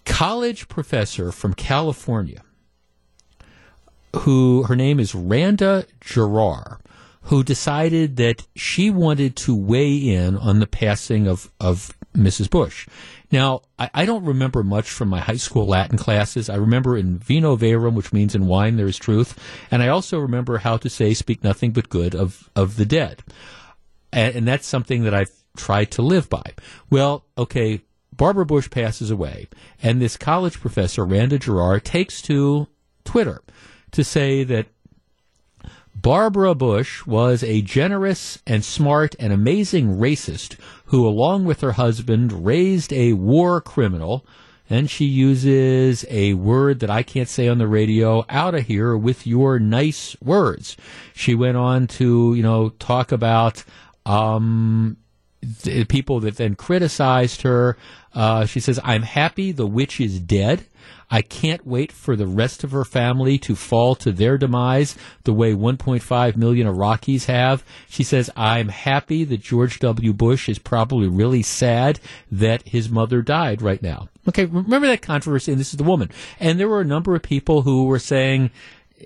college 0.05 0.67
professor 0.69 1.31
from 1.31 1.53
California 1.53 2.42
who 4.17 4.63
her 4.63 4.75
name 4.75 4.99
is 4.99 5.15
Randa 5.15 5.85
Jarrar, 6.01 6.79
who 7.23 7.43
decided 7.43 8.17
that 8.17 8.45
she 8.55 8.89
wanted 8.89 9.35
to 9.37 9.55
weigh 9.55 9.95
in 9.95 10.37
on 10.37 10.59
the 10.59 10.67
passing 10.67 11.27
of, 11.27 11.51
of 11.59 11.97
Mrs. 12.13 12.49
Bush. 12.49 12.87
Now, 13.31 13.61
I, 13.79 13.89
I, 13.93 14.05
don't 14.05 14.25
remember 14.25 14.61
much 14.61 14.89
from 14.89 15.09
my 15.09 15.19
high 15.19 15.37
school 15.37 15.65
Latin 15.65 15.97
classes. 15.97 16.49
I 16.49 16.55
remember 16.55 16.95
in 16.95 17.17
vino 17.17 17.55
verum, 17.55 17.95
which 17.95 18.13
means 18.13 18.35
in 18.35 18.45
wine 18.45 18.77
there 18.77 18.87
is 18.87 18.97
truth, 18.97 19.39
and 19.71 19.81
I 19.81 19.87
also 19.87 20.19
remember 20.19 20.59
how 20.59 20.77
to 20.77 20.89
say 20.89 21.13
"speak 21.13 21.43
nothing 21.43 21.71
but 21.71 21.89
good" 21.89 22.13
of 22.13 22.49
of 22.55 22.75
the 22.75 22.85
dead, 22.85 23.23
and, 24.11 24.35
and 24.35 24.47
that's 24.47 24.67
something 24.67 25.03
that 25.03 25.15
I've 25.15 25.31
tried 25.57 25.89
to 25.91 26.03
live 26.03 26.29
by. 26.29 26.53
Well, 26.91 27.25
okay, 27.35 27.81
Barbara 28.15 28.45
Bush 28.45 28.69
passes 28.69 29.09
away, 29.09 29.47
and 29.81 29.99
this 29.99 30.17
college 30.17 30.59
professor 30.59 31.03
Randa 31.03 31.39
Jarrar 31.39 31.81
takes 31.81 32.21
to 32.23 32.67
Twitter 33.03 33.41
to 33.93 34.03
say 34.03 34.43
that 34.43 34.67
Barbara 35.95 36.53
Bush 36.53 37.05
was 37.05 37.43
a 37.43 37.61
generous 37.61 38.39
and 38.45 38.65
smart 38.65 39.15
and 39.19 39.31
amazing 39.31 39.95
racist 39.95 40.57
who, 40.87 41.07
along 41.07 41.45
with 41.45 41.61
her 41.61 41.73
husband, 41.73 42.45
raised 42.45 42.91
a 42.91 43.13
war 43.13 43.61
criminal. 43.61 44.25
And 44.69 44.89
she 44.89 45.05
uses 45.05 46.05
a 46.09 46.33
word 46.33 46.79
that 46.79 46.89
I 46.89 47.03
can't 47.03 47.29
say 47.29 47.47
on 47.47 47.57
the 47.57 47.67
radio 47.67 48.25
out 48.27 48.55
of 48.55 48.65
here 48.65 48.97
with 48.97 49.27
your 49.27 49.59
nice 49.59 50.17
words. 50.21 50.75
She 51.13 51.35
went 51.35 51.57
on 51.57 51.87
to, 51.87 52.33
you 52.33 52.43
know, 52.43 52.69
talk 52.69 53.11
about 53.11 53.63
um, 54.05 54.97
the 55.63 55.85
people 55.85 56.19
that 56.21 56.37
then 56.37 56.55
criticized 56.55 57.41
her. 57.43 57.77
Uh, 58.13 58.45
she 58.45 58.59
says, 58.59 58.79
I'm 58.83 59.03
happy 59.03 59.51
the 59.51 59.67
witch 59.67 59.99
is 59.99 60.19
dead. 60.19 60.65
I 61.09 61.21
can't 61.21 61.65
wait 61.65 61.91
for 61.91 62.15
the 62.15 62.25
rest 62.25 62.63
of 62.63 62.71
her 62.71 62.83
family 62.83 63.37
to 63.39 63.55
fall 63.55 63.93
to 63.95 64.11
their 64.11 64.37
demise 64.37 64.97
the 65.25 65.33
way 65.33 65.53
1.5 65.53 66.35
million 66.35 66.67
Iraqis 66.67 67.25
have. 67.25 67.63
She 67.87 68.03
says, 68.03 68.31
I'm 68.35 68.69
happy 68.69 69.23
that 69.25 69.41
George 69.41 69.79
W. 69.79 70.11
Bush 70.13 70.49
is 70.49 70.57
probably 70.57 71.07
really 71.07 71.43
sad 71.43 71.99
that 72.31 72.67
his 72.67 72.89
mother 72.89 73.21
died 73.21 73.61
right 73.61 73.81
now. 73.81 74.09
Okay, 74.27 74.45
remember 74.45 74.87
that 74.87 75.03
controversy, 75.03 75.51
and 75.51 75.61
this 75.61 75.73
is 75.73 75.77
the 75.77 75.83
woman. 75.83 76.09
And 76.39 76.59
there 76.59 76.69
were 76.69 76.81
a 76.81 76.85
number 76.85 77.13
of 77.13 77.21
people 77.21 77.61
who 77.61 77.85
were 77.85 77.99
saying, 77.99 78.49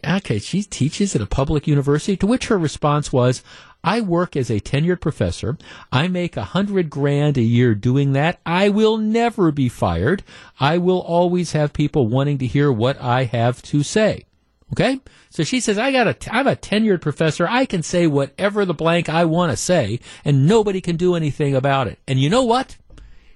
okay, 0.05 0.39
she 0.39 0.63
teaches 0.63 1.15
at 1.15 1.21
a 1.21 1.25
public 1.25 1.67
university, 1.67 2.15
to 2.17 2.27
which 2.27 2.47
her 2.47 2.57
response 2.57 3.11
was, 3.11 3.43
I 3.83 4.01
work 4.01 4.35
as 4.35 4.49
a 4.49 4.59
tenured 4.59 5.01
professor. 5.01 5.57
I 5.91 6.07
make 6.07 6.35
a 6.35 6.43
hundred 6.43 6.89
grand 6.89 7.37
a 7.37 7.41
year 7.41 7.73
doing 7.75 8.13
that. 8.13 8.39
I 8.45 8.69
will 8.69 8.97
never 8.97 9.51
be 9.51 9.69
fired. 9.69 10.23
I 10.59 10.77
will 10.77 10.99
always 10.99 11.53
have 11.53 11.73
people 11.73 12.07
wanting 12.07 12.37
to 12.39 12.47
hear 12.47 12.71
what 12.71 12.99
I 13.01 13.23
have 13.23 13.61
to 13.63 13.83
say. 13.83 14.25
Okay? 14.73 14.99
So 15.29 15.43
she 15.43 15.59
says, 15.59 15.77
I 15.77 15.91
got 15.91 16.07
a, 16.07 16.35
I'm 16.35 16.47
a 16.47 16.55
tenured 16.55 17.01
professor. 17.01 17.47
I 17.47 17.65
can 17.65 17.83
say 17.83 18.07
whatever 18.07 18.65
the 18.65 18.73
blank 18.73 19.07
I 19.07 19.23
want 19.25 19.51
to 19.51 19.57
say 19.57 19.99
and 20.25 20.47
nobody 20.47 20.81
can 20.81 20.97
do 20.97 21.15
anything 21.15 21.55
about 21.55 21.87
it. 21.87 21.99
And 22.07 22.19
you 22.19 22.29
know 22.29 22.43
what? 22.43 22.75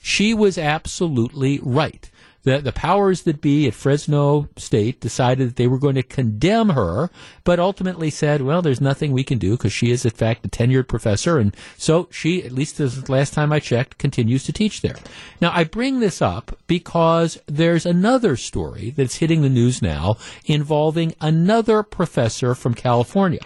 She 0.02 0.34
was 0.34 0.58
absolutely 0.58 1.60
right. 1.64 2.10
The, 2.44 2.60
the 2.60 2.72
powers 2.72 3.24
that 3.24 3.42
be 3.42 3.68
at 3.68 3.74
Fresno 3.74 4.50
State 4.58 5.00
decided 5.00 5.50
that 5.50 5.56
they 5.56 5.68
were 5.68 5.78
going 5.78 5.96
to 5.96 6.04
condemn 6.04 6.70
her, 6.70 7.10
but 7.44 7.60
ultimately 7.60 8.10
said, 8.10 8.42
well, 8.42 8.62
there's 8.62 8.82
nothing 8.82 9.12
we 9.12 9.24
can 9.24 9.38
do 9.38 9.52
because 9.52 9.74
she 9.74 9.92
is, 9.92 10.06
in 10.06 10.12
fact, 10.12 10.46
a 10.46 10.50
tenured 10.50 10.88
professor. 10.88 11.38
And 11.38 11.56
so 11.78 12.08
she, 12.12 12.44
at 12.44 12.52
least 12.52 12.80
as 12.80 13.04
the 13.04 13.12
last 13.12 13.34
time 13.34 13.54
I 13.54 13.60
checked, 13.60 13.98
continues 13.98 14.44
to 14.46 14.54
teach 14.54 14.82
there. 14.82 14.96
Now, 15.40 15.52
I 15.54 15.64
bring 15.64 16.00
this 16.00 16.22
up 16.22 16.58
because 16.68 17.40
there's 17.46 17.86
another 17.86 18.36
story 18.36 18.90
that's 18.90 19.18
hitting 19.18 19.42
the 19.42 19.50
news 19.50 19.82
now 19.82 20.16
involving 20.46 21.14
another 21.22 21.84
professor 21.84 22.56
from 22.56 22.74
California. 22.74 23.42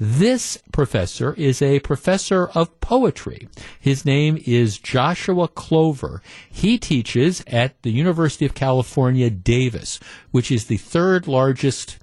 This 0.00 0.58
professor 0.72 1.34
is 1.34 1.60
a 1.60 1.80
professor 1.80 2.46
of 2.48 2.80
poetry. 2.80 3.48
His 3.80 4.04
name 4.04 4.40
is 4.46 4.78
Joshua 4.78 5.48
Clover. 5.48 6.22
He 6.48 6.78
teaches 6.78 7.42
at 7.48 7.80
the 7.82 7.90
University 7.90 8.46
of 8.46 8.54
California, 8.54 9.28
Davis, 9.28 9.98
which 10.30 10.52
is 10.52 10.66
the 10.66 10.76
third 10.76 11.26
largest 11.26 11.98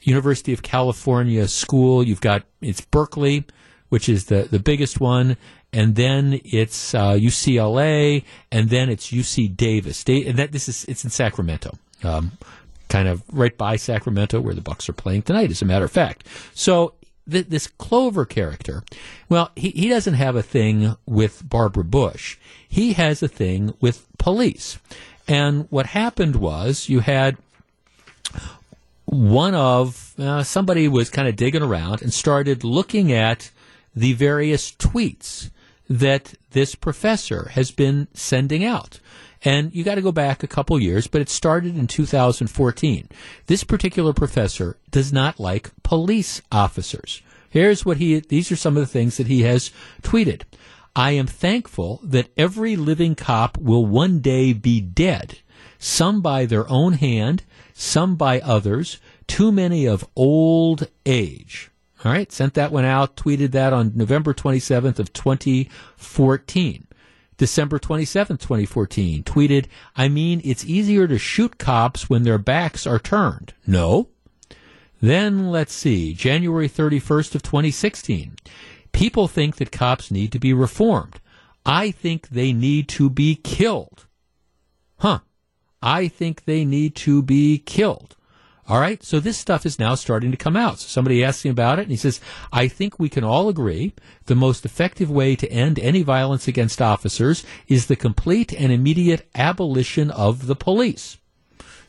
University 0.00 0.54
of 0.54 0.62
California 0.62 1.46
school. 1.48 2.02
You've 2.02 2.22
got, 2.22 2.44
it's 2.62 2.80
Berkeley, 2.80 3.44
which 3.90 4.08
is 4.08 4.26
the, 4.26 4.48
the 4.50 4.58
biggest 4.58 4.98
one, 4.98 5.36
and 5.72 5.96
then 5.96 6.40
it's 6.44 6.94
uh, 6.94 7.12
UCLA, 7.12 8.24
and 8.50 8.70
then 8.70 8.88
it's 8.88 9.10
UC 9.10 9.54
Davis. 9.54 10.02
Da- 10.02 10.26
and 10.26 10.38
that 10.38 10.52
this 10.52 10.68
is 10.68 10.84
it's 10.86 11.04
in 11.04 11.10
Sacramento. 11.10 11.76
Um, 12.02 12.32
kind 12.88 13.08
of 13.08 13.22
right 13.32 13.56
by 13.56 13.76
Sacramento 13.76 14.40
where 14.40 14.54
the 14.54 14.60
Bucks 14.60 14.88
are 14.88 14.94
playing 14.94 15.22
tonight, 15.22 15.50
as 15.50 15.62
a 15.62 15.64
matter 15.64 15.84
of 15.84 15.90
fact. 15.90 16.26
So 16.54 16.94
th- 17.30 17.48
this 17.48 17.66
Clover 17.66 18.24
character, 18.24 18.84
well, 19.28 19.50
he, 19.56 19.70
he 19.70 19.88
doesn't 19.88 20.14
have 20.14 20.36
a 20.36 20.42
thing 20.42 20.96
with 21.06 21.48
Barbara 21.48 21.84
Bush. 21.84 22.36
He 22.68 22.94
has 22.94 23.22
a 23.22 23.28
thing 23.28 23.74
with 23.80 24.06
police. 24.18 24.78
And 25.26 25.66
what 25.70 25.86
happened 25.86 26.36
was 26.36 26.88
you 26.88 27.00
had 27.00 27.36
one 29.04 29.54
of 29.54 30.14
uh, 30.18 30.42
somebody 30.42 30.88
was 30.88 31.10
kind 31.10 31.28
of 31.28 31.36
digging 31.36 31.62
around 31.62 32.02
and 32.02 32.12
started 32.12 32.64
looking 32.64 33.12
at 33.12 33.50
the 33.94 34.12
various 34.12 34.72
tweets 34.72 35.50
that 35.88 36.34
this 36.50 36.74
professor 36.74 37.48
has 37.50 37.70
been 37.70 38.08
sending 38.14 38.64
out. 38.64 39.00
And 39.44 39.74
you 39.74 39.84
got 39.84 39.96
to 39.96 40.02
go 40.02 40.12
back 40.12 40.42
a 40.42 40.48
couple 40.48 40.80
years, 40.80 41.06
but 41.06 41.20
it 41.20 41.28
started 41.28 41.76
in 41.76 41.86
2014. 41.86 43.08
This 43.46 43.62
particular 43.62 44.14
professor 44.14 44.78
does 44.90 45.12
not 45.12 45.38
like 45.38 45.70
police 45.82 46.40
officers. 46.50 47.20
Here's 47.50 47.84
what 47.84 47.98
he, 47.98 48.20
these 48.20 48.50
are 48.50 48.56
some 48.56 48.76
of 48.76 48.80
the 48.80 48.86
things 48.86 49.18
that 49.18 49.26
he 49.26 49.42
has 49.42 49.70
tweeted. 50.02 50.42
I 50.96 51.12
am 51.12 51.26
thankful 51.26 52.00
that 52.02 52.30
every 52.36 52.76
living 52.76 53.14
cop 53.14 53.58
will 53.58 53.84
one 53.84 54.20
day 54.20 54.52
be 54.52 54.80
dead, 54.80 55.38
some 55.78 56.22
by 56.22 56.46
their 56.46 56.68
own 56.70 56.94
hand, 56.94 57.42
some 57.74 58.16
by 58.16 58.40
others, 58.40 58.98
too 59.26 59.52
many 59.52 59.86
of 59.86 60.08
old 60.16 60.88
age. 61.04 61.70
All 62.04 62.12
right, 62.12 62.30
sent 62.30 62.54
that 62.54 62.70
one 62.70 62.84
out, 62.84 63.16
tweeted 63.16 63.52
that 63.52 63.72
on 63.72 63.92
November 63.94 64.34
27th 64.34 64.98
of 64.98 65.12
2014. 65.14 66.86
December 67.36 67.78
27th, 67.78 68.40
2014, 68.40 69.24
tweeted, 69.24 69.66
I 69.96 70.08
mean, 70.08 70.40
it's 70.44 70.64
easier 70.64 71.08
to 71.08 71.18
shoot 71.18 71.58
cops 71.58 72.08
when 72.08 72.22
their 72.22 72.38
backs 72.38 72.86
are 72.86 72.98
turned. 72.98 73.54
No. 73.66 74.10
Then 75.00 75.50
let's 75.50 75.72
see, 75.72 76.14
January 76.14 76.68
31st 76.68 77.34
of 77.34 77.42
2016. 77.42 78.36
People 78.92 79.26
think 79.26 79.56
that 79.56 79.72
cops 79.72 80.10
need 80.10 80.30
to 80.32 80.38
be 80.38 80.52
reformed. 80.52 81.20
I 81.66 81.90
think 81.90 82.28
they 82.28 82.52
need 82.52 82.88
to 82.90 83.10
be 83.10 83.34
killed. 83.34 84.06
Huh. 84.98 85.20
I 85.82 86.08
think 86.08 86.44
they 86.44 86.64
need 86.64 86.94
to 86.96 87.22
be 87.22 87.58
killed. 87.58 88.16
All 88.66 88.80
right. 88.80 89.02
So 89.02 89.20
this 89.20 89.36
stuff 89.36 89.66
is 89.66 89.78
now 89.78 89.94
starting 89.94 90.30
to 90.30 90.36
come 90.38 90.56
out. 90.56 90.78
So 90.78 90.88
somebody 90.88 91.22
asked 91.22 91.44
him 91.44 91.50
about 91.50 91.78
it 91.78 91.82
and 91.82 91.90
he 91.90 91.96
says, 91.96 92.20
I 92.52 92.66
think 92.68 92.98
we 92.98 93.10
can 93.10 93.22
all 93.22 93.48
agree 93.48 93.92
the 94.26 94.34
most 94.34 94.64
effective 94.64 95.10
way 95.10 95.36
to 95.36 95.50
end 95.52 95.78
any 95.78 96.02
violence 96.02 96.48
against 96.48 96.80
officers 96.80 97.44
is 97.68 97.86
the 97.86 97.96
complete 97.96 98.54
and 98.54 98.72
immediate 98.72 99.28
abolition 99.34 100.10
of 100.10 100.46
the 100.46 100.56
police. 100.56 101.18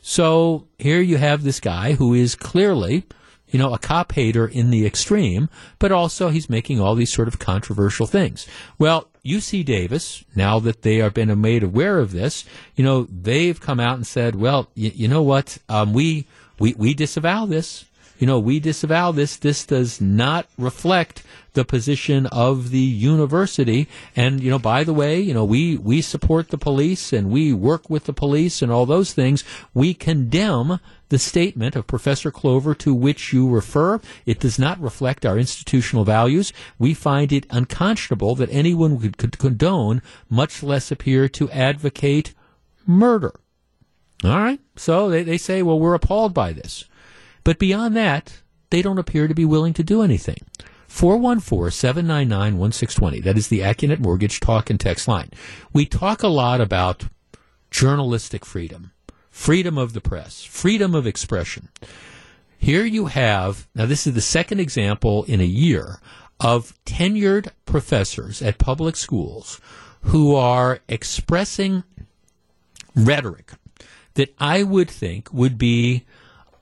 So 0.02 0.68
here 0.78 1.00
you 1.00 1.16
have 1.16 1.42
this 1.42 1.60
guy 1.60 1.94
who 1.94 2.12
is 2.14 2.34
clearly, 2.34 3.04
you 3.48 3.58
know, 3.58 3.72
a 3.72 3.78
cop 3.78 4.12
hater 4.12 4.46
in 4.46 4.70
the 4.70 4.86
extreme, 4.86 5.48
but 5.78 5.90
also 5.92 6.28
he's 6.28 6.50
making 6.50 6.78
all 6.78 6.94
these 6.94 7.12
sort 7.12 7.26
of 7.26 7.38
controversial 7.38 8.06
things. 8.06 8.46
Well, 8.78 9.08
UC 9.24 9.64
Davis, 9.64 10.24
now 10.34 10.60
that 10.60 10.82
they 10.82 10.96
have 10.98 11.14
been 11.14 11.40
made 11.40 11.62
aware 11.62 11.98
of 11.98 12.12
this, 12.12 12.44
you 12.76 12.84
know, 12.84 13.04
they've 13.10 13.60
come 13.60 13.80
out 13.80 13.96
and 13.96 14.06
said, 14.06 14.36
well, 14.36 14.70
y- 14.76 14.92
you 14.94 15.08
know 15.08 15.22
what, 15.22 15.58
um, 15.68 15.92
we, 15.92 16.26
we, 16.58 16.74
we 16.74 16.94
disavow 16.94 17.46
this. 17.46 17.84
You 18.18 18.26
know, 18.26 18.38
we 18.38 18.60
disavow 18.60 19.12
this. 19.12 19.36
This 19.36 19.66
does 19.66 20.00
not 20.00 20.46
reflect 20.56 21.22
the 21.52 21.66
position 21.66 22.26
of 22.26 22.70
the 22.70 22.78
university. 22.78 23.88
And, 24.14 24.40
you 24.42 24.50
know, 24.50 24.58
by 24.58 24.84
the 24.84 24.94
way, 24.94 25.20
you 25.20 25.34
know, 25.34 25.44
we, 25.44 25.76
we 25.76 26.00
support 26.00 26.48
the 26.48 26.56
police 26.56 27.12
and 27.12 27.30
we 27.30 27.52
work 27.52 27.90
with 27.90 28.04
the 28.04 28.14
police 28.14 28.62
and 28.62 28.72
all 28.72 28.86
those 28.86 29.12
things. 29.12 29.44
We 29.74 29.92
condemn 29.92 30.80
the 31.10 31.18
statement 31.18 31.76
of 31.76 31.86
Professor 31.86 32.30
Clover 32.30 32.74
to 32.76 32.94
which 32.94 33.34
you 33.34 33.48
refer. 33.48 34.00
It 34.24 34.40
does 34.40 34.58
not 34.58 34.80
reflect 34.80 35.26
our 35.26 35.38
institutional 35.38 36.04
values. 36.04 36.54
We 36.78 36.94
find 36.94 37.32
it 37.32 37.46
unconscionable 37.50 38.34
that 38.36 38.50
anyone 38.50 38.98
could, 39.12 39.38
condone, 39.38 40.00
much 40.30 40.62
less 40.62 40.90
appear 40.90 41.28
to 41.28 41.50
advocate 41.50 42.32
murder. 42.86 43.34
All 44.24 44.38
right. 44.38 44.60
So 44.76 45.10
they, 45.10 45.22
they 45.22 45.38
say, 45.38 45.62
well, 45.62 45.78
we're 45.78 45.94
appalled 45.94 46.34
by 46.34 46.52
this. 46.52 46.86
But 47.44 47.58
beyond 47.58 47.96
that, 47.96 48.42
they 48.70 48.82
don't 48.82 48.98
appear 48.98 49.28
to 49.28 49.34
be 49.34 49.44
willing 49.44 49.74
to 49.74 49.84
do 49.84 50.02
anything. 50.02 50.38
414-799-1620. 50.88 53.22
That 53.22 53.36
is 53.36 53.48
the 53.48 53.60
Accunet 53.60 54.00
Mortgage 54.00 54.40
talk 54.40 54.70
and 54.70 54.80
text 54.80 55.06
line. 55.06 55.30
We 55.72 55.86
talk 55.86 56.22
a 56.22 56.28
lot 56.28 56.60
about 56.60 57.08
journalistic 57.70 58.46
freedom, 58.46 58.92
freedom 59.30 59.76
of 59.76 59.92
the 59.92 60.00
press, 60.00 60.42
freedom 60.42 60.94
of 60.94 61.06
expression. 61.06 61.68
Here 62.58 62.84
you 62.84 63.06
have, 63.06 63.68
now 63.74 63.86
this 63.86 64.06
is 64.06 64.14
the 64.14 64.20
second 64.20 64.60
example 64.60 65.24
in 65.24 65.40
a 65.40 65.44
year 65.44 66.00
of 66.40 66.74
tenured 66.84 67.48
professors 67.66 68.42
at 68.42 68.58
public 68.58 68.96
schools 68.96 69.60
who 70.02 70.34
are 70.34 70.80
expressing 70.88 71.84
rhetoric 72.94 73.52
that 74.16 74.34
I 74.38 74.62
would 74.62 74.90
think 74.90 75.32
would 75.32 75.56
be 75.56 76.04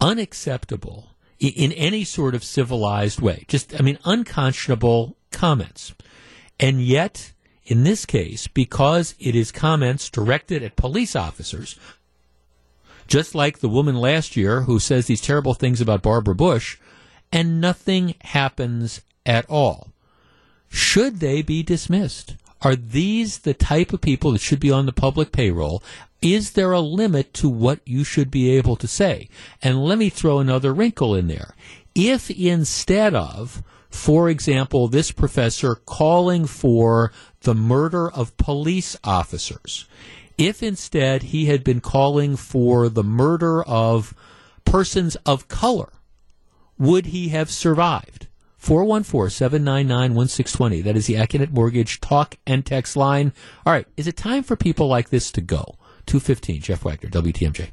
unacceptable 0.01 1.11
in 1.41 1.73
any 1.73 2.05
sort 2.05 2.35
of 2.35 2.45
civilized 2.45 3.21
way. 3.21 3.45
Just, 3.49 3.79
I 3.79 3.83
mean, 3.83 3.99
unconscionable 4.05 5.17
comments. 5.33 5.95
And 6.61 6.81
yet, 6.81 7.33
in 7.65 7.85
this 7.85 8.07
case, 8.07 8.47
because 8.47 9.15
it 9.19 9.35
is 9.35 9.51
comments 9.51 10.11
directed 10.11 10.63
at 10.63 10.77
police 10.77 11.17
officers, 11.17 11.79
just 13.07 13.35
like 13.35 13.59
the 13.59 13.69
woman 13.69 13.97
last 13.97 14.37
year 14.37 14.63
who 14.63 14.79
says 14.79 15.07
these 15.07 15.21
terrible 15.21 15.55
things 15.55 15.81
about 15.81 16.03
Barbara 16.03 16.35
Bush, 16.35 16.79
and 17.33 17.61
nothing 17.61 18.15
happens 18.21 19.01
at 19.27 19.49
all. 19.49 19.93
Should 20.69 21.21
they 21.21 21.43
be 21.43 21.63
dismissed? 21.63 22.37
Are 22.63 22.77
these 22.77 23.41
the 23.41 23.55
type 23.55 23.93
of 23.93 24.01
people 24.01 24.33
that 24.33 24.41
should 24.41 24.61
be 24.61 24.71
on 24.71 24.87
the 24.87 24.93
public 24.93 25.33
payroll? 25.33 25.83
Is 26.25 26.53
there 26.53 26.73
a 26.73 26.81
limit 26.81 27.35
to 27.35 27.51
what 27.51 27.81
you 27.85 28.03
should 28.03 28.31
be 28.31 28.57
able 28.57 28.77
to 28.77 28.89
say? 28.89 29.29
And 29.61 29.85
let 29.85 29.99
me 29.99 30.09
throw 30.09 30.39
another 30.39 30.73
wrinkle 30.73 31.15
in 31.15 31.29
there. 31.29 31.55
If 31.95 32.31
instead 32.31 33.15
of, 33.15 33.63
for 33.91 34.31
example, 34.31 34.89
this 34.89 35.13
professor 35.13 35.75
calling 35.75 36.47
for 36.47 37.13
the 37.43 37.55
murder 37.55 38.11
of 38.11 38.39
police 38.39 38.97
officers, 39.05 39.87
if 40.39 40.63
instead 40.63 41.25
he 41.25 41.45
had 41.45 41.63
been 41.63 41.83
calling 41.83 42.37
for 42.37 42.89
the 42.89 43.05
murder 43.05 43.63
of 43.63 44.15
persons 44.65 45.17
of 45.27 45.49
color, 45.49 45.93
would 46.79 47.05
he 47.07 47.29
have 47.29 47.51
survived? 47.51 48.29
414-799-1620. 48.63 50.83
That 50.83 50.97
is 50.97 51.07
the 51.07 51.17
Accunet 51.17 51.51
Mortgage 51.51 52.01
talk 52.01 52.39
and 52.47 52.65
text 52.65 52.97
line. 52.97 53.35
All 53.67 53.75
right. 53.75 53.87
Is 53.99 54.07
it 54.07 54.17
time 54.17 54.43
for 54.43 54.57
people 54.57 54.89
like 54.89 55.11
this 55.11 55.31
to 55.33 55.43
go? 55.43 55.77
215, 56.07 56.61
Jeff 56.61 56.85
Wagner, 56.85 57.11
WTMJ. 57.11 57.71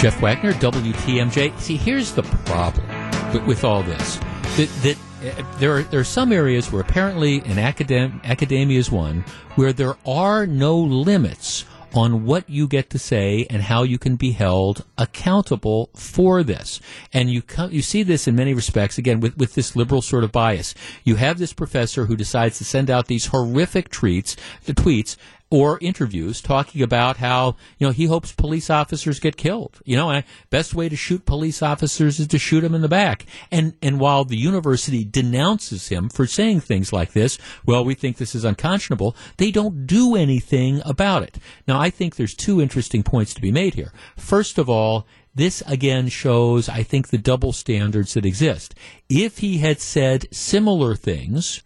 Jeff 0.00 0.22
Wagner, 0.22 0.52
WTMJ. 0.54 1.58
See, 1.60 1.76
here's 1.76 2.14
the 2.14 2.22
problem 2.22 2.86
with, 3.34 3.44
with 3.44 3.64
all 3.64 3.82
this. 3.82 4.16
That, 4.56 4.68
that 4.82 4.96
uh, 5.22 5.58
there 5.58 5.76
are 5.76 5.82
there 5.82 6.00
are 6.00 6.04
some 6.04 6.32
areas 6.32 6.72
where 6.72 6.80
apparently 6.80 7.36
in 7.36 7.58
academ- 7.58 8.24
academia 8.24 8.78
is 8.78 8.90
one 8.90 9.22
where 9.56 9.74
there 9.74 9.96
are 10.06 10.46
no 10.46 10.78
limits 10.78 11.66
on 11.94 12.24
what 12.24 12.48
you 12.48 12.68
get 12.68 12.90
to 12.90 12.98
say 12.98 13.46
and 13.50 13.62
how 13.62 13.82
you 13.82 13.98
can 13.98 14.16
be 14.16 14.32
held 14.32 14.84
accountable 14.98 15.90
for 15.94 16.42
this. 16.42 16.80
And 17.12 17.30
you 17.30 17.42
you 17.70 17.82
see 17.82 18.02
this 18.02 18.28
in 18.28 18.34
many 18.36 18.54
respects 18.54 18.98
again 18.98 19.20
with 19.20 19.36
with 19.36 19.54
this 19.54 19.76
liberal 19.76 20.02
sort 20.02 20.24
of 20.24 20.32
bias. 20.32 20.74
You 21.04 21.16
have 21.16 21.38
this 21.38 21.52
professor 21.52 22.06
who 22.06 22.16
decides 22.16 22.58
to 22.58 22.64
send 22.64 22.90
out 22.90 23.06
these 23.06 23.26
horrific 23.26 23.86
uh, 23.86 23.88
tweets, 23.88 24.36
the 24.64 24.74
tweets 24.74 25.16
or 25.50 25.78
interviews 25.80 26.40
talking 26.40 26.80
about 26.80 27.16
how 27.16 27.56
you 27.78 27.86
know 27.86 27.92
he 27.92 28.06
hopes 28.06 28.32
police 28.32 28.70
officers 28.70 29.18
get 29.18 29.36
killed. 29.36 29.80
You 29.84 29.96
know, 29.96 30.10
and 30.10 30.24
best 30.48 30.74
way 30.74 30.88
to 30.88 30.96
shoot 30.96 31.26
police 31.26 31.62
officers 31.62 32.20
is 32.20 32.28
to 32.28 32.38
shoot 32.38 32.60
them 32.60 32.74
in 32.74 32.82
the 32.82 32.88
back. 32.88 33.26
And 33.50 33.74
and 33.82 33.98
while 33.98 34.24
the 34.24 34.36
university 34.36 35.04
denounces 35.04 35.88
him 35.88 36.08
for 36.08 36.26
saying 36.26 36.60
things 36.60 36.92
like 36.92 37.12
this, 37.12 37.38
well, 37.66 37.84
we 37.84 37.94
think 37.94 38.16
this 38.16 38.34
is 38.34 38.44
unconscionable. 38.44 39.16
They 39.36 39.50
don't 39.50 39.86
do 39.86 40.14
anything 40.16 40.80
about 40.84 41.24
it. 41.24 41.38
Now, 41.66 41.80
I 41.80 41.90
think 41.90 42.16
there's 42.16 42.34
two 42.34 42.60
interesting 42.60 43.02
points 43.02 43.34
to 43.34 43.40
be 43.40 43.52
made 43.52 43.74
here. 43.74 43.92
First 44.16 44.58
of 44.58 44.70
all. 44.70 45.06
This 45.32 45.62
again 45.64 46.08
shows, 46.08 46.68
I 46.68 46.82
think, 46.82 47.08
the 47.08 47.16
double 47.16 47.52
standards 47.52 48.14
that 48.14 48.26
exist. 48.26 48.74
If 49.08 49.38
he 49.38 49.58
had 49.58 49.80
said 49.80 50.26
similar 50.34 50.96
things, 50.96 51.62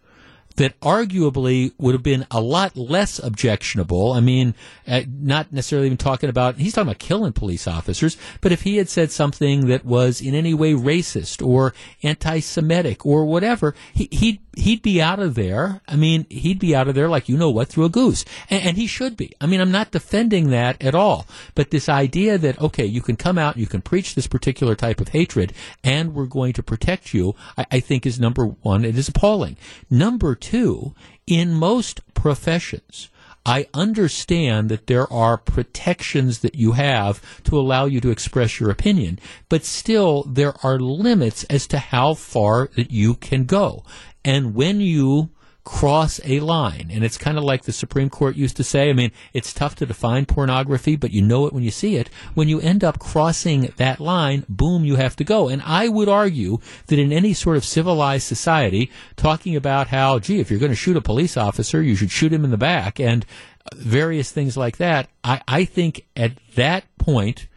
that 0.55 0.79
arguably 0.79 1.73
would 1.77 1.93
have 1.93 2.03
been 2.03 2.25
a 2.31 2.41
lot 2.41 2.77
less 2.77 3.19
objectionable. 3.19 4.13
I 4.13 4.19
mean, 4.19 4.55
uh, 4.87 5.01
not 5.07 5.51
necessarily 5.51 5.87
even 5.87 5.97
talking 5.97 6.29
about, 6.29 6.55
he's 6.55 6.73
talking 6.73 6.87
about 6.87 6.99
killing 6.99 7.33
police 7.33 7.67
officers, 7.67 8.17
but 8.41 8.51
if 8.51 8.61
he 8.61 8.77
had 8.77 8.89
said 8.89 9.11
something 9.11 9.67
that 9.67 9.85
was 9.85 10.21
in 10.21 10.33
any 10.33 10.53
way 10.53 10.73
racist 10.73 11.45
or 11.45 11.73
anti 12.03 12.39
Semitic 12.39 13.05
or 13.05 13.25
whatever, 13.25 13.75
he, 13.93 14.07
he'd, 14.11 14.39
he'd 14.55 14.81
be 14.81 15.01
out 15.01 15.19
of 15.19 15.35
there. 15.35 15.81
I 15.87 15.95
mean, 15.95 16.25
he'd 16.29 16.59
be 16.59 16.75
out 16.75 16.87
of 16.87 16.95
there 16.95 17.09
like 17.09 17.29
you 17.29 17.37
know 17.37 17.49
what 17.49 17.67
through 17.67 17.85
a 17.85 17.89
goose. 17.89 18.25
And, 18.49 18.63
and 18.63 18.77
he 18.77 18.87
should 18.87 19.17
be. 19.17 19.33
I 19.39 19.45
mean, 19.45 19.61
I'm 19.61 19.71
not 19.71 19.91
defending 19.91 20.49
that 20.49 20.81
at 20.81 20.95
all. 20.95 21.27
But 21.53 21.71
this 21.71 21.89
idea 21.89 22.37
that, 22.37 22.59
okay, 22.61 22.85
you 22.85 23.01
can 23.01 23.15
come 23.15 23.37
out, 23.37 23.57
you 23.57 23.67
can 23.67 23.81
preach 23.81 24.15
this 24.15 24.27
particular 24.27 24.75
type 24.75 24.99
of 25.01 25.09
hatred, 25.09 25.53
and 25.83 26.13
we're 26.13 26.25
going 26.25 26.53
to 26.53 26.63
protect 26.63 27.13
you, 27.13 27.35
I, 27.57 27.65
I 27.71 27.79
think 27.79 28.05
is 28.05 28.19
number 28.19 28.45
one. 28.45 28.85
It 28.85 28.97
is 28.97 29.09
appalling. 29.09 29.57
Number 29.89 30.35
two, 30.35 30.93
in 31.27 31.53
most 31.53 32.01
professions, 32.13 33.09
I 33.45 33.67
understand 33.73 34.69
that 34.69 34.87
there 34.87 35.11
are 35.13 35.37
protections 35.37 36.39
that 36.39 36.55
you 36.55 36.71
have 36.71 37.21
to 37.43 37.59
allow 37.59 37.85
you 37.85 38.01
to 38.01 38.09
express 38.09 38.59
your 38.59 38.71
opinion, 38.71 39.19
but 39.49 39.63
still 39.63 40.23
there 40.23 40.53
are 40.63 40.79
limits 40.79 41.43
as 41.43 41.67
to 41.67 41.77
how 41.77 42.15
far 42.15 42.69
that 42.75 42.91
you 42.91 43.13
can 43.13 43.45
go. 43.45 43.83
And 44.23 44.55
when 44.55 44.81
you 44.81 45.29
cross 45.65 46.21
a 46.23 46.39
line, 46.39 46.89
and 46.91 47.03
it's 47.03 47.17
kind 47.17 47.37
of 47.37 47.43
like 47.43 47.63
the 47.63 47.73
Supreme 47.73 48.09
Court 48.09 48.35
used 48.35 48.55
to 48.57 48.63
say, 48.63 48.89
I 48.89 48.93
mean, 48.93 49.11
it's 49.33 49.51
tough 49.51 49.75
to 49.77 49.85
define 49.85 50.27
pornography, 50.27 50.95
but 50.95 51.11
you 51.11 51.23
know 51.23 51.47
it 51.47 51.53
when 51.53 51.63
you 51.63 51.71
see 51.71 51.95
it. 51.95 52.07
When 52.35 52.47
you 52.47 52.61
end 52.61 52.83
up 52.83 52.99
crossing 52.99 53.73
that 53.77 53.99
line, 53.99 54.45
boom, 54.47 54.85
you 54.85 54.95
have 54.95 55.15
to 55.17 55.23
go. 55.23 55.49
And 55.49 55.63
I 55.65 55.89
would 55.89 56.07
argue 56.07 56.59
that 56.85 56.99
in 56.99 57.11
any 57.11 57.33
sort 57.33 57.57
of 57.57 57.65
civilized 57.65 58.27
society, 58.27 58.91
talking 59.17 59.55
about 59.55 59.87
how, 59.87 60.19
gee, 60.19 60.39
if 60.39 60.51
you're 60.51 60.59
going 60.59 60.71
to 60.71 60.75
shoot 60.75 60.95
a 60.95 61.01
police 61.01 61.35
officer, 61.35 61.81
you 61.81 61.95
should 61.95 62.11
shoot 62.11 62.31
him 62.31 62.45
in 62.45 62.51
the 62.51 62.57
back, 62.57 62.99
and 62.99 63.25
various 63.73 64.31
things 64.31 64.55
like 64.55 64.77
that, 64.77 65.09
I, 65.23 65.41
I 65.47 65.65
think 65.65 66.05
at 66.15 66.33
that 66.53 66.85
point, 66.99 67.47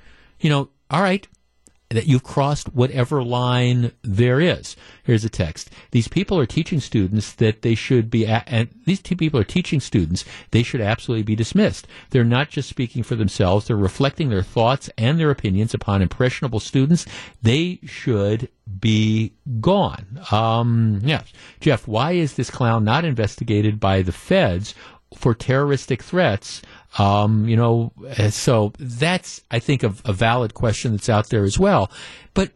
you 0.41 0.49
know, 0.49 0.71
all 0.91 1.03
right, 1.03 1.29
that 1.91 2.07
you've 2.07 2.23
crossed 2.23 2.75
whatever 2.75 3.23
line 3.23 3.93
there 4.03 4.41
is. 4.41 4.77
Here's 5.05 5.25
a 5.25 5.31
text. 5.31 5.71
These 5.91 6.07
people 6.09 6.39
are 6.39 6.45
teaching 6.45 6.81
students 6.81 7.33
that 7.35 7.63
they 7.63 7.75
should 7.75 8.11
be, 8.11 8.25
a- 8.27 8.45
and 8.47 8.69
these 8.85 9.01
two 9.01 9.17
people 9.17 9.41
are 9.41 9.45
teaching 9.45 9.81
students 9.81 10.25
they 10.51 10.63
should 10.63 10.83
absolutely 10.83 11.23
be 11.23 11.35
dismissed. 11.35 11.87
They're 12.11 12.25
not 12.25 12.51
just 12.51 12.69
speaking 12.69 13.03
for 13.03 13.15
themselves, 13.17 13.67
they're 13.67 13.77
reflecting 13.77 14.29
their 14.29 14.43
thoughts 14.43 14.91
and 14.99 15.19
their 15.19 15.31
opinions 15.31 15.73
upon 15.73 16.03
impressionable 16.03 16.61
students. 16.61 17.07
They 17.41 17.81
should 17.87 18.51
be 18.81 19.33
gone. 19.61 20.21
Um, 20.31 21.01
yes. 21.03 21.33
Jeff, 21.61 21.89
why 21.89 22.13
is 22.13 22.35
this 22.35 22.51
clown 22.51 22.85
not 22.85 23.07
investigated 23.07 23.81
by 23.81 24.03
the 24.03 24.13
feds 24.13 24.75
for 25.17 25.35
terroristic 25.35 26.03
threats? 26.03 26.61
Um, 26.97 27.49
you 27.49 27.57
know, 27.57 27.93
uh, 28.19 28.31
so 28.31 28.73
that's, 28.79 29.43
I 29.51 29.59
think, 29.59 29.83
a, 29.83 29.95
a 30.05 30.13
valid 30.13 30.55
question 30.55 30.93
that's 30.93 31.09
out 31.09 31.29
there 31.29 31.45
as 31.45 31.59
well. 31.59 31.91
But 32.33 32.53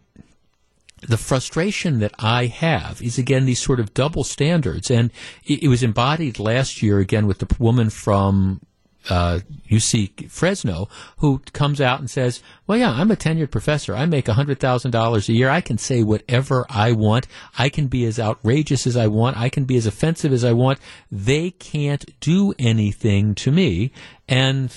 the 1.01 1.19
frustration 1.19 1.99
that 1.99 2.15
I 2.19 2.47
have 2.47 3.03
is 3.03 3.19
again 3.19 3.45
these 3.45 3.61
sort 3.61 3.81
of 3.81 3.93
double 3.93 4.25
standards, 4.25 4.91
and 4.91 5.11
it, 5.45 5.65
it 5.65 5.69
was 5.69 5.83
embodied 5.83 6.39
last 6.39 6.83
year 6.83 6.99
again 6.99 7.27
with 7.27 7.39
the 7.39 7.55
woman 7.59 7.91
from 7.91 8.61
uh, 9.09 9.41
UC 9.71 10.31
Fresno 10.31 10.89
who 11.19 11.39
comes 11.53 11.81
out 11.81 12.01
and 12.01 12.11
says, 12.11 12.43
"Well, 12.67 12.79
yeah, 12.79 12.91
I'm 12.91 13.11
a 13.11 13.17
tenured 13.17 13.51
professor. 13.51 13.95
I 13.95 14.07
make 14.07 14.29
hundred 14.29 14.61
thousand 14.61 14.91
dollars 14.91 15.29
a 15.29 15.33
year. 15.33 15.51
I 15.51 15.61
can 15.61 15.79
say 15.79 16.03
whatever 16.03 16.67
I 16.69 16.93
want. 16.93 17.27
I 17.59 17.69
can 17.69 17.89
be 17.89 18.05
as 18.05 18.19
outrageous 18.19 18.87
as 18.87 18.97
I 18.97 19.07
want. 19.07 19.37
I 19.37 19.49
can 19.49 19.65
be 19.65 19.77
as 19.77 19.87
offensive 19.87 20.33
as 20.33 20.45
I 20.45 20.53
want. 20.53 20.79
They 21.11 21.51
can't 21.51 22.05
do 22.21 22.55
anything 22.59 23.35
to 23.37 23.51
me." 23.51 23.93
And 24.29 24.73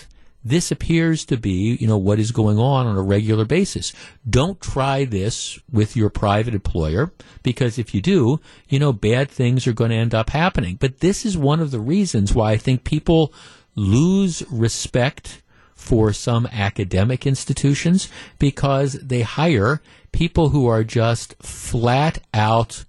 this 0.46 0.70
appears 0.70 1.26
to 1.26 1.38
be, 1.38 1.76
you 1.82 1.88
know, 1.88 1.98
what 1.98 2.20
is 2.20 2.32
going 2.32 2.60
on 2.60 2.86
on 2.86 2.96
a 2.96 3.02
regular 3.02 3.46
basis. 3.46 3.92
Don't 4.30 4.62
try 4.62 5.04
this 5.04 5.60
with 5.72 5.96
your 5.96 6.12
private 6.12 6.54
employer 6.54 7.12
because 7.42 7.80
if 7.80 7.96
you 7.96 8.02
do, 8.02 8.40
you 8.70 8.78
know, 8.78 8.94
bad 8.94 9.32
things 9.32 9.66
are 9.66 9.74
going 9.74 9.90
to 9.90 9.98
end 9.98 10.14
up 10.14 10.30
happening. 10.30 10.78
But 10.80 11.00
this 11.00 11.26
is 11.26 11.36
one 11.36 11.60
of 11.60 11.72
the 11.72 11.80
reasons 11.80 12.36
why 12.36 12.52
I 12.52 12.58
think 12.58 12.84
people 12.84 13.34
lose 13.76 14.44
respect 14.50 15.42
for 15.76 16.14
some 16.14 16.48
academic 16.48 17.28
institutions 17.28 18.10
because 18.40 18.94
they 18.94 19.22
hire 19.22 19.82
people 20.12 20.50
who 20.50 20.68
are 20.68 20.84
just 20.84 21.36
flat 21.44 22.20
out 22.34 22.86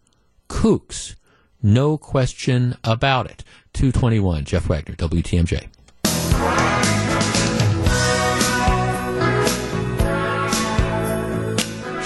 kooks. 0.48 1.16
No 1.62 1.98
question 1.98 2.76
about 2.84 3.26
it. 3.26 3.44
221, 3.74 4.44
Jeff 4.44 4.68
Wagner, 4.68 4.94
WTMJ. 4.94 5.68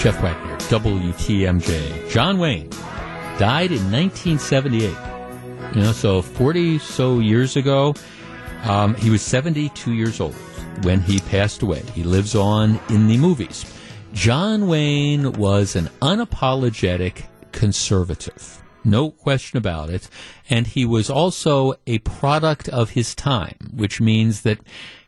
Jeff 0.01 0.21
Wagner, 0.23 0.57
WTMJ. 0.57 2.09
John 2.09 2.39
Wayne 2.39 2.69
died 3.37 3.71
in 3.71 3.91
1978. 3.91 4.95
You 5.75 5.81
know, 5.83 5.91
so 5.91 6.23
40 6.23 6.79
so 6.79 7.19
years 7.19 7.55
ago, 7.55 7.93
um, 8.63 8.95
he 8.95 9.09
was 9.09 9.21
72 9.21 9.93
years 9.93 10.19
old 10.19 10.35
when 10.83 11.01
he 11.01 11.19
passed 11.19 11.61
away. 11.61 11.81
He 11.93 12.03
lives 12.03 12.35
on 12.35 12.79
in 12.89 13.07
the 13.07 13.17
movies. 13.17 13.65
John 14.13 14.67
Wayne 14.67 15.33
was 15.33 15.75
an 15.75 15.89
unapologetic 16.01 17.23
conservative. 17.51 18.61
No 18.83 19.11
question 19.11 19.57
about 19.57 19.89
it. 19.89 20.09
And 20.49 20.67
he 20.67 20.85
was 20.85 21.09
also 21.09 21.75
a 21.87 21.99
product 21.99 22.67
of 22.69 22.91
his 22.91 23.15
time, 23.15 23.71
which 23.73 24.01
means 24.01 24.41
that 24.41 24.59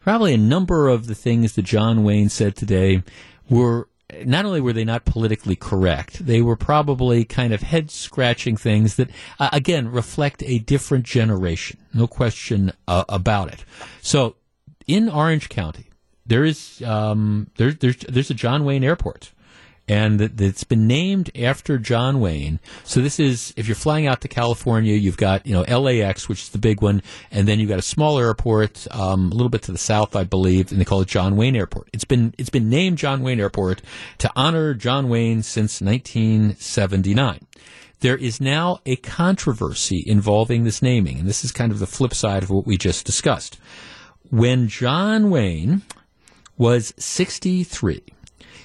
probably 0.02 0.34
a 0.34 0.38
number 0.38 0.90
of 0.90 1.08
the 1.08 1.16
things 1.16 1.54
that 1.54 1.64
John 1.64 2.04
Wayne 2.04 2.30
said 2.30 2.56
today 2.56 3.04
were 3.50 3.88
not 4.26 4.46
only 4.46 4.62
were 4.62 4.74
they 4.74 4.86
not 4.86 5.06
politically 5.06 5.56
correct, 5.56 6.26
they 6.26 6.42
were 6.42 6.56
probably 6.56 7.26
kind 7.26 7.54
of 7.54 7.62
head 7.62 7.92
scratching 7.92 8.58
things 8.58 8.96
that, 8.96 9.10
uh, 9.40 9.50
again, 9.52 9.92
reflect 9.92 10.44
a 10.46 10.60
different 10.60 11.06
generation. 11.06 11.80
No 11.94 12.08
question 12.08 12.72
uh, 12.88 13.04
about 13.10 13.54
it. 13.54 13.66
So, 14.02 14.36
in 14.88 15.10
Orange 15.10 15.50
County, 15.50 15.90
there 16.26 16.44
is 16.44 16.82
um, 16.84 17.50
there, 17.58 17.72
there's 17.72 17.98
there's 17.98 18.30
a 18.30 18.34
John 18.34 18.66
Wayne 18.66 18.84
Airport, 18.84 19.32
and 19.88 20.20
that- 20.20 20.38
that's 20.38 20.64
been 20.64 20.88
named 20.88 21.30
after 21.38 21.78
John 21.78 22.20
Wayne. 22.20 22.60
So 22.84 23.02
this 23.02 23.20
is 23.20 23.54
if 23.58 23.68
you're 23.68 23.76
flying 23.76 24.08
out 24.08 24.22
to 24.22 24.28
California, 24.28 24.96
you've 24.96 25.18
got 25.18 25.46
you 25.46 25.54
know 25.54 25.64
LAX, 25.64 26.30
which 26.30 26.44
is 26.44 26.50
the 26.50 26.58
big 26.58 26.82
one, 26.82 27.02
and 27.32 27.48
then 27.48 27.60
you've 27.60 27.70
got 27.70 27.80
a 27.80 27.84
small 27.84 28.20
airport 28.20 28.88
um, 28.92 29.32
a 29.32 29.36
little 29.36 29.50
bit 29.50 29.62
to 29.64 29.72
the 29.72 29.78
south, 29.78 30.16
I 30.16 30.24
believe, 30.24 30.72
and 30.72 30.80
they 30.80 30.86
call 30.86 31.02
it 31.02 31.08
John 31.08 31.36
Wayne 31.36 31.56
Airport. 31.56 31.90
It's 31.94 32.06
been 32.06 32.34
it's 32.38 32.50
been 32.50 32.70
named 32.70 32.98
John 32.98 33.22
Wayne 33.22 33.40
Airport 33.40 33.82
to 34.20 34.32
honor 34.36 34.74
John 34.74 35.10
Wayne 35.10 35.44
since 35.44 35.82
1979 35.82 37.40
there 38.04 38.18
is 38.18 38.42
now 38.42 38.80
a 38.86 38.98
controversy 38.98 40.04
involving 40.06 40.66
this 40.66 40.82
naming, 40.82 41.20
and 41.20 41.28
this 41.28 41.46
is 41.46 41.54
kind 41.54 41.72
of 41.72 41.80
the 41.80 41.88
flip 41.88 42.14
side 42.14 42.44
of 42.44 42.50
what 42.50 42.68
we 42.68 42.78
just 42.78 43.06
discussed. 43.06 43.58
When 44.30 44.68
John 44.68 45.30
Wayne 45.30 45.84
was 46.58 46.94
63, 46.98 48.04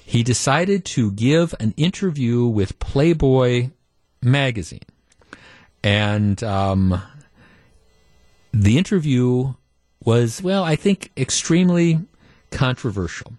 he 0.08 0.22
decided 0.22 0.86
to 0.86 1.12
give 1.12 1.54
an 1.60 1.74
interview 1.76 2.46
with 2.46 2.78
Playboy 2.78 3.68
magazine. 4.22 4.88
And 5.84 6.42
um, 6.42 7.02
the 8.50 8.78
interview 8.78 9.52
was, 10.02 10.42
well, 10.42 10.64
I 10.64 10.76
think 10.76 11.10
extremely 11.14 12.00
controversial. 12.50 13.34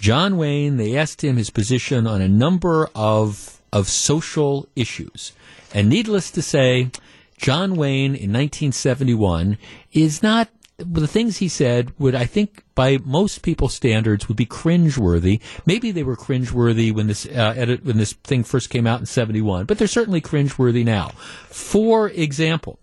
John 0.00 0.38
Wayne, 0.38 0.78
they 0.78 0.96
asked 0.96 1.22
him 1.22 1.36
his 1.36 1.50
position 1.50 2.06
on 2.06 2.22
a 2.22 2.28
number 2.28 2.88
of, 2.94 3.60
of 3.70 3.90
social 3.90 4.66
issues. 4.74 5.32
And 5.74 5.90
needless 5.90 6.30
to 6.30 6.40
say, 6.40 6.90
John 7.36 7.74
Wayne 7.74 8.14
in 8.14 8.32
1971 8.32 9.58
is 9.92 10.22
not 10.22 10.48
the 10.86 11.08
things 11.08 11.38
he 11.38 11.48
said 11.48 11.92
would, 11.98 12.14
I 12.14 12.26
think, 12.26 12.64
by 12.74 12.98
most 13.04 13.42
people's 13.42 13.74
standards, 13.74 14.28
would 14.28 14.36
be 14.36 14.46
cringeworthy. 14.46 15.40
Maybe 15.66 15.90
they 15.90 16.02
were 16.02 16.16
cringeworthy 16.16 16.92
when 16.92 17.06
this 17.06 17.26
uh, 17.26 17.54
edit, 17.56 17.84
when 17.84 17.96
this 17.96 18.12
thing 18.12 18.44
first 18.44 18.70
came 18.70 18.86
out 18.86 19.00
in 19.00 19.06
'71, 19.06 19.66
but 19.66 19.78
they're 19.78 19.88
certainly 19.88 20.20
cringeworthy 20.20 20.84
now. 20.84 21.08
For 21.48 22.08
example, 22.10 22.78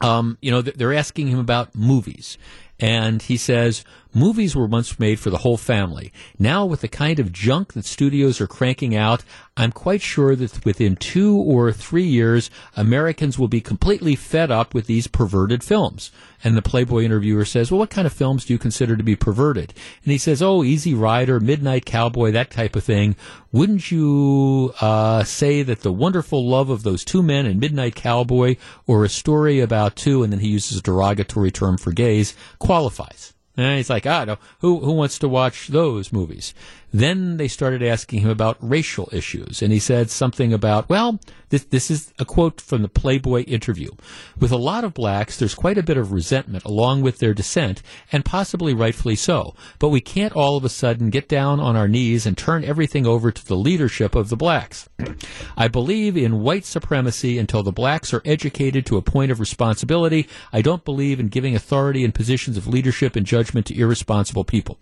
um, 0.00 0.38
you 0.40 0.50
know, 0.50 0.62
they're 0.62 0.94
asking 0.94 1.28
him 1.28 1.38
about 1.38 1.74
movies. 1.74 2.38
And 2.80 3.20
he 3.22 3.36
says, 3.36 3.84
movies 4.14 4.56
were 4.56 4.66
once 4.66 4.98
made 4.98 5.20
for 5.20 5.30
the 5.30 5.38
whole 5.38 5.56
family. 5.56 6.12
Now, 6.38 6.64
with 6.64 6.80
the 6.80 6.88
kind 6.88 7.18
of 7.18 7.32
junk 7.32 7.72
that 7.74 7.84
studios 7.84 8.40
are 8.40 8.46
cranking 8.46 8.94
out, 8.94 9.24
I'm 9.56 9.72
quite 9.72 10.02
sure 10.02 10.36
that 10.36 10.64
within 10.64 10.96
two 10.96 11.36
or 11.36 11.72
three 11.72 12.06
years, 12.06 12.50
Americans 12.76 13.38
will 13.38 13.48
be 13.48 13.60
completely 13.60 14.14
fed 14.14 14.50
up 14.50 14.72
with 14.72 14.86
these 14.86 15.06
perverted 15.06 15.64
films. 15.64 16.10
And 16.44 16.56
the 16.56 16.62
Playboy 16.62 17.02
interviewer 17.02 17.44
says, 17.44 17.70
well, 17.70 17.80
what 17.80 17.90
kind 17.90 18.06
of 18.06 18.12
films 18.12 18.44
do 18.44 18.52
you 18.52 18.58
consider 18.58 18.96
to 18.96 19.02
be 19.02 19.16
perverted? 19.16 19.74
And 20.04 20.12
he 20.12 20.18
says, 20.18 20.40
oh, 20.40 20.62
Easy 20.62 20.94
Rider, 20.94 21.40
Midnight 21.40 21.84
Cowboy, 21.84 22.30
that 22.30 22.50
type 22.50 22.76
of 22.76 22.84
thing. 22.84 23.16
Wouldn't 23.50 23.90
you 23.90 24.72
uh, 24.80 25.24
say 25.24 25.62
that 25.62 25.80
the 25.80 25.92
wonderful 25.92 26.46
love 26.46 26.70
of 26.70 26.84
those 26.84 27.04
two 27.04 27.22
men 27.22 27.44
in 27.46 27.58
Midnight 27.58 27.96
Cowboy 27.96 28.56
or 28.86 29.04
a 29.04 29.08
story 29.08 29.58
about 29.58 29.96
two, 29.96 30.22
and 30.22 30.32
then 30.32 30.40
he 30.40 30.48
uses 30.48 30.78
a 30.78 30.82
derogatory 30.82 31.50
term 31.50 31.76
for 31.76 31.90
gays, 31.90 32.36
qualifies? 32.60 33.34
And 33.58 33.76
he's 33.76 33.90
like, 33.90 34.06
ah, 34.06 34.24
no, 34.24 34.38
who, 34.60 34.78
who 34.78 34.92
wants 34.92 35.18
to 35.18 35.28
watch 35.28 35.66
those 35.66 36.12
movies? 36.12 36.54
Then 36.92 37.36
they 37.36 37.48
started 37.48 37.82
asking 37.82 38.20
him 38.20 38.30
about 38.30 38.56
racial 38.60 39.10
issues, 39.12 39.60
and 39.60 39.72
he 39.72 39.78
said 39.78 40.08
something 40.08 40.54
about, 40.54 40.88
well, 40.88 41.20
this, 41.50 41.64
this 41.64 41.90
is 41.90 42.14
a 42.18 42.24
quote 42.24 42.60
from 42.62 42.80
the 42.80 42.88
Playboy 42.88 43.42
interview. 43.44 43.90
With 44.38 44.52
a 44.52 44.56
lot 44.56 44.84
of 44.84 44.94
blacks, 44.94 45.38
there's 45.38 45.54
quite 45.54 45.76
a 45.76 45.82
bit 45.82 45.98
of 45.98 46.12
resentment 46.12 46.64
along 46.64 47.02
with 47.02 47.18
their 47.18 47.34
dissent, 47.34 47.82
and 48.10 48.24
possibly 48.24 48.72
rightfully 48.72 49.16
so. 49.16 49.54
But 49.78 49.90
we 49.90 50.00
can't 50.00 50.32
all 50.32 50.56
of 50.56 50.64
a 50.64 50.70
sudden 50.70 51.10
get 51.10 51.28
down 51.28 51.60
on 51.60 51.76
our 51.76 51.88
knees 51.88 52.24
and 52.24 52.38
turn 52.38 52.64
everything 52.64 53.06
over 53.06 53.30
to 53.30 53.46
the 53.46 53.56
leadership 53.56 54.14
of 54.14 54.30
the 54.30 54.36
blacks. 54.36 54.88
I 55.56 55.68
believe 55.68 56.16
in 56.16 56.40
white 56.40 56.64
supremacy 56.64 57.38
until 57.38 57.62
the 57.62 57.72
blacks 57.72 58.14
are 58.14 58.22
educated 58.24 58.86
to 58.86 58.96
a 58.96 59.02
point 59.02 59.30
of 59.30 59.40
responsibility. 59.40 60.26
I 60.52 60.62
don't 60.62 60.84
believe 60.84 61.20
in 61.20 61.28
giving 61.28 61.54
authority 61.54 62.02
and 62.02 62.14
positions 62.14 62.56
of 62.56 62.66
leadership 62.66 63.14
and 63.14 63.26
judgment 63.26 63.66
to 63.66 63.78
irresponsible 63.78 64.44
people. 64.44 64.78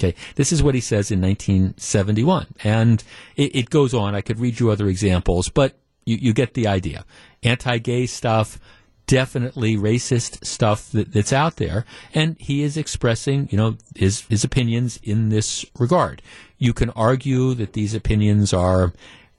Okay, 0.00 0.14
this 0.36 0.50
is 0.50 0.62
what 0.62 0.74
he 0.74 0.80
says 0.80 1.10
in 1.10 1.20
1971, 1.20 2.46
and 2.64 3.04
it, 3.36 3.54
it 3.54 3.70
goes 3.70 3.92
on. 3.92 4.14
I 4.14 4.22
could 4.22 4.40
read 4.40 4.58
you 4.58 4.70
other 4.70 4.88
examples, 4.88 5.50
but 5.50 5.78
you, 6.06 6.16
you 6.16 6.32
get 6.32 6.54
the 6.54 6.66
idea. 6.66 7.04
Anti-gay 7.42 8.06
stuff, 8.06 8.58
definitely 9.06 9.76
racist 9.76 10.42
stuff 10.46 10.90
that, 10.92 11.12
that's 11.12 11.34
out 11.34 11.56
there, 11.56 11.84
and 12.14 12.36
he 12.40 12.62
is 12.62 12.78
expressing, 12.78 13.46
you 13.50 13.58
know, 13.58 13.76
his 13.94 14.22
his 14.22 14.42
opinions 14.42 14.98
in 15.02 15.28
this 15.28 15.66
regard. 15.78 16.22
You 16.56 16.72
can 16.72 16.88
argue 16.90 17.52
that 17.54 17.74
these 17.74 17.94
opinions 17.94 18.54
are 18.54 18.94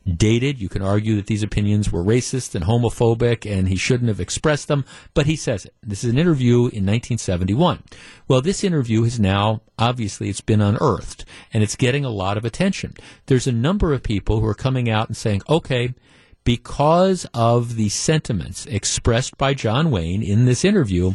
dated. 0.05 0.59
You 0.59 0.69
can 0.69 0.81
argue 0.81 1.15
that 1.15 1.27
these 1.27 1.43
opinions 1.43 1.91
were 1.91 2.03
racist 2.03 2.55
and 2.55 2.65
homophobic 2.65 3.49
and 3.49 3.67
he 3.67 3.75
shouldn't 3.75 4.09
have 4.09 4.19
expressed 4.19 4.67
them, 4.67 4.85
but 5.13 5.25
he 5.25 5.35
says 5.35 5.65
it. 5.65 5.73
This 5.83 6.03
is 6.03 6.11
an 6.11 6.17
interview 6.17 6.57
in 6.57 6.85
1971. 6.85 7.83
Well, 8.27 8.41
this 8.41 8.63
interview 8.63 9.03
has 9.03 9.19
now, 9.19 9.61
obviously, 9.77 10.29
it's 10.29 10.41
been 10.41 10.61
unearthed 10.61 11.25
and 11.53 11.63
it's 11.63 11.75
getting 11.75 12.05
a 12.05 12.09
lot 12.09 12.37
of 12.37 12.45
attention. 12.45 12.95
There's 13.27 13.47
a 13.47 13.51
number 13.51 13.93
of 13.93 14.03
people 14.03 14.39
who 14.39 14.47
are 14.47 14.55
coming 14.55 14.89
out 14.89 15.07
and 15.07 15.17
saying, 15.17 15.41
okay, 15.49 15.93
because 16.43 17.25
of 17.33 17.75
the 17.75 17.89
sentiments 17.89 18.65
expressed 18.65 19.37
by 19.37 19.53
John 19.53 19.91
Wayne 19.91 20.23
in 20.23 20.45
this 20.45 20.65
interview, 20.65 21.13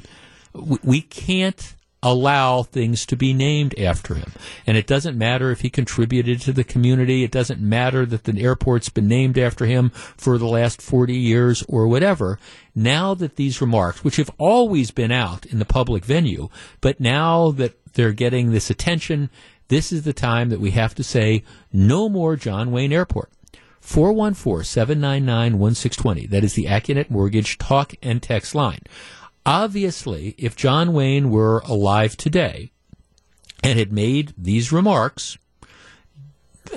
we 0.54 1.00
can't 1.00 1.75
allow 2.06 2.62
things 2.62 3.04
to 3.04 3.16
be 3.16 3.34
named 3.34 3.76
after 3.76 4.14
him. 4.14 4.30
And 4.64 4.76
it 4.76 4.86
doesn't 4.86 5.18
matter 5.18 5.50
if 5.50 5.62
he 5.62 5.68
contributed 5.68 6.40
to 6.42 6.52
the 6.52 6.62
community. 6.62 7.24
It 7.24 7.32
doesn't 7.32 7.60
matter 7.60 8.06
that 8.06 8.22
the 8.22 8.40
airport's 8.40 8.88
been 8.88 9.08
named 9.08 9.36
after 9.36 9.66
him 9.66 9.90
for 9.90 10.38
the 10.38 10.46
last 10.46 10.80
40 10.80 11.16
years 11.16 11.64
or 11.68 11.88
whatever. 11.88 12.38
Now 12.76 13.14
that 13.14 13.34
these 13.34 13.60
remarks, 13.60 14.04
which 14.04 14.14
have 14.16 14.30
always 14.38 14.92
been 14.92 15.10
out 15.10 15.46
in 15.46 15.58
the 15.58 15.64
public 15.64 16.04
venue, 16.04 16.48
but 16.80 17.00
now 17.00 17.50
that 17.50 17.76
they're 17.94 18.12
getting 18.12 18.52
this 18.52 18.70
attention, 18.70 19.28
this 19.66 19.90
is 19.90 20.04
the 20.04 20.12
time 20.12 20.50
that 20.50 20.60
we 20.60 20.70
have 20.70 20.94
to 20.94 21.02
say 21.02 21.42
no 21.72 22.08
more 22.08 22.36
John 22.36 22.70
Wayne 22.70 22.92
Airport. 22.92 23.32
414-799-1620. 23.82 26.30
That 26.30 26.44
is 26.44 26.54
the 26.54 26.66
Accunet 26.66 27.10
Mortgage 27.10 27.58
talk 27.58 27.94
and 28.00 28.22
text 28.22 28.54
line. 28.54 28.82
Obviously, 29.46 30.34
if 30.38 30.56
John 30.56 30.92
Wayne 30.92 31.30
were 31.30 31.60
alive 31.60 32.16
today 32.16 32.72
and 33.62 33.78
had 33.78 33.92
made 33.92 34.34
these 34.36 34.72
remarks, 34.72 35.38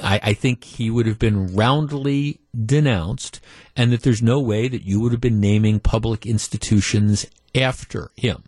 I, 0.04 0.20
I, 0.22 0.34
think 0.36 0.64
he 0.64 0.92
would 0.92 1.08
have 1.08 1.18
been 1.18 1.56
roundly 1.56 2.42
denounced, 2.56 3.40
and 3.76 3.92
that 3.92 4.04
there's 4.04 4.22
no 4.22 4.40
way 4.40 4.68
that 4.68 4.86
you 4.86 5.02
would 5.02 5.12
have 5.12 5.20
been 5.20 5.40
naming 5.40 5.80
public 5.80 6.28
institutions 6.28 7.26
after 7.56 8.12
him. 8.16 8.44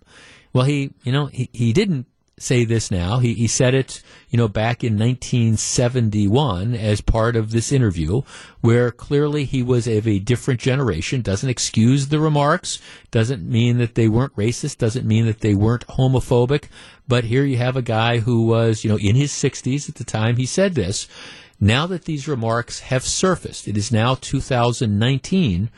Well, 0.53 0.65
he, 0.65 0.93
you 1.03 1.11
know, 1.11 1.25
he, 1.25 1.49
he 1.51 1.73
didn't 1.73 2.05
say 2.41 2.65
this 2.65 2.91
now. 2.91 3.19
He, 3.19 3.33
he 3.33 3.47
said 3.47 3.73
it, 3.73 4.01
you 4.29 4.37
know, 4.37 4.47
back 4.47 4.83
in 4.83 4.97
1971 4.97 6.73
as 6.73 7.01
part 7.01 7.35
of 7.35 7.51
this 7.51 7.71
interview, 7.71 8.21
where 8.61 8.91
clearly 8.91 9.45
he 9.45 9.63
was 9.63 9.87
of 9.87 10.07
a 10.07 10.19
different 10.19 10.59
generation. 10.59 11.21
Doesn't 11.21 11.49
excuse 11.49 12.07
the 12.07 12.19
remarks. 12.19 12.79
Doesn't 13.11 13.47
mean 13.47 13.77
that 13.77 13.95
they 13.95 14.07
weren't 14.07 14.35
racist. 14.35 14.77
Doesn't 14.77 15.07
mean 15.07 15.25
that 15.25 15.41
they 15.41 15.53
weren't 15.53 15.87
homophobic. 15.87 16.65
But 17.07 17.25
here 17.25 17.43
you 17.43 17.57
have 17.57 17.75
a 17.75 17.81
guy 17.81 18.19
who 18.19 18.45
was, 18.45 18.83
you 18.83 18.89
know, 18.89 18.97
in 18.97 19.15
his 19.15 19.31
60s 19.31 19.89
at 19.89 19.95
the 19.95 20.03
time 20.03 20.37
he 20.37 20.45
said 20.45 20.75
this. 20.75 21.07
Now 21.59 21.85
that 21.87 22.05
these 22.05 22.27
remarks 22.27 22.79
have 22.79 23.03
surfaced, 23.03 23.67
it 23.67 23.77
is 23.77 23.91
now 23.91 24.15
2019 24.15 25.69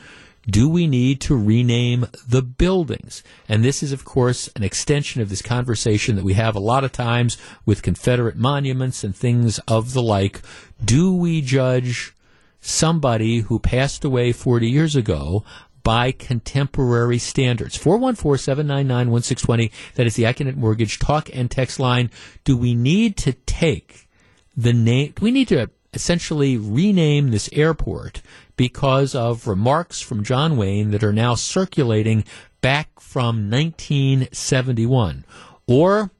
do 0.50 0.68
we 0.68 0.88
need 0.88 1.22
to 1.22 1.38
rename 1.38 2.08
the 2.28 2.42
buildings? 2.42 3.24
And 3.48 3.64
this 3.64 3.82
is, 3.82 3.92
of 3.92 4.04
course, 4.04 4.50
an 4.56 4.64
extension 4.64 5.22
of 5.22 5.30
this 5.30 5.42
conversation 5.42 6.16
that 6.16 6.26
we 6.26 6.34
have 6.34 6.56
a 6.56 6.60
lot 6.60 6.84
of 6.84 6.92
times 6.92 7.38
with 7.66 7.82
Confederate 7.82 8.36
monuments 8.36 9.04
and 9.04 9.16
things 9.16 9.60
of 9.68 9.94
the 9.94 10.02
like. 10.02 10.42
Do 10.84 11.16
we 11.16 11.42
judge 11.42 12.14
somebody 12.60 13.40
who 13.40 13.60
passed 13.60 14.04
away 14.06 14.32
40 14.32 14.70
years 14.70 14.96
ago 14.96 15.44
by 15.84 16.12
contemporary 16.14 17.18
standards. 17.18 17.78
414-799-1620. 17.78 19.70
That 19.96 20.08
is 20.08 20.16
the 20.16 20.24
Accunet 20.24 20.56
Mortgage 20.56 20.98
talk 20.98 21.30
and 21.34 21.52
text 21.52 21.78
line. 21.80 22.10
Do 22.46 22.56
we 22.58 22.74
need 22.74 23.18
to 23.18 23.34
take 23.34 24.08
the 24.56 24.72
name, 24.72 25.12
do 25.16 25.26
we 25.26 25.32
need 25.32 25.50
to 25.50 25.70
essentially 25.94 26.58
rename 26.58 27.32
this 27.32 27.50
airport 27.52 28.22
because 28.56 29.16
of 29.16 29.48
remarks 29.48 30.02
from 30.02 30.24
John 30.24 30.58
Wayne 30.58 30.92
that 30.92 31.04
are 31.04 31.14
now 31.14 31.36
circulating 31.36 32.24
back 32.62 33.00
from 33.00 33.50
1971? 33.50 35.26
Or 35.68 36.12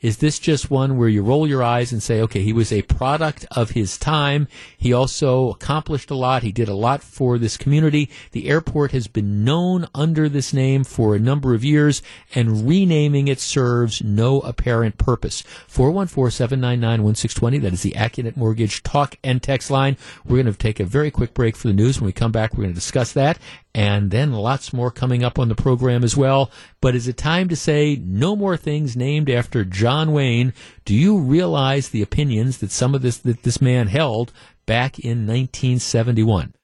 is 0.00 0.18
this 0.18 0.38
just 0.38 0.70
one 0.70 0.96
where 0.96 1.08
you 1.08 1.22
roll 1.22 1.46
your 1.46 1.62
eyes 1.62 1.92
and 1.92 2.02
say, 2.02 2.20
okay, 2.22 2.42
he 2.42 2.52
was 2.52 2.72
a 2.72 2.82
product 2.82 3.46
of 3.50 3.70
his 3.70 3.98
time. 3.98 4.48
He 4.76 4.92
also 4.92 5.50
accomplished 5.50 6.10
a 6.10 6.14
lot. 6.14 6.42
He 6.42 6.52
did 6.52 6.68
a 6.68 6.74
lot 6.74 7.02
for 7.02 7.38
this 7.38 7.56
community. 7.56 8.10
The 8.32 8.48
airport 8.48 8.92
has 8.92 9.06
been 9.08 9.44
known 9.44 9.86
under 9.94 10.28
this 10.28 10.52
name 10.52 10.84
for 10.84 11.14
a 11.14 11.18
number 11.18 11.54
of 11.54 11.64
years, 11.64 12.02
and 12.34 12.66
renaming 12.68 13.28
it 13.28 13.40
serves 13.40 14.02
no 14.02 14.40
apparent 14.40 14.96
purpose. 14.98 15.42
414-799-1620. 15.70 17.60
That 17.60 17.72
is 17.72 17.82
the 17.82 17.92
Accunet 17.92 18.36
Mortgage 18.36 18.82
talk 18.82 19.16
and 19.22 19.42
text 19.42 19.70
line. 19.70 19.96
We're 20.24 20.42
going 20.42 20.52
to 20.52 20.58
take 20.58 20.80
a 20.80 20.84
very 20.84 21.10
quick 21.10 21.34
break 21.34 21.56
for 21.56 21.68
the 21.68 21.74
news. 21.74 22.00
When 22.00 22.06
we 22.06 22.12
come 22.12 22.32
back, 22.32 22.52
we're 22.52 22.64
going 22.64 22.70
to 22.70 22.74
discuss 22.74 23.12
that 23.12 23.38
and 23.74 24.10
then 24.10 24.32
lots 24.32 24.72
more 24.72 24.90
coming 24.90 25.22
up 25.22 25.38
on 25.38 25.48
the 25.48 25.54
program 25.54 26.02
as 26.02 26.16
well. 26.16 26.50
But 26.80 26.94
is 26.94 27.06
it 27.08 27.16
time 27.16 27.48
to 27.48 27.56
say 27.56 28.00
no 28.02 28.34
more 28.34 28.56
things 28.56 28.96
named 28.96 29.30
after 29.30 29.64
John 29.64 30.12
Wayne? 30.12 30.52
Do 30.84 30.94
you 30.94 31.18
realize 31.18 31.88
the 31.88 32.02
opinions 32.02 32.58
that 32.58 32.70
some 32.70 32.94
of 32.94 33.02
this 33.02 33.18
that 33.18 33.42
this 33.42 33.60
man 33.60 33.86
held 33.88 34.32
back 34.66 34.98
in 34.98 35.26
1971? 35.26 36.54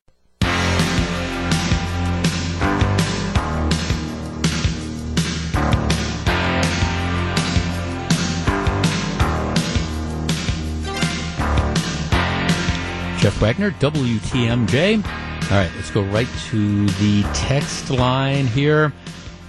Jeff 13.26 13.40
Wagner, 13.40 13.72
WTMJ. 13.72 15.25
All 15.48 15.56
right, 15.56 15.70
let's 15.76 15.92
go 15.92 16.02
right 16.02 16.26
to 16.50 16.86
the 16.86 17.22
text 17.32 17.88
line 17.90 18.48
here. 18.48 18.92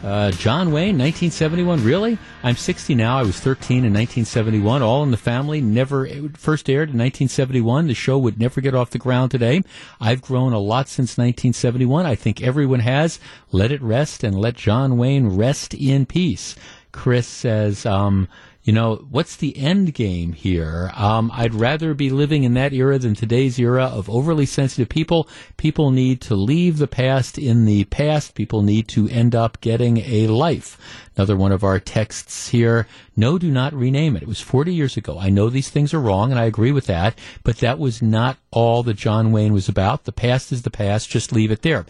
Uh, 0.04 0.30
John 0.30 0.72
Wayne, 0.72 0.96
1971. 0.96 1.84
Really? 1.84 2.20
I'm 2.44 2.56
60 2.56 2.94
now. 2.94 3.18
I 3.18 3.24
was 3.24 3.40
13 3.40 3.78
in 3.78 3.94
1971. 3.94 4.84
All 4.84 5.02
in 5.02 5.10
the 5.10 5.18
Family 5.18 5.60
never 5.60 6.08
first 6.36 6.70
aired 6.70 6.90
in 6.90 7.00
1971. 7.00 7.88
The 7.88 7.96
show 7.96 8.20
would 8.20 8.40
never 8.40 8.62
get 8.62 8.76
off 8.76 8.92
the 8.92 9.00
ground 9.00 9.32
today. 9.32 9.64
I've 10.00 10.22
grown 10.22 10.54
a 10.54 10.60
lot 10.60 10.88
since 10.88 11.18
1971. 11.18 12.06
I 12.06 12.14
think 12.14 12.44
everyone 12.44 12.82
has. 12.82 13.20
Let 13.52 13.72
it 13.72 13.82
rest 13.82 14.24
and 14.24 14.40
let 14.40 14.54
John 14.54 15.00
Wayne 15.00 15.36
rest 15.36 15.74
in 15.74 16.06
peace. 16.06 16.56
Chris 16.92 17.28
says, 17.28 17.88
um, 17.88 18.28
you 18.68 18.74
know, 18.74 18.98
what's 19.10 19.38
the 19.38 19.58
end 19.58 19.94
game 19.94 20.34
here? 20.34 20.92
Um, 20.94 21.32
I'd 21.34 21.54
rather 21.54 21.94
be 21.94 22.10
living 22.10 22.44
in 22.44 22.54
that 22.56 22.74
era 22.74 23.00
than 23.00 23.16
today's 23.16 23.58
era 23.58 23.86
of 23.86 24.10
overly 24.10 24.46
sensitive 24.46 24.90
people. 24.90 25.30
People 25.56 25.90
need 25.90 26.20
to 26.24 26.36
leave 26.36 26.78
the 26.78 26.86
past 26.86 27.38
in 27.38 27.64
the 27.64 27.86
past. 27.86 28.36
People 28.36 28.64
need 28.64 28.90
to 28.90 29.08
end 29.08 29.34
up 29.34 29.62
getting 29.62 30.00
a 30.00 30.28
life. 30.28 30.78
Another 31.16 31.38
one 31.38 31.54
of 31.54 31.64
our 31.64 31.80
texts 31.80 32.50
here. 32.50 32.88
No, 33.16 33.38
do 33.38 33.50
not 33.50 33.72
rename 33.72 34.18
it. 34.18 34.24
It 34.24 34.28
was 34.28 34.42
40 34.42 34.74
years 34.74 34.98
ago. 34.98 35.18
I 35.18 35.30
know 35.30 35.50
these 35.50 35.70
things 35.70 35.94
are 35.94 36.02
wrong 36.02 36.32
and 36.32 36.40
I 36.40 36.44
agree 36.44 36.74
with 36.74 36.88
that, 36.88 37.18
but 37.46 37.60
that 37.60 37.80
was 37.80 38.02
not 38.02 38.36
all 38.52 38.84
that 38.84 38.98
John 38.98 39.32
Wayne 39.32 39.54
was 39.54 39.70
about. 39.70 40.04
The 40.04 40.12
past 40.12 40.52
is 40.52 40.64
the 40.64 40.70
past. 40.70 41.10
Just 41.10 41.32
leave 41.32 41.52
it 41.52 41.62
there. 41.62 41.86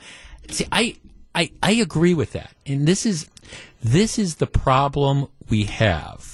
See, 0.51 0.67
I, 0.71 0.95
I, 1.33 1.49
I 1.63 1.71
agree 1.71 2.13
with 2.13 2.33
that. 2.33 2.51
And 2.67 2.87
this 2.87 3.03
is, 3.03 3.27
this 3.83 4.19
is 4.19 4.35
the 4.35 4.45
problem 4.45 5.25
we 5.49 5.63
have 5.63 6.26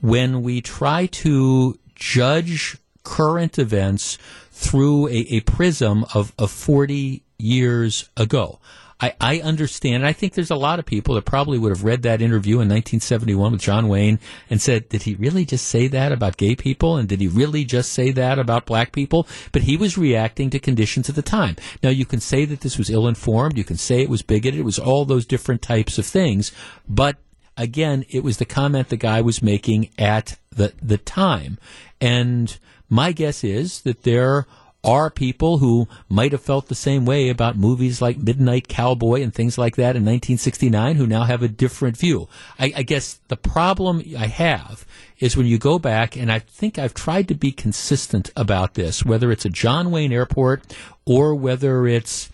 when 0.00 0.42
we 0.42 0.60
try 0.60 1.06
to 1.06 1.78
judge 1.94 2.78
current 3.02 3.58
events 3.58 4.18
through 4.50 5.08
a, 5.08 5.18
a 5.30 5.40
prism 5.40 6.04
of, 6.14 6.32
of 6.38 6.50
40 6.50 7.22
years 7.38 8.08
ago. 8.16 8.58
I, 8.98 9.14
I 9.20 9.40
understand. 9.40 10.06
I 10.06 10.14
think 10.14 10.32
there's 10.32 10.50
a 10.50 10.56
lot 10.56 10.78
of 10.78 10.86
people 10.86 11.16
that 11.16 11.26
probably 11.26 11.58
would 11.58 11.68
have 11.68 11.84
read 11.84 12.02
that 12.02 12.22
interview 12.22 12.54
in 12.54 12.68
1971 12.68 13.52
with 13.52 13.60
John 13.60 13.88
Wayne 13.88 14.18
and 14.48 14.60
said, 14.60 14.88
did 14.88 15.02
he 15.02 15.14
really 15.16 15.44
just 15.44 15.68
say 15.68 15.86
that 15.88 16.12
about 16.12 16.38
gay 16.38 16.56
people? 16.56 16.96
And 16.96 17.06
did 17.06 17.20
he 17.20 17.28
really 17.28 17.66
just 17.66 17.92
say 17.92 18.10
that 18.12 18.38
about 18.38 18.64
black 18.64 18.92
people? 18.92 19.28
But 19.52 19.62
he 19.62 19.76
was 19.76 19.98
reacting 19.98 20.48
to 20.50 20.58
conditions 20.58 21.10
at 21.10 21.14
the 21.14 21.22
time. 21.22 21.56
Now, 21.82 21.90
you 21.90 22.06
can 22.06 22.20
say 22.20 22.46
that 22.46 22.62
this 22.62 22.78
was 22.78 22.88
ill 22.88 23.06
informed. 23.06 23.58
You 23.58 23.64
can 23.64 23.76
say 23.76 24.00
it 24.00 24.08
was 24.08 24.22
bigoted. 24.22 24.60
It 24.60 24.64
was 24.64 24.78
all 24.78 25.04
those 25.04 25.26
different 25.26 25.60
types 25.60 25.98
of 25.98 26.06
things. 26.06 26.50
But 26.88 27.18
again, 27.56 28.04
it 28.10 28.22
was 28.22 28.38
the 28.38 28.44
comment 28.44 28.88
the 28.88 28.96
guy 28.96 29.20
was 29.20 29.42
making 29.42 29.90
at 29.98 30.38
the, 30.50 30.72
the 30.82 30.98
time. 30.98 31.58
And 32.00 32.56
my 32.88 33.12
guess 33.12 33.42
is 33.42 33.82
that 33.82 34.02
there 34.02 34.46
are 34.84 35.10
people 35.10 35.58
who 35.58 35.88
might 36.08 36.30
have 36.30 36.40
felt 36.40 36.68
the 36.68 36.74
same 36.74 37.04
way 37.04 37.28
about 37.28 37.56
movies 37.56 38.00
like 38.00 38.18
Midnight 38.18 38.68
Cowboy 38.68 39.20
and 39.20 39.34
things 39.34 39.58
like 39.58 39.74
that 39.76 39.96
in 39.96 40.04
1969 40.04 40.94
who 40.94 41.08
now 41.08 41.24
have 41.24 41.42
a 41.42 41.48
different 41.48 41.96
view. 41.96 42.28
I, 42.58 42.72
I, 42.76 42.82
guess 42.84 43.18
the 43.26 43.36
problem 43.36 44.00
I 44.16 44.28
have 44.28 44.86
is 45.18 45.36
when 45.36 45.46
you 45.46 45.58
go 45.58 45.80
back, 45.80 46.16
and 46.16 46.30
I 46.30 46.38
think 46.38 46.78
I've 46.78 46.94
tried 46.94 47.26
to 47.28 47.34
be 47.34 47.50
consistent 47.50 48.30
about 48.36 48.74
this, 48.74 49.04
whether 49.04 49.32
it's 49.32 49.44
a 49.44 49.50
John 49.50 49.90
Wayne 49.90 50.12
Airport 50.12 50.76
or 51.04 51.34
whether 51.34 51.88
it's 51.88 52.30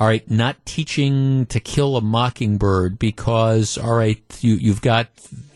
all 0.00 0.06
right, 0.06 0.28
not 0.30 0.64
teaching 0.64 1.44
to 1.46 1.60
kill 1.60 1.94
a 1.94 2.00
mockingbird 2.00 2.98
because, 2.98 3.76
all 3.76 3.94
right, 3.94 4.22
you, 4.40 4.54
you've 4.54 4.80
got 4.80 5.08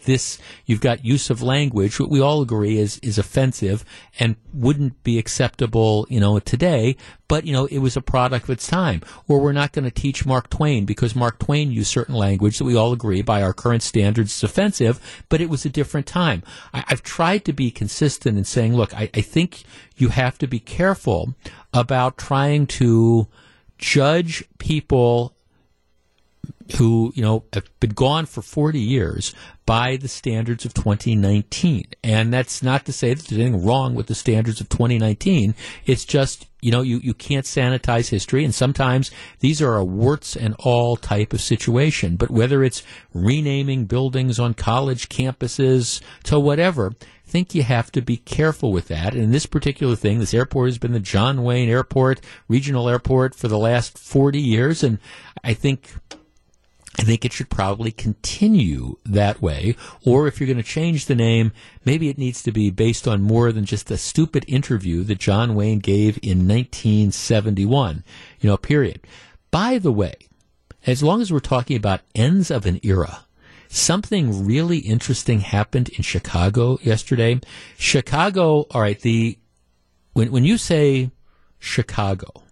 this, 0.04 0.38
you've 0.66 0.82
got 0.82 1.02
use 1.02 1.30
of 1.30 1.40
language, 1.40 1.98
what 1.98 2.10
we 2.10 2.20
all 2.20 2.42
agree 2.42 2.76
is, 2.76 2.98
is 2.98 3.16
offensive 3.16 3.86
and 4.20 4.36
wouldn't 4.52 5.02
be 5.02 5.18
acceptable, 5.18 6.06
you 6.10 6.20
know, 6.20 6.38
today, 6.38 6.94
but, 7.26 7.46
you 7.46 7.54
know, 7.54 7.64
it 7.66 7.78
was 7.78 7.96
a 7.96 8.02
product 8.02 8.44
of 8.44 8.50
its 8.50 8.66
time. 8.66 9.00
Or 9.26 9.40
we're 9.40 9.52
not 9.52 9.72
going 9.72 9.86
to 9.86 9.90
teach 9.90 10.26
Mark 10.26 10.50
Twain 10.50 10.84
because 10.84 11.16
Mark 11.16 11.38
Twain 11.38 11.72
used 11.72 11.90
certain 11.90 12.14
language 12.14 12.58
that 12.58 12.64
we 12.64 12.76
all 12.76 12.92
agree 12.92 13.22
by 13.22 13.42
our 13.42 13.54
current 13.54 13.82
standards 13.82 14.36
is 14.36 14.44
offensive, 14.44 15.24
but 15.30 15.40
it 15.40 15.48
was 15.48 15.64
a 15.64 15.70
different 15.70 16.06
time. 16.06 16.42
I, 16.74 16.84
have 16.88 17.02
tried 17.02 17.46
to 17.46 17.54
be 17.54 17.70
consistent 17.70 18.36
in 18.36 18.44
saying, 18.44 18.74
look, 18.74 18.94
I, 18.94 19.08
I 19.14 19.22
think 19.22 19.64
you 19.96 20.08
have 20.10 20.36
to 20.36 20.46
be 20.46 20.60
careful 20.60 21.34
about 21.72 22.18
trying 22.18 22.66
to, 22.66 23.26
judge 23.78 24.44
people 24.58 25.34
who, 26.76 27.12
you 27.14 27.22
know, 27.22 27.44
have 27.52 27.68
been 27.78 27.90
gone 27.90 28.26
for 28.26 28.40
40 28.40 28.80
years 28.80 29.34
by 29.66 29.96
the 29.96 30.08
standards 30.08 30.64
of 30.64 30.72
2019. 30.74 31.84
And 32.02 32.32
that's 32.32 32.62
not 32.62 32.86
to 32.86 32.92
say 32.92 33.12
that 33.12 33.26
there's 33.26 33.40
anything 33.40 33.64
wrong 33.64 33.94
with 33.94 34.06
the 34.06 34.14
standards 34.14 34.60
of 34.60 34.68
2019. 34.70 35.54
It's 35.84 36.04
just, 36.04 36.46
you 36.60 36.70
know, 36.70 36.80
you, 36.80 36.98
you 36.98 37.12
can't 37.12 37.44
sanitize 37.44 38.08
history. 38.08 38.44
And 38.44 38.54
sometimes 38.54 39.10
these 39.40 39.60
are 39.60 39.76
a 39.76 39.84
warts 39.84 40.36
and 40.36 40.54
all 40.58 40.96
type 40.96 41.32
of 41.32 41.40
situation. 41.40 42.16
But 42.16 42.30
whether 42.30 42.64
it's 42.64 42.82
renaming 43.12 43.84
buildings 43.84 44.38
on 44.38 44.54
college 44.54 45.08
campuses 45.08 46.00
to 46.24 46.40
whatever, 46.40 46.92
think 47.26 47.54
you 47.54 47.62
have 47.62 47.90
to 47.92 48.02
be 48.02 48.16
careful 48.18 48.72
with 48.72 48.88
that. 48.88 49.14
And 49.14 49.22
in 49.22 49.30
this 49.32 49.46
particular 49.46 49.96
thing, 49.96 50.18
this 50.18 50.34
airport 50.34 50.68
has 50.68 50.78
been 50.78 50.92
the 50.92 51.00
John 51.00 51.42
Wayne 51.42 51.68
Airport, 51.68 52.20
regional 52.48 52.88
airport 52.88 53.34
for 53.34 53.48
the 53.48 53.58
last 53.58 53.98
40 53.98 54.40
years. 54.40 54.82
And 54.82 54.98
I 55.42 55.54
think 55.54 55.92
I 56.96 57.02
think 57.02 57.24
it 57.24 57.32
should 57.32 57.50
probably 57.50 57.90
continue 57.90 58.96
that 59.04 59.42
way. 59.42 59.74
Or 60.04 60.28
if 60.28 60.38
you're 60.38 60.46
going 60.46 60.58
to 60.58 60.62
change 60.62 61.06
the 61.06 61.16
name, 61.16 61.52
maybe 61.84 62.08
it 62.08 62.18
needs 62.18 62.42
to 62.44 62.52
be 62.52 62.70
based 62.70 63.08
on 63.08 63.20
more 63.20 63.50
than 63.50 63.64
just 63.64 63.90
a 63.90 63.96
stupid 63.96 64.44
interview 64.46 65.02
that 65.04 65.18
John 65.18 65.54
Wayne 65.54 65.80
gave 65.80 66.18
in 66.22 66.46
1971. 66.46 68.04
You 68.40 68.48
know, 68.48 68.56
period. 68.56 69.00
By 69.50 69.78
the 69.78 69.92
way, 69.92 70.14
as 70.86 71.02
long 71.02 71.20
as 71.20 71.32
we're 71.32 71.40
talking 71.40 71.76
about 71.76 72.02
ends 72.14 72.50
of 72.50 72.64
an 72.64 72.78
era, 72.84 73.23
something 73.74 74.46
really 74.46 74.78
interesting 74.78 75.40
happened 75.40 75.88
in 75.90 76.02
Chicago 76.02 76.78
yesterday. 76.82 77.40
Chicago, 77.76 78.66
all 78.70 78.80
right, 78.80 79.00
the 79.00 79.38
when 80.12 80.30
when 80.30 80.44
you 80.44 80.56
say 80.56 81.10
Chicago 81.58 82.44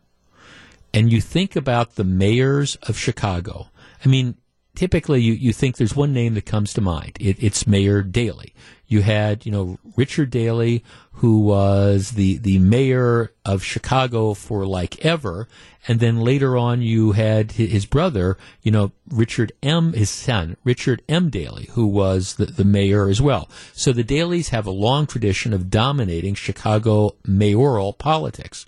and 0.93 1.13
you 1.13 1.21
think 1.21 1.55
about 1.55 1.95
the 1.95 2.05
mayors 2.05 2.77
of 2.83 2.99
Chicago, 2.99 3.69
I 4.05 4.09
mean, 4.09 4.37
typically 4.75 5.21
you, 5.21 5.33
you 5.33 5.53
think 5.53 5.77
there's 5.77 5.97
one 5.97 6.13
name 6.13 6.35
that 6.35 6.47
comes 6.47 6.73
to 6.75 6.81
mind. 6.81 7.17
It, 7.21 7.43
it's 7.43 7.67
Mayor 7.67 8.03
Daley. 8.03 8.53
You 8.93 9.03
had, 9.03 9.47
you 9.47 9.53
know, 9.53 9.79
Richard 9.97 10.31
Daley, 10.31 10.85
who 11.13 11.41
was 11.41 12.13
the, 12.13 12.37
the 12.39 12.59
mayor 12.59 13.33
of 13.45 13.65
Chicago 13.65 14.35
for 14.35 14.67
like 14.67 15.05
ever. 15.05 15.49
And 15.89 15.99
then 15.99 16.21
later 16.21 16.57
on, 16.57 16.83
you 16.83 17.13
had 17.13 17.53
his 17.53 17.87
brother, 17.87 18.37
you 18.63 18.71
know, 18.71 18.93
Richard 19.09 19.53
M., 19.63 19.95
his 19.95 20.11
son, 20.11 20.57
Richard 20.63 21.03
M. 21.09 21.31
Daley, 21.31 21.69
who 21.73 21.87
was 21.87 22.35
the, 22.35 22.47
the 22.47 22.65
mayor 22.65 23.09
as 23.09 23.21
well. 23.21 23.49
So 23.73 23.93
the 23.93 24.05
Daleys 24.05 24.51
have 24.51 24.67
a 24.67 24.71
long 24.71 25.07
tradition 25.07 25.53
of 25.53 25.71
dominating 25.71 26.35
Chicago 26.35 27.17
mayoral 27.27 27.93
politics. 27.93 28.67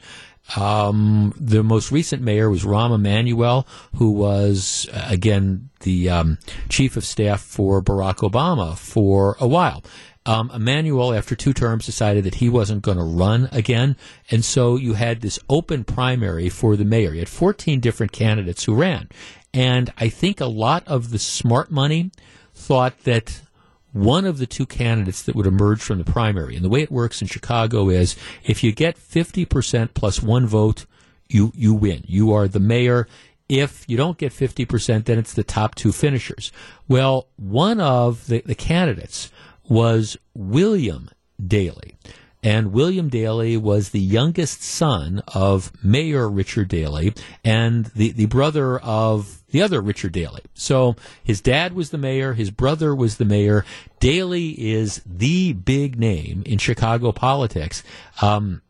Um, 0.56 1.32
the 1.40 1.62
most 1.62 1.90
recent 1.90 2.20
mayor 2.20 2.51
was 2.51 2.64
Rahm 2.64 2.94
Emanuel, 2.94 3.66
who 3.94 4.10
was, 4.10 4.86
uh, 4.92 5.06
again, 5.09 5.70
the 5.80 6.10
um, 6.10 6.38
chief 6.68 6.96
of 6.96 7.05
staff 7.05 7.40
for 7.40 7.82
Barack 7.82 8.16
Obama 8.28 8.76
for 8.76 9.36
a 9.40 9.48
while. 9.48 9.82
Um, 10.26 10.51
Emanuel, 10.55 11.12
after 11.12 11.34
two 11.36 11.52
terms, 11.52 11.84
decided 11.84 12.24
that 12.24 12.36
he 12.36 12.48
wasn't 12.48 12.82
going 12.82 12.96
to 12.96 13.05
run 13.05 13.48
again. 13.52 13.96
And 14.30 14.44
so 14.44 14.76
you 14.76 14.94
had 14.94 15.20
this 15.20 15.38
open 15.51 15.84
primary 15.84 16.48
for 16.48 16.76
the 16.76 16.84
mayor. 16.84 17.12
You 17.12 17.18
had 17.18 17.28
14 17.28 17.80
different 17.80 18.12
candidates 18.12 18.64
who 18.64 18.74
ran. 18.74 19.10
And 19.52 19.92
I 19.98 20.09
think 20.09 20.40
a 20.40 20.46
lot 20.46 20.82
of 20.88 21.10
the 21.10 21.18
smart 21.18 21.70
money 21.70 22.10
thought 22.55 23.05
that 23.05 23.42
one 23.92 24.24
of 24.24 24.38
the 24.38 24.46
two 24.46 24.66
candidates 24.66 25.22
that 25.22 25.36
would 25.36 25.46
emerge 25.46 25.80
from 25.80 25.98
the 25.98 26.05
primary, 26.05 26.56
and 26.56 26.64
the 26.64 26.68
way 26.68 26.82
it 26.82 26.90
works 26.90 27.22
in 27.22 27.28
Chicago 27.28 27.88
is 27.88 28.16
if 28.42 28.64
you 28.64 28.72
get 28.72 28.96
50% 28.96 29.94
plus 29.94 30.20
one 30.20 30.46
vote, 30.46 30.86
you, 31.28 31.52
you 31.55 31.72
win. 31.72 32.02
You 32.06 32.32
are 32.32 32.48
the 32.48 32.60
mayor. 32.60 33.06
If 33.48 33.84
you 33.86 33.96
don't 33.96 34.18
get 34.18 34.32
50%, 34.32 35.05
then 35.05 35.18
it's 35.18 35.34
the 35.34 35.44
top 35.44 35.76
two 35.76 35.92
finishers. 35.92 36.51
Well, 36.88 37.28
one 37.36 37.78
of 37.78 38.26
the, 38.26 38.42
the 38.44 38.56
candidates 38.56 39.30
was 39.69 40.16
William 40.35 41.11
Daley. 41.45 41.97
And 42.45 42.73
William 42.73 43.09
Daley 43.09 43.57
was 43.57 43.89
the 43.89 44.01
youngest 44.01 44.62
son 44.62 45.23
of 45.28 45.73
Mayor 45.82 46.28
Richard 46.28 46.69
Daley 46.69 47.15
and 47.43 47.86
the, 47.86 48.12
the 48.12 48.27
brother 48.27 48.78
of 48.81 49.43
the 49.51 49.62
other 49.62 49.81
Richard 49.81 50.12
Daley. 50.12 50.43
So 50.53 50.95
his 51.23 51.41
dad 51.41 51.73
was 51.73 51.89
the 51.89 51.97
mayor, 51.97 52.35
his 52.35 52.51
brother 52.51 52.95
was 52.95 53.16
the 53.16 53.24
mayor. 53.24 53.65
Daley 53.99 54.51
is 54.51 55.01
the 55.07 55.55
big 55.55 55.99
name 55.99 56.43
in 56.45 56.59
Chicago 56.59 57.12
politics. 57.12 57.82
Um, 58.20 58.61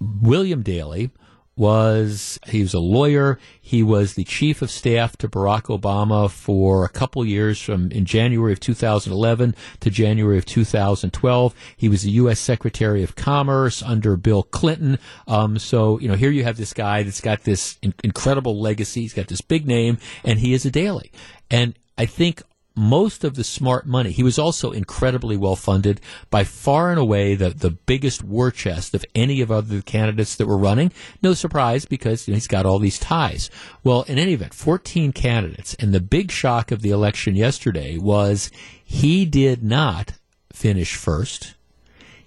William 0.00 0.62
Daley 0.62 1.10
was 1.56 2.38
he 2.46 2.62
was 2.62 2.74
a 2.74 2.78
lawyer. 2.78 3.38
He 3.60 3.82
was 3.82 4.14
the 4.14 4.24
chief 4.24 4.62
of 4.62 4.70
staff 4.70 5.16
to 5.18 5.28
Barack 5.28 5.64
Obama 5.64 6.30
for 6.30 6.84
a 6.84 6.88
couple 6.88 7.24
years 7.24 7.60
from 7.60 7.90
in 7.90 8.04
January 8.04 8.52
of 8.52 8.60
2011 8.60 9.54
to 9.80 9.90
January 9.90 10.38
of 10.38 10.44
2012. 10.44 11.54
He 11.76 11.88
was 11.88 12.02
the 12.02 12.10
U.S. 12.12 12.38
Secretary 12.38 13.02
of 13.02 13.16
Commerce 13.16 13.82
under 13.82 14.16
Bill 14.16 14.42
Clinton. 14.42 14.98
Um, 15.26 15.58
so 15.58 15.98
you 15.98 16.08
know 16.08 16.14
here 16.14 16.30
you 16.30 16.44
have 16.44 16.58
this 16.58 16.74
guy 16.74 17.02
that's 17.02 17.20
got 17.20 17.44
this 17.44 17.78
in- 17.82 17.94
incredible 18.04 18.60
legacy. 18.60 19.02
He's 19.02 19.14
got 19.14 19.28
this 19.28 19.40
big 19.40 19.66
name, 19.66 19.98
and 20.24 20.38
he 20.38 20.52
is 20.52 20.66
a 20.66 20.70
Daley. 20.70 21.10
And 21.50 21.74
I 21.96 22.06
think 22.06 22.42
most 22.76 23.24
of 23.24 23.34
the 23.34 23.42
smart 23.42 23.86
money. 23.86 24.12
He 24.12 24.22
was 24.22 24.38
also 24.38 24.70
incredibly 24.70 25.36
well 25.36 25.56
funded, 25.56 26.00
by 26.30 26.44
far 26.44 26.90
and 26.90 27.00
away 27.00 27.34
the, 27.34 27.50
the 27.50 27.70
biggest 27.70 28.22
war 28.22 28.50
chest 28.50 28.94
of 28.94 29.04
any 29.14 29.40
of 29.40 29.50
other 29.50 29.80
candidates 29.80 30.36
that 30.36 30.46
were 30.46 30.58
running. 30.58 30.92
No 31.22 31.32
surprise 31.32 31.86
because 31.86 32.28
you 32.28 32.32
know, 32.32 32.36
he's 32.36 32.46
got 32.46 32.66
all 32.66 32.78
these 32.78 32.98
ties. 32.98 33.50
Well, 33.82 34.02
in 34.02 34.18
any 34.18 34.34
event, 34.34 34.52
14 34.54 35.12
candidates, 35.12 35.74
and 35.74 35.94
the 35.94 36.00
big 36.00 36.30
shock 36.30 36.70
of 36.70 36.82
the 36.82 36.90
election 36.90 37.34
yesterday 37.34 37.96
was 37.96 38.50
he 38.84 39.24
did 39.24 39.62
not 39.64 40.12
finish 40.52 40.94
first. 40.94 41.54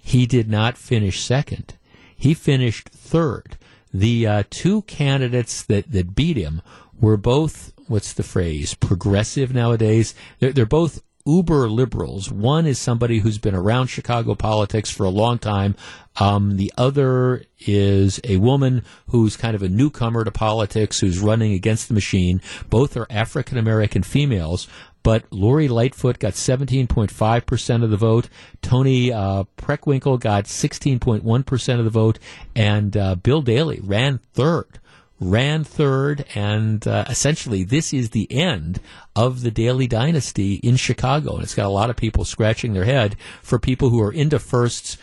He 0.02 0.26
did 0.26 0.50
not 0.50 0.76
finish 0.76 1.22
second. 1.22 1.74
He 2.16 2.34
finished 2.34 2.88
third. 2.88 3.56
The 3.92 4.26
uh, 4.26 4.42
two 4.50 4.82
candidates 4.82 5.62
that, 5.62 5.90
that 5.90 6.14
beat 6.14 6.36
him 6.36 6.62
were 7.00 7.16
both 7.16 7.72
what's 7.90 8.12
the 8.12 8.22
phrase 8.22 8.74
progressive 8.74 9.52
nowadays. 9.52 10.14
They're, 10.38 10.52
they're 10.52 10.64
both 10.66 11.02
uber 11.26 11.68
liberals. 11.68 12.30
One 12.30 12.66
is 12.66 12.78
somebody 12.78 13.18
who's 13.18 13.38
been 13.38 13.54
around 13.54 13.88
Chicago 13.88 14.34
politics 14.34 14.90
for 14.90 15.04
a 15.04 15.10
long 15.10 15.38
time. 15.38 15.74
Um, 16.16 16.56
the 16.56 16.72
other 16.78 17.44
is 17.58 18.20
a 18.24 18.36
woman 18.38 18.84
who's 19.08 19.36
kind 19.36 19.54
of 19.54 19.62
a 19.62 19.68
newcomer 19.68 20.24
to 20.24 20.30
politics, 20.30 21.00
who's 21.00 21.18
running 21.18 21.52
against 21.52 21.88
the 21.88 21.94
machine. 21.94 22.40
Both 22.70 22.96
are 22.96 23.06
African 23.10 23.58
American 23.58 24.02
females. 24.02 24.66
But 25.02 25.24
Lori 25.30 25.66
Lightfoot 25.66 26.18
got 26.18 26.34
17.5% 26.34 27.84
of 27.84 27.90
the 27.90 27.96
vote. 27.96 28.28
Tony 28.60 29.10
uh, 29.10 29.44
Preckwinkle 29.56 30.20
got 30.20 30.44
16.1% 30.44 31.78
of 31.78 31.84
the 31.84 31.90
vote. 31.90 32.18
And 32.54 32.96
uh, 32.96 33.14
Bill 33.14 33.40
Daley 33.40 33.80
ran 33.82 34.20
third 34.34 34.79
ran 35.20 35.62
third, 35.62 36.24
and 36.34 36.88
uh, 36.88 37.04
essentially 37.08 37.62
this 37.62 37.92
is 37.92 38.10
the 38.10 38.26
end 38.32 38.80
of 39.14 39.42
the 39.42 39.50
Daley 39.50 39.86
dynasty 39.86 40.54
in 40.54 40.76
Chicago. 40.76 41.34
And 41.34 41.42
it's 41.42 41.54
got 41.54 41.66
a 41.66 41.68
lot 41.68 41.90
of 41.90 41.96
people 41.96 42.24
scratching 42.24 42.72
their 42.72 42.86
head 42.86 43.16
for 43.42 43.58
people 43.58 43.90
who 43.90 44.02
are 44.02 44.12
into 44.12 44.38
firsts. 44.38 44.96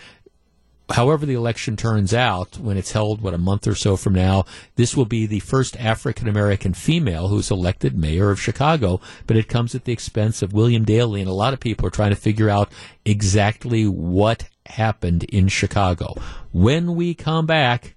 However, 0.90 1.26
the 1.26 1.34
election 1.34 1.76
turns 1.76 2.14
out, 2.14 2.58
when 2.58 2.78
it's 2.78 2.94
held, 2.94 3.22
what, 3.22 3.34
a 3.34 3.38
month 3.38 3.68
or 3.68 3.76
so 3.76 3.98
from 3.98 4.14
now, 4.14 4.46
this 4.76 4.96
will 4.96 5.06
be 5.06 5.26
the 5.26 5.42
first 5.42 5.76
African 5.76 6.30
American 6.30 6.74
female 6.74 7.28
who's 7.28 7.52
elected 7.52 7.98
mayor 7.98 8.32
of 8.32 8.42
Chicago, 8.42 9.02
but 9.28 9.36
it 9.36 9.50
comes 9.50 9.76
at 9.76 9.84
the 9.84 9.92
expense 9.92 10.42
of 10.42 10.54
William 10.54 10.86
Daley, 10.86 11.20
and 11.20 11.30
a 11.30 11.34
lot 11.34 11.54
of 11.54 11.60
people 11.60 11.86
are 11.86 11.92
trying 11.92 12.12
to 12.12 12.16
figure 12.16 12.50
out 12.50 12.72
exactly 13.04 13.86
what 13.86 14.48
happened 14.66 15.26
in 15.26 15.50
Chicago. 15.50 16.16
When 16.54 16.96
we 16.96 17.14
come 17.14 17.46
back, 17.46 17.97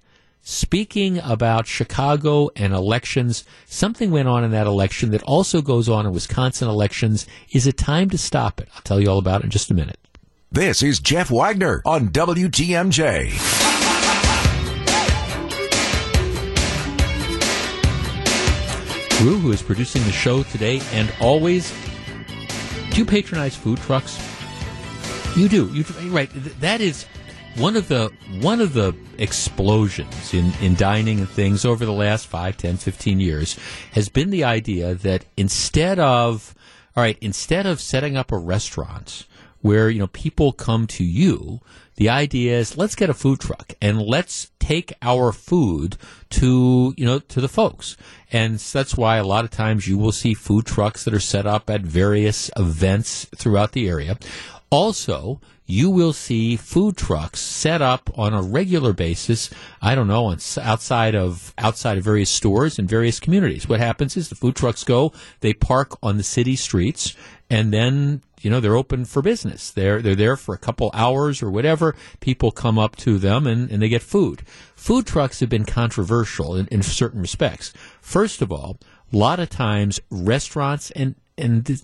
Speaking 0.52 1.20
about 1.20 1.68
Chicago 1.68 2.50
and 2.56 2.74
elections, 2.74 3.44
something 3.66 4.10
went 4.10 4.26
on 4.26 4.42
in 4.42 4.50
that 4.50 4.66
election 4.66 5.12
that 5.12 5.22
also 5.22 5.62
goes 5.62 5.88
on 5.88 6.06
in 6.06 6.12
Wisconsin 6.12 6.66
elections. 6.68 7.24
Is 7.52 7.68
it 7.68 7.76
time 7.76 8.10
to 8.10 8.18
stop 8.18 8.60
it? 8.60 8.68
I'll 8.74 8.82
tell 8.82 8.98
you 9.00 9.08
all 9.08 9.18
about 9.18 9.42
it 9.42 9.44
in 9.44 9.50
just 9.50 9.70
a 9.70 9.74
minute. 9.74 9.96
This 10.50 10.82
is 10.82 10.98
Jeff 10.98 11.30
Wagner 11.30 11.82
on 11.84 12.08
WTMJ. 12.08 13.30
Drew, 19.18 19.38
who 19.38 19.52
is 19.52 19.62
producing 19.62 20.02
the 20.02 20.10
show 20.10 20.42
today 20.42 20.82
and 20.90 21.14
always, 21.20 21.72
do 22.90 22.98
you 22.98 23.04
patronize 23.04 23.54
food 23.54 23.78
trucks? 23.78 24.20
You 25.36 25.48
do. 25.48 25.68
You 25.68 25.84
right. 26.10 26.28
That 26.58 26.80
is 26.80 27.06
one 27.60 27.76
of 27.76 27.88
the 27.88 28.10
one 28.40 28.60
of 28.62 28.72
the 28.72 28.96
explosions 29.18 30.32
in, 30.32 30.50
in 30.62 30.74
dining 30.74 31.18
and 31.18 31.28
things 31.28 31.66
over 31.66 31.84
the 31.84 31.92
last 31.92 32.26
5, 32.26 32.56
10, 32.56 32.78
15 32.78 33.20
years 33.20 33.58
has 33.92 34.08
been 34.08 34.30
the 34.30 34.44
idea 34.44 34.94
that 34.94 35.26
instead 35.36 35.98
of 35.98 36.54
all 36.96 37.02
right, 37.02 37.18
instead 37.20 37.66
of 37.66 37.80
setting 37.80 38.16
up 38.16 38.32
a 38.32 38.38
restaurant 38.38 39.26
where 39.60 39.90
you 39.90 39.98
know 39.98 40.06
people 40.06 40.52
come 40.52 40.86
to 40.86 41.04
you, 41.04 41.60
the 41.96 42.08
idea 42.08 42.58
is 42.58 42.78
let's 42.78 42.94
get 42.94 43.10
a 43.10 43.14
food 43.14 43.40
truck 43.40 43.74
and 43.82 44.00
let's 44.00 44.50
take 44.58 44.94
our 45.02 45.30
food 45.30 45.98
to 46.30 46.94
you 46.96 47.04
know 47.04 47.18
to 47.18 47.42
the 47.42 47.48
folks. 47.48 47.94
And 48.32 48.58
that's 48.58 48.96
why 48.96 49.18
a 49.18 49.24
lot 49.24 49.44
of 49.44 49.50
times 49.50 49.86
you 49.86 49.98
will 49.98 50.12
see 50.12 50.32
food 50.32 50.64
trucks 50.64 51.04
that 51.04 51.12
are 51.12 51.20
set 51.20 51.46
up 51.46 51.68
at 51.68 51.82
various 51.82 52.50
events 52.56 53.26
throughout 53.36 53.72
the 53.72 53.86
area. 53.86 54.16
Also, 54.70 55.40
you 55.66 55.90
will 55.90 56.12
see 56.12 56.56
food 56.56 56.96
trucks 56.96 57.40
set 57.40 57.82
up 57.82 58.10
on 58.16 58.32
a 58.32 58.42
regular 58.42 58.92
basis. 58.92 59.50
I 59.82 59.94
don't 59.94 60.08
know, 60.08 60.30
outside 60.60 61.14
of 61.14 61.52
outside 61.58 61.98
of 61.98 62.04
various 62.04 62.30
stores 62.30 62.78
in 62.78 62.86
various 62.86 63.18
communities. 63.18 63.68
What 63.68 63.80
happens 63.80 64.16
is 64.16 64.28
the 64.28 64.34
food 64.34 64.54
trucks 64.56 64.84
go, 64.84 65.12
they 65.40 65.54
park 65.54 65.96
on 66.02 66.16
the 66.16 66.22
city 66.22 66.54
streets, 66.54 67.16
and 67.48 67.72
then 67.72 68.22
you 68.40 68.50
know 68.50 68.60
they're 68.60 68.76
open 68.76 69.04
for 69.04 69.22
business. 69.22 69.70
They're 69.70 70.00
they're 70.02 70.14
there 70.14 70.36
for 70.36 70.54
a 70.54 70.58
couple 70.58 70.90
hours 70.94 71.42
or 71.42 71.50
whatever. 71.50 71.96
People 72.20 72.52
come 72.52 72.78
up 72.78 72.96
to 72.96 73.18
them 73.18 73.46
and, 73.46 73.70
and 73.70 73.82
they 73.82 73.88
get 73.88 74.02
food. 74.02 74.42
Food 74.76 75.06
trucks 75.06 75.40
have 75.40 75.48
been 75.48 75.64
controversial 75.64 76.54
in, 76.56 76.66
in 76.68 76.82
certain 76.82 77.20
respects. 77.20 77.72
First 78.00 78.40
of 78.40 78.52
all, 78.52 78.78
a 79.12 79.16
lot 79.16 79.40
of 79.40 79.50
times 79.50 80.00
restaurants 80.10 80.92
and 80.92 81.16
and 81.40 81.66
th- 81.66 81.80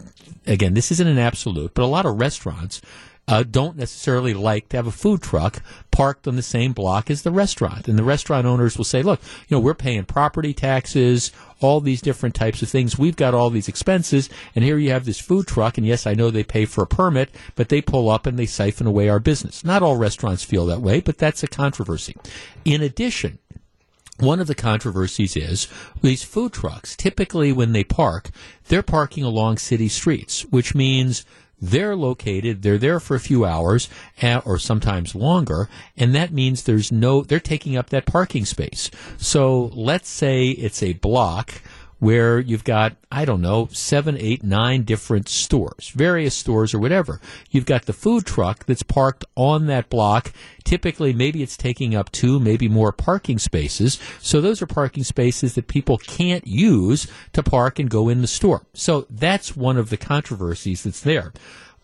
again, 0.47 0.75
this 0.75 0.93
isn't 0.93 1.09
an 1.09 1.19
absolute, 1.19 1.75
but 1.75 1.83
a 1.83 1.87
lot 1.87 2.07
of 2.07 2.19
restaurants 2.19 2.81
uh, 3.29 3.43
don't 3.43 3.77
necessarily 3.77 4.35
like 4.35 4.69
to 4.69 4.77
have 4.77 4.87
a 4.87 4.93
food 4.93 5.21
truck 5.21 5.61
parked 5.91 6.29
on 6.29 6.37
the 6.37 6.43
same 6.43 6.73
block 6.73 7.11
as 7.11 7.23
the 7.23 7.31
restaurant. 7.31 7.89
And 7.89 7.99
the 7.99 8.05
restaurant 8.05 8.47
owners 8.47 8.77
will 8.77 8.85
say, 8.85 9.03
look, 9.03 9.21
you 9.49 9.57
know, 9.57 9.61
we're 9.61 9.75
paying 9.75 10.05
property 10.05 10.55
taxes, 10.55 11.33
all 11.61 11.81
these 11.81 12.01
different 12.01 12.35
types 12.35 12.63
of 12.63 12.69
things. 12.69 12.99
We've 12.99 13.17
got 13.17 13.35
all 13.35 13.51
these 13.51 13.69
expenses, 13.69 14.29
and 14.55 14.65
here 14.65 14.79
you 14.79 14.91
have 14.91 15.07
this 15.07 15.19
food 15.19 15.47
truck, 15.47 15.77
and 15.77 15.87
yes, 15.87 16.07
I 16.07 16.15
know 16.15 16.31
they 16.31 16.45
pay 16.45 16.67
for 16.67 16.83
a 16.83 16.87
permit, 16.87 17.31
but 17.57 17.69
they 17.69 17.81
pull 17.81 18.11
up 18.11 18.27
and 18.27 18.39
they 18.39 18.47
siphon 18.47 18.87
away 18.87 19.09
our 19.09 19.21
business. 19.21 19.65
Not 19.65 19.83
all 19.83 19.97
restaurants 19.97 20.45
feel 20.45 20.67
that 20.67 20.83
way, 20.83 21.01
but 21.01 21.19
that's 21.19 21.43
a 21.43 21.49
controversy. 21.49 22.15
In 22.65 22.83
addition, 22.83 23.39
one 24.19 24.41
of 24.41 24.47
the 24.47 24.55
controversies 24.55 25.37
is 25.37 25.69
these 26.01 26.23
food 26.23 26.53
trucks, 26.53 26.97
typically 26.97 27.53
when 27.53 27.73
they 27.73 27.85
park, 27.85 28.31
they're 28.69 28.83
parking 28.83 29.25
along 29.25 29.59
city 29.59 29.89
streets, 29.89 30.43
which 30.47 30.75
means 30.75 31.25
they're 31.61 31.97
located, 31.97 32.63
they're 32.63 32.79
there 32.79 33.01
for 33.01 33.15
a 33.15 33.21
few 33.21 33.45
hours 33.45 33.89
eh, 34.21 34.41
or 34.45 34.59
sometimes 34.59 35.15
longer, 35.15 35.69
and 35.97 36.15
that 36.15 36.33
means 36.33 36.63
there's 36.63 36.93
no, 36.93 37.23
they're 37.23 37.41
taking 37.41 37.77
up 37.77 37.91
that 37.91 38.07
parking 38.07 38.45
space. 38.45 38.91
So 39.17 39.71
let's 39.75 40.09
say 40.09 40.49
it's 40.49 40.83
a 40.83 40.95
block 40.95 41.63
where 41.99 42.39
you've 42.39 42.65
got, 42.65 42.97
I 43.11 43.25
don't 43.25 43.41
know, 43.41 43.69
seven, 43.73 44.17
eight, 44.19 44.43
nine 44.43 44.83
different 44.83 45.29
stores, 45.29 45.89
various 45.95 46.35
stores 46.35 46.75
or 46.75 46.79
whatever. 46.79 47.21
You've 47.51 47.67
got 47.67 47.87
the 47.87 47.93
food 47.93 48.27
truck 48.27 48.67
that's 48.67 48.83
parked 48.83 49.25
on 49.35 49.67
that 49.67 49.89
block. 49.89 50.33
Typically, 50.65 51.13
maybe 51.13 51.43
it's 51.43 51.57
taking 51.57 51.95
up 51.95 52.13
two, 52.13 52.39
maybe 52.39 52.69
more 52.69 52.93
parking 52.93 53.39
spaces. 53.39 53.99
So 54.21 54.41
those 54.41 54.61
are 54.61 54.67
parking 54.67 55.05
spaces 55.05 55.55
that 55.55 55.69
people 55.69 55.97
can't 55.99 56.47
use 56.47 57.07
to 57.33 57.43
park 57.43 57.79
and 57.79 57.89
go 57.89 58.09
in 58.09 58.21
the 58.21 58.27
store. 58.27 58.67
So 58.75 59.07
that's 59.09 59.57
one 59.57 59.79
of 59.79 59.91
the 59.91 59.97
controversies 59.97 60.83
that's 60.83 61.01
there. 61.01 61.33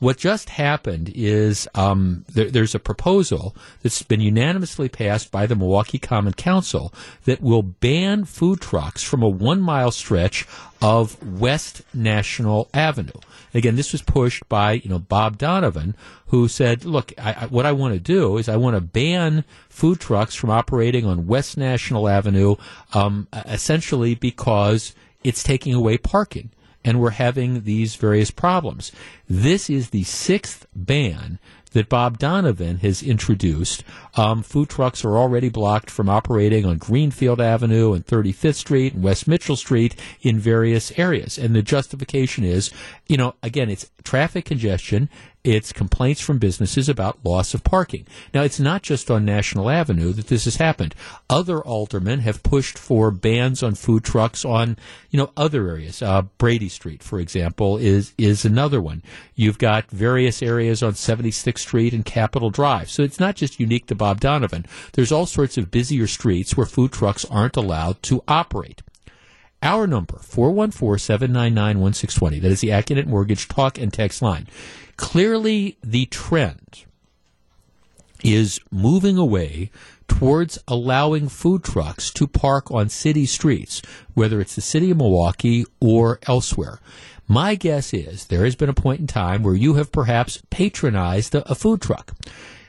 What 0.02 0.18
just 0.18 0.48
happened 0.48 1.12
is 1.14 1.68
um, 1.76 2.24
there, 2.28 2.50
there's 2.50 2.74
a 2.74 2.80
proposal 2.80 3.54
that's 3.84 4.02
been 4.02 4.20
unanimously 4.20 4.88
passed 4.88 5.30
by 5.30 5.46
the 5.46 5.54
Milwaukee 5.54 6.00
Common 6.00 6.32
Council 6.32 6.92
that 7.24 7.40
will 7.40 7.62
ban 7.62 8.24
food 8.24 8.60
trucks 8.60 9.04
from 9.04 9.22
a 9.22 9.28
one 9.28 9.60
mile 9.60 9.92
stretch 9.92 10.44
of 10.80 11.22
West 11.40 11.82
National 11.94 12.68
Avenue. 12.74 13.12
Again, 13.54 13.76
this 13.76 13.92
was 13.92 14.02
pushed 14.02 14.48
by 14.48 14.72
you 14.72 14.90
know 14.90 14.98
Bob 14.98 15.38
Donovan, 15.38 15.94
who 16.26 16.48
said, 16.48 16.84
"Look, 16.84 17.12
I, 17.16 17.34
I, 17.34 17.46
what 17.46 17.64
I 17.64 17.70
want 17.70 17.94
to 17.94 18.00
do 18.00 18.38
is 18.38 18.48
I 18.48 18.56
want 18.56 18.74
to 18.74 18.80
ban 18.80 19.44
food 19.68 20.00
trucks 20.00 20.34
from 20.34 20.50
operating 20.50 21.06
on 21.06 21.28
West 21.28 21.56
National 21.56 22.08
Avenue, 22.08 22.56
um, 22.92 23.28
essentially 23.46 24.16
because 24.16 24.96
it's 25.22 25.44
taking 25.44 25.74
away 25.74 25.96
parking." 25.96 26.50
And 26.84 27.00
we're 27.00 27.10
having 27.10 27.62
these 27.62 27.96
various 27.96 28.30
problems. 28.30 28.92
This 29.28 29.70
is 29.70 29.90
the 29.90 30.02
sixth 30.04 30.66
ban 30.74 31.38
that 31.72 31.88
Bob 31.88 32.18
Donovan 32.18 32.78
has 32.78 33.02
introduced. 33.02 33.82
Um, 34.14 34.42
food 34.42 34.68
trucks 34.68 35.04
are 35.04 35.16
already 35.16 35.48
blocked 35.48 35.90
from 35.90 36.08
operating 36.08 36.64
on 36.64 36.78
Greenfield 36.78 37.40
Avenue 37.40 37.92
and 37.92 38.06
35th 38.06 38.56
Street 38.56 38.94
and 38.94 39.02
West 39.02 39.26
Mitchell 39.26 39.56
Street 39.56 39.96
in 40.20 40.38
various 40.38 40.92
areas. 40.98 41.38
And 41.38 41.54
the 41.54 41.62
justification 41.62 42.44
is, 42.44 42.70
you 43.08 43.16
know, 43.16 43.34
again, 43.42 43.70
it's 43.70 43.90
traffic 44.04 44.44
congestion 44.44 45.08
it's 45.44 45.72
complaints 45.72 46.20
from 46.20 46.38
businesses 46.38 46.88
about 46.88 47.24
loss 47.24 47.52
of 47.52 47.64
parking. 47.64 48.06
Now, 48.32 48.42
it's 48.42 48.60
not 48.60 48.82
just 48.82 49.10
on 49.10 49.24
National 49.24 49.70
Avenue 49.70 50.12
that 50.12 50.28
this 50.28 50.44
has 50.44 50.56
happened. 50.56 50.94
Other 51.28 51.60
aldermen 51.60 52.20
have 52.20 52.44
pushed 52.44 52.78
for 52.78 53.10
bans 53.10 53.60
on 53.60 53.74
food 53.74 54.04
trucks 54.04 54.44
on, 54.44 54.76
you 55.10 55.18
know, 55.18 55.32
other 55.36 55.68
areas. 55.68 56.00
Uh, 56.00 56.22
Brady 56.38 56.68
Street, 56.68 57.02
for 57.02 57.18
example, 57.18 57.76
is 57.76 58.14
is 58.16 58.44
another 58.44 58.80
one. 58.80 59.02
You've 59.34 59.58
got 59.58 59.90
various 59.90 60.42
areas 60.42 60.80
on 60.82 60.92
76th 60.92 61.58
Street 61.58 61.92
and 61.92 62.04
Capitol 62.04 62.50
Drive. 62.50 62.88
So 62.88 63.02
it's 63.02 63.18
not 63.18 63.34
just 63.34 63.58
unique 63.58 63.86
to 63.86 63.96
Bob 63.96 64.20
Donovan. 64.20 64.64
There's 64.92 65.10
all 65.12 65.26
sorts 65.26 65.58
of 65.58 65.72
busier 65.72 66.06
streets 66.06 66.56
where 66.56 66.66
food 66.66 66.92
trucks 66.92 67.24
aren't 67.24 67.56
allowed 67.56 68.00
to 68.04 68.22
operate. 68.28 68.82
Our 69.62 69.86
number, 69.86 70.16
414-799-1620. 70.16 72.40
That 72.40 72.52
is 72.52 72.60
the 72.60 72.70
Accunet 72.70 73.06
Mortgage 73.06 73.48
talk 73.48 73.78
and 73.78 73.92
text 73.92 74.22
line. 74.22 74.48
Clearly, 74.96 75.76
the 75.82 76.06
trend 76.06 76.84
is 78.22 78.60
moving 78.70 79.18
away 79.18 79.70
towards 80.08 80.58
allowing 80.68 81.28
food 81.28 81.64
trucks 81.64 82.10
to 82.12 82.26
park 82.26 82.70
on 82.70 82.88
city 82.88 83.26
streets, 83.26 83.82
whether 84.14 84.40
it's 84.40 84.54
the 84.54 84.60
city 84.60 84.90
of 84.90 84.98
Milwaukee 84.98 85.64
or 85.80 86.18
elsewhere. 86.26 86.78
My 87.26 87.54
guess 87.54 87.94
is 87.94 88.26
there 88.26 88.44
has 88.44 88.56
been 88.56 88.68
a 88.68 88.74
point 88.74 89.00
in 89.00 89.06
time 89.06 89.42
where 89.42 89.54
you 89.54 89.74
have 89.74 89.90
perhaps 89.90 90.42
patronized 90.50 91.34
a 91.34 91.54
food 91.54 91.80
truck. 91.80 92.12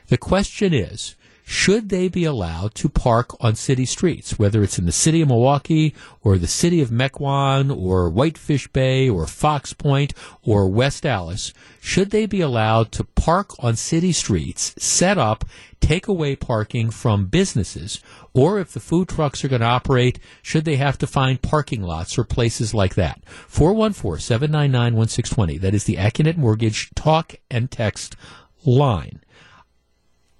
The 0.06 0.16
question 0.16 0.72
is, 0.72 1.16
should 1.46 1.90
they 1.90 2.08
be 2.08 2.24
allowed 2.24 2.74
to 2.74 2.88
park 2.88 3.36
on 3.38 3.54
city 3.54 3.84
streets, 3.84 4.38
whether 4.38 4.62
it's 4.62 4.78
in 4.78 4.86
the 4.86 4.92
city 4.92 5.20
of 5.20 5.28
Milwaukee 5.28 5.94
or 6.22 6.38
the 6.38 6.46
city 6.46 6.80
of 6.80 6.88
Mequon 6.88 7.70
or 7.70 8.08
Whitefish 8.08 8.68
Bay 8.68 9.10
or 9.10 9.26
Fox 9.26 9.74
Point 9.74 10.14
or 10.42 10.70
West 10.70 11.04
Allis? 11.04 11.52
Should 11.80 12.10
they 12.10 12.24
be 12.24 12.40
allowed 12.40 12.92
to 12.92 13.04
park 13.04 13.50
on 13.58 13.76
city 13.76 14.12
streets, 14.12 14.74
set 14.78 15.18
up 15.18 15.44
take 15.84 16.08
away 16.08 16.34
parking 16.34 16.90
from 16.90 17.26
businesses? 17.26 18.00
Or 18.32 18.58
if 18.58 18.72
the 18.72 18.80
food 18.80 19.06
trucks 19.08 19.44
are 19.44 19.48
going 19.48 19.60
to 19.60 19.66
operate, 19.66 20.18
should 20.40 20.64
they 20.64 20.76
have 20.76 20.96
to 20.98 21.06
find 21.06 21.42
parking 21.42 21.82
lots 21.82 22.18
or 22.18 22.24
places 22.24 22.72
like 22.72 22.94
that? 22.94 23.22
414-799-1620. 23.50 25.60
That 25.60 25.74
is 25.74 25.84
the 25.84 25.96
Accunet 25.96 26.38
Mortgage 26.38 26.88
talk 26.94 27.34
and 27.50 27.70
text 27.70 28.16
line 28.64 29.20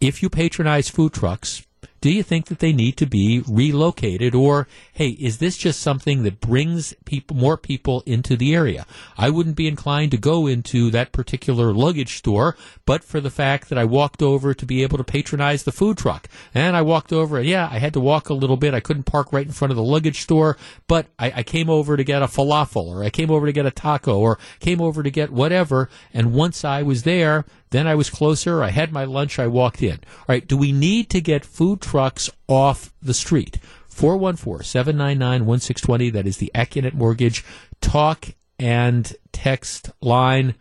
if 0.05 0.23
you 0.23 0.29
patronize 0.29 0.89
food 0.89 1.13
trucks, 1.13 1.67
do 2.05 2.11
you 2.11 2.23
think 2.23 2.49
that 2.49 2.59
they 2.59 2.75
need 2.75 2.99
to 2.99 3.07
be 3.07 3.43
relocated? 3.49 4.35
Or 4.35 4.69
hey 4.93 5.09
is 5.09 5.39
this 5.39 5.57
just 5.57 5.81
something 5.81 6.23
that 6.25 6.39
brings 6.39 6.93
people 7.07 7.35
more 7.35 7.57
people 7.57 8.03
into 8.05 8.37
the 8.37 8.55
area? 8.55 8.85
I 9.17 9.31
wouldn't 9.31 9.57
be 9.57 9.67
inclined 9.67 10.11
to 10.11 10.19
go 10.19 10.47
into 10.47 10.91
that 10.91 11.13
particular 11.13 11.73
luggage 11.73 12.19
store 12.19 12.59
but 12.85 13.03
for 13.03 13.23
the 13.23 13.31
fact 13.31 13.71
that 13.71 13.79
i 13.79 13.87
walked 13.87 14.21
over 14.21 14.53
to 14.53 14.67
be 14.67 14.83
able 14.83 14.99
to 14.99 15.05
patronize 15.05 15.63
the 15.63 15.73
food 15.73 15.97
truck. 15.97 16.29
And 16.55 16.77
i 16.77 16.83
walked 16.83 17.11
over 17.11 17.39
and 17.39 17.47
yeah 17.47 17.71
i 17.73 17.79
had 17.79 17.95
to 17.95 18.01
walk 18.01 18.29
a 18.29 18.35
little 18.35 18.59
bit. 18.59 18.75
I 18.75 18.81
couldn't 18.81 19.05
park 19.05 19.33
right 19.33 19.47
in 19.47 19.53
front 19.53 19.73
of 19.73 19.77
the 19.77 19.83
luggage 19.83 20.21
store 20.21 20.59
but 20.87 21.07
I, 21.19 21.33
I 21.37 21.43
came 21.43 21.71
over 21.71 21.97
to 21.97 22.05
get 22.05 22.21
a 22.21 22.27
falafel 22.27 22.87
or 22.87 23.03
i 23.03 23.09
came 23.09 23.31
over 23.31 23.47
to 23.47 23.53
get 23.53 23.65
a 23.65 23.71
taco 23.71 24.19
or 24.19 24.39
came 24.61 24.83
over 24.83 25.03
to 25.03 25.11
get 25.11 25.31
whatever. 25.31 25.89
And 26.13 26.35
once 26.35 26.67
i 26.67 26.83
was 26.83 27.05
there 27.05 27.47
then 27.75 27.87
I 27.87 27.95
was 27.95 28.11
closer. 28.11 28.63
I 28.63 28.71
had 28.71 28.93
my 28.93 29.05
lunch. 29.05 29.39
I 29.39 29.47
walked 29.47 29.83
in. 29.83 29.95
All 29.95 30.25
right. 30.29 30.47
Do 30.47 30.57
we 30.57 30.73
need 30.73 31.11
to 31.11 31.21
get 31.21 31.45
food 31.45 31.81
trucks 31.81 32.31
off 32.47 32.93
the 33.03 33.15
street? 33.15 33.59
414-799-1620. 33.91 36.13
That 36.13 36.27
is 36.27 36.39
the 36.39 36.51
Accunet 36.55 36.95
Mortgage 36.95 37.45
talk 37.81 38.27
and 38.59 39.15
text 39.33 39.91
line. 40.01 40.55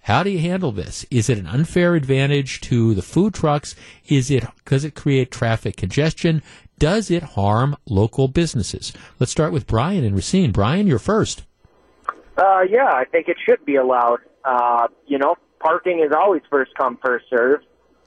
How 0.00 0.22
do 0.22 0.30
you 0.30 0.38
handle 0.38 0.72
this? 0.72 1.06
Is 1.10 1.30
it 1.30 1.38
an 1.38 1.46
unfair 1.46 1.94
advantage 1.94 2.60
to 2.62 2.94
the 2.94 3.00
food 3.00 3.32
trucks? 3.32 3.74
Is 4.06 4.30
it 4.30 4.44
because 4.58 4.84
it 4.84 4.94
create 4.94 5.30
traffic 5.30 5.76
congestion? 5.76 6.42
Does 6.78 7.10
it 7.10 7.22
harm 7.22 7.76
local 7.86 8.28
businesses? 8.28 8.92
Let's 9.18 9.32
start 9.32 9.52
with 9.52 9.66
Brian 9.66 10.04
and 10.04 10.14
Racine. 10.14 10.52
Brian, 10.52 10.86
you're 10.86 10.98
first. 10.98 11.44
Uh, 12.36 12.62
yeah, 12.68 12.90
I 12.92 13.04
think 13.04 13.28
it 13.28 13.38
should 13.44 13.64
be 13.64 13.76
allowed. 13.76 14.18
Uh, 14.44 14.88
you 15.06 15.16
know, 15.16 15.36
parking 15.64 16.00
is 16.00 16.12
always 16.12 16.42
first 16.50 16.72
come, 16.76 16.98
first 17.02 17.24
serve. 17.30 17.60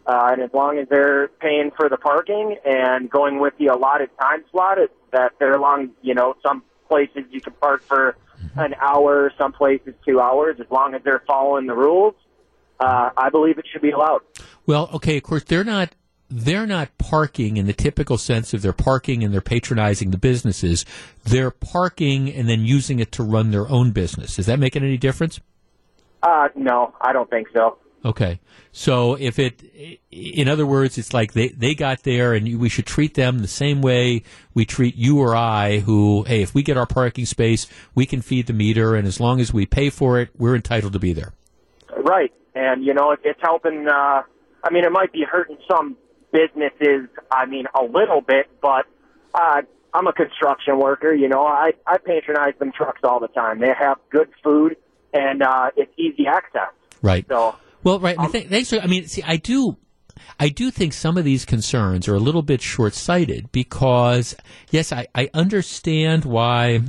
Uh, 0.06 0.30
and 0.32 0.42
as 0.42 0.50
long 0.54 0.78
as 0.78 0.88
they're 0.88 1.28
paying 1.42 1.72
for 1.76 1.90
the 1.90 1.98
parking 1.98 2.56
and 2.64 3.10
going 3.10 3.40
with 3.40 3.54
the 3.58 3.68
allotted 3.68 4.10
time 4.22 4.44
slot, 4.52 4.78
it, 4.78 4.92
that 5.12 5.34
they're 5.40 5.56
along, 5.56 5.90
you 6.02 6.14
know, 6.14 6.36
some 6.42 6.64
places 6.88 7.24
you 7.30 7.42
can 7.42 7.54
park 7.54 7.84
for 7.84 8.16
an 8.56 8.74
hour, 8.80 9.34
some 9.38 9.52
places 9.52 9.94
two 10.06 10.22
hours, 10.22 10.58
as 10.62 10.68
long 10.72 10.94
as 10.94 11.02
they're 11.04 11.24
following 11.28 11.66
the 11.66 11.74
rules, 11.74 12.14
uh, 12.80 13.10
I 13.18 13.30
believe 13.30 13.58
it 13.58 13.66
should 13.72 13.82
be 13.82 13.92
allowed. 13.92 14.22
Well, 14.66 14.90
okay, 14.94 15.18
of 15.18 15.24
course 15.24 15.44
they're 15.44 15.64
not 15.64 15.90
they're 16.30 16.68
not 16.68 16.98
parking 16.98 17.56
in 17.58 17.68
the 17.68 17.74
typical 17.74 18.18
sense 18.18 18.54
of 18.54 18.62
they're 18.62 18.74
parking 18.74 19.24
and 19.24 19.34
they're 19.34 19.42
patronizing 19.42 20.12
the 20.12 20.18
businesses. 20.18 20.86
They're 21.24 21.52
parking 21.52 22.32
and 22.32 22.50
then 22.50 22.66
using 22.66 23.00
it 23.00 23.14
to 23.14 23.24
run 23.24 23.52
their 23.52 23.68
own 23.70 23.92
business. 23.92 24.36
Does 24.36 24.46
that 24.46 24.60
make 24.60 24.76
any 24.76 24.98
difference? 24.98 25.40
Uh, 26.22 26.50
no, 26.56 26.94
I 27.00 27.14
don't 27.14 27.30
think 27.30 27.48
so. 27.54 27.78
Okay. 28.06 28.40
So 28.72 29.16
if 29.16 29.40
it, 29.40 29.64
in 30.12 30.48
other 30.48 30.66
words, 30.66 30.98
it's 30.98 31.14
like 31.14 31.34
they, 31.34 31.50
they 31.50 31.76
got 31.76 32.04
there 32.04 32.34
and 32.34 32.60
we 32.60 32.70
should 32.70 32.86
treat 32.86 33.16
them 33.16 33.40
the 33.40 33.48
same 33.48 33.82
way 33.82 34.24
we 34.54 34.66
treat 34.66 34.96
you 34.96 35.20
or 35.20 35.36
I 35.36 35.80
who, 35.80 36.24
hey, 36.28 36.42
if 36.42 36.54
we 36.54 36.64
get 36.64 36.78
our 36.78 36.86
parking 36.86 37.26
space, 37.26 37.68
we 37.96 38.06
can 38.06 38.22
feed 38.22 38.48
the 38.48 38.54
meter 38.54 38.96
and 38.96 39.08
as 39.08 39.20
long 39.20 39.42
as 39.42 39.52
we 39.52 39.66
pay 39.66 39.90
for 39.90 40.20
it, 40.20 40.30
we're 40.38 40.56
entitled 40.56 40.94
to 40.94 41.00
be 41.00 41.12
there. 41.14 41.34
Right. 41.98 42.32
And, 42.56 42.86
you 42.86 42.94
know, 42.94 43.16
it's 43.24 43.40
helping, 43.42 43.88
uh, 43.88 44.22
I 44.64 44.72
mean, 44.72 44.86
it 44.86 44.92
might 44.92 45.12
be 45.12 45.24
hurting 45.30 45.58
some 45.70 45.98
businesses, 46.32 47.10
I 47.32 47.46
mean, 47.46 47.66
a 47.80 47.84
little 47.84 48.22
bit, 48.22 48.48
but, 48.62 48.86
uh, 49.34 49.62
I'm 49.94 50.08
a 50.08 50.14
construction 50.14 50.78
worker, 50.80 51.14
you 51.14 51.28
know, 51.28 51.46
I, 51.46 51.72
I 51.86 51.98
patronize 51.98 52.54
them 52.60 52.72
trucks 52.72 53.02
all 53.04 53.20
the 53.20 53.30
time. 53.30 53.60
They 53.60 53.74
have 53.78 53.98
good 54.12 54.30
food 54.44 54.78
and 55.14 55.42
uh, 55.42 55.70
it's 55.76 55.92
easy 55.98 56.28
access. 56.28 56.70
Right. 57.02 57.26
So 57.28 57.56
well, 57.84 58.00
right. 58.00 58.18
Um, 58.18 58.32
th- 58.32 58.48
thanks. 58.48 58.70
For, 58.70 58.80
I 58.80 58.88
mean, 58.88 59.08
see, 59.08 59.24
I 59.24 59.38
do. 59.38 59.78
I 60.40 60.50
do 60.50 60.72
think 60.72 60.94
some 60.94 61.18
of 61.18 61.24
these 61.24 61.46
concerns 61.46 62.08
are 62.08 62.16
a 62.16 62.20
little 62.20 62.42
bit 62.42 62.62
short 62.62 62.96
sighted 62.96 63.52
because, 63.52 64.36
yes, 64.72 64.92
I, 64.92 65.08
I 65.16 65.30
understand 65.34 66.26
why. 66.26 66.82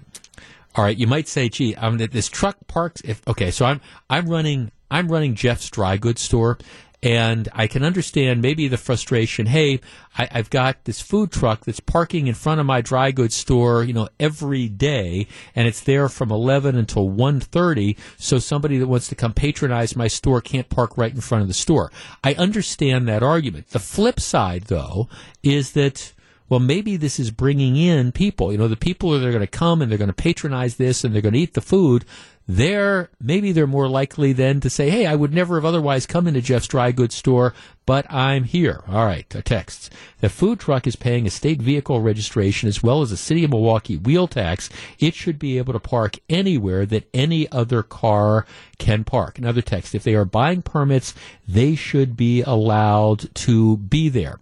All 0.75 0.85
right, 0.85 0.97
you 0.97 1.07
might 1.07 1.29
say, 1.29 1.49
"Gee, 1.49 1.77
mean, 1.77 2.09
this 2.11 2.29
truck 2.29 2.57
parks." 2.67 3.01
If 3.05 3.27
okay, 3.29 3.51
so 3.51 3.67
I'm 3.67 3.81
I'm 4.09 4.27
running 4.27 4.71
I'm 4.91 5.09
running 5.09 5.35
Jeff's 5.35 5.71
dry 5.71 5.97
goods 5.97 6.23
store, 6.23 6.59
and 7.03 7.49
I 7.53 7.67
can 7.67 7.85
understand 7.85 8.43
maybe 8.43 8.67
the 8.67 8.77
frustration. 8.77 9.47
Hey, 9.47 9.81
I, 10.17 10.29
have 10.33 10.51
got 10.51 10.85
this 10.85 11.01
food 11.01 11.31
truck 11.31 11.65
that's 11.65 11.81
parking 11.81 12.27
in 12.27 12.35
front 12.35 12.61
of 12.61 12.67
my 12.67 12.81
dry 12.81 13.13
goods 13.13 13.37
store, 13.37 13.85
you 13.85 13.93
know, 13.93 14.09
every 14.19 14.69
day, 14.69 15.29
and 15.55 15.69
it's 15.69 15.81
there 15.81 16.09
from 16.09 16.33
11 16.33 16.77
until 16.77 17.09
1.30, 17.09 17.97
so 18.17 18.39
somebody 18.39 18.79
that 18.79 18.89
wants 18.89 19.09
to 19.09 19.15
come 19.15 19.33
patronize 19.33 19.95
my 19.95 20.09
store 20.09 20.41
can't 20.41 20.69
park 20.69 20.99
right 20.99 21.15
in 21.15 21.21
front 21.21 21.43
of 21.43 21.49
the 21.49 21.55
store. 21.55 21.93
I 22.25 22.35
understand 22.35 23.07
that 23.09 23.23
argument. 23.23 23.69
The 23.71 23.79
flip 23.79 24.19
side, 24.19 24.65
though, 24.65 25.09
is 25.43 25.73
that 25.73 26.13
well, 26.49 26.61
maybe 26.61 26.97
this 26.97 27.19
is 27.21 27.31
bringing 27.31 27.77
in 27.77 28.13
people. 28.13 28.53
You 28.53 28.59
know, 28.59 28.69
the 28.69 28.77
people 28.77 29.11
that 29.11 29.27
are 29.27 29.33
going 29.33 29.41
to 29.41 29.47
come 29.47 29.83
and 29.83 29.91
they're 29.91 29.99
going 29.99 30.09
to 30.09 30.15
patronize 30.15 30.77
this 30.77 31.05
and 31.05 31.15
they're 31.15 31.23
going 31.23 31.35
to 31.35 31.41
eat 31.41 31.55
the 31.55 31.61
food 31.61 32.05
they're 32.51 33.11
maybe 33.21 33.53
they're 33.53 33.67
more 33.67 33.89
likely 33.89 34.33
then 34.33 34.59
to 34.61 34.71
say, 34.71 34.89
"Hey, 34.89 35.05
I 35.05 35.15
would 35.15 35.35
never 35.35 35.57
have 35.57 35.67
otherwise 35.67 36.07
come 36.07 36.27
into 36.27 36.41
Jeff's 36.41 36.67
dry 36.67 36.93
goods 36.93 37.15
store, 37.15 37.53
but 37.85 38.11
I'm 38.11 38.45
here." 38.45 38.83
All 38.89 39.05
right, 39.05 39.29
texts. 39.45 39.91
The 40.21 40.31
food 40.31 40.59
truck 40.59 40.87
is 40.87 40.97
paying 40.97 41.27
a 41.27 41.31
state 41.31 41.61
vehicle 41.61 42.01
registration 42.01 42.67
as 42.67 42.83
well 42.83 43.03
as 43.03 43.13
a 43.13 43.19
city 43.19 43.45
of 43.45 43.51
Milwaukee 43.51 43.99
wheel 43.99 44.27
tax. 44.27 44.71
It 44.99 45.15
should 45.15 45.39
be 45.39 45.59
able 45.59 45.75
to 45.75 45.79
park 45.79 46.17
anywhere 46.31 46.87
that 46.87 47.11
any 47.13 47.51
other 47.53 47.83
car 47.83 48.47
can 48.79 49.05
park. 49.05 49.39
Another 49.39 49.61
text: 49.61 49.95
If 49.95 50.03
they 50.03 50.15
are 50.15 50.25
buying 50.25 50.63
permits, 50.63 51.13
they 51.47 51.75
should 51.75 52.17
be 52.17 52.41
allowed 52.41 53.35
to 53.35 53.77
be 53.77 54.09
there. 54.09 54.39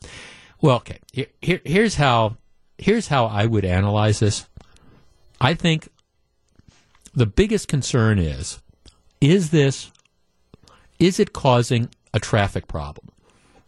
Well, 0.60 0.76
okay. 0.76 0.98
Here, 1.12 1.26
here, 1.40 1.60
here's 1.64 1.96
how 1.96 2.36
here's 2.78 3.08
how 3.08 3.26
I 3.26 3.46
would 3.46 3.64
analyze 3.64 4.20
this. 4.20 4.46
I 5.40 5.54
think 5.54 5.88
the 7.14 7.26
biggest 7.26 7.68
concern 7.68 8.18
is 8.18 8.60
is 9.20 9.50
this 9.50 9.90
is 10.98 11.20
it 11.20 11.32
causing 11.32 11.90
a 12.14 12.20
traffic 12.20 12.68
problem? 12.68 13.08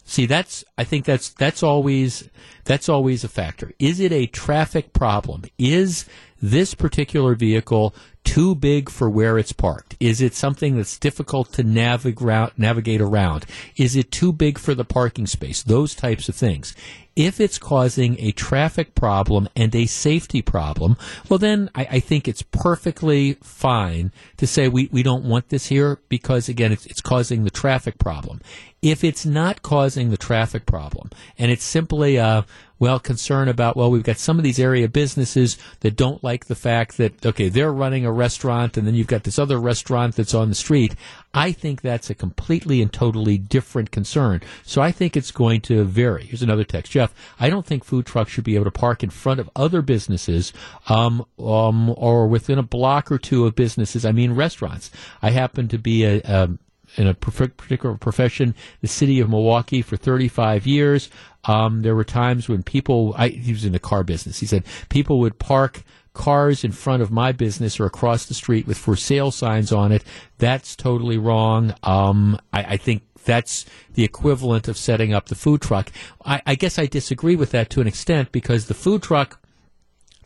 See, 0.05 0.25
that's 0.25 0.65
I 0.79 0.85
think 0.85 1.05
that's 1.05 1.29
that's 1.31 1.63
always 1.63 2.31
that's 2.65 2.89
always 2.89 3.25
a 3.25 3.29
factor. 3.29 3.73
Is 3.79 4.01
it 4.01 4.13
a 4.13 4.27
traffic 4.27 4.95
problem? 4.95 5.45
Is 5.59 6.07
this 6.41 6.75
particular 6.75 7.35
vehicle 7.35 7.95
too 8.35 8.55
big 8.55 8.91
for 8.91 9.09
where 9.09 9.39
it's 9.39 9.55
parked? 9.55 9.97
Is 9.99 10.21
it 10.21 10.35
something 10.35 10.77
that's 10.77 10.99
difficult 10.99 11.51
to 11.55 11.63
navigate 11.63 13.01
around? 13.01 13.47
Is 13.77 13.97
it 13.97 14.13
too 14.13 14.33
big 14.33 14.59
for 14.59 14.75
the 14.75 14.85
parking 14.85 15.27
space? 15.27 15.63
Those 15.63 15.95
types 15.95 16.29
of 16.29 16.35
things. 16.35 16.75
If 17.19 17.41
it's 17.41 17.59
causing 17.59 18.17
a 18.21 18.31
traffic 18.31 18.95
problem 18.95 19.49
and 19.57 19.75
a 19.75 19.87
safety 19.87 20.41
problem, 20.41 20.97
well, 21.29 21.41
then 21.41 21.69
I, 21.75 21.89
I 21.91 22.01
think 22.01 22.29
it's 22.29 22.43
perfectly 22.43 23.33
fine 23.43 24.13
to 24.37 24.47
say 24.47 24.69
we, 24.69 24.89
we 24.93 25.03
don't 25.03 25.25
want 25.25 25.49
this 25.49 25.67
here 25.67 25.99
because, 26.09 26.49
again, 26.49 26.71
it's, 26.71 26.87
it's 26.87 27.01
causing 27.01 27.43
the 27.43 27.51
traffic 27.51 27.99
problem. 27.99 28.41
If 28.83 29.03
it's 29.03 29.27
not 29.27 29.63
causing 29.63 30.11
the 30.11 30.17
traffic 30.17 30.65
problem 30.65 31.11
and 31.37 31.51
it's 31.51 31.65
simply 31.65 32.15
a, 32.15 32.47
well, 32.79 33.01
concern 33.01 33.49
about, 33.49 33.77
well, 33.77 33.91
we've 33.91 34.05
got 34.05 34.19
some 34.19 34.39
of 34.39 34.45
these 34.45 34.61
area 34.61 34.89
businesses 34.89 35.59
that 35.81 35.97
don't 35.97 36.23
like 36.23 36.45
the 36.45 36.55
fact 36.55 36.99
that, 36.99 37.27
okay, 37.27 37.49
they're 37.49 37.73
running 37.73 38.07
a 38.07 38.13
restaurant 38.13 38.77
and 38.77 38.87
then 38.87 38.95
you've 38.95 39.09
got 39.09 39.25
this 39.25 39.41
other 39.41 39.59
restaurant 39.59 40.15
that's 40.15 40.35
on 40.35 40.51
the 40.51 40.55
street. 40.55 40.95
I 41.35 41.53
think 41.53 41.83
that's 41.83 42.09
a 42.09 42.15
completely 42.15 42.81
and 42.81 42.93
totally 42.93 43.37
different 43.37 43.91
concern. 43.91 44.41
So 44.65 44.81
I 44.81 44.91
think 44.91 45.17
it's 45.17 45.31
going 45.31 45.61
to 45.63 45.85
vary. 45.85 46.25
Here's 46.25 46.43
another 46.43 46.65
text. 46.65 46.93
Jeff, 46.93 47.15
I 47.39 47.51
don't 47.51 47.67
think 47.67 47.85
food 47.85 48.07
trucks 48.07 48.33
should 48.33 48.45
be 48.45 48.55
able 48.55 48.65
to 48.65 48.71
park 48.71 49.03
in 49.03 49.11
front 49.11 49.39
of 49.39 49.51
other 49.55 49.83
businesses, 49.83 50.53
um, 50.89 51.25
um, 51.39 51.95
or 51.97 52.27
within 52.27 52.59
a 52.59 52.63
block 52.63 53.13
or 53.13 53.19
two 53.19 53.47
of 53.47 53.55
businesses. 53.55 54.05
I 54.07 54.13
mean, 54.13 54.33
restaurants. 54.33 54.91
I 55.21 55.31
happen 55.31 55.69
to 55.69 55.79
be 55.79 56.05
a, 56.05 56.21
a 56.25 56.51
in 56.97 57.07
a 57.07 57.15
particular 57.15 57.97
profession, 57.97 58.55
the 58.81 58.89
city 58.89 59.21
of 59.21 59.29
Milwaukee 59.29 59.83
for 59.83 59.97
35 59.97 60.67
years. 60.67 61.11
Um, 61.45 61.83
there 61.83 61.95
were 61.95 62.05
times 62.05 62.49
when 62.49 62.63
people, 62.63 63.15
I, 63.17 63.29
he 63.29 63.53
was 63.53 63.65
in 63.65 63.73
the 63.73 63.79
car 63.79 64.03
business. 64.03 64.41
He 64.41 64.47
said 64.47 64.65
people 64.89 65.21
would 65.21 65.39
park 65.39 65.83
cars 66.15 66.65
in 66.65 66.73
front 66.73 67.03
of 67.03 67.11
my 67.11 67.33
business 67.33 67.79
or 67.79 67.87
across 67.87 68.27
the 68.27 68.35
street 68.35 68.67
with 68.67 68.79
for 68.79 68.97
sale 68.97 69.31
signs 69.31 69.73
on 69.73 69.93
it. 69.93 70.05
That's 70.39 70.75
totally 70.75 71.19
wrong. 71.19 71.75
Um, 71.83 72.39
I, 72.53 72.63
I 72.63 72.77
think 72.77 73.03
that's 73.25 73.67
the 73.95 74.05
equivalent 74.05 74.69
of 74.69 74.77
setting 74.77 75.13
up 75.13 75.27
the 75.27 75.35
food 75.35 75.61
truck. 75.61 75.93
I, 76.25 76.43
I 76.47 76.55
guess 76.55 76.79
I 76.79 76.87
disagree 76.87 77.37
with 77.37 77.51
that 77.51 77.71
to 77.71 77.81
an 77.81 77.87
extent 77.87 78.33
because 78.33 78.67
the 78.67 78.75
food 78.75 79.03
truck 79.03 79.41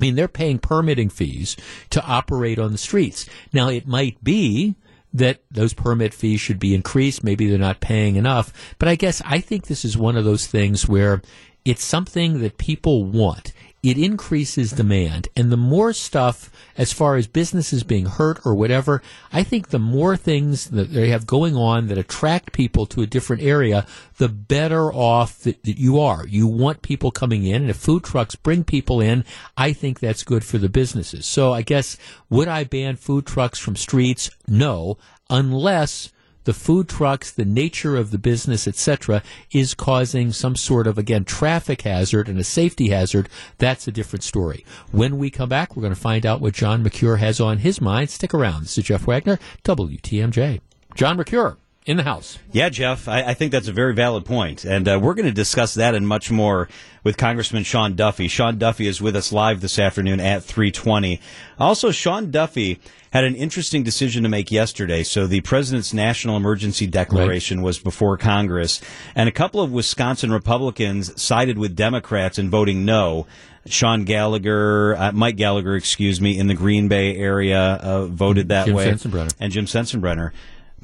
I 0.01 0.05
mean, 0.05 0.15
they're 0.17 0.27
paying 0.27 0.59
permitting 0.59 1.11
fees 1.11 1.57
to 1.91 2.03
operate 2.05 2.59
on 2.59 2.73
the 2.73 2.79
streets. 2.79 3.27
Now, 3.53 3.69
it 3.69 3.87
might 3.87 4.25
be 4.25 4.75
that 5.13 5.43
those 5.51 5.75
permit 5.75 6.15
fees 6.15 6.41
should 6.41 6.59
be 6.59 6.75
increased. 6.75 7.23
Maybe 7.23 7.47
they're 7.47 7.59
not 7.59 7.81
paying 7.81 8.17
enough. 8.17 8.75
But 8.79 8.89
I 8.89 8.97
guess 8.97 9.23
I 9.25 9.41
think 9.41 9.67
this 9.67 9.85
is 9.85 9.97
one 9.97 10.17
of 10.17 10.25
those 10.25 10.47
things 10.47 10.89
where 10.89 11.23
it's 11.65 11.85
something 11.85 12.41
that 12.41 12.59
people 12.59 13.05
want. 13.05 13.53
It 13.83 13.99
increases 13.99 14.71
demand. 14.71 15.27
And 15.35 15.51
the 15.51 15.57
more 15.57 15.93
stuff, 15.93 16.51
as 16.79 16.93
far 16.93 17.17
as 17.17 17.27
businesses 17.27 17.83
being 17.83 18.07
hurt 18.07 18.39
or 18.47 18.55
whatever, 18.55 19.03
I 19.33 19.43
think 19.43 19.69
the 19.69 19.81
more 19.81 20.17
things 20.17 20.71
that 20.71 20.93
they 20.93 21.09
have 21.09 21.27
going 21.27 21.57
on 21.57 21.89
that 21.89 21.99
attract 21.99 22.53
people 22.53 22.87
to 22.87 23.03
a 23.03 23.09
different 23.09 23.43
area, 23.43 23.85
the 24.19 24.29
better 24.29 24.93
off 24.93 25.41
that, 25.41 25.65
that 25.65 25.79
you 25.79 25.99
are. 25.99 26.25
You 26.29 26.47
want 26.47 26.83
people 26.83 27.11
coming 27.11 27.45
in. 27.45 27.63
And 27.63 27.71
if 27.71 27.77
food 27.77 28.05
trucks 28.05 28.37
bring 28.37 28.63
people 28.63 29.01
in, 29.01 29.25
I 29.57 29.73
think 29.73 29.99
that's 29.99 30.23
good 30.23 30.45
for 30.45 30.59
the 30.59 30.69
businesses. 30.69 31.27
So 31.27 31.53
I 31.53 31.63
guess, 31.63 31.97
would 32.31 32.47
I 32.47 32.63
ban 32.63 32.95
food 32.95 33.27
trucks 33.27 33.59
from 33.59 33.75
streets? 33.75 34.31
No, 34.47 34.97
unless 35.29 36.12
the 36.45 36.53
food 36.53 36.89
trucks, 36.89 37.31
the 37.31 37.45
nature 37.45 37.97
of 37.97 38.11
the 38.11 38.19
business, 38.19 38.67
etc., 38.67 39.23
is 39.51 39.75
causing 39.75 40.33
some 40.33 40.57
sort 40.57 40.87
of, 40.87 40.99
again, 40.99 41.25
traffic 41.25 41.83
hazard 41.83 42.29
and 42.29 42.39
a 42.39 42.45
safety 42.45 42.91
hazard, 42.91 43.29
that's 43.59 43.87
a 43.89 43.93
different 43.93 44.23
story. 44.23 44.65
When 44.91 45.19
we 45.19 45.31
come 45.31 45.49
back, 45.49 45.77
we're 45.77 45.83
going 45.83 45.95
to 45.95 46.01
find 46.01 46.27
out 46.27 46.41
what 46.41 46.55
John 46.55 46.83
Mercure 46.83 47.17
has 47.17 47.41
on 47.41 47.59
his 47.59 47.81
mind. 47.81 48.11
Stick 48.11 48.35
around. 48.35 48.63
This 48.63 48.79
is 48.79 48.85
Jeff 48.85 49.07
Wagner, 49.07 49.39
WTMJ. 49.65 50.61
John 50.95 51.17
Mercure 51.17 51.57
in 51.85 51.97
the 51.97 52.03
house. 52.05 52.39
Yeah, 52.53 52.69
Jeff, 52.69 53.09
I, 53.09 53.23
I, 53.23 53.35
think 53.35 53.51
that's 53.51 53.69
a 53.69 53.73
very 53.73 53.95
valid 53.95 54.25
point, 54.25 54.65
and 54.65 54.87
uh, 54.87 55.01
we're 55.03 55.15
going 55.15 55.27
to 55.27 55.33
discuss 55.33 55.75
that 55.75 55.95
and 55.95 56.07
much 56.07 56.31
more 56.31 56.69
with 57.03 57.17
Congressman 57.17 57.65
Sean 57.65 57.97
Duffy. 57.97 58.29
Sean 58.29 58.57
Duffy 58.57 58.87
is 58.87 59.03
with 59.03 59.17
us 59.17 59.33
live 59.33 59.61
this 59.61 59.79
afternoon 59.79 60.21
at 60.21 60.43
3:20. 60.43 61.19
Also, 61.59 61.91
Sean 61.91 62.31
Duffy 62.31 62.79
had 63.13 63.25
an 63.25 63.35
interesting 63.35 63.83
decision 63.83 64.23
to 64.23 64.29
make 64.29 64.51
yesterday. 64.51 65.03
So 65.03 65.27
the 65.27 65.41
president's 65.43 65.93
national 65.93 66.37
emergency 66.37 66.87
declaration 66.87 67.59
right. 67.59 67.65
was 67.65 67.79
before 67.79 68.17
Congress, 68.17 68.81
and 69.15 69.29
a 69.29 69.33
couple 69.33 69.61
of 69.61 69.73
Wisconsin 69.73 70.31
Republicans 70.31 71.21
sided 71.21 71.59
with 71.59 71.75
Democrats 71.75 72.39
in 72.39 72.49
voting 72.49 72.85
no. 72.85 73.27
Sean 73.67 74.03
Gallagher, 74.03 74.97
uh, 74.97 75.13
Mike 75.13 75.37
Gallagher, 75.37 75.77
excuse 75.77 76.21
me, 76.21 76.37
in 76.37 76.49
the 76.49 76.55
Green 76.55 76.89
Bay 76.89 77.17
area 77.17 77.61
uh, 77.61 78.07
voted 78.07 78.49
that 78.49 78.67
Jim 78.67 78.75
way, 78.75 78.91
Sensenbrenner. 78.91 79.33
and 79.39 79.53
Jim 79.53 79.67
Sensenbrenner. 79.67 80.33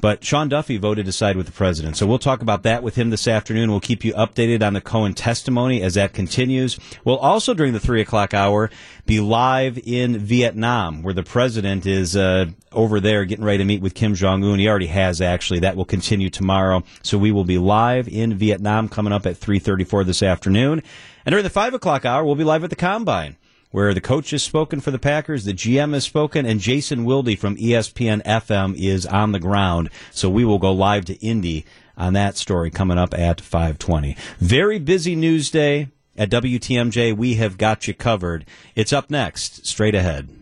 But 0.01 0.23
Sean 0.23 0.49
Duffy 0.49 0.77
voted 0.77 1.05
to 1.05 1.11
side 1.11 1.35
with 1.35 1.45
the 1.45 1.51
president. 1.51 1.97
So 1.97 2.07
we'll 2.07 2.19
talk 2.19 2.41
about 2.41 2.63
that 2.63 2.83
with 2.83 2.95
him 2.95 3.09
this 3.09 3.27
afternoon. 3.27 3.69
We'll 3.69 3.79
keep 3.79 4.03
you 4.03 4.13
updated 4.13 4.65
on 4.65 4.73
the 4.73 4.81
Cohen 4.81 5.13
testimony 5.13 5.81
as 5.81 5.95
that 5.95 6.13
continues. 6.13 6.79
We'll 7.03 7.17
also, 7.17 7.53
during 7.53 7.73
the 7.73 7.79
three 7.79 8.01
o'clock 8.01 8.33
hour, 8.33 8.69
be 9.05 9.19
live 9.19 9.79
in 9.83 10.17
Vietnam, 10.17 11.03
where 11.03 11.13
the 11.13 11.23
president 11.23 11.85
is 11.85 12.15
uh, 12.15 12.45
over 12.71 12.99
there 12.99 13.25
getting 13.25 13.45
ready 13.45 13.57
to 13.59 13.65
meet 13.65 13.81
with 13.81 13.93
Kim 13.93 14.15
Jong 14.15 14.43
Un. 14.43 14.59
He 14.59 14.69
already 14.69 14.87
has, 14.87 15.21
actually. 15.21 15.59
That 15.59 15.75
will 15.75 15.85
continue 15.85 16.29
tomorrow. 16.29 16.83
So 17.03 17.17
we 17.17 17.31
will 17.31 17.45
be 17.45 17.57
live 17.57 18.07
in 18.07 18.35
Vietnam 18.35 18.87
coming 18.87 19.11
up 19.11 19.25
at 19.25 19.39
3.34 19.39 20.05
this 20.05 20.23
afternoon. 20.23 20.81
And 21.25 21.33
during 21.33 21.43
the 21.43 21.49
five 21.49 21.73
o'clock 21.73 22.05
hour, 22.05 22.23
we'll 22.23 22.35
be 22.35 22.43
live 22.43 22.63
at 22.63 22.69
the 22.69 22.75
Combine 22.75 23.35
where 23.71 23.93
the 23.93 24.01
coach 24.01 24.31
has 24.31 24.43
spoken 24.43 24.79
for 24.79 24.91
the 24.91 24.99
Packers, 24.99 25.45
the 25.45 25.53
GM 25.53 25.93
has 25.93 26.03
spoken, 26.03 26.45
and 26.45 26.59
Jason 26.59 27.05
Wilde 27.05 27.37
from 27.37 27.55
ESPN 27.57 28.23
FM 28.23 28.75
is 28.75 29.05
on 29.05 29.31
the 29.31 29.39
ground. 29.39 29.89
So 30.11 30.29
we 30.29 30.45
will 30.45 30.59
go 30.59 30.71
live 30.71 31.05
to 31.05 31.15
Indy 31.25 31.65
on 31.97 32.13
that 32.13 32.37
story 32.37 32.71
coming 32.71 32.97
up 32.97 33.13
at 33.13 33.41
520. 33.41 34.15
Very 34.39 34.79
busy 34.79 35.15
news 35.15 35.51
day 35.51 35.89
at 36.17 36.31
WTMJ. 36.31 37.15
We 37.15 37.35
have 37.35 37.57
got 37.57 37.87
you 37.87 37.93
covered. 37.93 38.45
It's 38.75 38.93
up 38.93 39.09
next, 39.09 39.67
straight 39.67 39.95
ahead. 39.95 40.38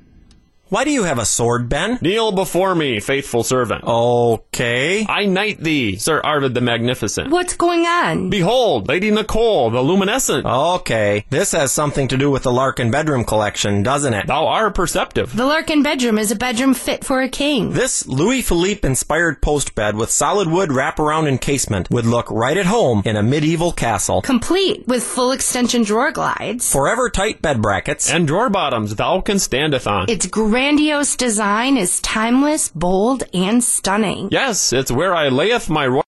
Why 0.70 0.84
do 0.84 0.92
you 0.92 1.04
have 1.04 1.18
a 1.18 1.26
sword, 1.26 1.70
Ben? 1.70 1.98
Kneel 2.02 2.34
before 2.34 2.76
me, 2.76 3.00
faithful 3.00 3.44
servant. 3.44 3.86
Okay. 3.86 5.06
I 5.08 5.26
knight 5.26 5.60
thee, 5.64 5.96
Sir 5.96 6.20
Arvid 6.22 6.54
the 6.54 6.62
Magnificent. 6.62 7.30
What's 7.30 7.56
going 7.56 7.86
on? 7.86 8.30
Behold, 8.30 8.90
Lady 8.90 9.10
Nicole, 9.10 9.70
the 9.70 9.82
luminescent. 9.82 10.46
Okay. 10.46 11.26
This 11.30 11.54
has 11.54 11.72
something 11.72 12.10
to 12.10 12.18
do 12.18 12.30
with 12.30 12.44
the 12.44 12.52
Larkin 12.52 12.92
bedroom 12.92 13.24
collection, 13.24 13.82
doesn't 13.82 14.14
it? 14.14 14.28
Thou 14.28 14.48
art 14.48 14.76
perceptive. 14.76 15.34
The 15.36 15.46
Larkin 15.46 15.84
bedroom 15.84 16.18
is 16.18 16.32
a 16.32 16.36
bedroom 16.36 16.74
fit 16.74 17.06
for 17.06 17.22
a 17.22 17.30
king. 17.30 17.72
This 17.72 18.06
Louis 18.06 18.42
Philippe 18.42 18.86
inspired 18.86 19.42
post 19.42 19.74
bed 19.74 19.96
with 19.96 20.12
solid 20.12 20.50
wood 20.50 20.70
wraparound 20.70 21.30
encasement 21.30 21.90
would 21.90 22.06
look 22.06 22.30
right 22.30 22.58
at 22.58 22.66
home 22.66 23.04
in 23.06 23.16
a 23.16 23.24
medieval 23.24 23.72
castle. 23.72 24.22
Complete 24.22 24.86
with 24.86 25.04
full 25.04 25.32
extension 25.32 25.84
drawer 25.84 26.12
glides. 26.12 26.70
Forever 26.70 27.10
tight 27.10 27.42
bed 27.42 27.62
brackets. 27.62 28.12
And 28.12 28.28
drawer 28.28 28.50
bottoms 28.50 28.96
thou 28.96 29.22
can 29.22 29.40
standeth 29.40 29.88
on. 29.88 30.10
Its 30.10 30.28
grandiose 30.58 31.16
design 31.16 31.78
is 31.78 32.02
timeless, 32.02 32.70
bold, 32.70 33.24
and 33.32 33.64
stunning. 33.64 34.28
Yes, 34.32 34.74
it's 34.74 34.92
where 34.92 35.14
I 35.14 35.30
layeth 35.30 35.70
my 35.70 35.84